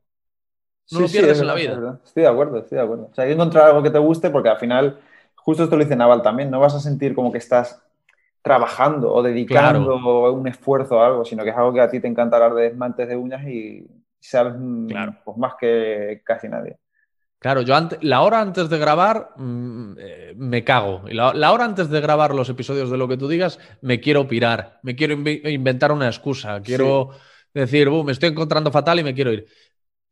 No 0.91 1.01
lo 1.01 1.09
pierdes 1.09 1.41
en 1.41 1.47
la 1.47 1.55
vida. 1.55 2.01
Estoy 2.05 2.22
de 2.24 2.28
acuerdo, 2.28 2.59
estoy 2.59 2.76
de 2.76 2.84
acuerdo. 2.84 3.09
O 3.11 3.14
sea, 3.14 3.24
hay 3.24 3.30
que 3.30 3.34
encontrar 3.34 3.66
algo 3.66 3.82
que 3.82 3.91
te 3.91 3.99
guste 3.99 4.30
porque 4.30 4.49
al 4.49 4.59
final, 4.59 4.99
justo 5.34 5.64
esto 5.64 5.76
lo 5.76 5.84
dice 5.84 5.97
Naval 5.97 6.22
también, 6.22 6.51
no 6.51 6.61
vas 6.61 6.74
a 6.74 6.80
sentir 6.80 7.14
como 7.14 7.30
que 7.30 7.38
estás 7.38 7.82
trabajando 8.43 9.12
o 9.12 9.22
dedicando 9.22 10.32
un 10.32 10.49
esfuerzo 10.49 11.01
a 11.01 11.07
algo, 11.07 11.24
sino 11.24 11.45
que 11.45 11.51
es 11.51 11.57
algo 11.57 11.72
que 11.72 11.80
a 11.80 11.91
ti 11.91 12.01
te 12.01 12.09
encanta 12.09 12.36
hablar 12.36 12.55
de 12.55 12.68
esmaltes 12.68 13.09
de 13.09 13.16
uñas 13.16 13.47
y 13.47 13.86
sabes 14.18 14.55
mm, 14.59 14.88
pues, 15.24 15.36
más 15.36 15.55
que 15.61 16.22
casi 16.24 16.49
nadie. 16.49 16.78
Claro, 17.41 17.62
yo 17.62 17.74
antes, 17.74 17.99
la 18.03 18.20
hora 18.20 18.43
antes 18.43 18.68
de 18.68 18.78
grabar 18.78 19.30
mm, 19.36 19.93
eh, 19.99 20.34
me 20.36 20.62
cago. 20.62 21.05
Y 21.09 21.14
la, 21.14 21.53
hora 21.53 21.64
antes 21.64 21.88
de 21.88 21.99
grabar 22.03 22.34
los 22.34 22.51
episodios 22.51 22.91
de 22.91 22.99
lo 22.99 23.09
que 23.09 23.16
tú 23.16 23.28
digas, 23.28 23.59
me 23.80 23.99
quiero 23.99 24.28
pirar, 24.28 24.78
me 24.82 24.95
quiero 24.95 25.14
inventar 25.14 25.91
una 25.91 26.07
excusa, 26.07 26.61
quiero 26.61 27.12
decir, 27.55 27.91
me 27.91 28.12
estoy 28.12 28.28
encontrando 28.28 28.70
fatal 28.70 29.01
y 29.01 29.05
me 29.05 29.14
quiero 29.14 29.32
ir. 29.32 29.47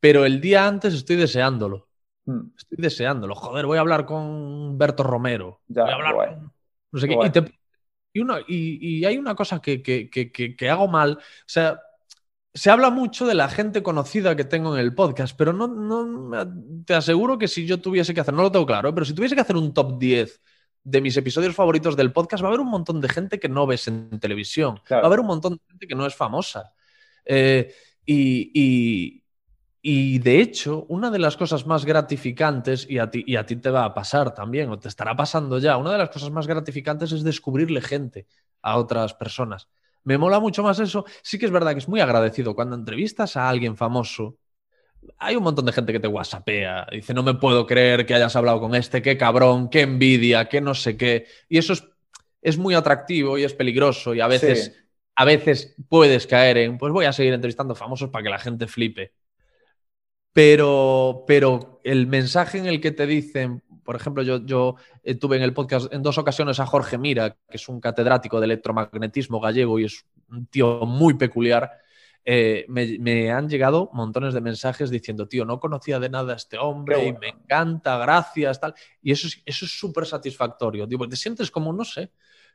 Pero 0.01 0.25
el 0.25 0.41
día 0.41 0.67
antes 0.67 0.95
estoy 0.95 1.17
deseándolo. 1.17 1.89
Hmm. 2.25 2.49
Estoy 2.57 2.79
deseándolo. 2.79 3.35
Joder, 3.35 3.67
voy 3.67 3.77
a 3.77 3.83
hablar 3.83 4.07
con 4.07 4.79
Berto 4.79 5.03
Romero. 5.03 5.61
voy 5.67 5.91
a 5.91 5.95
hablar 5.95 6.39
no 6.91 6.99
sé 6.99 7.09
qué. 7.09 7.53
Y, 8.49 9.05
hay 9.05 9.19
una 9.19 9.35
cosa 9.35 9.61
que, 9.61 9.83
que 9.83 10.71
hago 10.71 10.89
mal. 10.89 11.19
O 11.19 11.45
sea, 11.45 11.79
se 12.55 12.71
habla 12.71 12.91
mucho 12.91 13.27
de 13.27 13.35
la 13.35 13.49
gente 13.49 13.83
conocida 13.83 14.35
que 14.35 14.45
tengo 14.45 14.75
en 14.75 14.81
el 14.81 14.95
podcast, 14.95 15.37
pero 15.37 15.53
no, 15.53 15.69
no 15.69 16.49
te 16.85 16.95
aseguro 16.95 17.39
que 17.39 17.49
si 17.49 17.67
yo 17.67 17.81
tuviese 17.81 18.15
que 18.15 18.21
hacer, 18.21 18.35
no 18.35 18.43
lo 18.43 18.53
tengo 18.53 18.67
claro, 18.67 18.89
¿eh? 18.89 18.93
pero 18.93 19.07
si 19.07 19.15
tuviese 19.15 19.35
que 19.35 19.43
hacer 19.43 19.57
un 19.57 19.73
top 19.73 19.99
10 19.99 20.41
de 20.83 21.01
mis 21.01 21.17
episodios 21.17 21.55
favoritos 21.55 21.97
del 21.97 22.13
podcast, 22.13 22.43
va 22.43 22.49
a 22.49 22.51
haber 22.51 22.61
un 22.61 22.71
montón 22.71 23.01
de 23.01 23.09
gente 23.09 23.39
que 23.39 23.49
no 23.49 23.67
ves 23.67 23.89
en 23.89 24.19
televisión, 24.19 24.81
va 24.91 24.99
a 24.99 25.07
haber 25.07 25.21
un 25.21 25.27
montón 25.27 25.55
de 25.55 25.61
gente 25.69 25.87
que 25.87 25.95
no 25.95 26.07
es 26.07 26.15
famosa. 26.15 26.73
Eh, 27.25 27.75
y, 28.07 29.23
y, 29.83 30.19
de 30.19 30.41
hecho, 30.41 30.87
una 30.89 31.11
de 31.11 31.19
las 31.19 31.37
cosas 31.37 31.67
más 31.67 31.85
gratificantes, 31.85 32.87
y 32.89 32.99
a, 32.99 33.11
ti, 33.11 33.23
y 33.27 33.37
a 33.37 33.45
ti 33.45 33.57
te 33.57 33.71
va 33.71 33.85
a 33.85 33.95
pasar 33.95 34.35
también, 34.35 34.71
o 34.71 34.79
te 34.79 34.89
estará 34.89 35.15
pasando 35.15 35.59
ya, 35.59 35.77
una 35.77 35.93
de 35.93 35.99
las 35.99 36.09
cosas 36.09 36.31
más 36.31 36.47
gratificantes 36.47 37.13
es 37.13 37.23
descubrirle 37.23 37.83
gente 37.83 38.27
a 38.63 38.79
otras 38.79 39.13
personas. 39.15 39.69
Me 40.09 40.17
mola 40.17 40.41
mucho 40.41 40.63
más 40.63 40.81
eso. 40.81 41.05
Sí 41.21 41.39
que 41.39 41.45
es 41.45 41.53
verdad 41.53 41.73
que 41.73 41.81
es 41.81 41.89
muy 41.89 42.01
agradecido 42.01 42.55
cuando 42.55 42.75
entrevistas 42.75 43.37
a 43.37 43.47
alguien 43.47 43.77
famoso. 43.77 44.39
Hay 45.19 45.37
un 45.37 45.43
montón 45.43 45.67
de 45.67 45.73
gente 45.73 45.93
que 45.93 46.01
te 46.01 46.09
whatsappea, 46.09 46.87
dice, 46.91 47.13
no 47.13 47.23
me 47.23 47.35
puedo 47.35 47.67
creer 47.67 48.07
que 48.07 48.15
hayas 48.15 48.35
hablado 48.35 48.59
con 48.59 48.75
este, 48.75 49.03
qué 49.03 49.19
cabrón, 49.19 49.69
qué 49.69 49.83
envidia, 49.83 50.49
qué 50.49 50.63
no 50.63 50.75
sé 50.75 50.97
qué. 50.97 51.27
Y 51.51 51.59
eso 51.59 51.75
es, 51.75 51.85
es 52.41 52.57
muy 52.57 52.75
atractivo 52.75 53.37
y 53.37 53.45
es 53.45 53.53
peligroso 53.53 54.15
y 54.15 54.23
a 54.23 54.29
veces, 54.29 54.83
a 55.15 55.27
veces 55.27 55.77
puedes 55.91 56.27
caer 56.27 56.57
en, 56.57 56.79
pues 56.79 56.91
voy 56.91 57.05
a 57.05 57.13
seguir 57.13 57.35
entrevistando 57.35 57.75
famosos 57.75 58.09
para 58.09 58.23
que 58.23 58.31
la 58.31 58.39
gente 58.39 58.67
flipe. 58.67 59.13
Pero, 60.33 61.25
pero 61.27 61.83
el 61.85 62.07
mensaje 62.07 62.57
en 62.57 62.65
el 62.65 62.81
que 62.81 62.93
te 62.93 63.07
dicen, 63.07 63.63
por 63.89 63.97
ejemplo, 63.97 64.23
yo, 64.23 64.45
yo 64.45 64.77
eh, 65.03 65.15
tuve 65.15 65.39
en 65.39 65.43
el 65.43 65.55
podcast 65.55 65.91
en 65.95 66.03
dos 66.03 66.19
ocasiones 66.19 66.61
a 66.61 66.67
Jorge 66.67 66.99
Mira, 66.99 67.31
que 67.49 67.57
es 67.57 67.71
un 67.71 67.81
catedrático 67.81 68.39
de 68.39 68.45
electromagnetismo 68.45 69.41
gallego 69.41 69.79
y 69.79 69.87
es 69.87 70.05
un 70.31 70.45
tío 70.45 70.81
muy 70.85 71.15
peculiar. 71.15 71.71
Eh, 72.23 72.67
me, 72.69 73.33
han 73.33 73.49
llegado 73.49 73.89
montones 73.95 74.35
de 74.35 74.43
mensajes 74.43 74.91
diciendo, 74.91 75.27
tío, 75.27 75.47
no 75.47 75.59
conocía 75.59 75.99
de 75.99 76.11
nada 76.11 76.35
a 76.35 76.37
este 76.37 76.59
hombre 76.59 77.03
y 77.03 77.15
me 77.15 77.29
encanta, 77.29 77.97
gracias, 77.97 78.61
tal. 78.61 78.75
Y 79.01 79.11
eso, 79.11 79.27
eso 79.47 79.65
es 79.65 79.71
súper 79.71 80.05
satisfactorio. 80.05 80.87
Digo, 80.87 81.09
te 81.09 81.17
sientes 81.17 81.51
como, 81.51 81.73
no 81.73 81.87
sé, 81.87 82.13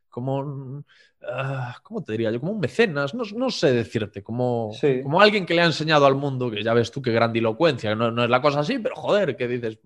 como, 0.09 0.83
ah, 1.27 1.77
¿cómo 1.81 2.03
te 2.03 2.11
diría 2.11 2.29
yo? 2.29 2.41
Como 2.41 2.51
un 2.51 2.59
mecenas, 2.59 3.15
no, 3.15 3.23
no 3.35 3.49
sé 3.49 3.73
decirte, 3.73 4.21
como, 4.21 4.71
como 5.01 5.19
alguien 5.19 5.47
que 5.47 5.55
le 5.55 5.63
ha 5.63 5.65
enseñado 5.65 6.05
al 6.05 6.13
mundo, 6.13 6.51
que 6.51 6.61
ya 6.61 6.75
ves 6.75 6.91
tú 6.91 7.01
qué 7.01 7.11
grandilocuencia, 7.11 7.95
no, 7.95 8.11
no 8.11 8.23
es 8.23 8.29
la 8.29 8.39
cosa 8.39 8.59
así, 8.59 8.77
pero 8.77 8.95
joder, 8.95 9.35
que 9.35 9.47
dices, 9.47 9.79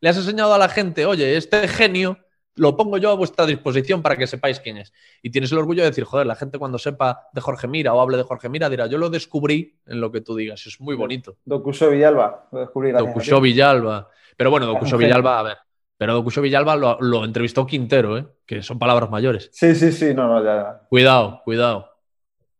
le 0.00 0.08
has 0.08 0.16
enseñado 0.16 0.54
a 0.54 0.58
la 0.58 0.68
gente, 0.68 1.06
oye, 1.06 1.36
este 1.36 1.68
genio 1.68 2.18
lo 2.56 2.76
pongo 2.76 2.98
yo 2.98 3.10
a 3.10 3.14
vuestra 3.14 3.46
disposición 3.46 4.02
para 4.02 4.16
que 4.16 4.26
sepáis 4.26 4.60
quién 4.60 4.76
es. 4.76 4.92
Y 5.22 5.30
tienes 5.30 5.52
el 5.52 5.58
orgullo 5.58 5.82
de 5.82 5.90
decir, 5.90 6.04
joder, 6.04 6.26
la 6.26 6.34
gente 6.34 6.58
cuando 6.58 6.78
sepa 6.78 7.28
de 7.32 7.40
Jorge 7.40 7.68
Mira 7.68 7.94
o 7.94 8.00
hable 8.00 8.16
de 8.16 8.22
Jorge 8.22 8.48
Mira 8.48 8.68
dirá, 8.68 8.86
yo 8.86 8.98
lo 8.98 9.08
descubrí 9.08 9.78
en 9.86 10.00
lo 10.00 10.10
que 10.10 10.20
tú 10.20 10.36
digas. 10.36 10.66
Es 10.66 10.80
muy 10.80 10.94
bonito. 10.94 11.36
Docusho 11.44 11.88
Villalba, 11.90 12.48
lo 12.52 12.60
descubrí. 12.60 12.92
Villalba. 13.40 14.08
Pero 14.36 14.50
bueno, 14.50 14.66
Docusho 14.66 14.98
Villalba, 14.98 15.38
a 15.38 15.42
ver. 15.42 15.56
Pero 15.96 16.14
Docusho 16.14 16.42
Villalba 16.42 16.76
lo, 16.76 17.24
entrevistó 17.24 17.66
Quintero, 17.66 18.18
¿eh? 18.18 18.26
que 18.46 18.62
son 18.62 18.78
palabras 18.78 19.10
mayores. 19.10 19.50
Sí, 19.52 19.74
sí, 19.74 19.92
sí, 19.92 20.14
no, 20.14 20.26
no, 20.28 20.44
ya. 20.44 20.82
Cuidado, 20.88 21.42
cuidado. 21.44 21.88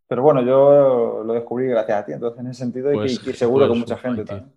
Pero 0.07 0.23
bueno, 0.23 0.43
yo 0.43 1.23
lo 1.25 1.33
descubrí 1.35 1.69
gracias 1.69 2.03
a 2.03 2.05
ti, 2.05 2.13
entonces 2.13 2.41
en 2.41 2.47
ese 2.49 2.59
sentido, 2.59 2.93
y, 2.93 2.97
pues, 2.97 3.39
seguro 3.39 3.69
que 3.69 3.79
mucha 3.79 3.97
gente 3.97 4.25
también. 4.25 4.53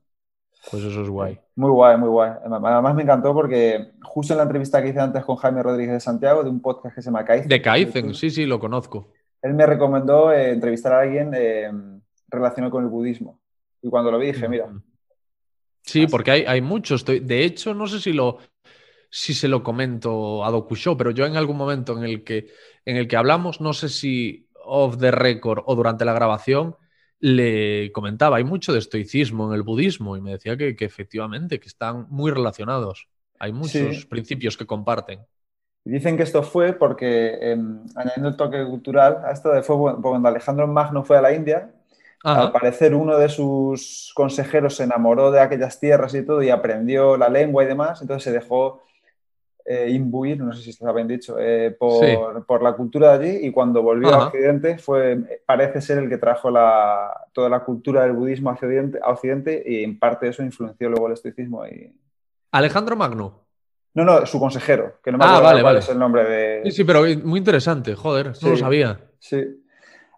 Pues 0.69 0.83
eso 0.83 1.01
es 1.01 1.09
guay. 1.09 1.39
Muy 1.55 1.71
guay, 1.71 1.97
muy 1.97 2.09
guay. 2.09 2.31
Además 2.45 2.95
me 2.95 3.03
encantó 3.03 3.33
porque 3.33 3.91
justo 4.03 4.33
en 4.33 4.37
la 4.37 4.43
entrevista 4.43 4.81
que 4.81 4.89
hice 4.89 4.99
antes 4.99 5.23
con 5.25 5.35
Jaime 5.35 5.61
Rodríguez 5.61 5.93
de 5.93 5.99
Santiago, 5.99 6.43
de 6.43 6.49
un 6.49 6.61
podcast 6.61 6.95
que 6.95 7.01
se 7.01 7.07
llama 7.07 7.25
Kaizen. 7.25 7.49
De 7.49 7.61
Kaizen, 7.61 8.13
sí, 8.13 8.29
sí, 8.29 8.45
lo 8.45 8.59
conozco. 8.59 9.11
Él 9.41 9.53
me 9.53 9.65
recomendó 9.65 10.31
eh, 10.31 10.51
entrevistar 10.51 10.93
a 10.93 11.01
alguien 11.01 11.31
eh, 11.35 11.69
relacionado 12.29 12.71
con 12.71 12.83
el 12.83 12.89
budismo. 12.89 13.39
Y 13.81 13.89
cuando 13.89 14.11
lo 14.11 14.17
vi 14.17 14.27
dije, 14.27 14.47
mira. 14.47 14.71
Sí, 15.81 16.07
porque 16.07 16.31
hay, 16.31 16.45
hay 16.45 16.61
muchos. 16.61 17.03
De 17.05 17.43
hecho, 17.43 17.73
no 17.73 17.87
sé 17.87 17.99
si 17.99 18.13
lo 18.13 18.37
si 19.15 19.35
se 19.35 19.47
lo 19.47 19.61
comento 19.61 20.43
a 20.43 20.49
Dokusho, 20.49 20.97
pero 20.97 21.11
yo 21.11 21.27
en 21.27 21.37
algún 21.37 21.55
momento 21.55 21.95
en 21.95 22.03
el 22.03 22.23
que, 22.23 22.47
en 22.83 22.97
el 22.97 23.07
que 23.07 23.15
hablamos, 23.15 23.61
no 23.61 23.71
sé 23.73 23.87
si 23.87 24.49
off 24.65 24.97
the 24.97 25.11
record 25.11 25.61
o 25.67 25.75
durante 25.75 26.03
la 26.03 26.13
grabación, 26.13 26.75
le 27.23 27.89
comentaba, 27.93 28.35
hay 28.35 28.43
mucho 28.43 28.73
de 28.73 28.79
estoicismo 28.79 29.47
en 29.47 29.53
el 29.53 29.63
budismo 29.63 30.17
y 30.17 30.21
me 30.21 30.31
decía 30.31 30.57
que, 30.57 30.75
efectivamente, 30.77 31.57
que 31.57 31.69
están 31.69 32.05
muy 32.09 32.29
relacionados. 32.31 33.07
Hay 33.39 33.53
muchos 33.53 34.05
principios 34.07 34.57
que 34.57 34.65
comparten. 34.65 35.21
Dicen 35.85 36.17
que 36.17 36.23
esto 36.23 36.43
fue 36.43 36.73
porque, 36.73 37.37
em, 37.39 37.85
añadiendo 37.95 38.27
el 38.27 38.35
toque 38.35 38.65
cultural, 38.65 39.19
a 39.23 39.31
esto 39.31 39.51
de 39.53 39.63
fue 39.63 39.77
cuando 40.01 40.27
Alejandro 40.27 40.67
Magno 40.67 41.05
fue 41.05 41.17
a 41.17 41.21
la 41.21 41.33
India, 41.33 41.71
al 42.25 42.51
parecer 42.51 42.93
uno 42.93 43.17
de 43.17 43.29
sus 43.29 44.11
consejeros 44.13 44.75
se 44.75 44.83
enamoró 44.83 45.31
de 45.31 45.39
aquellas 45.39 45.79
tierras 45.79 46.13
y 46.15 46.25
todo 46.25 46.43
y 46.43 46.49
aprendió 46.49 47.15
la 47.15 47.29
lengua 47.29 47.63
y 47.63 47.67
demás, 47.67 48.01
entonces 48.01 48.25
se 48.25 48.31
dejó 48.33 48.81
eh, 49.65 49.89
imbuir, 49.91 50.39
no 50.39 50.51
sé 50.53 50.61
si 50.61 50.71
está 50.71 50.91
bien 50.91 51.07
dicho, 51.07 51.37
eh, 51.39 51.71
por, 51.71 52.61
la 52.61 52.73
cultura 52.73 53.17
de 53.17 53.27
allí 53.29 53.47
y 53.47 53.51
cuando 53.51 53.81
volvió 53.81 54.13
a 54.13 54.27
Occidente 54.27 54.77
fue, 54.77 55.41
parece 55.45 55.79
ser 55.79 55.99
el 55.99 56.09
que 56.09 56.17
trajo 56.17 56.51
la, 56.51 57.11
toda 57.31 57.49
la 57.49 57.61
cultura 57.61 58.03
del 58.03 58.11
budismo 58.11 58.49
Occidente, 58.49 58.99
a 59.01 59.11
Occidente 59.11 59.63
y 59.65 59.83
en 59.83 59.97
parte 59.97 60.27
eso 60.27 60.43
influenció 60.43 60.89
luego 60.89 61.07
el 61.07 61.13
estoicismo. 61.13 61.65
Y... 61.65 61.95
Alejandro 62.51 62.97
Magno. 62.97 63.39
No, 63.93 64.03
no, 64.03 64.25
su 64.25 64.39
consejero, 64.39 64.95
que 65.03 65.11
no 65.11 65.17
me 65.17 65.23
ah, 65.23 65.27
acuerdo 65.27 65.45
vale, 65.45 65.61
cuál 65.61 65.77
es 65.77 65.89
el 65.89 65.99
nombre 65.99 66.23
de... 66.25 66.61
Sí, 66.65 66.71
sí, 66.71 66.83
pero 66.83 67.03
muy 67.23 67.39
interesante, 67.39 67.95
joder, 67.95 68.33
no 68.41 68.49
lo 68.49 68.57
sabía. 68.57 68.99
Sí. 69.19 69.61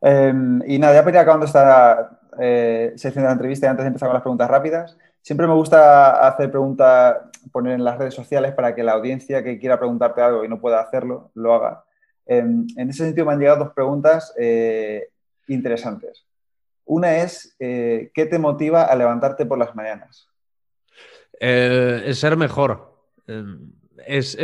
Em, 0.02 0.62
y 0.66 0.80
nada, 0.80 0.94
ya 0.94 1.04
para 1.04 1.18
ir 1.18 1.22
acabando 1.22 1.46
esta 1.46 2.20
eh, 2.40 2.94
sección 2.96 3.24
de 3.24 3.28
la 3.28 3.34
entrevista 3.34 3.68
y 3.68 3.70
antes 3.70 3.84
de 3.84 3.88
empezar 3.88 4.08
con 4.08 4.14
las 4.14 4.24
preguntas 4.24 4.50
rápidas, 4.50 4.98
siempre 5.22 5.48
me 5.48 5.54
gusta 5.54 6.28
hacer 6.28 6.52
preguntas 6.52 7.18
poner 7.52 7.74
en 7.74 7.84
las 7.84 7.98
redes 7.98 8.14
sociales 8.14 8.54
para 8.54 8.76
que 8.76 8.84
la 8.84 8.94
audiencia 8.94 9.44
que 9.44 9.60
quiera 9.60 9.80
preguntarte 9.80 10.22
algo 10.22 10.44
y 10.44 10.48
no 10.50 10.60
pueda 10.60 10.80
hacerlo, 10.80 11.32
lo 11.34 11.54
haga. 11.54 11.84
En, 12.26 12.68
ese 12.78 13.06
sentido 13.06 13.26
me 13.26 13.34
han 13.34 13.40
llegado 13.40 13.66
dos 13.66 13.74
preguntas 13.74 14.34
eh, 14.38 15.10
interesantes. 15.48 16.26
Una 16.86 17.18
es, 17.18 17.56
eh, 17.60 18.12
¿qué 18.14 18.26
te 18.26 18.40
motiva 18.40 18.84
a 18.84 18.96
levantarte 18.96 19.46
por 19.46 19.58
las 19.58 19.76
mañanas? 19.76 20.28
Eh, 21.40 22.04
es 22.06 22.20
ser 22.20 22.38
mejor. 22.38 22.96
Es, 24.06 24.38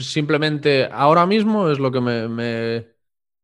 simplemente, 0.00 0.88
ahora 0.90 1.26
mismo 1.26 1.70
es 1.70 1.78
lo 1.78 1.92
que 1.92 2.00
me, 2.00 2.28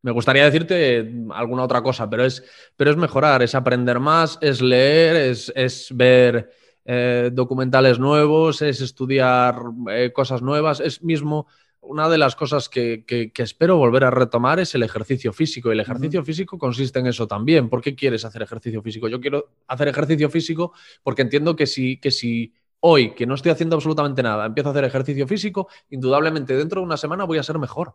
me, 0.03 0.11
gustaría 0.13 0.45
decirte 0.45 1.13
alguna 1.31 1.65
otra 1.65 1.83
cosa, 1.83 2.09
pero 2.09 2.25
es, 2.25 2.43
pero 2.77 2.91
es 2.91 2.97
mejorar, 2.97 3.43
es 3.43 3.55
aprender 3.55 4.01
más, 4.01 4.39
es 4.41 4.63
leer, 4.63 5.17
es, 5.17 5.53
es 5.55 5.89
ver 5.95 6.51
eh, 6.85 7.31
documentales 7.33 7.99
nuevos, 7.99 8.63
es 8.63 8.81
estudiar 8.81 9.57
eh, 9.91 10.13
cosas 10.13 10.43
nuevas, 10.43 10.81
es 10.81 11.03
mismo 11.03 11.47
una 11.83 12.09
de 12.09 12.17
las 12.17 12.37
cosas 12.37 12.69
que, 12.69 13.05
espero 13.37 13.77
volver 13.77 14.05
a 14.05 14.11
retomar 14.11 14.61
es 14.61 14.75
el 14.75 14.85
ejercicio 14.85 15.33
físico. 15.33 15.69
Y 15.69 15.73
el 15.73 15.81
ejercicio 15.81 16.25
físico 16.25 16.57
consiste 16.57 17.01
en 17.01 17.09
eso 17.09 17.27
también. 17.27 17.69
¿Por 17.69 17.83
qué 17.83 17.97
quieres 17.97 18.25
hacer 18.25 18.43
ejercicio 18.43 18.81
físico? 18.83 19.09
Yo 19.09 19.21
quiero 19.21 19.51
hacer 19.67 19.89
ejercicio 19.89 20.31
físico 20.31 20.73
porque 21.03 21.23
entiendo 21.23 21.57
que 21.57 21.67
si, 21.67 21.99
que 21.99 22.13
si 22.13 22.55
hoy, 22.81 23.15
que 23.15 23.27
no 23.27 23.35
estoy 23.35 23.51
haciendo 23.51 23.77
absolutamente 23.77 24.23
nada, 24.23 24.47
empiezo 24.47 24.69
a 24.69 24.73
hacer 24.73 24.85
ejercicio 24.85 25.27
físico, 25.27 25.69
indudablemente 25.91 26.57
dentro 26.57 26.81
de 26.81 26.87
una 26.87 26.97
semana 26.97 27.25
voy 27.25 27.39
a 27.39 27.43
ser 27.43 27.59
mejor. 27.59 27.95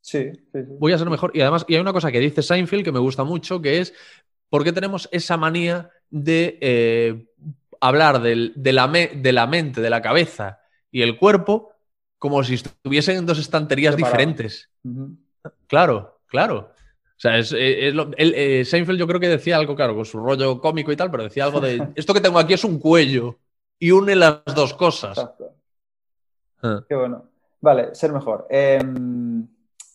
Sí, 0.00 0.30
Voy 0.78 0.92
a 0.92 0.98
ser 0.98 1.10
mejor. 1.10 1.30
Y 1.34 1.42
además, 1.42 1.66
y 1.68 1.74
hay 1.74 1.80
una 1.80 1.92
cosa 1.92 2.10
que 2.10 2.20
dice 2.20 2.42
Seinfeld 2.42 2.84
que 2.84 2.92
me 2.92 2.98
gusta 2.98 3.22
mucho, 3.22 3.60
que 3.60 3.80
es, 3.80 3.92
¿por 4.48 4.64
qué 4.64 4.72
tenemos 4.72 5.10
esa 5.12 5.36
manía 5.36 5.90
de 6.08 6.58
eh, 6.62 7.26
hablar 7.80 8.20
de, 8.20 8.36
la 8.72 8.88
de, 8.88 9.32
la 9.32 9.46
mente, 9.46 9.80
de 9.80 9.90
la 9.90 10.02
cabeza 10.02 10.60
y 10.90 11.02
el 11.02 11.18
cuerpo 11.18 11.72
como 12.18 12.44
si 12.44 12.54
estuviesen 12.54 13.16
en 13.16 13.26
dos 13.26 13.38
estanterías 13.38 13.96
diferentes. 13.96 14.70
Claro, 15.66 16.20
claro. 16.26 16.72
O 16.76 17.20
sea, 17.20 17.38
es, 17.38 17.54
eh, 17.56 18.62
Seinfeld 18.64 18.98
yo 18.98 19.06
creo 19.06 19.20
que 19.20 19.28
decía 19.28 19.56
algo, 19.56 19.74
claro, 19.74 19.94
con 19.94 20.04
su 20.04 20.18
rollo 20.18 20.60
cómico 20.60 20.92
y 20.92 20.96
tal, 20.96 21.10
pero 21.10 21.24
decía 21.24 21.44
algo 21.44 21.60
de, 21.60 21.88
esto 21.94 22.14
que 22.14 22.20
tengo 22.20 22.38
aquí 22.38 22.54
es 22.54 22.64
un 22.64 22.78
cuello 22.78 23.38
y 23.78 23.90
une 23.90 24.14
las 24.16 24.42
dos 24.54 24.74
cosas. 24.74 25.16
Exacto. 25.16 25.54
Ah. 26.62 26.84
Qué 26.88 26.94
bueno. 26.94 27.24
Vale, 27.60 27.94
ser 27.94 28.12
mejor. 28.12 28.46
Em, 28.48 29.46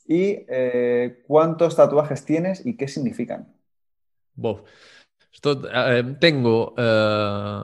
¿Y 0.08 0.46
eh, 0.48 1.24
cuántos 1.28 1.76
tatuajes 1.76 2.26
tienes 2.26 2.66
y 2.66 2.78
qué 2.78 2.88
significan? 2.88 3.52
Eh, 5.44 6.16
tengo 6.20 6.74
eh, 6.78 7.62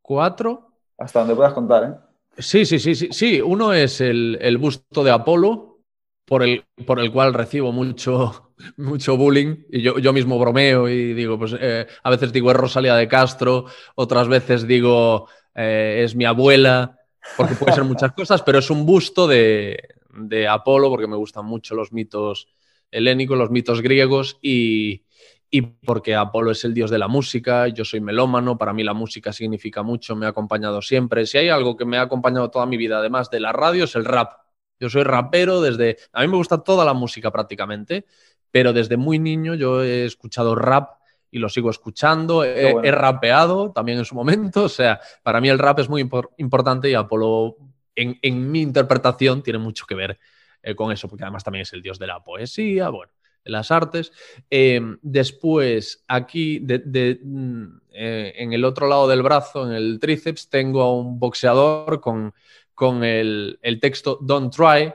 cuatro. 0.00 0.72
Hasta 0.98 1.20
donde 1.20 1.34
puedas 1.34 1.52
contar, 1.52 1.84
¿eh? 1.84 1.94
Sí, 2.38 2.64
sí, 2.64 2.78
sí, 2.78 2.94
sí. 2.94 3.08
Sí, 3.10 3.40
uno 3.40 3.72
es 3.72 4.00
el, 4.00 4.58
busto 4.58 5.02
de 5.02 5.10
Apolo, 5.10 5.80
por 6.24 6.42
el, 6.42 6.64
por 6.86 7.00
el 7.00 7.10
cual 7.10 7.34
recibo 7.34 7.72
mucho, 7.72 8.52
mucho 8.76 9.16
bullying. 9.16 9.64
Y 9.70 9.82
yo, 9.82 9.98
yo 9.98 10.12
mismo 10.12 10.38
bromeo 10.38 10.88
y 10.88 11.14
digo, 11.14 11.38
pues 11.38 11.54
a 11.54 12.10
veces 12.10 12.32
digo 12.32 12.50
es 12.50 12.56
Rosalía 12.56 12.94
de 12.94 13.08
Castro, 13.08 13.66
otras 13.94 14.28
veces 14.28 14.66
digo 14.66 15.28
es 15.54 16.14
mi 16.14 16.24
abuela, 16.24 17.00
porque 17.36 17.56
puede 17.56 17.72
ser 17.72 17.82
muchas 17.82 18.12
cosas, 18.16 18.42
pero 18.42 18.60
es 18.60 18.70
un 18.70 18.86
busto 18.86 19.26
de, 19.26 19.76
de 20.10 20.46
Apolo, 20.46 20.88
porque 20.88 21.08
me 21.08 21.16
gustan 21.16 21.46
mucho 21.46 21.74
los 21.74 21.92
mitos 21.92 22.46
helénicos, 22.92 23.36
los 23.36 23.50
mitos 23.50 23.82
griegos 23.82 24.38
y, 24.40 25.02
y 25.50 25.62
porque 25.62 26.14
Apolo 26.14 26.50
es 26.50 26.64
el 26.64 26.74
dios 26.74 26.90
de 26.90 26.98
la 26.98 27.08
música, 27.08 27.68
yo 27.68 27.84
soy 27.84 28.00
melómano, 28.00 28.58
para 28.58 28.74
mí 28.74 28.84
la 28.84 28.92
música 28.92 29.32
significa 29.32 29.82
mucho, 29.82 30.14
me 30.14 30.26
ha 30.26 30.30
acompañado 30.30 30.82
siempre. 30.82 31.26
Si 31.26 31.38
hay 31.38 31.48
algo 31.48 31.76
que 31.76 31.86
me 31.86 31.96
ha 31.96 32.02
acompañado 32.02 32.50
toda 32.50 32.66
mi 32.66 32.76
vida, 32.76 32.98
además 32.98 33.30
de 33.30 33.40
la 33.40 33.52
radio, 33.52 33.84
es 33.84 33.94
el 33.96 34.04
rap. 34.04 34.32
Yo 34.78 34.90
soy 34.90 35.04
rapero 35.04 35.60
desde... 35.60 35.96
A 36.12 36.20
mí 36.20 36.28
me 36.28 36.36
gusta 36.36 36.62
toda 36.62 36.84
la 36.84 36.92
música 36.92 37.30
prácticamente, 37.30 38.04
pero 38.50 38.72
desde 38.72 38.96
muy 38.96 39.18
niño 39.18 39.54
yo 39.54 39.82
he 39.82 40.04
escuchado 40.04 40.54
rap 40.54 40.98
y 41.30 41.38
lo 41.38 41.48
sigo 41.48 41.70
escuchando, 41.70 42.44
he, 42.44 42.90
rapeado 42.90 43.72
también 43.72 43.98
en 43.98 44.04
su 44.04 44.14
momento, 44.14 44.64
o 44.64 44.68
sea, 44.68 45.00
para 45.22 45.40
mí 45.40 45.48
el 45.48 45.58
rap 45.58 45.78
es 45.78 45.88
muy 45.88 46.08
importante 46.36 46.90
y 46.90 46.94
Apolo 46.94 47.56
en, 47.94 48.50
mi 48.50 48.60
interpretación 48.62 49.42
tiene 49.42 49.58
mucho 49.58 49.84
que 49.86 49.94
ver 49.94 50.18
eh, 50.62 50.74
con 50.74 50.92
eso, 50.92 51.08
porque 51.08 51.24
además 51.24 51.44
también 51.44 51.62
es 51.62 51.72
el 51.72 51.82
dios 51.82 51.98
de 51.98 52.06
la 52.06 52.22
poesía, 52.22 52.90
bueno 52.90 53.12
las 53.48 53.70
artes. 53.70 54.12
Em, 54.50 54.98
después, 55.02 56.04
aquí, 56.06 56.60
mm, 56.60 57.64
eh, 57.92 58.32
en 58.36 58.52
el 58.52 58.64
otro 58.64 58.88
lado 58.88 59.08
del 59.08 59.22
brazo, 59.22 59.66
en 59.66 59.72
el 59.72 59.98
tríceps, 60.00 60.48
tengo 60.48 60.82
a 60.82 60.94
un 60.94 61.18
boxeador 61.18 62.00
con, 62.00 62.32
con 62.74 63.02
el, 63.04 63.58
texto 63.80 64.18
Don't 64.20 64.54
Try, 64.54 64.94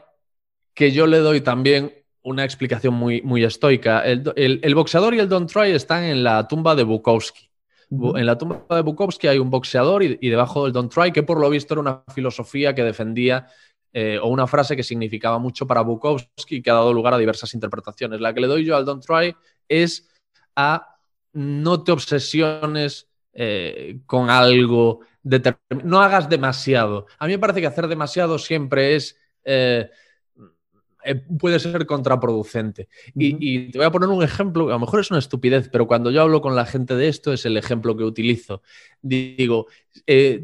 que 0.73 0.91
yo 0.91 1.07
le 1.07 1.19
doy 1.19 1.41
también 1.41 1.93
una 2.21 2.45
explicación 2.45 2.93
muy, 2.93 3.21
muy 3.21 3.43
estoica. 3.43 4.03
El, 4.05 4.75
boxeador 4.75 5.13
y 5.13 5.19
el 5.19 5.29
Don't 5.29 5.51
Try 5.51 5.71
están 5.71 6.03
en 6.03 6.23
la 6.23 6.47
tumba 6.47 6.75
de 6.75 6.83
Bukowski. 6.83 7.49
En 7.91 8.25
la 8.25 8.37
tumba 8.37 8.65
de 8.69 8.81
Bukowski 8.81 9.27
hay 9.27 9.37
un 9.37 9.51
boxeador 9.51 10.01
y, 10.01 10.17
y, 10.19 10.29
debajo 10.29 10.63
del 10.63 10.73
Don't 10.73 10.91
Try, 10.91 11.11
que 11.11 11.21
por 11.21 11.39
lo 11.39 11.49
visto 11.49 11.73
era 11.73 11.81
una 11.81 12.03
filosofía 12.13 12.73
que 12.73 12.83
defendía 12.83 13.47
eh, 13.95 14.17
o 14.19 14.27
una 14.27 14.47
frase 14.47 14.75
que 14.75 14.81
significaba 14.81 15.37
mucho 15.37 15.67
para 15.67 15.81
Bukowski 15.81 16.63
que 16.63 16.71
ha 16.71 16.73
dado 16.73 16.91
lugar 16.91 17.13
a 17.13 17.19
diversas 17.19 17.53
interpretaciones. 17.53 18.19
La 18.19 18.33
que 18.33 18.41
le 18.41 18.47
doy 18.47 18.65
yo 18.65 18.75
al 18.75 18.85
Don't 18.85 19.05
Try 19.05 19.35
es 19.69 20.09
a 20.55 20.97
no 21.33 21.83
te 21.83 21.91
obsesiones 21.91 23.07
eh, 23.33 23.99
con 24.07 24.31
algo 24.31 25.01
determinado, 25.21 25.87
no 25.87 26.01
hagas 26.01 26.27
demasiado. 26.27 27.05
A 27.19 27.27
mí 27.27 27.33
me 27.33 27.39
parece 27.39 27.61
que 27.61 27.67
hacer 27.67 27.87
demasiado 27.87 28.39
siempre 28.39 28.95
es... 28.95 29.15
Eh, 29.45 29.89
puede 31.37 31.59
ser 31.59 31.85
contraproducente. 31.85 32.87
y, 33.13 33.69
te 33.69 33.77
voy 33.77 33.85
a 33.85 33.91
poner 33.91 34.07
un 34.07 34.23
ejemplo, 34.23 34.69
a 34.69 34.71
lo 34.71 34.79
mejor 34.79 35.01
es 35.01 35.11
una 35.11 35.19
estupidez, 35.19 35.69
pero 35.69 35.85
cuando 35.85 36.09
yo 36.09 36.21
hablo 36.21 36.41
con 36.41 36.55
la 36.55 36.65
gente 36.65 36.95
de 36.95 37.09
esto 37.09 37.33
es 37.33 37.45
el 37.45 37.57
ejemplo 37.57 37.97
que 37.97 38.05
utilizo. 38.05 38.63
Digo, 39.01 39.67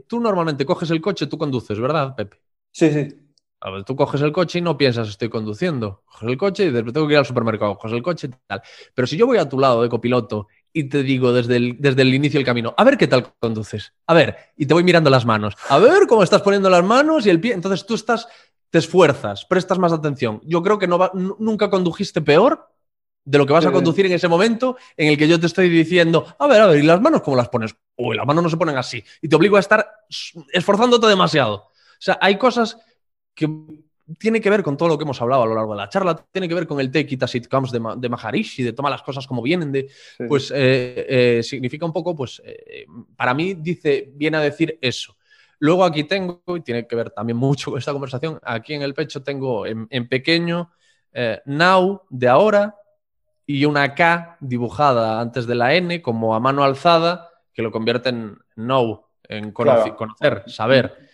tú 0.06 0.20
normalmente 0.20 0.66
coges 0.66 0.92
el 0.92 1.00
coche, 1.00 1.28
tú 1.28 1.38
conduces, 1.38 1.80
¿verdad, 1.80 2.14
Pepe? 2.14 2.42
Sí, 2.72 2.92
sí. 2.92 3.29
A 3.62 3.72
ver, 3.72 3.84
tú 3.84 3.96
coges 3.96 4.22
el 4.22 4.32
coche 4.32 4.60
y 4.60 4.62
no 4.62 4.78
piensas 4.78 5.10
estoy 5.10 5.30
conduciendo. 5.30 6.02
Coges 6.06 6.30
el 6.30 6.38
coche 6.38 6.68
y 6.68 6.72
tengo 6.72 7.08
que 7.08 7.14
ir 7.14 7.20
al 7.20 7.26
supermercado, 7.26 7.78
coges 7.78 7.94
el 7.94 8.02
coche 8.02 8.28
y 8.28 8.36
tal. 8.48 8.62
Pero 8.94 9.08
si 9.08 9.18
yo 9.18 9.26
voy 9.26 9.38
a 9.38 9.50
tu 9.50 9.60
lado 9.60 9.82
de 9.84 9.90
copiloto 9.90 10.48
y 10.72 10.86
te 10.86 11.04
digo 11.04 11.34
desde 11.34 11.58
el, 11.58 11.76
desde 11.80 12.04
el 12.04 12.14
inicio 12.14 12.38
del 12.38 12.46
camino, 12.46 12.74
a 12.78 12.84
ver 12.84 12.98
qué 12.98 13.08
tal 13.08 13.34
conduces, 13.40 13.94
a 14.08 14.14
ver, 14.14 14.38
y 14.56 14.66
te 14.66 14.74
voy 14.74 14.84
mirando 14.84 15.10
las 15.10 15.26
manos, 15.26 15.56
a 15.68 15.78
ver 15.78 16.08
cómo 16.08 16.24
estás 16.24 16.42
poniendo 16.42 16.70
las 16.70 16.84
manos 16.84 17.26
y 17.26 17.30
el 17.30 17.42
pie, 17.42 17.54
entonces 17.54 17.86
tú 17.86 17.96
estás, 17.96 18.28
te 18.70 18.78
esfuerzas, 18.78 19.46
prestas 19.46 19.78
más 19.78 19.92
atención. 19.92 20.40
Yo 20.46 20.64
creo 20.64 20.80
que 20.80 20.88
no 20.88 21.12
nunca 21.14 21.70
condujiste 21.70 22.22
peor 22.22 22.70
de 23.26 23.38
lo 23.38 23.46
que 23.46 23.54
vas 23.54 23.66
a 23.66 23.72
conducir 23.72 24.06
en 24.06 24.14
ese 24.14 24.28
momento 24.28 24.78
en 24.96 25.10
el 25.10 25.18
que 25.18 25.28
yo 25.28 25.40
te 25.40 25.48
estoy 25.48 25.70
diciendo, 25.70 26.26
a 26.40 26.48
ver, 26.48 26.62
a 26.62 26.68
ver, 26.68 26.80
¿y 26.80 26.84
las 26.84 27.02
manos 27.02 27.22
cómo 27.22 27.36
las 27.36 27.50
pones? 27.50 27.76
Uy, 27.98 28.16
las 28.16 28.26
manos 28.26 28.44
no 28.44 28.50
se 28.50 28.58
ponen 28.58 28.78
así. 28.78 29.04
Y 29.22 29.28
te 29.28 29.36
obligo 29.36 29.58
a 29.58 29.60
estar 29.60 29.88
esforzándote 30.54 31.08
demasiado. 31.08 31.56
O 31.56 32.02
sea, 32.02 32.18
hay 32.22 32.38
cosas 32.38 32.78
que 33.34 33.48
tiene 34.18 34.42
que 34.42 34.50
ver 34.50 34.64
con 34.64 34.78
todo 34.78 34.90
lo 34.90 34.98
que 34.98 35.04
hemos 35.04 35.22
hablado 35.22 35.44
a 35.44 35.46
lo 35.46 35.56
largo 35.56 35.74
de 35.74 35.78
la 35.78 35.90
charla, 35.90 36.16
tiene 36.32 36.48
que 36.48 36.56
ver 36.56 36.66
con 36.66 36.80
el 36.80 36.92
take 36.92 37.14
it 37.14 37.24
as 37.24 37.36
it 37.36 37.48
comes 37.48 37.72
de, 37.72 37.80
de 37.98 38.10
Maharishi, 38.10 38.64
de 38.64 38.74
tomar 38.74 38.92
las 38.92 39.04
cosas 39.04 39.28
como 39.28 39.42
vienen, 39.42 39.72
de, 39.72 39.90
pues 40.28 40.52
eh, 40.52 41.06
eh, 41.38 41.44
significa 41.44 41.86
un 41.86 41.94
poco, 41.94 42.16
pues 42.16 42.42
eh, 42.44 42.86
para 43.16 43.34
mí 43.34 43.54
dice, 43.56 44.12
viene 44.16 44.38
a 44.38 44.42
decir 44.42 44.78
eso. 44.82 45.16
Luego 45.60 45.84
aquí 45.84 46.06
tengo, 46.06 46.42
y 46.48 46.62
tiene 46.62 46.88
que 46.88 46.96
ver 46.96 47.12
también 47.12 47.38
mucho 47.38 47.72
con 47.72 47.80
esta 47.80 47.92
conversación, 47.92 48.40
aquí 48.44 48.74
en 48.74 48.82
el 48.82 48.94
pecho 48.94 49.22
tengo 49.22 49.66
en, 49.66 49.88
pequeño 50.08 50.72
now 51.46 52.02
de 52.10 52.28
ahora 52.30 52.76
y 53.46 53.66
una 53.66 53.94
K 53.94 54.38
dibujada 54.40 55.20
antes 55.20 55.46
de 55.46 55.56
la 55.56 55.74
N 55.76 56.02
como 56.02 56.34
a 56.34 56.40
mano 56.40 56.64
alzada 56.64 57.30
que 57.54 57.62
lo 57.62 57.72
convierte 57.72 58.10
en 58.10 58.38
know, 58.56 59.06
en 59.24 59.52
conocer, 59.52 60.44
saber. 60.48 61.09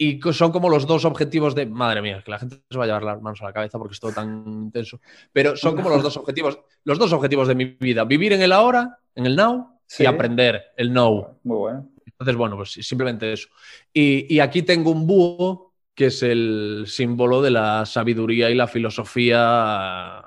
Y 0.00 0.20
son 0.32 0.52
como 0.52 0.70
los 0.70 0.86
dos 0.86 1.04
objetivos 1.04 1.56
de. 1.56 1.66
Madre 1.66 2.00
mía, 2.00 2.22
que 2.24 2.30
la 2.30 2.38
gente 2.38 2.62
se 2.70 2.78
va 2.78 2.84
a 2.84 2.86
llevar 2.86 3.02
las 3.02 3.20
manos 3.20 3.42
a 3.42 3.46
la 3.46 3.52
cabeza 3.52 3.78
porque 3.78 3.94
es 3.94 4.00
todo 4.00 4.12
tan 4.12 4.44
intenso. 4.46 5.00
Pero 5.32 5.56
son 5.56 5.74
como 5.74 5.90
los 5.90 6.04
dos 6.04 6.16
objetivos, 6.16 6.60
los 6.84 7.00
dos 7.00 7.12
objetivos 7.12 7.48
de 7.48 7.56
mi 7.56 7.64
vida: 7.64 8.04
vivir 8.04 8.32
en 8.32 8.42
el 8.42 8.52
ahora, 8.52 9.00
en 9.16 9.26
el 9.26 9.34
now, 9.34 9.80
y 9.98 10.06
aprender 10.06 10.66
el 10.76 10.90
know. 10.90 11.38
Muy 11.42 11.56
bueno. 11.56 11.88
Entonces, 12.06 12.36
bueno, 12.36 12.56
pues 12.56 12.70
simplemente 12.70 13.32
eso. 13.32 13.48
Y, 13.92 14.38
aquí 14.38 14.62
tengo 14.62 14.92
un 14.92 15.06
búho 15.06 15.74
que 15.94 16.06
es 16.06 16.22
el 16.22 16.84
símbolo 16.86 17.42
de 17.42 17.50
la 17.50 17.84
sabiduría 17.84 18.50
y 18.50 18.54
la 18.54 18.68
filosofía 18.68 20.22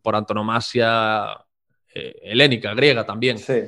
por 0.00 0.14
antonomasia 0.14 1.44
eh, 1.92 2.20
helénica, 2.22 2.72
griega 2.74 3.04
también. 3.04 3.38
Sí. 3.38 3.62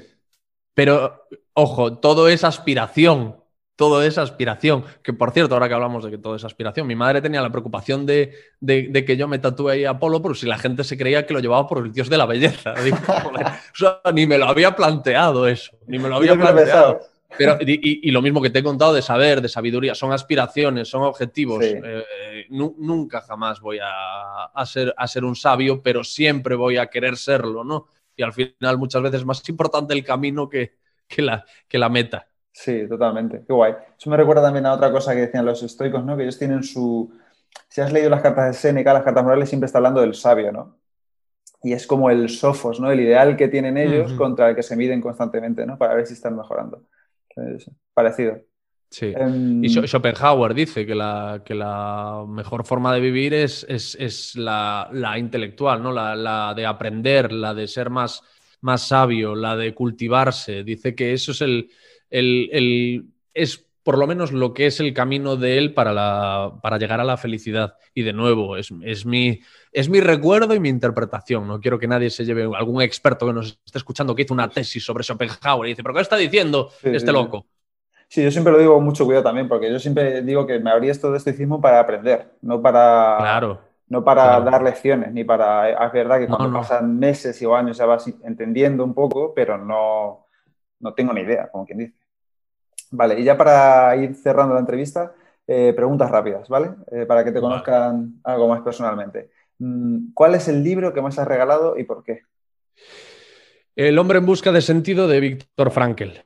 Pero, 0.74 1.26
ojo, 1.54 1.98
todo 1.98 2.28
es 2.28 2.44
aspiración 2.44 3.39
todo 3.80 4.02
es 4.02 4.18
aspiración. 4.18 4.84
Que 5.02 5.14
por 5.14 5.30
cierto, 5.30 5.54
ahora 5.54 5.66
que 5.66 5.72
hablamos 5.72 6.04
de 6.04 6.10
que 6.10 6.18
todo 6.18 6.34
es 6.34 6.44
aspiración, 6.44 6.86
mi 6.86 6.94
madre 6.94 7.22
tenía 7.22 7.40
la 7.40 7.48
preocupación 7.48 8.04
de, 8.04 8.30
que 8.62 9.16
yo 9.16 9.26
me 9.26 9.38
tatúe 9.38 9.68
ahí 9.70 9.84
Apolo, 9.86 10.20
pero 10.20 10.34
si 10.34 10.44
la 10.44 10.58
gente 10.58 10.84
se 10.84 10.98
creía 10.98 11.24
que 11.24 11.32
lo 11.32 11.40
llevaba 11.40 11.66
por 11.66 11.86
el 11.86 11.90
dios 11.90 12.10
de 12.10 12.18
la 12.18 12.26
belleza. 12.26 12.74
ni 14.12 14.26
me 14.26 14.36
lo 14.36 14.44
había 14.44 14.76
planteado 14.76 15.48
eso, 15.48 15.78
ni 15.86 15.98
me 15.98 16.10
lo 16.10 16.16
había 16.16 16.34
planteado. 16.34 17.00
Pero, 17.38 17.56
y, 17.60 18.10
lo 18.10 18.20
mismo 18.20 18.42
que 18.42 18.50
te 18.50 18.58
he 18.58 18.62
contado 18.62 18.92
de 18.92 19.00
saber, 19.00 19.40
de 19.40 19.48
sabiduría, 19.48 19.94
son 19.94 20.12
aspiraciones, 20.12 20.86
son 20.86 21.04
objetivos. 21.04 21.64
Eh, 21.64 22.04
nunca 22.50 23.22
jamás 23.22 23.60
voy 23.60 23.78
a, 23.82 24.66
ser, 24.66 24.92
a 24.94 25.08
ser 25.08 25.24
un 25.24 25.36
sabio, 25.36 25.80
pero 25.82 26.04
siempre 26.04 26.54
voy 26.54 26.76
a 26.76 26.88
querer 26.88 27.16
serlo, 27.16 27.64
¿no? 27.64 27.86
Y 28.14 28.22
al 28.22 28.34
final 28.34 28.76
muchas 28.76 29.00
veces 29.00 29.20
es 29.20 29.26
más 29.26 29.48
importante 29.48 29.94
el 29.94 30.04
camino 30.04 30.50
que, 30.50 30.74
la, 31.16 31.46
que 31.66 31.78
la 31.78 31.88
meta. 31.88 32.26
Sí, 32.52 32.86
totalmente. 32.88 33.44
Qué 33.46 33.52
guay. 33.52 33.74
Eso 33.98 34.10
me 34.10 34.16
recuerda 34.16 34.42
también 34.42 34.66
a 34.66 34.72
otra 34.72 34.90
cosa 34.90 35.14
que 35.14 35.20
decían 35.22 35.46
los 35.46 35.62
estoicos, 35.62 36.04
¿no? 36.04 36.16
Que 36.16 36.24
ellos 36.24 36.38
tienen 36.38 36.62
su... 36.62 37.12
Si 37.68 37.80
has 37.80 37.92
leído 37.92 38.10
las 38.10 38.22
cartas 38.22 38.46
de 38.46 38.52
Séneca, 38.54 38.92
las 38.92 39.02
cartas 39.02 39.24
morales 39.24 39.48
siempre 39.48 39.66
está 39.66 39.78
hablando 39.78 40.00
del 40.00 40.14
sabio, 40.14 40.52
¿no? 40.52 40.78
Y 41.62 41.72
es 41.72 41.86
como 41.86 42.10
el 42.10 42.28
sofos, 42.28 42.80
¿no? 42.80 42.90
El 42.90 43.00
ideal 43.00 43.36
que 43.36 43.48
tienen 43.48 43.76
ellos 43.76 44.12
contra 44.14 44.48
el 44.50 44.56
que 44.56 44.62
se 44.62 44.76
miden 44.76 45.00
constantemente, 45.00 45.66
¿no? 45.66 45.76
Para 45.76 45.94
ver 45.94 46.06
si 46.06 46.14
están 46.14 46.36
mejorando. 46.36 46.84
parecido. 47.92 48.38
Sí. 48.88 49.12
Em, 49.14 49.62
y 49.62 49.68
Schopenhauer 49.68 50.52
dice 50.52 50.84
que 50.84 50.94
la, 50.94 51.42
que 51.44 51.54
la 51.54 52.24
mejor 52.26 52.64
forma 52.64 52.92
de 52.92 53.00
vivir 53.00 53.34
es, 53.34 53.64
es, 53.68 54.34
la, 54.36 54.90
intelectual, 55.16 55.82
¿no? 55.82 55.92
La, 55.92 56.16
la, 56.16 56.54
de 56.54 56.66
aprender, 56.66 57.30
la 57.30 57.54
de 57.54 57.68
ser 57.68 57.90
más, 57.90 58.22
más 58.62 58.88
sabio, 58.88 59.34
la 59.34 59.54
de 59.54 59.74
cultivarse. 59.74 60.64
Dice 60.64 60.94
que 60.94 61.12
eso 61.12 61.32
es 61.32 61.42
el, 61.42 61.70
el, 62.10 63.06
es 63.34 63.66
por 63.82 63.98
lo 63.98 64.06
menos 64.06 64.32
lo 64.32 64.52
que 64.52 64.66
es 64.66 64.78
el 64.80 64.92
camino 64.92 65.36
de 65.36 65.58
él 65.58 65.72
para, 65.72 65.92
la, 65.92 66.58
para 66.62 66.78
llegar 66.78 67.00
a 67.00 67.04
la 67.04 67.16
felicidad. 67.16 67.76
Y 67.94 68.02
de 68.02 68.12
nuevo, 68.12 68.56
es, 68.56 68.72
es, 68.82 69.06
mi, 69.06 69.40
es 69.72 69.88
mi 69.88 70.00
recuerdo 70.00 70.54
y 70.54 70.60
mi 70.60 70.68
interpretación. 70.68 71.48
No 71.48 71.60
quiero 71.60 71.78
que 71.78 71.88
nadie 71.88 72.10
se 72.10 72.24
lleve, 72.24 72.42
algún 72.42 72.82
experto 72.82 73.26
que 73.26 73.32
nos 73.32 73.58
esté 73.64 73.78
escuchando 73.78 74.14
que 74.14 74.22
hizo 74.22 74.34
una 74.34 74.48
tesis 74.48 74.84
sobre 74.84 75.02
Schopenhauer 75.02 75.68
y 75.68 75.72
dice, 75.72 75.82
¿pero 75.82 75.94
qué 75.94 76.00
está 76.02 76.16
diciendo 76.16 76.70
este 76.82 77.12
loco? 77.12 77.46
Sí, 78.08 78.24
yo 78.24 78.30
siempre 78.30 78.52
lo 78.52 78.58
digo 78.58 78.74
con 78.74 78.84
mucho 78.84 79.04
cuidado 79.04 79.24
también, 79.24 79.48
porque 79.48 79.70
yo 79.70 79.78
siempre 79.78 80.22
digo 80.22 80.44
que 80.44 80.58
me 80.58 80.70
abrí 80.70 80.90
esto 80.90 81.12
de 81.12 81.18
estoicismo 81.18 81.60
para 81.60 81.78
aprender, 81.78 82.32
no 82.42 82.60
para, 82.60 83.16
claro, 83.18 83.60
no 83.86 84.02
para 84.02 84.40
dar 84.40 84.62
lecciones, 84.62 85.12
ni 85.12 85.22
para... 85.22 85.86
Es 85.86 85.92
verdad 85.92 86.18
que 86.18 86.26
cuando 86.26 86.58
pasan 86.58 86.98
meses 86.98 87.40
o 87.42 87.54
años 87.54 87.78
ya 87.78 87.86
vas 87.86 88.12
entendiendo 88.24 88.82
un 88.84 88.94
poco, 88.94 89.32
pero 89.32 89.56
no, 89.58 90.26
no 90.80 90.92
tengo 90.92 91.12
ni 91.12 91.20
idea, 91.20 91.48
como 91.50 91.64
quien 91.64 91.78
dice. 91.78 91.99
Vale, 92.90 93.20
y 93.20 93.24
ya 93.24 93.36
para 93.36 93.94
ir 93.96 94.14
cerrando 94.14 94.54
la 94.54 94.60
entrevista, 94.60 95.14
eh, 95.46 95.72
preguntas 95.74 96.10
rápidas, 96.10 96.48
¿vale? 96.48 96.70
Eh, 96.90 97.06
para 97.06 97.24
que 97.24 97.32
te 97.32 97.40
conozcan 97.40 98.20
algo 98.24 98.48
más 98.48 98.62
personalmente. 98.62 99.30
Mm, 99.58 100.12
¿Cuál 100.14 100.34
es 100.34 100.48
el 100.48 100.62
libro 100.62 100.92
que 100.92 101.02
más 101.02 101.18
has 101.18 101.28
regalado 101.28 101.78
y 101.78 101.84
por 101.84 102.02
qué? 102.02 102.22
El 103.76 103.98
hombre 103.98 104.18
en 104.18 104.26
busca 104.26 104.52
de 104.52 104.60
sentido 104.60 105.06
de 105.08 105.20
Víctor 105.20 105.70
Frankel. 105.70 106.24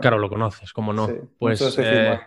Claro, 0.00 0.18
lo 0.18 0.28
conoces, 0.28 0.72
¿cómo 0.72 0.92
no? 0.92 1.08
pues 1.38 1.78
eh, 1.78 2.20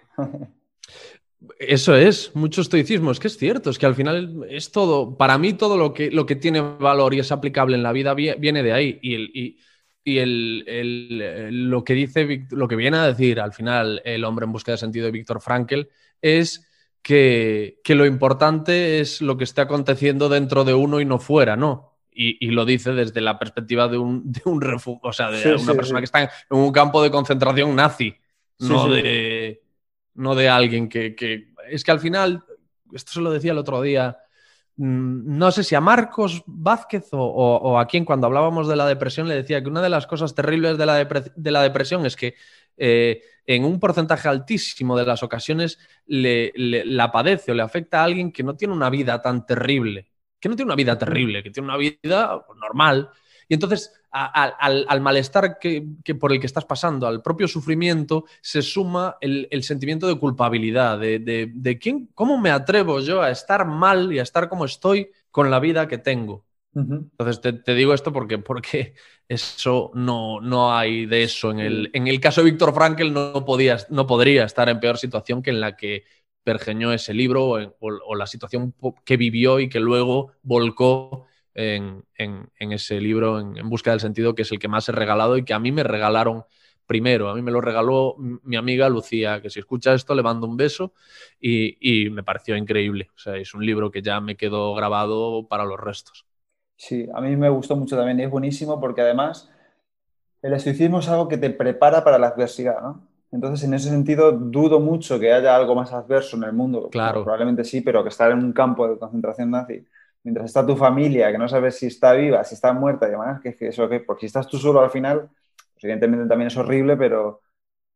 eso 1.59 1.95
es, 1.95 2.35
mucho 2.35 2.61
estoicismo. 2.61 3.11
Es 3.11 3.19
que 3.19 3.27
es 3.27 3.37
cierto, 3.37 3.69
es 3.69 3.77
que 3.77 3.85
al 3.85 3.95
final 3.95 4.45
es 4.49 4.71
todo, 4.71 5.17
para 5.17 5.37
mí 5.37 5.53
todo 5.53 5.77
lo 5.77 5.93
que, 5.93 6.09
lo 6.09 6.25
que 6.25 6.35
tiene 6.35 6.61
valor 6.61 7.13
y 7.13 7.19
es 7.19 7.31
aplicable 7.31 7.75
en 7.75 7.83
la 7.83 7.91
vida 7.91 8.13
viene 8.13 8.63
de 8.63 8.73
ahí. 8.73 8.99
Y, 9.01 9.39
y 9.39 9.57
y 10.03 10.17
el, 10.17 11.69
lo 11.69 11.83
que 11.83 11.93
dice, 11.93 12.45
lo 12.51 12.67
que 12.67 12.75
viene 12.75 12.97
a 12.97 13.07
decir 13.07 13.39
al 13.39 13.53
final 13.53 14.01
el 14.03 14.25
hombre 14.25 14.45
en 14.45 14.51
busca 14.51 14.71
de 14.71 14.77
sentido 14.77 15.05
de 15.05 15.11
Víctor 15.11 15.41
Frankel 15.41 15.89
es 16.21 16.67
que, 17.01 17.81
lo 17.87 18.05
importante 18.05 18.99
es 18.99 19.21
lo 19.21 19.37
que 19.37 19.43
está 19.43 19.63
aconteciendo 19.63 20.29
dentro 20.29 20.63
de 20.63 20.73
uno 20.73 20.99
y 20.99 21.05
no 21.05 21.19
fuera, 21.19 21.55
¿no? 21.55 21.91
Y, 22.15 22.51
lo 22.51 22.63
dice 22.63 22.91
desde 22.91 23.21
la 23.21 23.39
perspectiva 23.39 23.87
de 23.87 23.97
un, 23.97 24.31
de 24.31 24.41
un 24.45 24.61
refugio, 24.61 25.09
o 25.09 25.13
sea, 25.13 25.31
de 25.31 25.55
una 25.55 25.73
persona 25.73 25.99
que 25.99 26.05
está 26.05 26.21
en 26.21 26.29
un 26.49 26.71
campo 26.71 27.01
de 27.01 27.09
concentración 27.09 27.75
nazi, 27.75 28.15
no, 28.59 28.87
De, 28.87 29.63
no 30.13 30.35
de 30.35 30.47
alguien 30.47 30.87
que, 30.87 31.15
que... 31.15 31.53
Es 31.69 31.83
que 31.83 31.91
al 31.91 31.99
final, 31.99 32.43
esto 32.93 33.13
se 33.13 33.21
lo 33.21 33.31
decía 33.31 33.51
el 33.51 33.57
otro 33.57 33.81
día, 33.81 34.17
no 34.75 35.51
sé 35.51 35.63
si 35.63 35.75
a 35.75 35.81
Marcos 35.81 36.43
Vázquez 36.47 37.09
o, 37.11 37.77
a 37.77 37.87
quien 37.87 38.05
cuando 38.05 38.27
hablábamos 38.27 38.67
de 38.67 38.75
la 38.75 38.87
depresión 38.87 39.27
le 39.27 39.35
decía 39.35 39.61
que 39.61 39.69
una 39.69 39.81
de 39.81 39.89
las 39.89 40.07
cosas 40.07 40.33
terribles 40.33 40.77
de 40.77 40.85
la, 40.85 41.61
depresión 41.61 42.05
es 42.05 42.15
que 42.15 42.35
eh, 42.77 43.21
en 43.45 43.65
un 43.65 43.79
porcentaje 43.79 44.27
altísimo 44.27 44.97
de 44.97 45.05
las 45.05 45.21
ocasiones 45.21 45.77
la 46.07 47.11
padece 47.11 47.51
o 47.51 47.55
le 47.55 47.61
afecta 47.61 48.01
a 48.01 48.05
alguien 48.05 48.31
que 48.31 48.43
no 48.43 48.55
tiene 48.55 48.73
una 48.73 48.89
vida 48.89 49.21
tan 49.21 49.45
terrible, 49.45 50.07
que 50.39 50.49
no 50.49 50.55
tiene 50.55 50.69
una 50.69 50.75
vida 50.75 50.97
terrible, 50.97 51.43
que 51.43 51.51
tiene 51.51 51.69
una 51.69 51.77
vida 51.77 52.43
normal. 52.59 53.09
Y 53.47 53.53
entonces 53.53 53.93
al, 54.13 55.01
malestar 55.01 55.57
que, 55.59 55.85
por 56.19 56.31
el 56.31 56.39
que 56.39 56.45
estás 56.45 56.65
pasando, 56.65 57.07
al 57.07 57.21
propio 57.21 57.47
sufrimiento, 57.47 58.25
se 58.41 58.61
suma 58.61 59.17
el, 59.21 59.63
sentimiento 59.63 60.07
de 60.07 60.19
culpabilidad, 60.19 60.99
de, 60.99 61.79
quién, 61.81 62.09
cómo 62.13 62.37
me 62.37 62.51
atrevo 62.51 62.99
yo 62.99 63.21
a 63.21 63.31
estar 63.31 63.65
mal 63.65 64.13
y 64.13 64.19
a 64.19 64.23
estar 64.23 64.49
como 64.49 64.65
estoy 64.65 65.09
con 65.31 65.49
la 65.49 65.59
vida 65.59 65.87
que 65.87 65.97
tengo. 65.97 66.45
Entonces 66.75 67.63
te, 67.63 67.75
digo 67.75 67.93
esto 67.93 68.11
porque, 68.11 68.39
porque 68.39 68.95
eso 69.27 69.91
no, 69.93 70.41
no 70.41 70.75
hay 70.75 71.05
de 71.05 71.23
eso. 71.23 71.51
En 71.51 71.59
el, 71.59 71.89
en 71.93 72.07
el 72.07 72.19
caso 72.19 72.41
de 72.41 72.51
Víctor 72.51 72.73
Frankel 72.73 73.13
no, 73.13 73.45
podía, 73.45 73.77
no 73.89 74.07
podría 74.07 74.45
estar 74.45 74.69
en 74.69 74.79
peor 74.79 74.97
situación 74.97 75.41
que 75.41 75.51
en 75.51 75.59
la 75.59 75.75
que 75.75 76.03
pergeñó 76.43 76.91
ese 76.91 77.13
libro 77.13 77.55
o 77.79 78.15
la 78.15 78.27
situación 78.27 78.75
que 79.05 79.17
vivió 79.17 79.59
y 79.59 79.69
que 79.69 79.79
luego 79.79 80.33
volcó 80.41 81.25
en, 81.55 82.03
ese 82.57 82.99
libro, 82.99 83.39
en, 83.39 83.69
Busca 83.69 83.91
del 83.91 83.99
Sentido, 83.99 84.35
que 84.35 84.43
es 84.43 84.51
el 84.51 84.59
que 84.59 84.67
más 84.67 84.89
he 84.89 84.91
regalado 84.91 85.37
y 85.37 85.45
que 85.45 85.53
a 85.53 85.59
mí 85.59 85.71
me 85.71 85.83
regalaron 85.83 86.45
primero. 86.85 87.29
A 87.29 87.35
mí 87.35 87.41
me 87.41 87.51
lo 87.51 87.61
regaló 87.61 88.15
mi 88.17 88.55
amiga 88.55 88.89
Lucía, 88.89 89.41
que 89.41 89.49
si 89.49 89.59
escucha 89.59 89.93
esto 89.93 90.15
le 90.15 90.23
mando 90.23 90.47
un 90.47 90.57
beso 90.57 90.93
y, 91.39 92.09
me 92.11 92.23
pareció 92.23 92.55
increíble. 92.55 93.09
O 93.15 93.19
sea, 93.19 93.37
es 93.37 93.53
un 93.53 93.65
libro 93.65 93.91
que 93.91 94.01
ya 94.01 94.19
me 94.19 94.35
quedó 94.35 94.73
grabado 94.73 95.47
para 95.47 95.65
los 95.65 95.79
restos. 95.79 96.25
Sí, 96.75 97.07
a 97.13 97.21
mí 97.21 97.35
me 97.35 97.49
gustó 97.49 97.75
mucho 97.75 97.95
también 97.95 98.19
y 98.19 98.23
es 98.23 98.29
buenísimo 98.29 98.79
porque 98.79 99.01
además 99.01 99.49
el 100.41 100.53
estoicismo 100.53 100.99
es 100.99 101.07
algo 101.07 101.27
que 101.27 101.37
te 101.37 101.49
prepara 101.49 102.03
para 102.03 102.17
la 102.17 102.27
adversidad, 102.27 102.81
¿no? 102.81 103.07
Entonces, 103.31 103.67
en 103.67 103.73
ese 103.73 103.89
sentido, 103.89 104.31
dudo 104.31 104.79
mucho 104.79 105.19
que 105.19 105.33
haya 105.33 105.55
algo 105.55 105.73
más 105.73 105.91
adverso 105.91 106.37
en 106.37 106.43
el 106.43 106.53
mundo. 106.53 106.89
Claro. 106.91 107.23
probablemente 107.23 107.63
sí, 107.63 107.81
pero 107.81 108.03
que 108.03 108.09
estar 108.09 108.29
en 108.29 108.37
un 108.37 108.53
campo 108.53 108.87
de 108.87 108.99
concentración 108.99 109.49
nazi, 109.49 109.83
mientras 110.23 110.45
está 110.47 110.65
tu 110.65 110.75
familia, 110.75 111.31
que 111.31 111.37
no 111.37 111.47
sabes 111.47 111.77
si 111.77 111.87
está 111.87 112.13
viva, 112.13 112.43
si 112.43 112.55
está 112.55 112.73
muerta 112.73 113.07
y 113.07 113.11
demás, 113.11 113.41
que, 113.41 113.55
que 113.55 113.67
eso 113.69 113.87
que, 113.89 113.99
porque 114.01 114.21
si 114.21 114.25
estás 114.27 114.47
tú 114.47 114.57
solo 114.57 114.79
al 114.81 114.89
final, 114.89 115.29
pues 115.73 115.83
evidentemente 115.83 116.27
también 116.27 116.47
es 116.47 116.57
horrible, 116.57 116.95
pero, 116.97 117.41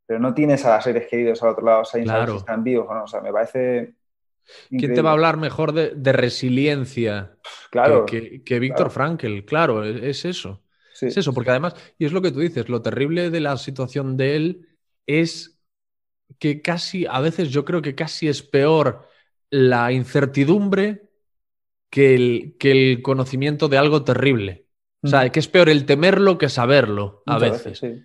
pero 0.06 0.20
no 0.20 0.34
tienes 0.34 0.66
a 0.66 0.80
seres 0.82 1.08
queridos 1.08 1.42
al 1.44 1.50
otro 1.50 1.66
lado, 1.66 1.82
o 1.82 1.86
sea, 1.86 2.04
Claro. 2.04 2.34
si 2.34 2.38
están 2.40 2.64
vivos 2.64 2.88
o 2.90 2.94
no. 2.94 3.04
O 3.04 3.08
sea, 3.08 3.22
me 3.22 3.32
parece. 3.32 3.94
¿Quién 4.70 4.94
te 4.94 5.02
va 5.02 5.10
a 5.10 5.14
hablar 5.14 5.38
mejor 5.38 5.74
de, 5.74 5.92
de 5.96 6.12
resiliencia 6.14 7.38
Claro. 7.70 8.06
que, 8.06 8.30
que- 8.30 8.44
que 8.44 8.60
Víctor 8.60 8.78
claro. 8.88 8.92
Frankel? 8.92 9.46
Claro, 9.46 9.84
es, 9.84 10.02
es 10.04 10.26
eso. 10.26 10.64
sí. 10.94 11.08
Es 11.08 11.18
eso, 11.18 11.34
porque 11.34 11.50
además, 11.52 11.76
y 11.98 12.06
es 12.06 12.14
lo 12.14 12.22
que 12.22 12.32
tú 12.32 12.40
dices, 12.40 12.70
lo 12.70 12.82
terrible 12.82 13.30
de 13.30 13.40
la 13.42 13.58
situación 13.58 14.16
de 14.18 14.36
él 14.38 14.68
es 15.06 15.60
que 16.40 16.62
casi, 16.62 17.06
a 17.06 17.20
veces 17.20 17.50
yo 17.50 17.66
creo 17.66 17.82
que 17.82 17.96
casi 17.96 18.28
es 18.28 18.42
peor 18.44 19.08
la 19.50 19.92
incertidumbre 19.92 21.07
que 21.90 22.16
el, 22.16 22.56
que 22.60 22.72
el 22.72 23.02
conocimiento 23.02 23.68
de 23.70 23.78
algo 23.78 24.04
terrible. 24.04 24.68
O 25.04 25.08
sea, 25.08 25.30
que 25.32 25.40
es 25.40 25.48
peor 25.48 25.70
el 25.70 25.86
temerlo 25.86 26.38
que 26.38 26.50
saberlo 26.50 27.24
a 27.28 27.36
Muchas 27.36 27.64
veces. 27.64 27.80
sí. 27.80 28.04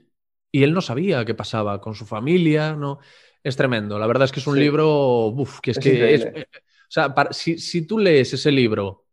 Y 0.53 0.63
él 0.65 0.73
no 0.75 0.81
sabía 0.83 1.25
qué 1.25 1.35
pasaba 1.35 1.81
con 1.81 1.95
su 1.95 2.07
familia, 2.07 2.75
¿no? 2.75 2.99
Es 3.43 3.57
tremendo. 3.57 3.99
La 3.99 4.07
verdad 4.07 4.25
es 4.27 4.33
que 4.33 4.41
es 4.41 4.47
un 4.47 4.55
Sí. 4.55 4.61
libro, 4.61 5.27
uf, 5.29 5.61
que 5.61 5.73
es, 5.73 5.79
Es 5.79 5.85
que 5.85 6.15
es, 6.15 6.25
eh, 6.35 6.47
o 6.55 6.91
sea, 6.91 7.15
para- 7.15 7.33
si, 7.33 7.59
si 7.59 7.87
tú 7.87 7.99
lees 7.99 8.33
ese 8.35 8.53
libro 8.53 9.07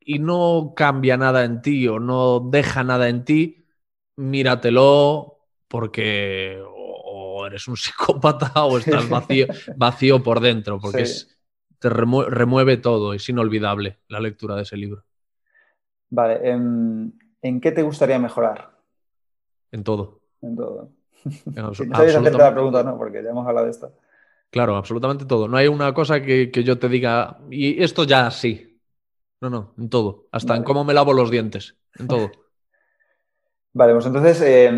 y 0.00 0.18
no 0.18 0.72
cambia 0.76 1.16
nada 1.16 1.44
en 1.44 1.62
ti 1.62 1.86
o 1.88 1.98
no 2.00 2.40
deja 2.40 2.84
nada 2.84 3.08
en 3.08 3.24
ti, 3.24 3.66
míratelo 4.16 5.38
porque 5.68 6.60
o, 6.66 7.40
o 7.42 7.46
eres 7.46 7.68
un 7.68 7.76
psicópata 7.78 8.64
o 8.64 8.78
estás 8.78 9.08
vacío, 9.08 9.46
vacío 9.74 10.22
por 10.22 10.40
dentro, 10.40 10.80
porque 10.80 11.02
Sí. 11.02 11.02
es, 11.02 11.37
te 11.78 11.88
remue- 11.90 12.26
remueve 12.28 12.76
todo. 12.76 13.12
Es 13.14 13.28
inolvidable 13.28 13.98
la 14.08 14.20
lectura 14.20 14.56
de 14.56 14.62
ese 14.62 14.76
libro, 14.76 15.04
Vale. 16.10 16.50
¿en, 16.50 17.18
¿en 17.42 17.60
qué 17.60 17.72
te 17.72 17.82
gustaría 17.82 18.18
mejorar? 18.18 18.70
en 19.70 19.84
todo. 19.84 20.20
En 20.40 20.56
todo. 20.56 20.90
En 21.24 21.52
abso- 21.64 21.84
Si 21.84 21.88
no 21.88 21.96
sabéis 21.96 22.16
hacerte 22.16 22.38
la 22.38 22.46
absolutamente 22.46 22.52
pregunta. 22.54 22.82
¿no? 22.84 22.96
Porque 22.98 23.22
ya 23.22 23.30
hemos 23.30 23.46
hablado 23.46 23.66
de 23.66 23.72
esto. 23.72 23.92
Claro, 24.50 24.76
absolutamente 24.76 25.26
todo. 25.26 25.46
No 25.46 25.58
hay 25.58 25.68
una 25.68 25.92
cosa 25.92 26.22
que, 26.22 26.50
que 26.50 26.64
yo 26.64 26.78
te 26.78 26.88
diga, 26.88 27.38
y 27.50 27.82
esto 27.82 28.04
ya 28.04 28.30
sí. 28.30 28.80
No, 29.42 29.50
no, 29.50 29.74
en 29.76 29.90
todo. 29.90 30.26
Hasta 30.32 30.56
en 30.56 30.64
cómo 30.64 30.84
me 30.84 30.94
lavo 30.94 31.12
los 31.12 31.30
dientes. 31.30 31.76
En 31.98 32.08
todo. 32.08 32.30
Vale, 33.74 33.92
pues 33.92 34.06
entonces, 34.06 34.40
eh, 34.40 34.72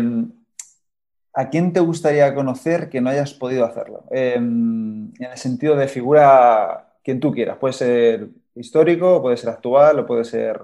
¿a 1.33 1.49
quién 1.49 1.71
te 1.71 1.79
gustaría 1.79 2.35
conocer 2.35 2.89
que 2.89 2.99
no 3.01 3.09
hayas 3.09 3.33
podido 3.33 3.65
hacerlo? 3.65 4.03
Eh, 4.11 4.33
en 4.35 5.13
el 5.17 5.37
sentido 5.37 5.75
de 5.77 5.87
figura, 5.87 6.90
quien 7.03 7.19
tú 7.19 7.31
quieras. 7.31 7.57
Puede 7.57 7.73
ser 7.73 8.27
histórico, 8.55 9.21
puede 9.21 9.37
ser 9.37 9.49
actual, 9.49 9.99
o 9.99 10.05
puede 10.05 10.23
ser 10.23 10.61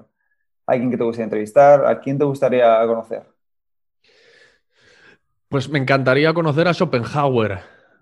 alguien 0.66 0.92
que 0.92 0.98
te 0.98 1.04
gustaría 1.04 1.26
entrevistar. 1.26 1.86
¿A 1.86 2.00
quién 2.00 2.18
te 2.18 2.26
gustaría 2.26 2.86
conocer? 2.86 3.24
Pues 5.50 5.70
me 5.70 5.80
encantaría 5.80 6.34
conocer 6.34 6.68
a 6.68 6.74
Schopenhauer. 6.74 7.60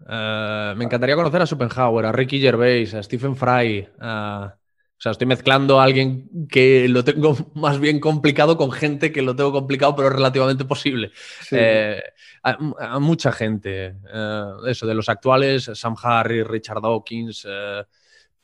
Eh, 0.09 0.73
me 0.75 0.85
encantaría 0.85 1.15
conocer 1.15 1.41
a 1.41 1.45
Schopenhauer, 1.45 2.05
a 2.05 2.11
Ricky 2.11 2.39
Gervais, 2.39 2.93
a 2.93 3.03
Stephen 3.03 3.35
Fry. 3.35 3.87
O 4.97 4.97
sea, 4.97 5.11
estoy 5.11 5.27
mezclando 5.27 5.79
a 5.79 5.83
alguien 5.83 6.47
que 6.49 6.87
lo 6.87 7.03
tengo 7.03 7.35
más 7.53 7.79
bien 7.79 7.99
complicado 7.99 8.57
con 8.57 8.71
gente 8.71 9.11
que 9.11 9.21
lo 9.21 9.35
tengo 9.35 9.51
complicado, 9.51 9.95
pero 9.95 10.09
relativamente 10.09 10.65
posible. 10.65 11.11
Sí. 11.41 11.57
Eh, 11.59 12.01
a, 12.43 12.57
a 12.79 12.99
mucha 12.99 13.31
gente. 13.31 13.95
eh, 14.11 14.45
eso, 14.67 14.87
de 14.87 14.95
los 14.95 15.09
actuales, 15.09 15.69
Sam 15.73 15.95
Harris, 16.01 16.47
Richard 16.47 16.81
Dawkins, 16.81 17.45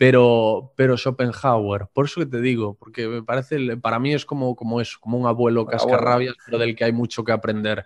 pero, 0.02 0.74
pero 0.76 0.98
Schopenhauer. 0.98 1.86
Por 1.94 2.06
eso 2.06 2.22
que 2.22 2.26
te 2.26 2.42
digo, 2.42 2.74
porque 2.74 3.08
me 3.08 3.22
parece, 3.22 3.78
para 3.78 4.00
mí 4.00 4.16
es 4.16 4.26
como, 4.26 4.56
como 4.56 4.82
eso, 4.82 4.98
como 5.00 5.16
un 5.16 5.28
abuelo 5.28 5.62
abuelo. 5.62 5.78
cascarrabias, 5.78 6.34
pero 6.44 6.58
del 6.58 6.76
que 6.76 6.86
hay 6.86 6.92
mucho 6.92 7.24
que 7.24 7.32
aprender. 7.32 7.86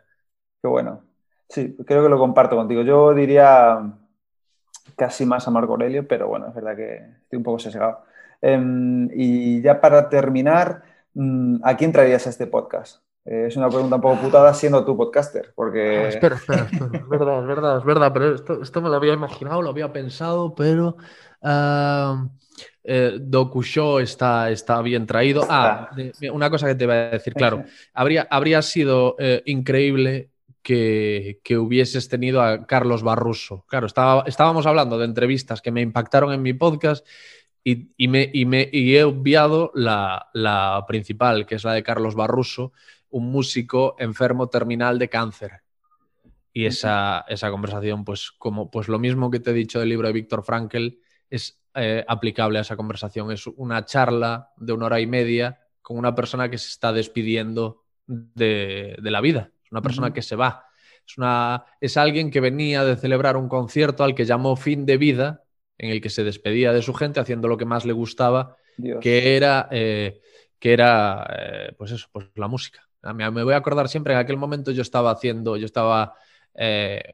Qué 0.62 0.70
bueno. 0.70 1.02
Sí, 1.50 1.76
creo 1.86 2.04
que 2.04 2.08
lo 2.10 2.18
comparto 2.18 2.56
contigo. 2.56 2.84
Yo 2.84 3.14
diría 3.14 3.82
casi 4.96 5.26
más 5.26 5.46
a 5.46 5.52
Marco 5.52 5.74
Aurelio, 5.74 6.08
pero 6.08 6.30
bueno, 6.30 6.48
es 6.48 6.56
verdad 6.56 6.78
que 6.78 6.96
estoy 7.24 7.36
un 7.36 7.44
poco 7.44 7.60
sesgado. 7.60 8.06
Em, 8.42 9.10
y 9.14 9.62
ya 9.62 9.82
para 9.82 10.08
terminar, 10.08 10.84
mm, 11.16 11.58
¿a 11.64 11.76
quién 11.76 11.92
traerías 11.92 12.26
a 12.28 12.30
este 12.30 12.48
podcast? 12.48 13.04
Eh, 13.26 13.48
es 13.48 13.58
una 13.58 13.68
pregunta 13.68 13.98
un 13.98 14.02
poco 14.02 14.22
putada 14.22 14.54
siendo 14.54 14.86
tu 14.86 14.96
podcaster, 14.96 15.52
porque... 15.54 16.06
Ah, 16.06 16.08
espera, 16.08 16.36
espera, 16.38 16.70
espera. 16.72 16.98
Es 16.98 17.10
verdad, 17.10 17.42
es 17.42 17.48
verdad, 17.48 17.78
es 17.80 17.84
verdad, 17.84 18.14
pero 18.14 18.36
esto, 18.36 18.62
esto 18.62 18.82
me 18.82 18.88
lo 18.88 18.96
había 18.96 19.14
imaginado, 19.14 19.62
lo 19.62 19.70
había 19.70 19.92
pensado, 19.92 20.56
pero 20.56 20.96
eh, 22.84 23.18
Dokusho 23.20 24.00
está, 24.00 24.50
está 24.52 24.82
bien 24.82 25.06
traído. 25.06 25.46
Ah, 25.50 25.90
de- 25.96 26.32
una 26.32 26.50
cosa 26.50 26.68
que 26.68 26.76
te 26.76 26.84
iba 26.86 26.94
a 26.94 27.10
decir, 27.12 27.34
claro, 27.34 27.64
habría, 27.94 28.28
habría 28.30 28.62
sido 28.62 29.16
eh, 29.20 29.42
increíble 29.46 30.30
que, 30.62 31.40
que 31.44 31.58
hubieses 31.58 32.10
tenido 32.10 32.42
a 32.42 32.66
Carlos 32.66 33.04
Barruso. 33.04 33.66
Claro, 33.68 33.88
estaba, 33.88 34.24
estábamos 34.26 34.66
hablando 34.66 34.98
de 34.98 35.06
entrevistas 35.06 35.62
que 35.62 35.72
me 35.72 35.82
impactaron 35.82 36.34
en 36.34 36.42
mi 36.42 36.54
podcast 36.54 37.06
y, 37.64 37.90
y 37.98 38.08
me, 38.08 38.30
y 38.34 38.46
me- 38.46 38.70
y 38.72 38.96
he 38.96 39.04
obviado 39.04 39.72
la, 39.76 40.28
la 40.34 40.84
principal, 40.88 41.46
que 41.46 41.56
es 41.56 41.64
la 41.64 41.74
de 41.74 41.84
Carlos 41.84 42.16
Barruso, 42.16 42.74
un 43.10 43.32
músico 43.32 43.96
enfermo 44.00 44.50
terminal 44.50 44.98
de 45.00 45.10
cáncer. 45.10 45.52
Y 46.52 46.66
esa, 46.66 47.26
esa 47.28 47.52
conversación, 47.52 48.06
pues, 48.06 48.32
como, 48.32 48.72
pues 48.72 48.88
lo 48.88 48.98
mismo 48.98 49.30
que 49.30 49.40
te 49.40 49.52
he 49.52 49.54
dicho 49.54 49.80
del 49.80 49.90
libro 49.90 50.08
de 50.08 50.14
Víctor 50.14 50.44
Frankel, 50.44 51.00
es 51.30 51.60
eh, 51.74 52.04
aplicable 52.08 52.60
a 52.60 52.62
esa 52.62 52.76
conversación. 52.76 53.32
Es 53.32 53.48
una 53.48 53.86
charla 53.86 54.52
de 54.58 54.74
una 54.74 54.86
hora 54.88 55.00
y 55.00 55.08
media 55.08 55.60
con 55.82 55.98
una 55.98 56.16
persona 56.16 56.50
que 56.50 56.58
se 56.58 56.70
está 56.70 56.94
despidiendo 56.94 57.84
de, 58.08 58.98
de 59.02 59.12
la 59.12 59.22
vida. 59.22 59.52
Es 59.64 59.72
una 59.72 59.82
persona 59.82 60.14
que 60.14 60.22
se 60.22 60.36
va. 60.36 60.66
Es, 61.08 61.18
una, 61.18 61.66
es 61.80 61.98
alguien 61.98 62.32
que 62.32 62.40
venía 62.40 62.84
de 62.84 62.96
celebrar 62.96 63.38
un 63.38 63.48
concierto 63.48 64.04
al 64.04 64.16
que 64.16 64.26
llamó 64.26 64.56
fin 64.56 64.86
de 64.86 64.98
vida, 64.98 65.44
en 65.78 65.92
el 65.92 66.02
que 66.02 66.10
se 66.10 66.24
despedía 66.24 66.74
de 66.74 66.82
su 66.82 66.94
gente 66.94 67.20
haciendo 67.20 67.48
lo 67.48 67.58
que 67.58 67.66
más 67.66 67.86
le 67.86 67.94
gustaba, 67.94 68.56
Dios. 68.78 69.00
que 69.02 69.36
era, 69.36 69.68
eh, 69.72 70.22
que 70.60 70.74
era 70.74 71.28
eh, 71.38 71.74
pues 71.78 71.92
eso, 71.92 72.08
pues 72.12 72.28
la 72.36 72.48
música. 72.48 72.88
Me 73.14 73.30
voy 73.30 73.54
a 73.54 73.58
acordar 73.58 73.88
siempre, 73.88 74.14
en 74.14 74.20
aquel 74.20 74.38
momento 74.38 74.72
yo 74.72 74.82
estaba 74.82 75.12
haciendo, 75.12 75.58
yo 75.58 75.66
estaba 75.66 76.16
eh, 76.56 77.14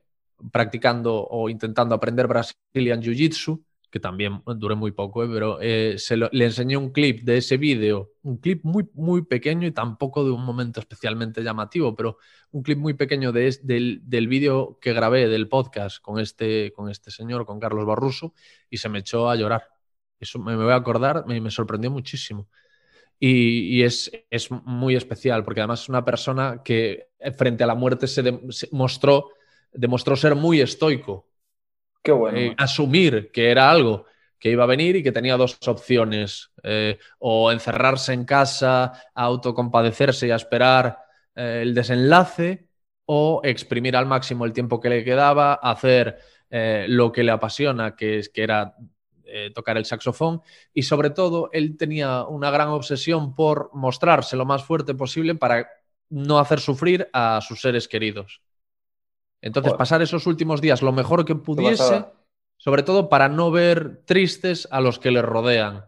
practicando 0.52 1.28
o 1.28 1.50
intentando 1.50 1.94
aprender 1.94 2.28
Brazilian 2.28 3.02
Jiu-Jitsu, 3.02 3.62
que 3.92 4.00
también 4.00 4.42
duré 4.58 4.76
muy 4.76 4.92
poco, 4.92 5.24
eh, 5.24 5.30
pero 5.32 5.60
eh, 5.62 5.96
se 5.98 6.18
le 6.18 6.46
enseñé 6.46 6.78
un 6.78 6.92
clip 6.92 7.24
de 7.24 7.38
ese 7.38 7.58
vídeo, 7.58 8.12
un 8.24 8.38
clip 8.38 8.64
muy, 8.64 8.90
muy 8.94 9.24
pequeño 9.24 9.68
y 9.68 9.72
tampoco 9.72 10.24
de 10.24 10.32
un 10.32 10.44
momento 10.46 10.80
especialmente 10.80 11.44
llamativo, 11.44 11.96
pero 11.96 12.18
un 12.52 12.64
clip 12.64 12.78
muy 12.80 12.94
pequeño 12.94 13.32
de 13.32 13.56
del, 13.64 14.02
del 14.04 14.28
vídeo 14.28 14.80
que 14.82 14.94
grabé 14.94 15.28
del 15.28 15.48
podcast 15.50 16.02
con 16.02 16.20
este, 16.20 16.72
con 16.74 16.90
este 16.90 17.12
señor, 17.12 17.46
con 17.46 17.60
Carlos 17.60 17.86
Barruso, 17.86 18.34
y 18.70 18.78
se 18.78 18.90
me 18.90 19.00
echó 19.00 19.30
a 19.30 19.36
llorar. 19.36 19.68
Eso 20.20 20.40
me, 20.40 20.56
voy 20.56 20.72
a 20.72 20.76
acordar, 20.76 21.26
me, 21.28 21.42
me 21.42 21.52
sorprendió 21.52 21.92
muchísimo. 21.92 22.48
Y, 23.20 23.78
y 23.78 23.84
es, 23.84 24.12
es 24.30 24.50
muy 24.52 24.96
especial, 24.96 25.44
porque 25.44 25.62
además 25.62 25.84
es 25.84 25.90
una 25.90 26.04
persona 26.04 26.62
que 26.64 27.10
eh, 27.20 27.32
frente 27.32 27.64
a 27.64 27.68
la 27.68 27.76
muerte 27.76 28.08
se, 28.08 28.24
de- 28.24 28.40
demostró 29.74 30.16
ser 30.16 30.36
muy 30.36 30.62
estoico, 30.62 31.28
Qué 32.04 32.12
bueno. 32.12 32.38
eh, 32.38 32.56
asumir 32.58 33.32
que 33.32 33.52
era 33.52 33.70
algo 33.70 34.06
que 34.40 34.50
iba 34.50 34.64
a 34.64 34.68
venir 34.68 34.96
y 34.96 35.04
que 35.04 35.12
tenía 35.12 35.38
dos 35.38 35.60
opciones, 35.68 36.52
eh, 36.64 36.98
o 37.20 37.52
encerrarse 37.52 38.14
en 38.14 38.26
casa, 38.26 38.92
autocompadecerse 39.14 40.28
y 40.28 40.32
a 40.32 40.36
esperar 40.36 40.98
eh, 41.36 41.60
el 41.62 41.76
desenlace, 41.76 42.68
o 43.06 43.42
exprimir 43.44 43.96
al 43.96 44.08
máximo 44.08 44.46
el 44.46 44.54
tiempo 44.54 44.80
que 44.80 44.90
le 44.90 45.04
quedaba, 45.04 45.54
hacer 45.54 46.18
lo 46.88 47.14
que 47.14 47.24
le 47.24 47.32
apasiona, 47.32 47.96
que, 47.96 48.20
es, 48.20 48.28
que 48.28 48.44
era 48.44 48.76
tocar 49.54 49.78
el 49.78 49.86
saxofón, 49.86 50.42
y 50.74 50.84
sobre 50.84 51.12
todo 51.12 51.50
él 51.54 51.78
tenía 51.78 52.26
una 52.26 52.52
gran 52.52 52.68
obsesión 52.70 53.36
por 53.36 53.70
mostrarse 53.74 54.36
lo 54.36 54.46
más 54.46 54.62
fuerte 54.64 54.94
posible 54.94 55.36
para 55.36 55.70
no 56.10 56.40
hacer 56.40 56.60
sufrir 56.60 57.10
a 57.14 57.40
sus 57.42 57.62
seres 57.62 57.88
queridos. 57.88 58.42
Entonces, 59.42 59.74
Joder. 59.74 59.78
pasar 59.78 60.02
esos 60.02 60.28
últimos 60.28 60.62
días 60.62 60.82
lo 60.82 60.92
mejor 60.92 61.26
que 61.26 61.36
pudiese, 61.36 62.06
sobre 62.58 62.84
todo 62.84 63.10
para 63.10 63.30
no 63.30 63.52
ver 63.52 64.04
tristes 64.06 64.68
a 64.72 64.82
los 64.82 65.00
que 65.00 65.12
le 65.12 65.22
rodean. 65.22 65.86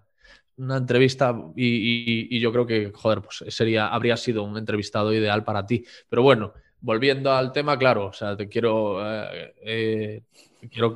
Una 0.57 0.77
entrevista 0.77 1.35
y, 1.55 1.65
y- 1.67 2.37
y 2.37 2.39
yo 2.39 2.51
creo 2.51 2.65
que, 2.67 2.91
joder, 2.93 3.21
pues 3.21 3.43
sería, 3.55 3.87
habría 3.87 4.17
sido 4.17 4.43
un 4.43 4.57
entrevistado 4.57 5.13
ideal 5.13 5.43
para 5.43 5.65
ti. 5.65 5.83
Pero 6.09 6.21
bueno, 6.23 6.53
volviendo 6.81 7.31
al 7.33 7.51
tema, 7.51 7.77
claro, 7.77 8.07
o 8.07 8.13
sea, 8.13 8.37
te 8.37 8.47
quiero, 8.49 9.01
eh, 9.33 9.55
eh, 9.63 10.23
quiero 10.71 10.93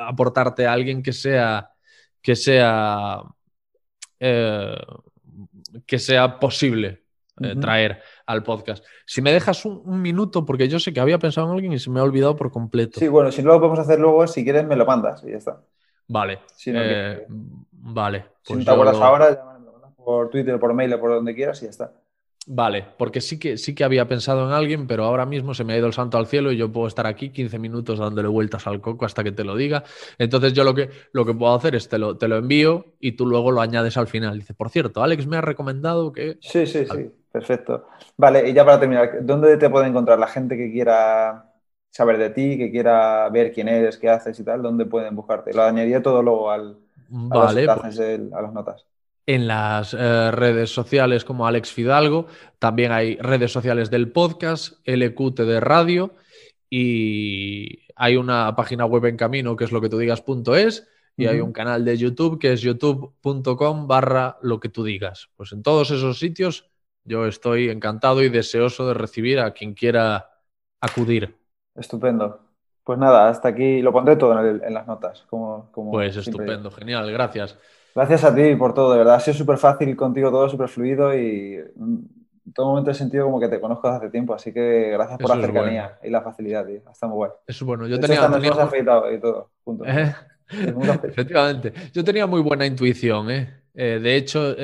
aportarte 0.00 0.66
a 0.66 0.72
alguien 0.72 1.02
que 1.02 1.12
sea, 1.12 1.70
que 2.22 2.36
sea, 2.36 3.22
eh, 4.20 4.76
que 5.86 5.98
sea 5.98 6.38
posible 6.38 7.04
eh, 7.40 7.54
traer 7.60 8.00
al 8.26 8.42
podcast. 8.42 8.84
Si 9.04 9.20
me 9.20 9.32
dejas 9.32 9.64
un, 9.64 10.00
minuto, 10.00 10.44
porque 10.44 10.68
yo 10.68 10.78
sé 10.78 10.92
que 10.92 11.00
había 11.00 11.18
pensado 11.18 11.48
en 11.48 11.54
alguien 11.54 11.72
y 11.72 11.78
se 11.78 11.90
me 11.90 12.00
ha 12.00 12.02
olvidado 12.02 12.36
por 12.36 12.50
completo. 12.50 12.98
Sí, 12.98 13.08
bueno, 13.08 13.30
si 13.30 13.42
no 13.42 13.52
lo 13.52 13.58
podemos 13.58 13.78
hacer 13.78 13.98
luego, 13.98 14.26
si 14.26 14.44
quieres 14.44 14.66
me 14.66 14.76
lo 14.76 14.86
mandas 14.86 15.22
y 15.24 15.30
ya 15.30 15.38
está. 15.38 15.60
Vale. 16.08 16.40
Eh, 16.66 17.26
vale. 17.72 18.26
si 18.42 18.52
no 18.52 18.58
pues 18.58 18.64
te 18.64 18.70
acuerdas 18.70 18.96
ahora, 18.96 19.58
por 19.96 20.30
Twitter, 20.30 20.58
por 20.58 20.72
mail 20.72 20.94
o 20.94 21.00
por 21.00 21.10
donde 21.10 21.34
quieras 21.34 21.60
y 21.62 21.64
ya 21.64 21.70
está. 21.70 21.92
Vale, 22.48 22.86
porque 22.96 23.20
sí 23.20 23.40
que, 23.40 23.58
sí 23.58 23.74
que 23.74 23.82
había 23.82 24.06
pensado 24.06 24.46
en 24.46 24.52
alguien, 24.52 24.86
pero 24.86 25.02
ahora 25.02 25.26
mismo 25.26 25.52
se 25.52 25.64
me 25.64 25.72
ha 25.72 25.78
ido 25.78 25.88
el 25.88 25.92
santo 25.92 26.16
al 26.16 26.28
cielo 26.28 26.52
y 26.52 26.56
yo 26.56 26.70
puedo 26.70 26.86
estar 26.86 27.04
aquí 27.04 27.30
15 27.30 27.58
minutos 27.58 27.98
dándole 27.98 28.28
vueltas 28.28 28.68
al 28.68 28.80
coco 28.80 29.04
hasta 29.04 29.24
que 29.24 29.32
te 29.32 29.42
lo 29.42 29.56
diga. 29.56 29.82
Entonces 30.16 30.52
yo 30.52 30.62
lo 30.62 30.72
que, 30.72 30.90
lo 31.10 31.26
que 31.26 31.34
puedo 31.34 31.52
hacer 31.52 31.74
es 31.74 31.88
te 31.88 31.98
lo, 31.98 32.16
te 32.16 32.28
lo 32.28 32.36
envío 32.36 32.94
y 33.00 33.12
tú 33.12 33.26
luego 33.26 33.50
lo 33.50 33.60
añades 33.60 33.96
al 33.96 34.06
final. 34.06 34.38
Dice, 34.38 34.54
por 34.54 34.70
cierto, 34.70 35.02
Alex 35.02 35.26
me 35.26 35.36
ha 35.36 35.40
recomendado 35.40 36.12
que... 36.12 36.38
Sí, 36.40 36.66
sí, 36.66 36.86
sí, 36.86 37.10
perfecto. 37.36 37.88
Vale, 38.16 38.48
y 38.48 38.54
ya 38.54 38.64
para 38.64 38.80
terminar, 38.80 39.18
¿dónde 39.20 39.58
te 39.58 39.68
puede 39.68 39.88
encontrar 39.88 40.18
la 40.18 40.26
gente 40.26 40.56
que 40.56 40.72
quiera 40.72 41.52
saber 41.90 42.16
de 42.16 42.30
ti, 42.30 42.56
que 42.56 42.70
quiera 42.70 43.28
ver 43.28 43.52
quién 43.52 43.68
eres, 43.68 43.98
qué 43.98 44.08
haces 44.08 44.40
y 44.40 44.44
tal? 44.44 44.62
¿Dónde 44.62 44.86
pueden 44.86 45.14
buscarte? 45.14 45.52
Lo 45.52 45.62
añadiría 45.62 46.02
todo 46.02 46.22
luego 46.22 46.50
al, 46.50 46.78
vale, 47.08 47.68
a, 47.68 47.76
pues 47.76 48.00
a 48.00 48.40
las 48.40 48.52
notas 48.52 48.86
en 49.26 49.48
las 49.48 49.92
eh, 49.92 50.30
redes 50.30 50.70
sociales 50.70 51.24
como 51.24 51.46
Alex 51.46 51.72
Fidalgo. 51.72 52.26
También 52.58 52.92
hay 52.92 53.16
redes 53.16 53.52
sociales 53.52 53.90
del 53.90 54.12
podcast, 54.12 54.78
LQT 54.86 55.40
de 55.40 55.60
Radio 55.60 56.14
y 56.70 57.80
hay 57.96 58.16
una 58.16 58.54
página 58.54 58.86
web 58.86 59.04
en 59.06 59.16
camino 59.16 59.56
que 59.56 59.64
es 59.64 59.72
lo 59.72 59.80
que 59.80 59.88
tú 59.88 59.98
digas.es 59.98 60.86
y 61.16 61.26
hay 61.26 61.40
un 61.40 61.52
canal 61.52 61.84
de 61.84 61.96
YouTube 61.96 62.38
que 62.38 62.52
es 62.52 62.60
youtube.com 62.60 63.88
barra 63.88 64.38
lo 64.42 64.60
que 64.60 64.68
tú 64.68 64.84
digas. 64.84 65.28
Pues 65.36 65.52
en 65.52 65.62
todos 65.62 65.90
esos 65.90 66.18
sitios 66.18 66.70
yo 67.06 67.26
estoy 67.26 67.70
encantado 67.70 68.22
y 68.22 68.28
deseoso 68.28 68.86
de 68.86 68.94
recibir 68.94 69.40
a 69.40 69.52
quien 69.52 69.74
quiera 69.74 70.30
acudir. 70.80 71.36
Estupendo. 71.74 72.40
Pues 72.84 72.98
nada, 72.98 73.28
hasta 73.28 73.48
aquí 73.48 73.82
lo 73.82 73.92
pondré 73.92 74.16
todo 74.16 74.38
en, 74.46 74.72
las 74.72 74.86
notas. 74.86 75.24
Como, 75.28 75.70
pues 75.72 76.16
estupendo, 76.16 76.70
genial, 76.70 77.10
gracias. 77.10 77.58
Gracias 77.94 78.24
a 78.24 78.34
ti 78.34 78.54
por 78.54 78.74
todo, 78.74 78.92
de 78.92 78.98
verdad. 78.98 79.14
Ha 79.14 79.20
sido 79.20 79.36
súper 79.36 79.58
fácil 79.58 79.96
contigo 79.96 80.30
todo, 80.30 80.48
súper 80.48 80.68
fluido 80.68 81.16
y 81.16 81.54
en 81.54 82.52
todo 82.54 82.66
momento 82.68 82.90
he 82.90 82.94
sentido 82.94 83.24
como 83.24 83.40
que 83.40 83.48
te 83.48 83.60
conozco 83.60 83.88
desde 83.88 83.98
hace 83.98 84.10
tiempo, 84.10 84.34
así 84.34 84.52
que 84.52 84.90
gracias 84.90 85.18
por 85.18 85.34
la 85.34 85.44
cercanía 85.44 85.98
y 86.02 86.10
la 86.10 86.22
facilidad, 86.22 86.64
tío. 86.64 86.82
Está 86.92 87.08
muy 87.08 87.16
guay. 87.16 87.30
Eso 87.46 87.64
es 87.64 87.66
bueno. 87.66 87.88
Yo 87.88 87.98
tenía... 87.98 88.24
afeitado 88.24 89.12
y 89.12 89.18
todo, 89.18 89.50
¿Eh? 89.84 90.14
Efectivamente. 91.02 91.72
Yo 91.92 92.04
tenía 92.04 92.26
muy 92.26 92.40
buena 92.40 92.66
intuición, 92.66 93.30
¿eh? 93.30 93.62
eh 93.74 93.98
de 94.00 94.16
hecho, 94.16 94.54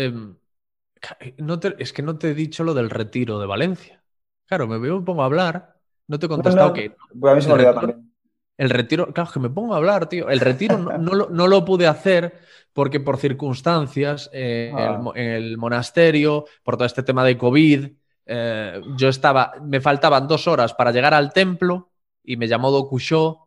em, 1.20 1.46
es 1.78 1.92
que 1.92 2.02
no 2.02 2.18
te 2.18 2.30
he 2.30 2.34
dicho 2.34 2.64
lo 2.64 2.74
del 2.74 2.90
retiro 2.90 3.38
de 3.38 3.46
Valencia. 3.46 4.02
Claro, 4.46 4.66
me 4.66 4.78
veo, 4.78 5.04
pongo 5.04 5.22
a 5.22 5.26
hablar, 5.26 5.76
no 6.08 6.18
te 6.18 6.26
he 6.26 6.28
contestado 6.28 6.72
que... 6.72 6.94
Pues 7.18 7.32
a 7.32 7.36
mí 7.36 7.42
se 7.42 7.48
me 7.48 7.54
olvidó 7.54 7.74
también. 7.74 8.12
El 8.58 8.70
retiro, 8.70 9.12
claro, 9.12 9.30
que 9.32 9.40
me 9.40 9.50
pongo 9.50 9.74
a 9.74 9.78
hablar, 9.78 10.08
tío. 10.08 10.28
El 10.28 10.40
retiro 10.40 10.78
no, 10.78 11.46
lo, 11.48 11.64
pude 11.64 11.86
hacer 11.86 12.38
porque 12.72 13.00
por 13.00 13.16
circunstancias 13.16 14.30
eh, 14.32 14.70
ah. 14.74 15.00
en 15.14 15.30
el 15.30 15.58
monasterio, 15.58 16.44
por 16.62 16.76
todo 16.76 16.84
este 16.84 17.02
tema 17.02 17.24
de 17.24 17.38
COVID, 17.38 17.88
eh, 18.26 18.80
yo 18.96 19.08
estaba, 19.08 19.54
me 19.62 19.80
faltaban 19.80 20.28
dos 20.28 20.46
horas 20.46 20.74
para 20.74 20.92
llegar 20.92 21.14
al 21.14 21.32
templo 21.32 21.90
y 22.22 22.36
me 22.36 22.46
llamó 22.46 22.70
Dokusho 22.70 23.41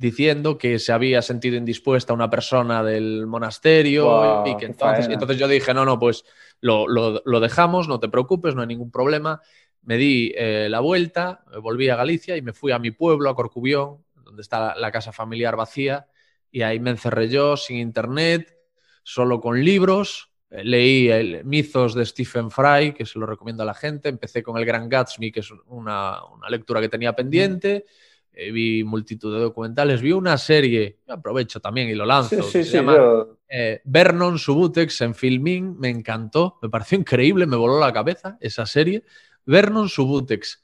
diciendo 0.00 0.56
que 0.56 0.78
se 0.78 0.92
había 0.92 1.20
sentido 1.20 1.58
indispuesta 1.58 2.14
una 2.14 2.30
persona 2.30 2.82
del 2.82 3.26
monasterio 3.26 4.42
y 4.46 4.56
que 4.56 4.64
entonces, 4.64 5.06
entonces 5.10 5.36
yo 5.36 5.46
dije, 5.46 5.74
no, 5.74 5.84
no, 5.84 5.98
pues 5.98 6.24
lo, 6.62 7.40
dejamos, 7.40 7.86
no 7.86 8.00
te 8.00 8.08
preocupes, 8.08 8.54
no 8.54 8.62
hay 8.62 8.66
ningún 8.66 8.90
problema. 8.90 9.42
Me 9.82 9.98
di 9.98 10.32
eh, 10.34 10.68
la 10.70 10.80
vuelta, 10.80 11.44
volví 11.60 11.90
a 11.90 11.96
Galicia 11.96 12.34
y 12.38 12.40
me 12.40 12.54
fui 12.54 12.72
a 12.72 12.78
mi 12.78 12.92
pueblo, 12.92 13.28
a 13.28 13.34
Corcubión, 13.34 13.98
donde 14.14 14.40
está 14.40 14.74
la 14.74 14.90
casa 14.90 15.12
familiar 15.12 15.54
vacía, 15.54 16.06
y 16.50 16.62
ahí 16.62 16.80
me 16.80 16.88
encerré 16.88 17.28
yo 17.28 17.58
sin 17.58 17.76
internet, 17.76 18.56
solo 19.02 19.38
con 19.38 19.62
libros. 19.62 20.30
Eh, 20.48 20.64
leí 20.64 21.10
el 21.10 21.44
Mizos 21.44 21.94
de 21.94 22.06
Stephen 22.06 22.50
Fry, 22.50 22.94
que 22.94 23.04
se 23.04 23.18
lo 23.18 23.26
recomiendo 23.26 23.64
a 23.64 23.66
la 23.66 23.74
gente. 23.74 24.08
Empecé 24.08 24.42
con 24.42 24.56
El 24.56 24.64
Gran 24.64 24.88
Gatsby, 24.88 25.30
que 25.30 25.40
es 25.40 25.50
una, 25.66 26.22
lectura 26.48 26.80
que 26.80 26.88
tenía 26.88 27.14
pendiente. 27.14 27.84
Eh, 28.32 28.50
vi 28.52 28.84
multitud 28.84 29.34
de 29.34 29.40
documentales. 29.40 30.00
Vi 30.00 30.12
una 30.12 30.38
serie, 30.38 30.98
aprovecho 31.08 31.60
también 31.60 31.88
y 31.88 31.94
lo 31.94 32.06
lanzo. 32.06 32.42
se 32.42 32.64
llama 32.64 33.26
eh, 33.48 33.80
Vernon 33.84 34.38
Subutex 34.38 35.00
en 35.00 35.14
Filming. 35.14 35.78
Me 35.78 35.88
encantó, 35.88 36.58
me 36.62 36.68
pareció 36.68 36.98
increíble, 36.98 37.46
me 37.46 37.56
voló 37.56 37.78
la 37.78 37.92
cabeza 37.92 38.38
esa 38.40 38.66
serie. 38.66 39.04
Vernon 39.44 39.88
Subutex. 39.88 40.62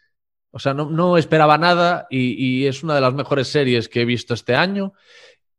O 0.56 0.58
sea, 0.58 0.72
no, 0.72 1.18
esperaba 1.18 1.58
nada 1.58 2.06
y, 2.08 2.64
es 2.64 2.82
una 2.82 2.94
de 2.94 3.02
las 3.02 3.12
mejores 3.12 3.48
series 3.48 3.90
que 3.90 4.00
he 4.00 4.04
visto 4.06 4.32
este 4.32 4.54
año. 4.54 4.94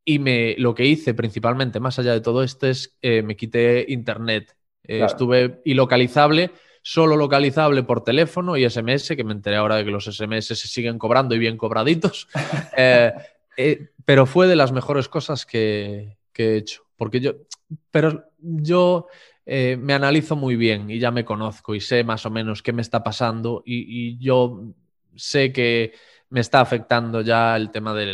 Y 0.03 0.17
me, 0.17 0.55
lo 0.57 0.73
que 0.73 0.85
hice 0.85 1.13
principalmente, 1.13 1.79
más 1.79 1.99
allá 1.99 2.13
de 2.13 2.21
todo 2.21 2.41
esto, 2.41 2.65
es 2.65 2.97
eh, 3.01 3.21
me 3.21 3.35
quité 3.35 3.85
internet. 3.89 4.55
Eh, 4.83 5.03
estuve 5.03 5.61
ilocalizable, 5.65 6.51
solo 6.89 7.17
localizable 7.17 7.83
por 7.83 8.01
teléfono 8.01 8.55
y 8.55 8.63
SMS, 8.69 9.17
que 9.17 9.23
me 9.25 9.33
enteré 9.33 9.57
ahora 9.57 9.75
de 9.75 9.83
que 9.83 9.91
los 9.91 10.05
SMS 10.05 10.45
se 10.47 10.55
siguen 10.55 10.97
cobrando 10.97 11.35
y 11.35 11.39
bien 11.39 11.57
cobraditos. 11.57 12.27
Eh, 13.59 13.87
pero 14.05 14.27
fue 14.27 14.45
de 14.45 14.55
las 14.55 14.71
mejores 14.71 15.09
cosas 15.09 15.43
que, 15.43 16.15
he 16.35 16.55
hecho. 16.57 16.83
Porque 16.95 17.19
yo, 17.19 17.33
pero 17.89 18.25
yo 18.37 19.07
me 19.47 19.95
analizo 19.95 20.35
muy 20.35 20.55
bien 20.55 20.91
y 20.91 20.99
ya 20.99 21.09
me 21.09 21.25
conozco 21.25 21.73
y 21.73 21.81
sé 21.81 22.03
más 22.03 22.27
o 22.27 22.29
menos 22.29 22.61
qué 22.61 22.71
me 22.71 22.83
está 22.83 23.01
pasando 23.03 23.63
y 23.65 24.19
yo 24.19 24.75
sé 25.15 25.51
que 25.51 25.93
me 26.29 26.41
está 26.41 26.59
afectando 26.59 27.21
ya 27.21 27.55
el 27.55 27.71
tema 27.71 27.93
de 27.93 28.13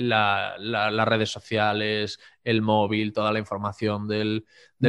las 0.00 1.08
redes 1.08 1.30
sociales, 1.30 2.18
el 2.44 2.60
móvil, 2.60 3.12
toda 3.12 3.32
la 3.32 3.38
información 3.38 4.06
del, 4.08 4.44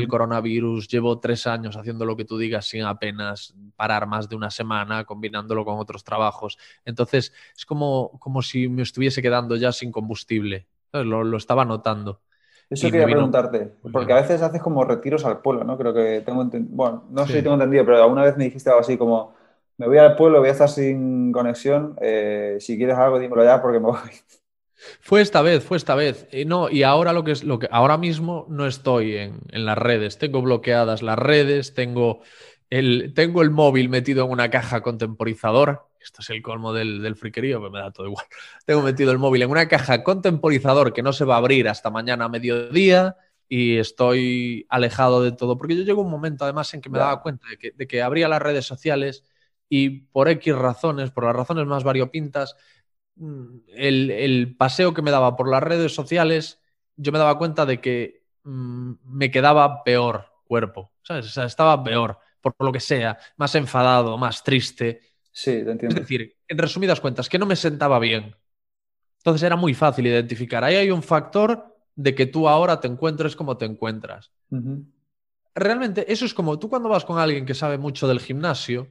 coronavirus. 0.08 0.88
Llevo 0.88 1.20
tres 1.20 1.48
años 1.48 1.78
haciendo 1.78 2.06
lo 2.06 2.18
que 2.18 2.26
tú 2.26 2.38
digas 2.38 2.68
sin 2.68 2.84
apenas 2.84 3.56
parar 3.76 4.06
más 4.08 4.28
de 4.28 4.36
una 4.36 4.52
semana, 4.52 5.06
combinándolo 5.06 5.64
con 5.64 5.80
otros 5.80 6.04
trabajos. 6.04 6.58
Entonces, 6.84 7.34
es 7.56 7.66
como, 7.66 8.12
como 8.20 8.42
si 8.42 8.68
me 8.68 8.82
estuviese 8.82 9.22
quedando 9.22 9.56
ya 9.56 9.72
sin 9.72 9.92
combustible. 9.92 10.68
Lo, 10.92 11.38
estaba 11.38 11.66
notando. 11.66 12.22
Eso 12.70 12.92
quería 12.92 13.06
preguntarte, 13.06 13.74
porque 13.92 14.14
a 14.14 14.18
veces 14.18 14.44
haces 14.44 14.62
como 14.62 14.84
retiros 14.84 15.26
al 15.26 15.42
pueblo, 15.42 15.64
¿no? 15.64 15.76
Creo 15.76 15.92
que 15.92 16.22
tengo 16.22 16.44
entendido, 16.44 16.76
bueno, 16.76 17.06
no 17.10 17.26
sé 17.26 17.38
si 17.38 17.42
tengo 17.42 17.56
entendido, 17.56 17.84
pero 17.84 18.04
alguna 18.04 18.22
vez 18.22 18.38
me 18.38 18.44
dijiste 18.44 18.70
algo 18.70 18.82
así 18.82 18.96
como, 18.96 19.34
me 19.80 19.88
voy 19.88 19.98
al 19.98 20.18
pueblo, 20.18 20.40
voy 20.40 20.50
a 20.50 20.52
estar 20.52 20.68
sin 20.68 21.32
conexión. 21.32 21.96
Eh, 22.02 22.58
si 22.60 22.78
quieres 22.78 22.98
algo, 22.98 23.18
dímelo 23.18 23.46
ya 23.46 23.62
porque 23.62 23.80
me 23.80 23.86
voy. 23.86 23.98
Fue 25.00 25.22
esta 25.22 25.42
vez, 25.42 25.64
fue 25.64 25.78
esta 25.78 25.96
vez. 25.96 26.28
Y 26.34 26.44
no, 26.44 26.70
y 26.70 26.84
ahora 26.84 27.14
lo 27.14 27.24
que 27.24 27.32
es 27.32 27.46
lo 27.46 27.60
que 27.60 27.70
ahora 27.72 27.98
mismo 27.98 28.46
no 28.50 28.68
estoy 28.68 29.16
en, 29.16 29.40
las 29.52 29.78
redes. 29.78 30.18
Tengo 30.18 30.42
bloqueadas 30.42 31.02
las 31.02 31.18
redes, 31.18 31.74
tengo 31.74 32.20
el, 32.70 33.14
tengo 33.16 33.42
el 33.42 33.52
móvil 33.52 33.88
metido 33.88 34.26
en 34.26 34.32
una 34.32 34.50
caja 34.50 34.82
contemporizadora. 34.82 35.84
Esto 36.02 36.22
es 36.22 36.30
el 36.30 36.42
colmo 36.42 36.74
del, 36.74 37.02
del 37.02 37.16
friquerío, 37.16 37.60
pero 37.60 37.72
me 37.72 37.80
da 37.80 37.92
todo 37.92 38.08
igual. 38.08 38.26
Tengo 38.66 38.82
metido 38.82 39.12
el 39.12 39.18
móvil 39.18 39.42
en 39.44 39.50
una 39.50 39.68
caja 39.68 40.04
contemporizador 40.04 40.94
que 40.94 41.04
no 41.04 41.14
se 41.14 41.26
va 41.26 41.36
a 41.36 41.40
abrir 41.40 41.68
hasta 41.70 41.90
mañana 41.90 42.26
a 42.26 42.30
mediodía 42.30 43.18
y 43.50 43.78
estoy 43.78 44.66
alejado 44.70 45.22
de 45.24 45.32
todo. 45.32 45.58
Porque 45.58 45.76
yo 45.76 45.84
llego 45.84 46.02
un 46.02 46.12
momento, 46.12 46.46
además, 46.46 46.74
en 46.74 46.82
que 46.82 46.90
me 46.90 47.00
daba 47.00 47.22
cuenta 47.22 47.48
de 47.50 47.58
que, 47.58 47.72
de 47.72 47.88
que 47.88 48.02
abría 48.02 48.30
las 48.30 48.42
redes 48.42 48.66
sociales 48.66 49.24
y 49.70 49.90
por 49.90 50.28
X 50.28 50.56
razones, 50.56 51.12
por 51.12 51.26
las 51.26 51.36
razones 51.36 51.66
más 51.68 51.84
variopintas, 51.84 52.58
mm, 53.16 53.46
el, 53.76 54.56
paseo 54.58 54.94
que 54.94 55.04
me 55.04 55.12
daba 55.12 55.38
por 55.38 55.50
las 55.50 55.64
redes 55.64 55.94
sociales, 55.94 56.60
yo 56.98 57.12
me 57.12 57.20
daba 57.20 57.38
cuenta 57.38 57.66
de 57.66 57.80
que 57.80 58.24
mm, 58.44 58.94
me 59.06 59.32
quedaba 59.32 59.84
peor 59.84 60.26
cuerpo, 60.46 60.92
¿sabes? 61.04 61.28
O 61.28 61.30
sea, 61.30 61.46
estaba 61.46 61.84
peor, 61.84 62.18
por 62.42 62.56
lo 62.60 62.72
que 62.72 62.80
sea, 62.80 63.18
más 63.38 63.54
enfadado, 63.56 64.18
más 64.18 64.44
triste. 64.44 65.02
Sí, 65.32 65.64
te 65.64 65.72
entiendo. 65.72 65.96
Es 65.96 66.02
decir, 66.02 66.36
en 66.48 66.58
resumidas 66.58 67.00
cuentas, 67.00 67.30
que 67.30 67.38
no 67.38 67.46
me 67.46 67.56
sentaba 67.56 68.00
bien. 68.00 68.36
Entonces 69.18 69.44
era 69.44 69.56
muy 69.56 69.74
fácil 69.74 70.08
identificar. 70.08 70.64
Ahí 70.64 70.76
hay 70.76 70.92
un 70.92 71.04
factor 71.04 71.78
de 71.96 72.16
que 72.16 72.26
tú 72.26 72.48
ahora 72.48 72.80
te 72.80 72.88
encuentres 72.88 73.36
como 73.36 73.58
te 73.58 73.66
encuentras. 73.66 74.32
Realmente, 75.54 76.12
eso 76.12 76.26
es 76.26 76.34
como 76.34 76.58
tú 76.58 76.70
cuando 76.70 76.90
vas 76.90 77.04
con 77.04 77.20
alguien 77.20 77.46
que 77.46 77.54
sabe 77.54 77.78
mucho 77.78 78.08
del 78.08 78.22
gimnasio, 78.22 78.88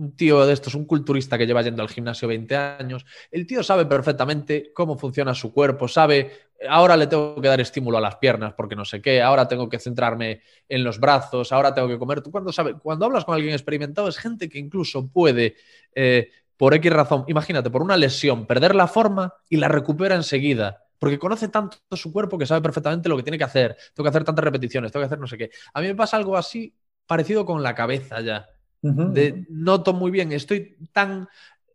un 0.00 0.16
tío 0.16 0.46
de 0.46 0.54
estos, 0.54 0.74
un 0.74 0.86
culturista 0.86 1.36
que 1.36 1.46
lleva 1.46 1.60
yendo 1.60 1.82
al 1.82 1.88
gimnasio 1.88 2.26
20 2.26 2.56
años, 2.56 3.04
el 3.30 3.46
tío 3.46 3.62
sabe 3.62 3.84
perfectamente 3.84 4.72
cómo 4.72 4.96
funciona 4.96 5.34
su 5.34 5.52
cuerpo, 5.52 5.88
sabe, 5.88 6.48
ahora 6.68 6.96
le 6.96 7.06
tengo 7.06 7.38
que 7.40 7.48
dar 7.48 7.60
estímulo 7.60 7.98
a 7.98 8.00
las 8.00 8.16
piernas 8.16 8.54
porque 8.54 8.74
no 8.74 8.86
sé 8.86 9.02
qué, 9.02 9.20
ahora 9.20 9.46
tengo 9.46 9.68
que 9.68 9.78
centrarme 9.78 10.40
en 10.68 10.84
los 10.84 10.98
brazos, 10.98 11.52
ahora 11.52 11.74
tengo 11.74 11.86
que 11.86 11.98
comer. 11.98 12.22
Tú 12.22 12.30
cuando, 12.30 12.50
cuando 12.82 13.04
hablas 13.04 13.26
con 13.26 13.34
alguien 13.34 13.52
experimentado 13.52 14.08
es 14.08 14.16
gente 14.16 14.48
que 14.48 14.58
incluso 14.58 15.06
puede, 15.08 15.56
eh, 15.94 16.30
por 16.56 16.72
X 16.74 16.92
razón, 16.92 17.24
imagínate, 17.28 17.68
por 17.68 17.82
una 17.82 17.96
lesión, 17.98 18.46
perder 18.46 18.74
la 18.74 18.86
forma 18.86 19.34
y 19.50 19.58
la 19.58 19.68
recupera 19.68 20.14
enseguida. 20.14 20.82
Porque 20.98 21.18
conoce 21.18 21.48
tanto 21.48 21.78
su 21.92 22.12
cuerpo 22.12 22.38
que 22.38 22.46
sabe 22.46 22.60
perfectamente 22.62 23.08
lo 23.08 23.16
que 23.16 23.22
tiene 23.22 23.38
que 23.38 23.44
hacer. 23.44 23.76
Tengo 23.94 24.04
que 24.04 24.10
hacer 24.10 24.24
tantas 24.24 24.44
repeticiones, 24.44 24.92
tengo 24.92 25.02
que 25.02 25.06
hacer 25.06 25.18
no 25.18 25.26
sé 25.26 25.38
qué. 25.38 25.50
A 25.72 25.80
mí 25.80 25.86
me 25.88 25.94
pasa 25.94 26.16
algo 26.16 26.36
así 26.36 26.74
parecido 27.06 27.46
con 27.46 27.62
la 27.62 27.74
cabeza 27.74 28.20
ya 28.20 28.46
noto 28.82 29.92
muy 29.92 30.10
bien, 30.10 30.32
estoy 30.32 30.76
tan... 30.92 31.28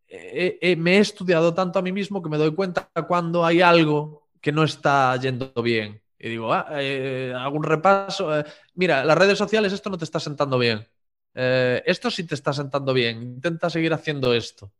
Eh, 0.08 0.58
eh, 0.62 0.76
me 0.76 0.98
he 0.98 1.00
estudiado 1.00 1.54
tanto 1.54 1.80
a 1.80 1.82
mí 1.82 1.92
mismo 1.92 2.22
que 2.22 2.30
me 2.30 2.38
doy 2.38 2.54
cuenta 2.54 2.90
cuando 3.08 3.46
hay 3.46 3.62
algo 3.62 4.28
que 4.40 4.52
no 4.52 4.64
está 4.64 5.16
yendo 5.18 5.52
bien. 5.62 6.02
Y 6.18 6.30
digo, 6.30 6.54
ah, 6.54 6.68
eh, 6.72 7.34
hago 7.36 7.58
un 7.58 7.64
repaso. 7.64 8.32
mira, 8.76 9.04
las 9.04 9.18
redes 9.18 9.38
sociales 9.38 9.74
esto 9.74 9.90
no 9.90 9.98
te 9.98 10.06
está 10.06 10.20
sentando 10.20 10.58
bien. 10.58 10.88
esto 11.34 12.10
sí 12.10 12.26
te 12.26 12.36
está 12.36 12.54
sentando 12.54 12.94
bien. 12.94 13.22
Intenta 13.22 13.70
seguir 13.70 13.94
haciendo 13.94 14.34
esto. 14.34 14.72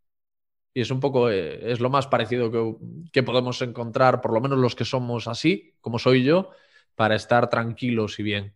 Y 0.74 0.82
es 0.82 0.92
un 0.92 1.00
poco, 1.00 1.30
es 1.30 1.80
lo 1.80 1.90
más 1.90 2.08
parecido 2.08 2.52
que, 2.52 2.76
que 3.12 3.24
podemos 3.24 3.62
encontrar, 3.62 4.22
por 4.22 4.34
lo 4.34 4.42
menos 4.42 4.60
los 4.60 4.76
que 4.76 4.86
somos 4.86 5.28
así, 5.28 5.74
como 5.82 6.00
soy 6.00 6.24
yo, 6.24 6.52
para 6.96 7.16
estar 7.16 7.50
tranquilos 7.50 8.20
y 8.20 8.24
bien. 8.24 8.56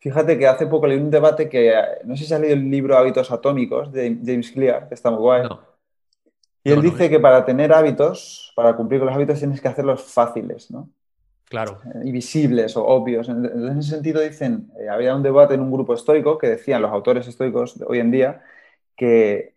Fíjate 0.00 0.38
que 0.38 0.46
hace 0.46 0.66
poco 0.66 0.86
leí 0.86 0.98
un 0.98 1.10
debate 1.10 1.48
que, 1.48 1.74
no 2.04 2.16
sé 2.16 2.24
si 2.24 2.32
has 2.32 2.40
leído 2.40 2.54
el 2.54 2.70
libro 2.70 2.96
Hábitos 2.96 3.30
Atómicos 3.32 3.92
de 3.92 4.18
James 4.24 4.52
Clear, 4.52 4.88
que 4.88 4.94
está 4.94 5.10
muy 5.10 5.20
guay. 5.20 5.48
Y 6.62 6.70
él 6.70 6.82
dice 6.82 7.08
que 7.08 7.18
para 7.18 7.44
tener 7.44 7.72
hábitos, 7.72 8.52
para 8.54 8.76
cumplir 8.76 9.00
con 9.00 9.06
los 9.06 9.16
hábitos, 9.16 9.38
tienes 9.38 9.60
que 9.60 9.68
hacerlos 9.68 10.02
fáciles, 10.02 10.70
¿no? 10.70 10.90
Claro. 11.44 11.80
Y 12.04 12.12
visibles 12.12 12.76
o 12.76 12.84
obvios. 12.86 13.28
En 13.28 13.78
ese 13.78 13.90
sentido 13.90 14.20
dicen, 14.20 14.70
eh, 14.78 14.88
había 14.88 15.16
un 15.16 15.22
debate 15.22 15.54
en 15.54 15.60
un 15.60 15.72
grupo 15.72 15.94
estoico 15.94 16.36
que 16.36 16.46
decían 16.46 16.82
los 16.82 16.92
autores 16.92 17.26
estoicos 17.26 17.78
de 17.78 17.86
hoy 17.88 18.00
en 18.00 18.10
día 18.10 18.42
que 18.94 19.54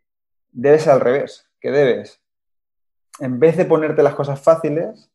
debes 0.51 0.87
al 0.87 1.01
revés, 1.01 1.49
que 1.59 1.71
debes, 1.71 2.21
en 3.19 3.39
vez 3.39 3.57
de 3.57 3.65
ponerte 3.65 4.03
las 4.03 4.15
cosas 4.15 4.39
fáciles, 4.39 5.11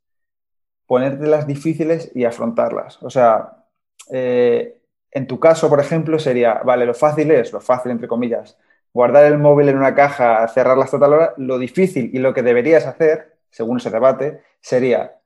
ponértelas 0.87 1.47
difíciles 1.47 2.11
y 2.15 2.25
afrontarlas. 2.25 3.03
O 3.03 3.09
sea, 3.09 3.65
eh, 4.11 4.79
en 5.11 5.27
tu 5.27 5.41
caso, 5.41 5.69
por 5.69 5.81
ejemplo, 5.81 6.19
sería, 6.19 6.61
vale, 6.65 6.87
lo 6.87 6.95
fácil 6.95 7.31
es, 7.31 7.53
lo 7.53 7.61
fácil 7.61 7.93
entre 7.93 8.09
comillas, 8.09 8.59
guardar 8.93 9.25
el 9.27 9.39
móvil 9.39 9.69
en 9.69 9.77
una 9.77 9.95
caja, 9.95 10.47
cerrarla 10.49 10.85
hasta 10.85 10.99
tal 10.99 11.13
hora. 11.13 11.35
Lo 11.37 11.59
difícil 11.59 12.11
y 12.13 12.19
lo 12.19 12.35
que 12.35 12.43
deberías 12.43 12.87
hacer, 12.87 13.37
según 13.51 13.79
ese 13.79 13.91
debate, 13.91 14.43
sería, 14.61 15.17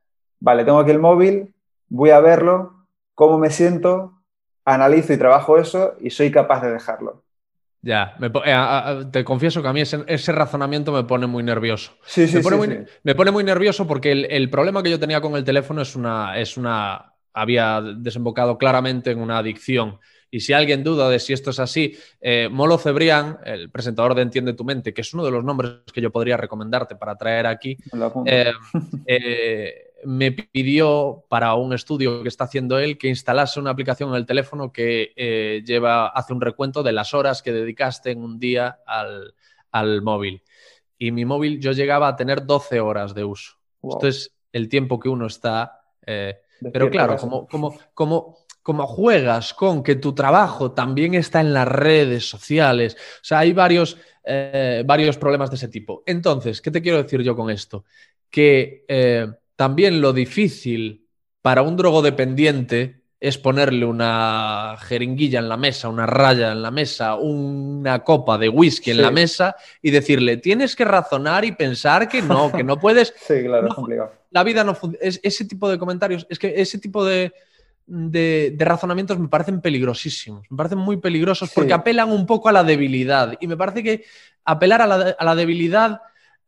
vale, 0.40 0.64
tengo 0.64 0.80
aquí 0.80 0.90
el 0.90 0.98
móvil, 0.98 1.54
voy 1.88 2.10
a 2.10 2.20
verlo, 2.20 2.86
cómo 3.14 3.38
me 3.38 3.50
siento, 3.50 4.20
analizo 4.64 5.12
y 5.12 5.18
trabajo 5.18 5.58
eso 5.58 5.94
y 6.00 6.10
soy 6.10 6.30
capaz 6.30 6.62
de 6.62 6.72
dejarlo. 6.72 7.22
Ya, 7.82 8.14
eh, 8.20 9.04
te 9.10 9.24
confieso 9.24 9.62
que 9.62 9.68
a 9.68 9.72
mí 9.72 9.80
ese, 9.80 10.32
razonamiento 10.32 10.92
me 10.92 11.04
pone 11.04 11.26
muy 11.26 11.42
nervioso. 11.42 11.92
Sí, 12.04 12.28
sí, 12.28 12.36
me 12.36 12.42
pone, 12.42 12.56
sí, 12.56 12.68
muy, 12.68 12.86
me 13.02 13.14
pone 13.14 13.30
muy 13.30 13.44
nervioso 13.44 13.86
porque 13.86 14.12
el, 14.12 14.26
el, 14.26 14.50
problema 14.50 14.82
que 14.82 14.90
yo 14.90 15.00
tenía 15.00 15.20
con 15.20 15.34
el 15.34 15.44
teléfono 15.44 15.80
es 15.80 15.96
una, 15.96 16.38
es 16.38 16.58
una 16.58 17.09
había 17.32 17.80
desembocado 17.80 18.58
claramente 18.58 19.10
en 19.10 19.20
una 19.20 19.38
adicción. 19.38 19.98
Y 20.30 20.40
si 20.40 20.52
alguien 20.52 20.84
duda 20.84 21.08
de 21.10 21.18
si 21.18 21.32
esto 21.32 21.50
es 21.50 21.58
así, 21.58 21.96
eh, 22.20 22.48
Molo 22.50 22.78
Cebrián, 22.78 23.38
el 23.44 23.70
presentador 23.70 24.14
de 24.14 24.22
Entiende 24.22 24.52
tu 24.52 24.64
mente, 24.64 24.94
que 24.94 25.00
es 25.00 25.12
uno 25.12 25.24
de 25.24 25.32
los 25.32 25.42
nombres 25.42 25.72
que 25.92 26.00
yo 26.00 26.10
podría 26.12 26.36
recomendarte 26.36 26.94
para 26.94 27.16
traer 27.16 27.46
aquí, 27.46 27.76
eh, 28.26 28.52
eh, 29.06 29.74
me 30.04 30.30
pidió 30.30 31.24
para 31.28 31.54
un 31.54 31.72
estudio 31.72 32.22
que 32.22 32.28
está 32.28 32.44
haciendo 32.44 32.78
él 32.78 32.96
que 32.96 33.08
instalase 33.08 33.58
una 33.58 33.70
aplicación 33.70 34.10
en 34.10 34.16
el 34.16 34.26
teléfono 34.26 34.72
que 34.72 35.62
lleva, 35.66 36.08
hace 36.08 36.32
un 36.32 36.40
recuento 36.40 36.82
de 36.82 36.92
las 36.92 37.12
horas 37.12 37.42
que 37.42 37.52
dedicaste 37.52 38.12
en 38.12 38.22
un 38.22 38.38
día 38.38 38.78
al, 38.86 40.02
móvil. 40.02 40.42
Y 40.96 41.10
mi 41.10 41.24
móvil 41.24 41.60
yo 41.60 41.72
llegaba 41.72 42.08
a 42.08 42.16
tener 42.16 42.46
12 42.46 42.80
horas 42.80 43.14
de 43.14 43.24
uso. 43.24 43.56
Esto 43.82 44.06
es 44.06 44.32
el 44.52 44.68
tiempo 44.68 45.00
que 45.00 45.08
uno 45.08 45.26
está 45.26 45.82
pero 46.72 46.90
claro, 46.90 47.16
como, 47.16 47.46
como, 47.46 47.78
como, 47.94 48.38
como 48.62 48.86
juegas 48.86 49.54
con 49.54 49.82
que 49.82 49.96
tu 49.96 50.14
trabajo 50.14 50.72
también 50.72 51.14
está 51.14 51.40
en 51.40 51.52
las 51.54 51.66
redes 51.66 52.28
sociales, 52.28 52.94
o 52.94 53.24
sea, 53.24 53.40
hay 53.40 53.52
varios, 53.52 53.96
eh, 54.24 54.82
varios 54.86 55.16
problemas 55.16 55.50
de 55.50 55.56
ese 55.56 55.68
tipo. 55.68 56.02
Entonces, 56.06 56.60
¿qué 56.60 56.70
te 56.70 56.82
quiero 56.82 57.02
decir 57.02 57.22
yo 57.22 57.34
con 57.34 57.50
esto? 57.50 57.84
Que 58.28 58.84
eh, 58.88 59.26
también 59.56 60.00
lo 60.00 60.12
difícil 60.12 61.06
para 61.42 61.62
un 61.62 61.76
drogodependiente 61.76 62.99
es 63.20 63.36
ponerle 63.36 63.84
una 63.84 64.76
jeringuilla 64.80 65.40
en 65.40 65.48
la 65.50 65.58
mesa, 65.58 65.90
una 65.90 66.06
raya 66.06 66.52
en 66.52 66.62
la 66.62 66.70
mesa, 66.70 67.16
una 67.16 68.02
copa 68.02 68.38
de 68.38 68.48
whisky 68.48 68.92
en 68.92 69.02
la 69.02 69.10
mesa 69.10 69.56
y 69.82 69.90
decirle, 69.90 70.38
tienes 70.38 70.74
que 70.74 70.86
razonar 70.86 71.44
y 71.44 71.52
pensar 71.52 72.08
que 72.08 72.22
no, 72.22 72.50
que 72.50 72.64
no 72.64 72.80
puedes. 72.80 73.12
sí, 73.20 73.44
claro, 73.44 73.68
es 73.68 73.74
complicado. 73.74 74.12
La 74.30 74.42
vida 74.42 74.64
no 74.64 74.74
es, 75.00 75.20
Ese 75.22 75.44
tipo 75.44 75.68
de 75.68 75.78
comentarios, 75.78 76.26
es 76.30 76.38
que 76.38 76.54
ese 76.56 76.78
tipo 76.78 77.04
de, 77.04 77.34
de, 77.86 78.56
razonamientos 78.58 79.18
me 79.18 79.28
parecen 79.28 79.60
peligrosísimos, 79.60 80.50
me 80.50 80.56
parecen 80.56 80.78
muy 80.78 80.96
peligrosos 80.96 81.50
porque 81.54 81.74
apelan 81.74 82.10
un 82.10 82.24
poco 82.24 82.48
a 82.48 82.52
la 82.52 82.64
debilidad 82.64 83.36
y 83.38 83.46
me 83.46 83.56
parece 83.58 83.82
que 83.82 84.04
apelar 84.44 84.80
a 84.80 84.86
la, 84.86 85.34
debilidad... 85.34 86.00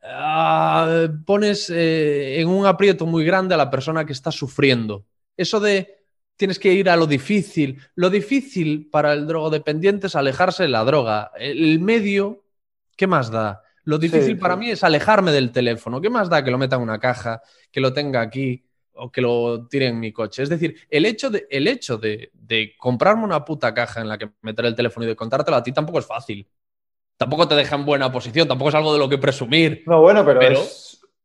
Ah, 0.04 1.06
pones 1.24 1.70
eh, 1.70 2.40
en 2.40 2.48
un 2.48 2.66
aprieto 2.66 3.06
muy 3.06 3.24
grande 3.24 3.54
a 3.54 3.56
la 3.56 3.70
persona 3.70 4.04
que 4.04 4.12
está 4.12 4.32
sufriendo. 4.32 5.04
Eso 5.36 5.60
de 5.60 6.01
tienes 6.42 6.58
que 6.58 6.72
ir 6.72 6.90
a 6.90 6.96
lo 6.96 7.06
difícil. 7.06 7.80
Lo 7.94 8.10
difícil 8.10 8.88
para 8.90 9.12
el 9.12 9.28
drogodependiente 9.28 10.08
es 10.08 10.16
alejarse 10.16 10.64
de 10.64 10.70
la 10.70 10.82
droga. 10.82 11.30
El 11.38 11.78
medio, 11.78 12.42
¿qué 12.96 13.06
más 13.06 13.30
da? 13.30 13.62
Lo 13.84 13.96
difícil 13.96 14.36
para 14.40 14.56
mí 14.56 14.68
es 14.68 14.82
alejarme 14.82 15.30
del 15.30 15.52
teléfono. 15.52 16.00
¿Qué 16.00 16.10
más 16.10 16.28
da 16.28 16.42
que 16.42 16.50
lo 16.50 16.58
meta 16.58 16.74
en 16.74 16.82
una 16.82 16.98
caja, 16.98 17.40
que 17.70 17.80
lo 17.80 17.92
tenga 17.92 18.20
aquí 18.20 18.64
o 18.94 19.12
que 19.12 19.20
lo 19.20 19.68
tire 19.68 19.86
en 19.86 20.00
mi 20.00 20.12
coche? 20.12 20.42
Es 20.42 20.48
decir, 20.48 20.74
el 20.90 21.06
hecho 21.06 21.30
de, 21.30 21.46
el 21.48 21.68
hecho 21.68 21.96
de, 21.96 22.32
comprarme 22.76 23.22
una 23.22 23.44
puta 23.44 23.72
caja 23.72 24.00
en 24.00 24.08
la 24.08 24.18
que 24.18 24.28
meter 24.40 24.64
el 24.64 24.74
teléfono 24.74 25.06
y 25.06 25.10
de 25.10 25.14
contártelo 25.14 25.56
a 25.56 25.62
ti 25.62 25.70
tampoco 25.70 26.00
es 26.00 26.06
fácil. 26.06 26.44
Tampoco 27.16 27.46
te 27.46 27.54
deja 27.54 27.76
en 27.76 27.84
buena 27.84 28.10
posición, 28.10 28.48
tampoco 28.48 28.70
es 28.70 28.74
algo 28.74 28.92
de 28.92 28.98
lo 28.98 29.08
que 29.08 29.18
presumir. 29.18 29.84
No, 29.86 30.00
bueno, 30.00 30.24
pero, 30.24 30.60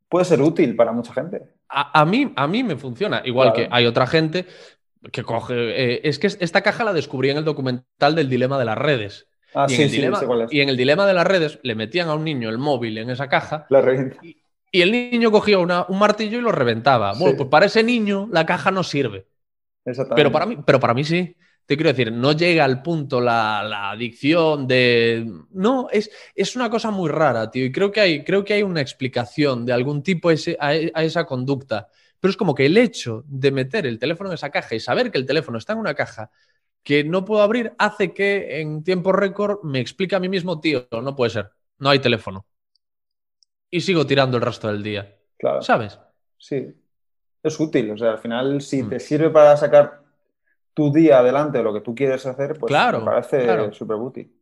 puede 0.07 0.25
ser 0.25 0.43
útil 0.43 0.75
para 0.75 0.91
mucha 0.91 1.11
gente. 1.11 1.41
A, 1.69 2.05
mí, 2.05 2.31
a 2.35 2.47
mí 2.47 2.63
me 2.63 2.77
funciona. 2.77 3.23
Igual 3.25 3.51
que 3.51 3.67
hay 3.69 3.87
otra 3.87 4.05
gente 4.05 4.45
que 5.11 5.23
coge. 5.23 5.53
Eh, 5.55 6.01
es 6.03 6.19
que 6.19 6.27
esta 6.27 6.61
caja 6.61 6.83
la 6.83 6.93
descubrí 6.93 7.29
en 7.29 7.37
el 7.37 7.45
documental 7.45 8.15
del 8.15 8.29
dilema 8.29 8.57
de 8.57 8.65
las 8.65 8.77
redes. 8.77 9.27
Ah, 9.53 9.65
y, 9.69 9.75
sí, 9.75 9.83
en 9.83 9.89
sí, 9.89 9.95
dilema, 9.95 10.19
y 10.51 10.61
en 10.61 10.69
el 10.69 10.77
dilema 10.77 11.07
de 11.07 11.13
las 11.13 11.25
redes 11.25 11.59
le 11.63 11.75
metían 11.75 12.09
a 12.09 12.15
un 12.15 12.23
niño 12.23 12.49
el 12.49 12.57
móvil 12.57 12.97
en 12.97 13.09
esa 13.09 13.29
caja. 13.29 13.65
La 13.69 13.81
y, 14.21 14.37
y, 14.71 14.81
el 14.81 14.91
niño 14.91 15.31
cogía 15.31 15.57
un 15.59 15.99
martillo 15.99 16.37
y 16.37 16.41
lo 16.41 16.51
reventaba. 16.51 17.13
Bueno, 17.13 17.37
pues 17.37 17.49
para 17.49 17.65
ese 17.65 17.83
niño 17.83 18.27
la 18.31 18.45
caja 18.45 18.71
no 18.71 18.83
sirve. 18.83 19.27
Pero 20.15 20.31
para 20.31 20.45
mí, 20.45 20.57
pero 20.65 20.79
para 20.79 20.93
mí 20.93 21.03
sí. 21.03 21.35
Te 21.65 21.75
quiero 21.75 21.89
decir, 21.89 22.13
no 22.13 22.31
llega 22.31 22.63
al 22.63 22.81
punto 22.81 23.19
la, 23.19 23.91
adicción 23.91 24.67
de. 24.67 25.29
No, 25.51 25.89
es, 25.91 26.09
es, 26.33 26.55
una 26.55 26.69
cosa 26.69 26.91
muy 26.91 27.09
rara, 27.09 27.51
tío. 27.51 27.65
Y 27.65 27.73
creo 27.73 27.91
que 27.91 27.99
hay, 27.99 28.23
creo 28.23 28.45
que 28.45 28.53
hay 28.53 28.63
una 28.63 28.79
explicación 28.79 29.65
de 29.65 29.73
algún 29.73 30.01
tipo 30.01 30.29
a, 30.29 30.33
a 30.59 31.03
esa 31.03 31.25
conducta. 31.25 31.89
Pero 32.19 32.29
es 32.31 32.37
como 32.37 32.55
que 32.55 32.65
el 32.65 32.77
hecho 32.77 33.23
de 33.27 33.51
meter 33.51 33.85
el 33.85 33.99
teléfono 33.99 34.29
en 34.29 34.35
esa 34.35 34.49
caja 34.49 34.75
y 34.75 34.79
saber 34.79 35.11
que 35.11 35.17
el 35.17 35.25
teléfono 35.25 35.57
está 35.57 35.73
en 35.73 35.79
una 35.79 35.93
caja 35.93 36.31
que 36.83 37.03
no 37.03 37.25
puedo 37.25 37.41
abrir 37.41 37.73
hace 37.77 38.13
que 38.13 38.61
en 38.61 38.83
tiempo 38.83 39.11
récord 39.11 39.63
me 39.63 39.79
explique 39.79 40.15
a 40.15 40.19
mí 40.19 40.29
mismo, 40.29 40.59
tío, 40.59 40.87
no 40.91 41.15
puede 41.15 41.31
ser, 41.31 41.51
no 41.79 41.89
hay 41.89 41.99
teléfono. 41.99 42.45
Y 43.69 43.81
sigo 43.81 44.07
tirando 44.07 44.37
el 44.37 44.43
resto 44.43 44.67
del 44.67 44.81
día. 44.81 45.17
Claro. 45.37 45.61
¿Sabes? 45.61 45.99
Sí. 46.37 46.73
Es 47.43 47.59
útil. 47.59 47.91
O 47.91 47.97
sea, 47.97 48.11
al 48.11 48.19
final, 48.19 48.61
si 48.61 48.83
mm. 48.83 48.89
te 48.89 48.99
sirve 48.99 49.29
para 49.29 49.57
sacar 49.57 50.01
tu 50.73 50.91
día 50.91 51.19
adelante 51.19 51.61
lo 51.61 51.73
que 51.73 51.81
tú 51.81 51.95
quieres 51.95 52.25
hacer, 52.25 52.57
pues 52.57 52.71
me 52.71 52.99
parece 53.01 53.73
súper 53.73 53.97
útil. 53.97 54.36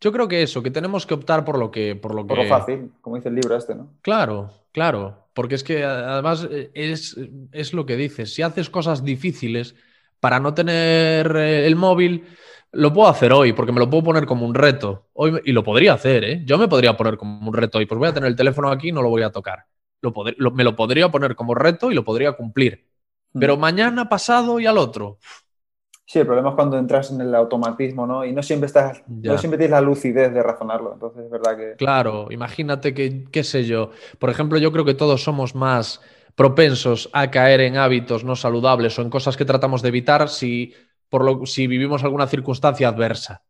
Yo 0.00 0.12
creo 0.12 0.28
que 0.28 0.42
eso, 0.42 0.62
que 0.62 0.70
tenemos 0.70 1.06
que 1.06 1.14
optar 1.14 1.44
por 1.44 1.58
lo 1.58 1.70
que. 1.70 1.94
Por 1.96 2.14
lo, 2.14 2.26
por 2.26 2.38
lo 2.38 2.44
fácil, 2.46 2.92
como 3.00 3.16
dice 3.16 3.28
el 3.28 3.34
libro 3.34 3.56
este, 3.56 3.74
¿no? 3.74 3.92
Claro, 4.02 4.50
claro. 4.72 5.28
Porque 5.34 5.54
es 5.54 5.64
que 5.64 5.84
además 5.84 6.46
eh, 6.50 6.70
es, 6.74 7.16
es 7.52 7.72
lo 7.72 7.86
que 7.86 7.96
dices. 7.96 8.34
Si 8.34 8.42
haces 8.42 8.70
cosas 8.70 9.04
difíciles 9.04 9.74
para 10.18 10.40
no 10.40 10.54
tener 10.54 11.34
eh, 11.36 11.66
el 11.66 11.76
móvil, 11.76 12.26
lo 12.72 12.92
puedo 12.92 13.08
hacer 13.08 13.32
hoy, 13.32 13.52
porque 13.52 13.72
me 13.72 13.80
lo 13.80 13.90
puedo 13.90 14.04
poner 14.04 14.26
como 14.26 14.46
un 14.46 14.54
reto. 14.54 15.08
Hoy, 15.12 15.40
y 15.44 15.52
lo 15.52 15.64
podría 15.64 15.94
hacer, 15.94 16.24
¿eh? 16.24 16.42
Yo 16.44 16.56
me 16.58 16.68
podría 16.68 16.96
poner 16.96 17.16
como 17.16 17.48
un 17.48 17.54
reto 17.54 17.78
hoy. 17.78 17.86
Pues 17.86 17.98
voy 17.98 18.08
a 18.08 18.14
tener 18.14 18.28
el 18.28 18.36
teléfono 18.36 18.70
aquí 18.70 18.88
y 18.88 18.92
no 18.92 19.02
lo 19.02 19.08
voy 19.08 19.22
a 19.22 19.30
tocar. 19.30 19.64
Lo, 20.02 20.12
me 20.52 20.64
lo 20.64 20.76
podría 20.76 21.10
poner 21.10 21.34
como 21.34 21.54
reto 21.54 21.90
y 21.90 21.94
lo 21.94 22.04
podría 22.04 22.32
cumplir. 22.32 22.86
Hmm. 23.32 23.40
Pero 23.40 23.56
mañana, 23.56 24.08
pasado 24.08 24.60
y 24.60 24.66
al 24.66 24.78
otro. 24.78 25.18
Sí, 26.10 26.18
el 26.18 26.26
problema 26.26 26.48
es 26.48 26.54
cuando 26.56 26.76
entras 26.76 27.12
en 27.12 27.20
el 27.20 27.32
automatismo, 27.36 28.04
¿no? 28.04 28.24
Y 28.24 28.32
no 28.32 28.42
siempre 28.42 28.66
estás, 28.66 29.00
no 29.06 29.38
siempre 29.38 29.58
tienes 29.58 29.70
la 29.70 29.80
lucidez 29.80 30.34
de 30.34 30.42
razonarlo. 30.42 30.92
Entonces, 30.92 31.24
es 31.24 31.30
verdad 31.30 31.56
que. 31.56 31.76
Claro, 31.76 32.26
imagínate 32.32 32.92
que, 32.92 33.26
qué 33.30 33.44
sé 33.44 33.62
yo. 33.64 33.92
Por 34.18 34.28
ejemplo, 34.28 34.58
yo 34.58 34.72
creo 34.72 34.84
que 34.84 34.94
todos 34.94 35.22
somos 35.22 35.54
más 35.54 36.00
propensos 36.34 37.10
a 37.12 37.30
caer 37.30 37.60
en 37.60 37.76
hábitos 37.76 38.24
no 38.24 38.34
saludables 38.34 38.98
o 38.98 39.02
en 39.02 39.10
cosas 39.10 39.36
que 39.36 39.44
tratamos 39.44 39.82
de 39.82 39.88
evitar 39.88 40.28
si, 40.28 40.74
por 41.08 41.24
lo, 41.24 41.46
si 41.46 41.68
vivimos 41.68 42.02
alguna 42.02 42.26
circunstancia 42.26 42.88
adversa. 42.88 43.44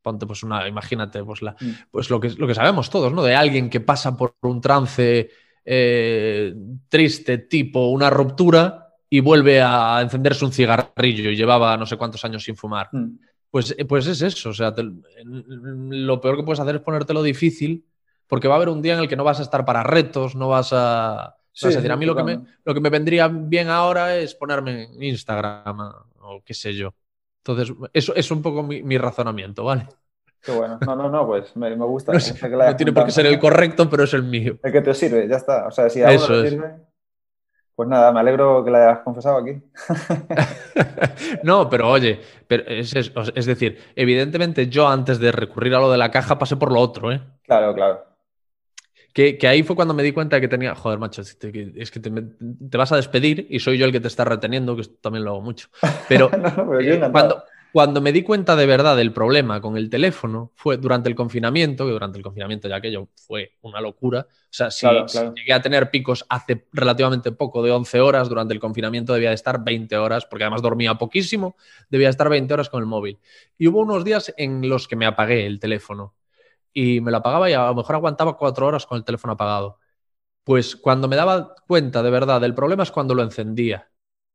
Ponte, 0.00 0.26
pues 0.26 0.42
una, 0.44 0.66
imagínate, 0.66 1.22
pues, 1.22 1.42
la, 1.42 1.54
mm. 1.60 1.90
pues 1.90 2.08
lo, 2.08 2.18
que, 2.18 2.30
lo 2.30 2.46
que 2.46 2.54
sabemos 2.54 2.88
todos, 2.88 3.12
¿no? 3.12 3.22
De 3.22 3.36
alguien 3.36 3.68
que 3.68 3.80
pasa 3.80 4.16
por 4.16 4.36
un 4.40 4.62
trance 4.62 5.28
eh, 5.66 6.54
triste, 6.88 7.36
tipo 7.36 7.90
una 7.90 8.08
ruptura 8.08 8.87
y 9.10 9.20
vuelve 9.20 9.60
a 9.62 10.00
encenderse 10.02 10.44
un 10.44 10.52
cigarrillo 10.52 11.30
y 11.30 11.36
llevaba 11.36 11.76
no 11.76 11.86
sé 11.86 11.96
cuántos 11.96 12.24
años 12.24 12.44
sin 12.44 12.56
fumar. 12.56 12.88
Mm. 12.92 13.18
Pues, 13.50 13.74
eh, 13.78 13.84
pues 13.86 14.06
es 14.06 14.20
eso, 14.22 14.50
o 14.50 14.52
sea, 14.54 14.74
te- 14.74 14.84
lo 15.24 16.20
peor 16.20 16.36
que 16.36 16.42
puedes 16.42 16.60
hacer 16.60 16.76
es 16.76 16.82
ponértelo 16.82 17.22
difícil, 17.22 17.86
porque 18.26 18.48
va 18.48 18.54
a 18.54 18.56
haber 18.56 18.68
un 18.68 18.82
día 18.82 18.94
en 18.94 19.00
el 19.00 19.08
que 19.08 19.16
no 19.16 19.24
vas 19.24 19.40
a 19.40 19.42
estar 19.42 19.64
para 19.64 19.82
retos, 19.82 20.34
no 20.34 20.48
vas 20.48 20.70
a... 20.72 21.34
Sí, 21.52 21.66
vas 21.66 21.74
a 21.74 21.78
decir, 21.78 21.90
a 21.90 21.96
mí 21.96 22.04
lo 22.06 22.14
que, 22.14 22.22
me, 22.22 22.40
lo 22.64 22.74
que 22.74 22.80
me 22.80 22.90
vendría 22.90 23.26
bien 23.28 23.68
ahora 23.68 24.16
es 24.16 24.34
ponerme 24.34 24.84
en 24.84 25.02
Instagram 25.02 25.80
ah, 25.80 26.04
o 26.20 26.42
qué 26.44 26.54
sé 26.54 26.74
yo. 26.74 26.94
Entonces, 27.38 27.74
eso 27.94 28.14
es 28.14 28.30
un 28.30 28.42
poco 28.42 28.62
mi, 28.62 28.82
mi 28.82 28.98
razonamiento, 28.98 29.64
¿vale? 29.64 29.88
Qué 30.42 30.52
bueno. 30.52 30.78
No, 30.86 30.94
no, 30.94 31.10
no, 31.10 31.26
pues 31.26 31.56
me, 31.56 31.74
me 31.74 31.84
gusta. 31.84 32.12
No, 32.14 32.20
sé, 32.20 32.48
no 32.48 32.76
tiene 32.76 32.92
por 32.92 33.06
qué 33.06 33.10
ser 33.10 33.26
el 33.26 33.38
correcto, 33.38 33.88
pero 33.90 34.04
es 34.04 34.14
el 34.14 34.22
mío. 34.22 34.58
El 34.62 34.72
que 34.72 34.82
te 34.82 34.94
sirve, 34.94 35.26
ya 35.26 35.36
está. 35.36 35.66
O 35.66 35.70
sea, 35.70 35.88
si 35.90 36.00
a 36.02 36.04
uno 36.04 36.14
Eso 36.14 36.32
le 36.34 36.44
es. 36.44 36.50
sirve, 36.50 36.76
pues 37.78 37.88
nada, 37.88 38.10
me 38.10 38.18
alegro 38.18 38.64
que 38.64 38.72
la 38.72 38.88
hayas 38.90 38.98
confesado 39.04 39.38
aquí. 39.38 39.52
No, 41.44 41.68
pero 41.70 41.88
oye, 41.90 42.20
pero 42.48 42.64
es, 42.66 42.92
es- 42.96 43.12
es 43.36 43.46
decir, 43.46 43.78
evidentemente 43.94 44.66
yo 44.68 44.88
antes 44.88 45.20
de 45.20 45.30
recurrir 45.30 45.74
a 45.76 45.78
lo 45.78 45.90
de 45.90 45.96
la 45.98 46.10
caja 46.10 46.38
pasé 46.38 46.56
por 46.56 46.72
lo 46.72 46.80
otro, 46.80 47.12
¿eh? 47.12 47.20
Claro, 47.44 47.72
claro. 47.74 48.04
Que, 49.12 49.38
que 49.38 49.46
ahí 49.46 49.62
fue 49.62 49.76
cuando 49.76 49.94
me 49.94 50.02
di 50.02 50.10
cuenta 50.12 50.36
de 50.36 50.40
que 50.42 50.48
tenía. 50.48 50.74
Joder, 50.74 50.98
macho, 50.98 51.22
es 51.22 51.34
que 51.36 51.50
te, 51.52 51.72
es 51.80 51.90
que 51.92 52.00
te, 52.00 52.10
te 52.10 52.76
vas 52.78 52.90
a 52.90 52.96
despedir 52.96 53.46
y 53.48 53.60
soy 53.60 53.78
yo 53.78 53.86
el 53.86 53.92
que 53.92 54.00
te 54.00 54.08
está 54.08 54.24
reteniendo, 54.24 54.74
que 54.74 54.82
esto 54.82 54.96
también 55.00 55.24
lo 55.24 55.30
hago 55.32 55.40
mucho. 55.40 55.68
Pero, 56.08 56.30
No, 56.30 56.68
pero 56.68 56.80
eh, 56.80 57.08
cuando, 57.12 57.44
cuando 57.72 58.00
me 58.00 58.12
di 58.12 58.22
cuenta 58.22 58.56
de 58.56 58.66
verdad 58.66 58.96
del 58.96 59.12
problema 59.12 59.60
con 59.60 59.76
el 59.76 59.90
teléfono 59.90 60.52
fue 60.54 60.78
durante 60.78 61.08
el 61.08 61.14
confinamiento, 61.14 61.84
que 61.84 61.92
durante 61.92 62.18
el 62.18 62.24
confinamiento 62.24 62.68
ya 62.68 62.76
aquello 62.76 63.08
fue 63.14 63.52
una 63.60 63.80
locura. 63.80 64.26
O 64.28 64.34
sea, 64.50 64.70
si, 64.70 64.80
Claro, 64.80 65.06
si 65.08 65.18
claro. 65.18 65.34
llegué 65.34 65.52
a 65.52 65.60
tener 65.62 65.90
picos 65.90 66.24
hace 66.28 66.66
relativamente 66.72 67.30
poco 67.32 67.62
de 67.62 67.70
11 67.70 68.00
horas, 68.00 68.28
durante 68.28 68.54
el 68.54 68.60
confinamiento 68.60 69.12
debía 69.12 69.28
de 69.28 69.34
estar 69.34 69.62
20 69.62 69.96
horas, 69.98 70.24
porque 70.24 70.44
además 70.44 70.62
dormía 70.62 70.94
poquísimo, 70.94 71.56
debía 71.90 72.08
estar 72.08 72.28
20 72.30 72.54
horas 72.54 72.70
con 72.70 72.80
el 72.80 72.86
móvil. 72.86 73.18
Y 73.58 73.66
hubo 73.68 73.80
unos 73.80 74.04
días 74.04 74.32
en 74.38 74.68
los 74.68 74.88
que 74.88 74.96
me 74.96 75.06
apagué 75.06 75.46
el 75.46 75.60
teléfono 75.60 76.14
y 76.72 77.00
me 77.00 77.10
lo 77.10 77.18
apagaba 77.18 77.50
y 77.50 77.54
a 77.54 77.66
lo 77.66 77.74
mejor 77.74 77.96
aguantaba 77.96 78.36
cuatro 78.36 78.66
horas 78.66 78.86
con 78.86 78.98
el 78.98 79.04
teléfono 79.04 79.34
apagado. 79.34 79.78
Pues 80.44 80.76
cuando 80.76 81.08
me 81.08 81.16
daba 81.16 81.54
cuenta 81.66 82.02
de 82.02 82.10
verdad 82.10 82.40
del 82.40 82.54
problema 82.54 82.82
es 82.82 82.90
cuando 82.90 83.14
lo 83.14 83.22
encendía. 83.22 83.90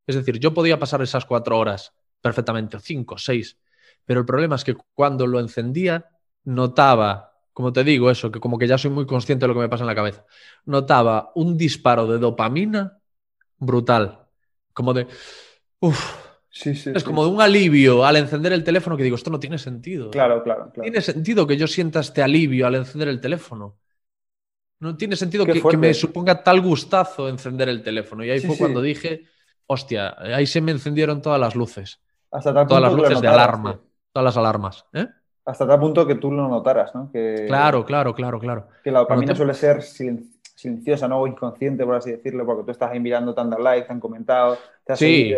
Es 0.08 0.16
decir, 0.16 0.40
yo 0.40 0.54
podía 0.54 0.80
pasar 0.80 1.02
esas 1.02 1.26
cuatro 1.26 1.58
horas 1.58 1.94
perfectamente, 2.24 2.78
o 2.78 2.80
cinco, 2.80 3.20
seis, 3.20 3.60
pero 4.08 4.22
el 4.22 4.26
problema 4.26 4.56
es 4.56 4.64
que 4.64 4.76
cuando 4.96 5.28
lo 5.28 5.40
encendía 5.40 6.10
notaba, 6.46 7.36
como 7.52 7.72
te 7.76 7.84
digo, 7.84 8.10
eso, 8.10 8.32
que 8.32 8.40
como 8.40 8.58
que 8.58 8.68
ya 8.68 8.78
soy 8.78 8.92
muy 8.92 9.06
consciente 9.06 9.44
de 9.44 9.50
lo 9.50 9.54
que 9.54 9.60
me 9.60 9.70
pasa 9.70 9.84
en 9.84 9.92
la 9.92 9.96
cabeza, 9.96 10.26
notaba 10.66 11.32
un 11.36 11.58
disparo 11.58 12.08
de 12.08 12.18
dopamina 12.18 13.00
brutal, 13.58 14.26
como 14.74 14.94
de... 14.94 15.08
Uf, 15.80 16.24
Sí, 16.56 16.76
sí. 16.76 16.92
es 16.94 17.02
sí. 17.02 17.06
como 17.06 17.26
de 17.26 17.32
un 17.32 17.42
alivio 17.42 18.06
al 18.06 18.16
encender 18.16 18.54
el 18.54 18.64
teléfono 18.64 18.96
que 18.96 19.02
digo, 19.04 19.16
esto 19.16 19.32
no 19.32 19.40
tiene 19.40 19.58
sentido. 19.58 20.12
Claro, 20.12 20.44
claro, 20.44 20.70
claro. 20.72 20.84
Tiene 20.84 21.02
sentido 21.02 21.48
que 21.48 21.58
yo 21.58 21.66
sienta 21.66 22.02
este 22.02 22.22
alivio 22.22 22.68
al 22.68 22.76
encender 22.76 23.08
el 23.08 23.20
teléfono. 23.20 23.80
No 24.80 24.96
tiene 24.96 25.16
sentido 25.16 25.46
que, 25.48 25.62
que 25.64 25.78
me 25.78 25.94
suponga 25.96 26.44
tal 26.44 26.62
gustazo 26.62 27.28
encender 27.28 27.70
el 27.70 27.82
teléfono. 27.82 28.24
Y 28.24 28.30
ahí 28.30 28.40
fue 28.40 28.58
cuando 28.58 28.82
dije, 28.84 29.24
hostia, 29.66 30.16
ahí 30.20 30.46
se 30.46 30.62
me 30.62 30.72
encendieron 30.74 31.22
todas 31.22 31.40
las 31.40 31.56
luces. 31.56 32.02
Hasta 32.34 32.54
tal 32.54 32.68
Todas 32.68 32.82
las 32.82 32.92
punto 32.92 33.04
luces 33.06 33.22
de 33.22 33.28
notaras, 33.28 33.48
alarma. 33.48 33.72
tío. 33.74 33.82
Todas 34.12 34.26
las 34.26 34.38
alarmas. 34.38 34.86
¿eh? 34.94 35.08
Hasta 35.46 35.68
tal 35.68 35.80
punto 35.80 36.06
que 36.08 36.16
tú 36.16 36.32
lo 36.32 36.48
notaras, 36.48 36.94
¿no? 36.96 37.10
Que, 37.12 37.46
Claro, 37.48 37.86
claro, 37.86 38.14
claro, 38.14 38.40
claro. 38.40 38.68
Que 38.84 38.92
la 38.92 39.00
dopamina 39.00 39.34
te- 39.34 39.38
suele 39.38 39.54
ser 39.54 39.78
silen- 39.82 40.32
silenciosa, 40.56 41.08
¿no? 41.08 41.20
O 41.20 41.28
inconsciente, 41.28 41.86
por 41.86 41.96
así 41.96 42.12
decirlo, 42.12 42.46
porque 42.46 42.64
tú 42.64 42.72
estás 42.72 42.92
ahí 42.92 43.00
mirando, 43.00 43.34
te 43.34 43.42
han 43.42 43.50
dado 43.50 43.62
like, 43.64 43.86
te 43.88 43.94
han 43.94 44.00
comentado, 44.00 44.58
te 44.86 44.94
has 44.94 45.00
Sí. 45.00 45.34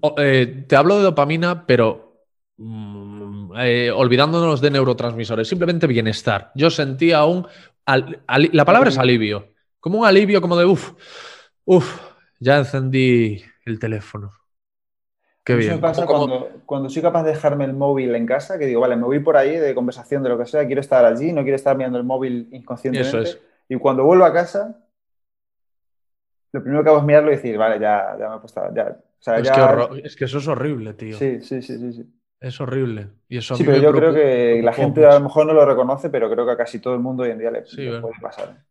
O- 0.00 0.14
eh, 0.18 0.64
te 0.68 0.76
hablo 0.76 0.96
de 0.98 1.02
dopamina, 1.04 1.66
pero 1.66 2.22
mm, 2.56 3.52
eh, 3.58 3.90
olvidándonos 3.90 4.60
de 4.60 4.70
neurotransmisores, 4.70 5.48
simplemente 5.48 5.86
bienestar. 5.86 6.50
Yo 6.54 6.70
sentía 6.70 7.24
un... 7.24 7.46
al- 7.86 8.22
la 8.26 8.64
palabra 8.64 8.90
es 8.90 8.98
alivio. 8.98 9.48
Como 9.80 9.98
un 10.00 10.06
alivio, 10.06 10.40
como 10.40 10.56
de, 10.56 10.64
uff, 10.64 10.92
uff, 11.64 12.00
ya 12.40 12.58
encendí 12.58 13.42
el 13.66 13.78
teléfono. 13.78 14.32
Qué 15.44 15.54
Eso 15.54 15.58
bien. 15.68 15.76
me 15.76 15.82
pasa 15.82 16.06
cuando, 16.06 16.48
cuando 16.64 16.88
soy 16.88 17.02
capaz 17.02 17.22
de 17.24 17.30
dejarme 17.32 17.64
el 17.64 17.74
móvil 17.74 18.14
en 18.14 18.26
casa, 18.26 18.58
que 18.58 18.66
digo, 18.66 18.80
vale, 18.80 18.96
me 18.96 19.04
voy 19.04 19.18
por 19.20 19.36
ahí 19.36 19.56
de 19.56 19.74
conversación, 19.74 20.22
de 20.22 20.30
lo 20.30 20.38
que 20.38 20.46
sea, 20.46 20.66
quiero 20.66 20.80
estar 20.80 21.04
allí, 21.04 21.32
no 21.32 21.42
quiero 21.42 21.56
estar 21.56 21.76
mirando 21.76 21.98
el 21.98 22.04
móvil 22.04 22.48
inconscientemente. 22.52 23.18
Eso 23.18 23.36
es. 23.36 23.40
Y 23.68 23.76
cuando 23.76 24.04
vuelvo 24.04 24.24
a 24.24 24.32
casa, 24.32 24.80
lo 26.52 26.62
primero 26.62 26.82
que 26.82 26.88
hago 26.90 26.98
es 26.98 27.04
mirarlo 27.04 27.32
y 27.32 27.36
decir, 27.36 27.58
vale, 27.58 27.80
ya, 27.80 28.16
ya 28.18 28.28
me 28.28 28.36
he 28.36 28.38
puesto, 28.38 28.62
ya, 28.74 28.88
o 28.88 29.22
sea, 29.22 29.40
Es 29.40 29.46
ya- 29.48 29.54
que, 29.54 29.60
horror- 29.60 30.00
es 30.04 30.16
que 30.16 30.24
eso 30.24 30.38
es 30.38 30.48
horrible, 30.48 30.94
tío. 30.94 31.18
Sí, 31.18 31.40
sí, 31.40 31.60
sí, 31.62 31.78
sí, 31.78 31.92
sí. 31.92 32.14
Es 32.40 32.60
horrible. 32.60 33.08
Y 33.28 33.38
eso 33.38 33.56
Sí, 33.56 33.64
pero 33.64 33.78
yo 33.78 33.92
creo 33.92 34.12
que 34.12 34.60
la 34.62 34.72
gente 34.72 35.04
a 35.06 35.14
lo 35.14 35.20
mejor 35.20 35.46
no 35.46 35.52
lo 35.54 35.64
reconoce, 35.64 36.10
pero 36.10 36.30
creo 36.30 36.44
que 36.44 36.52
a 36.52 36.56
casi 36.56 36.78
todo 36.78 36.94
el 36.94 37.00
mundo 37.00 37.22
hoy 37.22 37.30
en 37.30 37.38
día 37.38 37.50
le, 37.50 37.64
Sí, 37.64 37.78
le 37.78 37.84
¿verdad? 37.86 38.02
puede 38.02 38.14
pasar. 38.20 38.64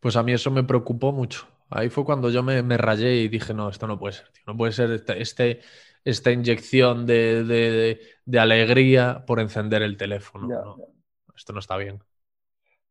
Pues 0.00 0.16
a 0.16 0.22
mí 0.22 0.32
eso 0.32 0.50
me 0.50 0.62
preocupó 0.62 1.12
mucho. 1.12 1.48
Ahí 1.70 1.88
fue 1.90 2.04
cuando 2.04 2.30
yo 2.30 2.42
me, 2.42 2.62
me 2.62 2.76
rayé 2.76 3.14
y 3.16 3.28
dije, 3.28 3.52
no, 3.54 3.68
esto 3.68 3.86
no 3.86 3.98
puede 3.98 4.12
ser, 4.14 4.28
tío. 4.32 4.42
No 4.46 4.56
puede 4.56 4.72
ser 4.72 4.90
este, 4.92 5.20
este- 5.22 5.60
esta 6.04 6.30
inyección 6.32 7.06
de, 7.06 7.44
de- 7.44 8.40
alegría 8.40 9.24
por 9.26 9.40
encender 9.40 9.82
el 9.82 9.96
teléfono. 9.96 10.48
Ya, 10.48 10.60
¿no? 10.62 10.76
ya. 10.76 10.84
Esto 11.36 11.52
no 11.52 11.60
está 11.60 11.76
bien. 11.76 12.02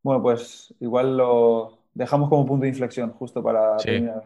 Bueno, 0.02 0.22
pues 0.22 0.74
igual 0.80 1.16
lo 1.16 1.78
dejamos 1.94 2.28
como 2.28 2.46
punto 2.46 2.62
de 2.64 2.68
inflexión 2.70 3.12
justo 3.12 3.42
para 3.42 3.84
Sí. 3.84 3.84
terminar. 3.84 4.22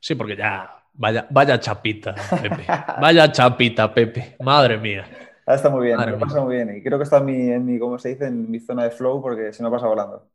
Sí, 0.00 0.14
porque 0.16 0.36
ya, 0.36 0.84
vaya, 0.94 1.26
vaya 1.30 1.60
chapita, 1.60 2.14
Pepe. 2.40 2.72
Vaya 2.96 3.32
chapita, 3.32 3.92
Pepe. 3.94 4.36
Madre 4.40 4.78
mía. 4.78 5.06
Ah, 5.46 5.54
está 5.56 5.68
muy 5.70 5.86
bien, 5.86 6.00
Madre 6.00 6.12
me 6.12 6.16
mía. 6.16 6.26
pasa 6.26 6.40
muy 6.40 6.54
bien. 6.56 6.74
Y 6.76 6.82
creo 6.82 6.98
que 6.98 7.04
está 7.04 7.18
en 7.18 7.24
mi, 7.26 7.34
en 7.50 7.64
mi, 7.66 7.78
¿cómo 7.78 7.98
se 7.98 8.10
dice? 8.10 8.26
En 8.26 8.50
mi 8.50 8.60
zona 8.60 8.84
de 8.84 8.90
flow 8.90 9.20
porque 9.20 9.52
se 9.52 9.62
me 9.62 9.70
pasa 9.70 9.86
volando. 9.86 10.30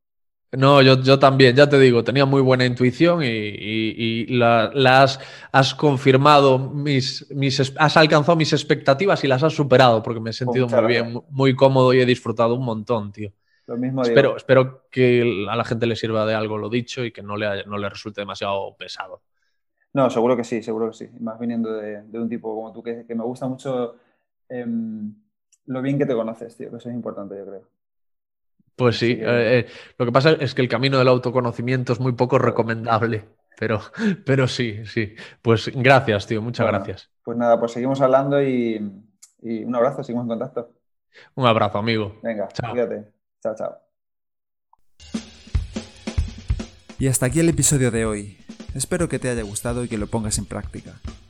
No, 0.52 0.82
yo, 0.82 1.00
yo 1.04 1.20
también, 1.20 1.56
ya 1.56 1.70
te 1.70 1.80
digo, 1.80 2.04
tenía 2.04 2.26
muy 2.26 2.42
buena 2.42 2.66
intuición 2.66 3.22
y, 3.24 3.28
y- 3.28 4.26
y 4.28 4.38
la, 4.38 4.72
la 4.74 5.04
has, 5.52 5.76
confirmado 5.76 6.58
mis, 6.58 7.28
mis, 7.30 7.60
has 7.78 7.98
alcanzado 7.98 8.36
mis 8.36 8.52
expectativas 8.54 9.24
y 9.24 9.28
las 9.28 9.44
has 9.44 9.54
superado 9.54 10.02
porque 10.02 10.20
me 10.20 10.32
he 10.32 10.34
sentido 10.34 10.68
muchas 10.68 10.70
muy 10.70 10.86
bien, 10.88 11.14
gracias. 11.14 11.24
muy 11.30 11.56
cómodo 11.56 11.94
y 11.94 12.00
he 12.02 12.06
disfrutado 12.06 12.56
un 12.56 12.66
montón, 12.66 13.12
tío. 13.12 13.32
Lo 13.68 13.78
mismo 13.78 14.06
digo. 14.06 14.22
Espero, 14.22 14.38
espero 14.38 14.88
que 14.92 15.48
a 15.50 15.56
la 15.56 15.66
gente 15.66 15.88
le 15.88 15.96
sirva 15.96 16.26
de 16.26 16.36
algo 16.36 16.58
lo 16.58 16.70
dicho 16.70 17.06
y 17.06 17.12
que 17.12 17.24
no 17.24 17.38
le, 17.38 17.66
no 17.66 17.78
le 17.78 17.90
resulte 17.90 18.22
demasiado 18.22 18.76
pesado. 18.78 19.24
No, 19.94 20.10
seguro 20.10 20.38
que 20.38 20.44
sí, 20.44 20.62
seguro 20.62 20.88
que 20.90 20.94
sí. 20.98 21.10
Más 21.20 21.40
viniendo 21.40 21.74
de, 21.74 22.04
de 22.04 22.20
un 22.20 22.30
tipo 22.30 22.54
como 22.56 22.72
tú, 22.72 22.84
que, 22.84 23.06
que 23.06 23.16
me 23.16 23.24
gusta 23.24 23.48
mucho 23.48 23.96
em, 24.50 25.14
lo 25.66 25.82
bien 25.82 25.98
que 25.98 26.06
te 26.06 26.14
conoces, 26.16 26.56
tío, 26.56 26.70
que 26.72 26.78
eso 26.78 26.90
es 26.90 26.96
importante, 26.96 27.38
yo 27.38 27.46
creo. 27.46 27.64
Pues 28.80 28.98
sí, 28.98 29.12
eh, 29.12 29.20
eh, 29.60 29.68
lo 29.98 30.06
que 30.06 30.12
pasa 30.14 30.32
es 30.32 30.56
que 30.56 30.62
el 30.62 30.70
camino 30.70 30.98
del 30.98 31.10
autoconocimiento 31.10 31.92
es 31.92 32.00
muy 32.00 32.14
poco 32.14 32.40
recomendable, 32.40 33.26
pero, 33.58 33.82
pero 34.26 34.48
sí, 34.48 34.86
sí. 34.86 35.16
Pues 35.42 35.70
gracias, 35.76 36.26
tío, 36.28 36.42
muchas 36.42 36.66
Bueno. 36.66 36.78
gracias. 36.80 37.10
Pues 37.24 37.38
nada, 37.38 37.60
pues 37.60 37.74
seguimos 37.74 38.00
hablando 38.00 38.42
y, 38.42 39.04
y 39.42 39.64
un 39.66 39.76
abrazo, 39.76 40.02
seguimos 40.04 40.24
en 40.24 40.30
contacto. 40.30 40.72
Un 41.36 41.46
abrazo, 41.46 41.78
amigo. 41.78 42.18
Venga, 42.24 42.48
Chao. 42.54 42.72
cuídate. 42.72 43.12
Chao, 43.44 43.56
chao. 43.56 43.78
Y 46.98 47.08
hasta 47.08 47.26
aquí 47.26 47.40
el 47.42 47.50
episodio 47.50 47.92
de 47.92 48.06
hoy. 48.06 48.38
Espero 48.76 49.10
que 49.10 49.20
te 49.20 49.30
haya 49.30 49.44
gustado 49.44 49.84
y 49.84 49.88
que 49.90 49.98
lo 49.98 50.08
pongas 50.08 50.38
en 50.38 50.46
práctica. 50.46 50.94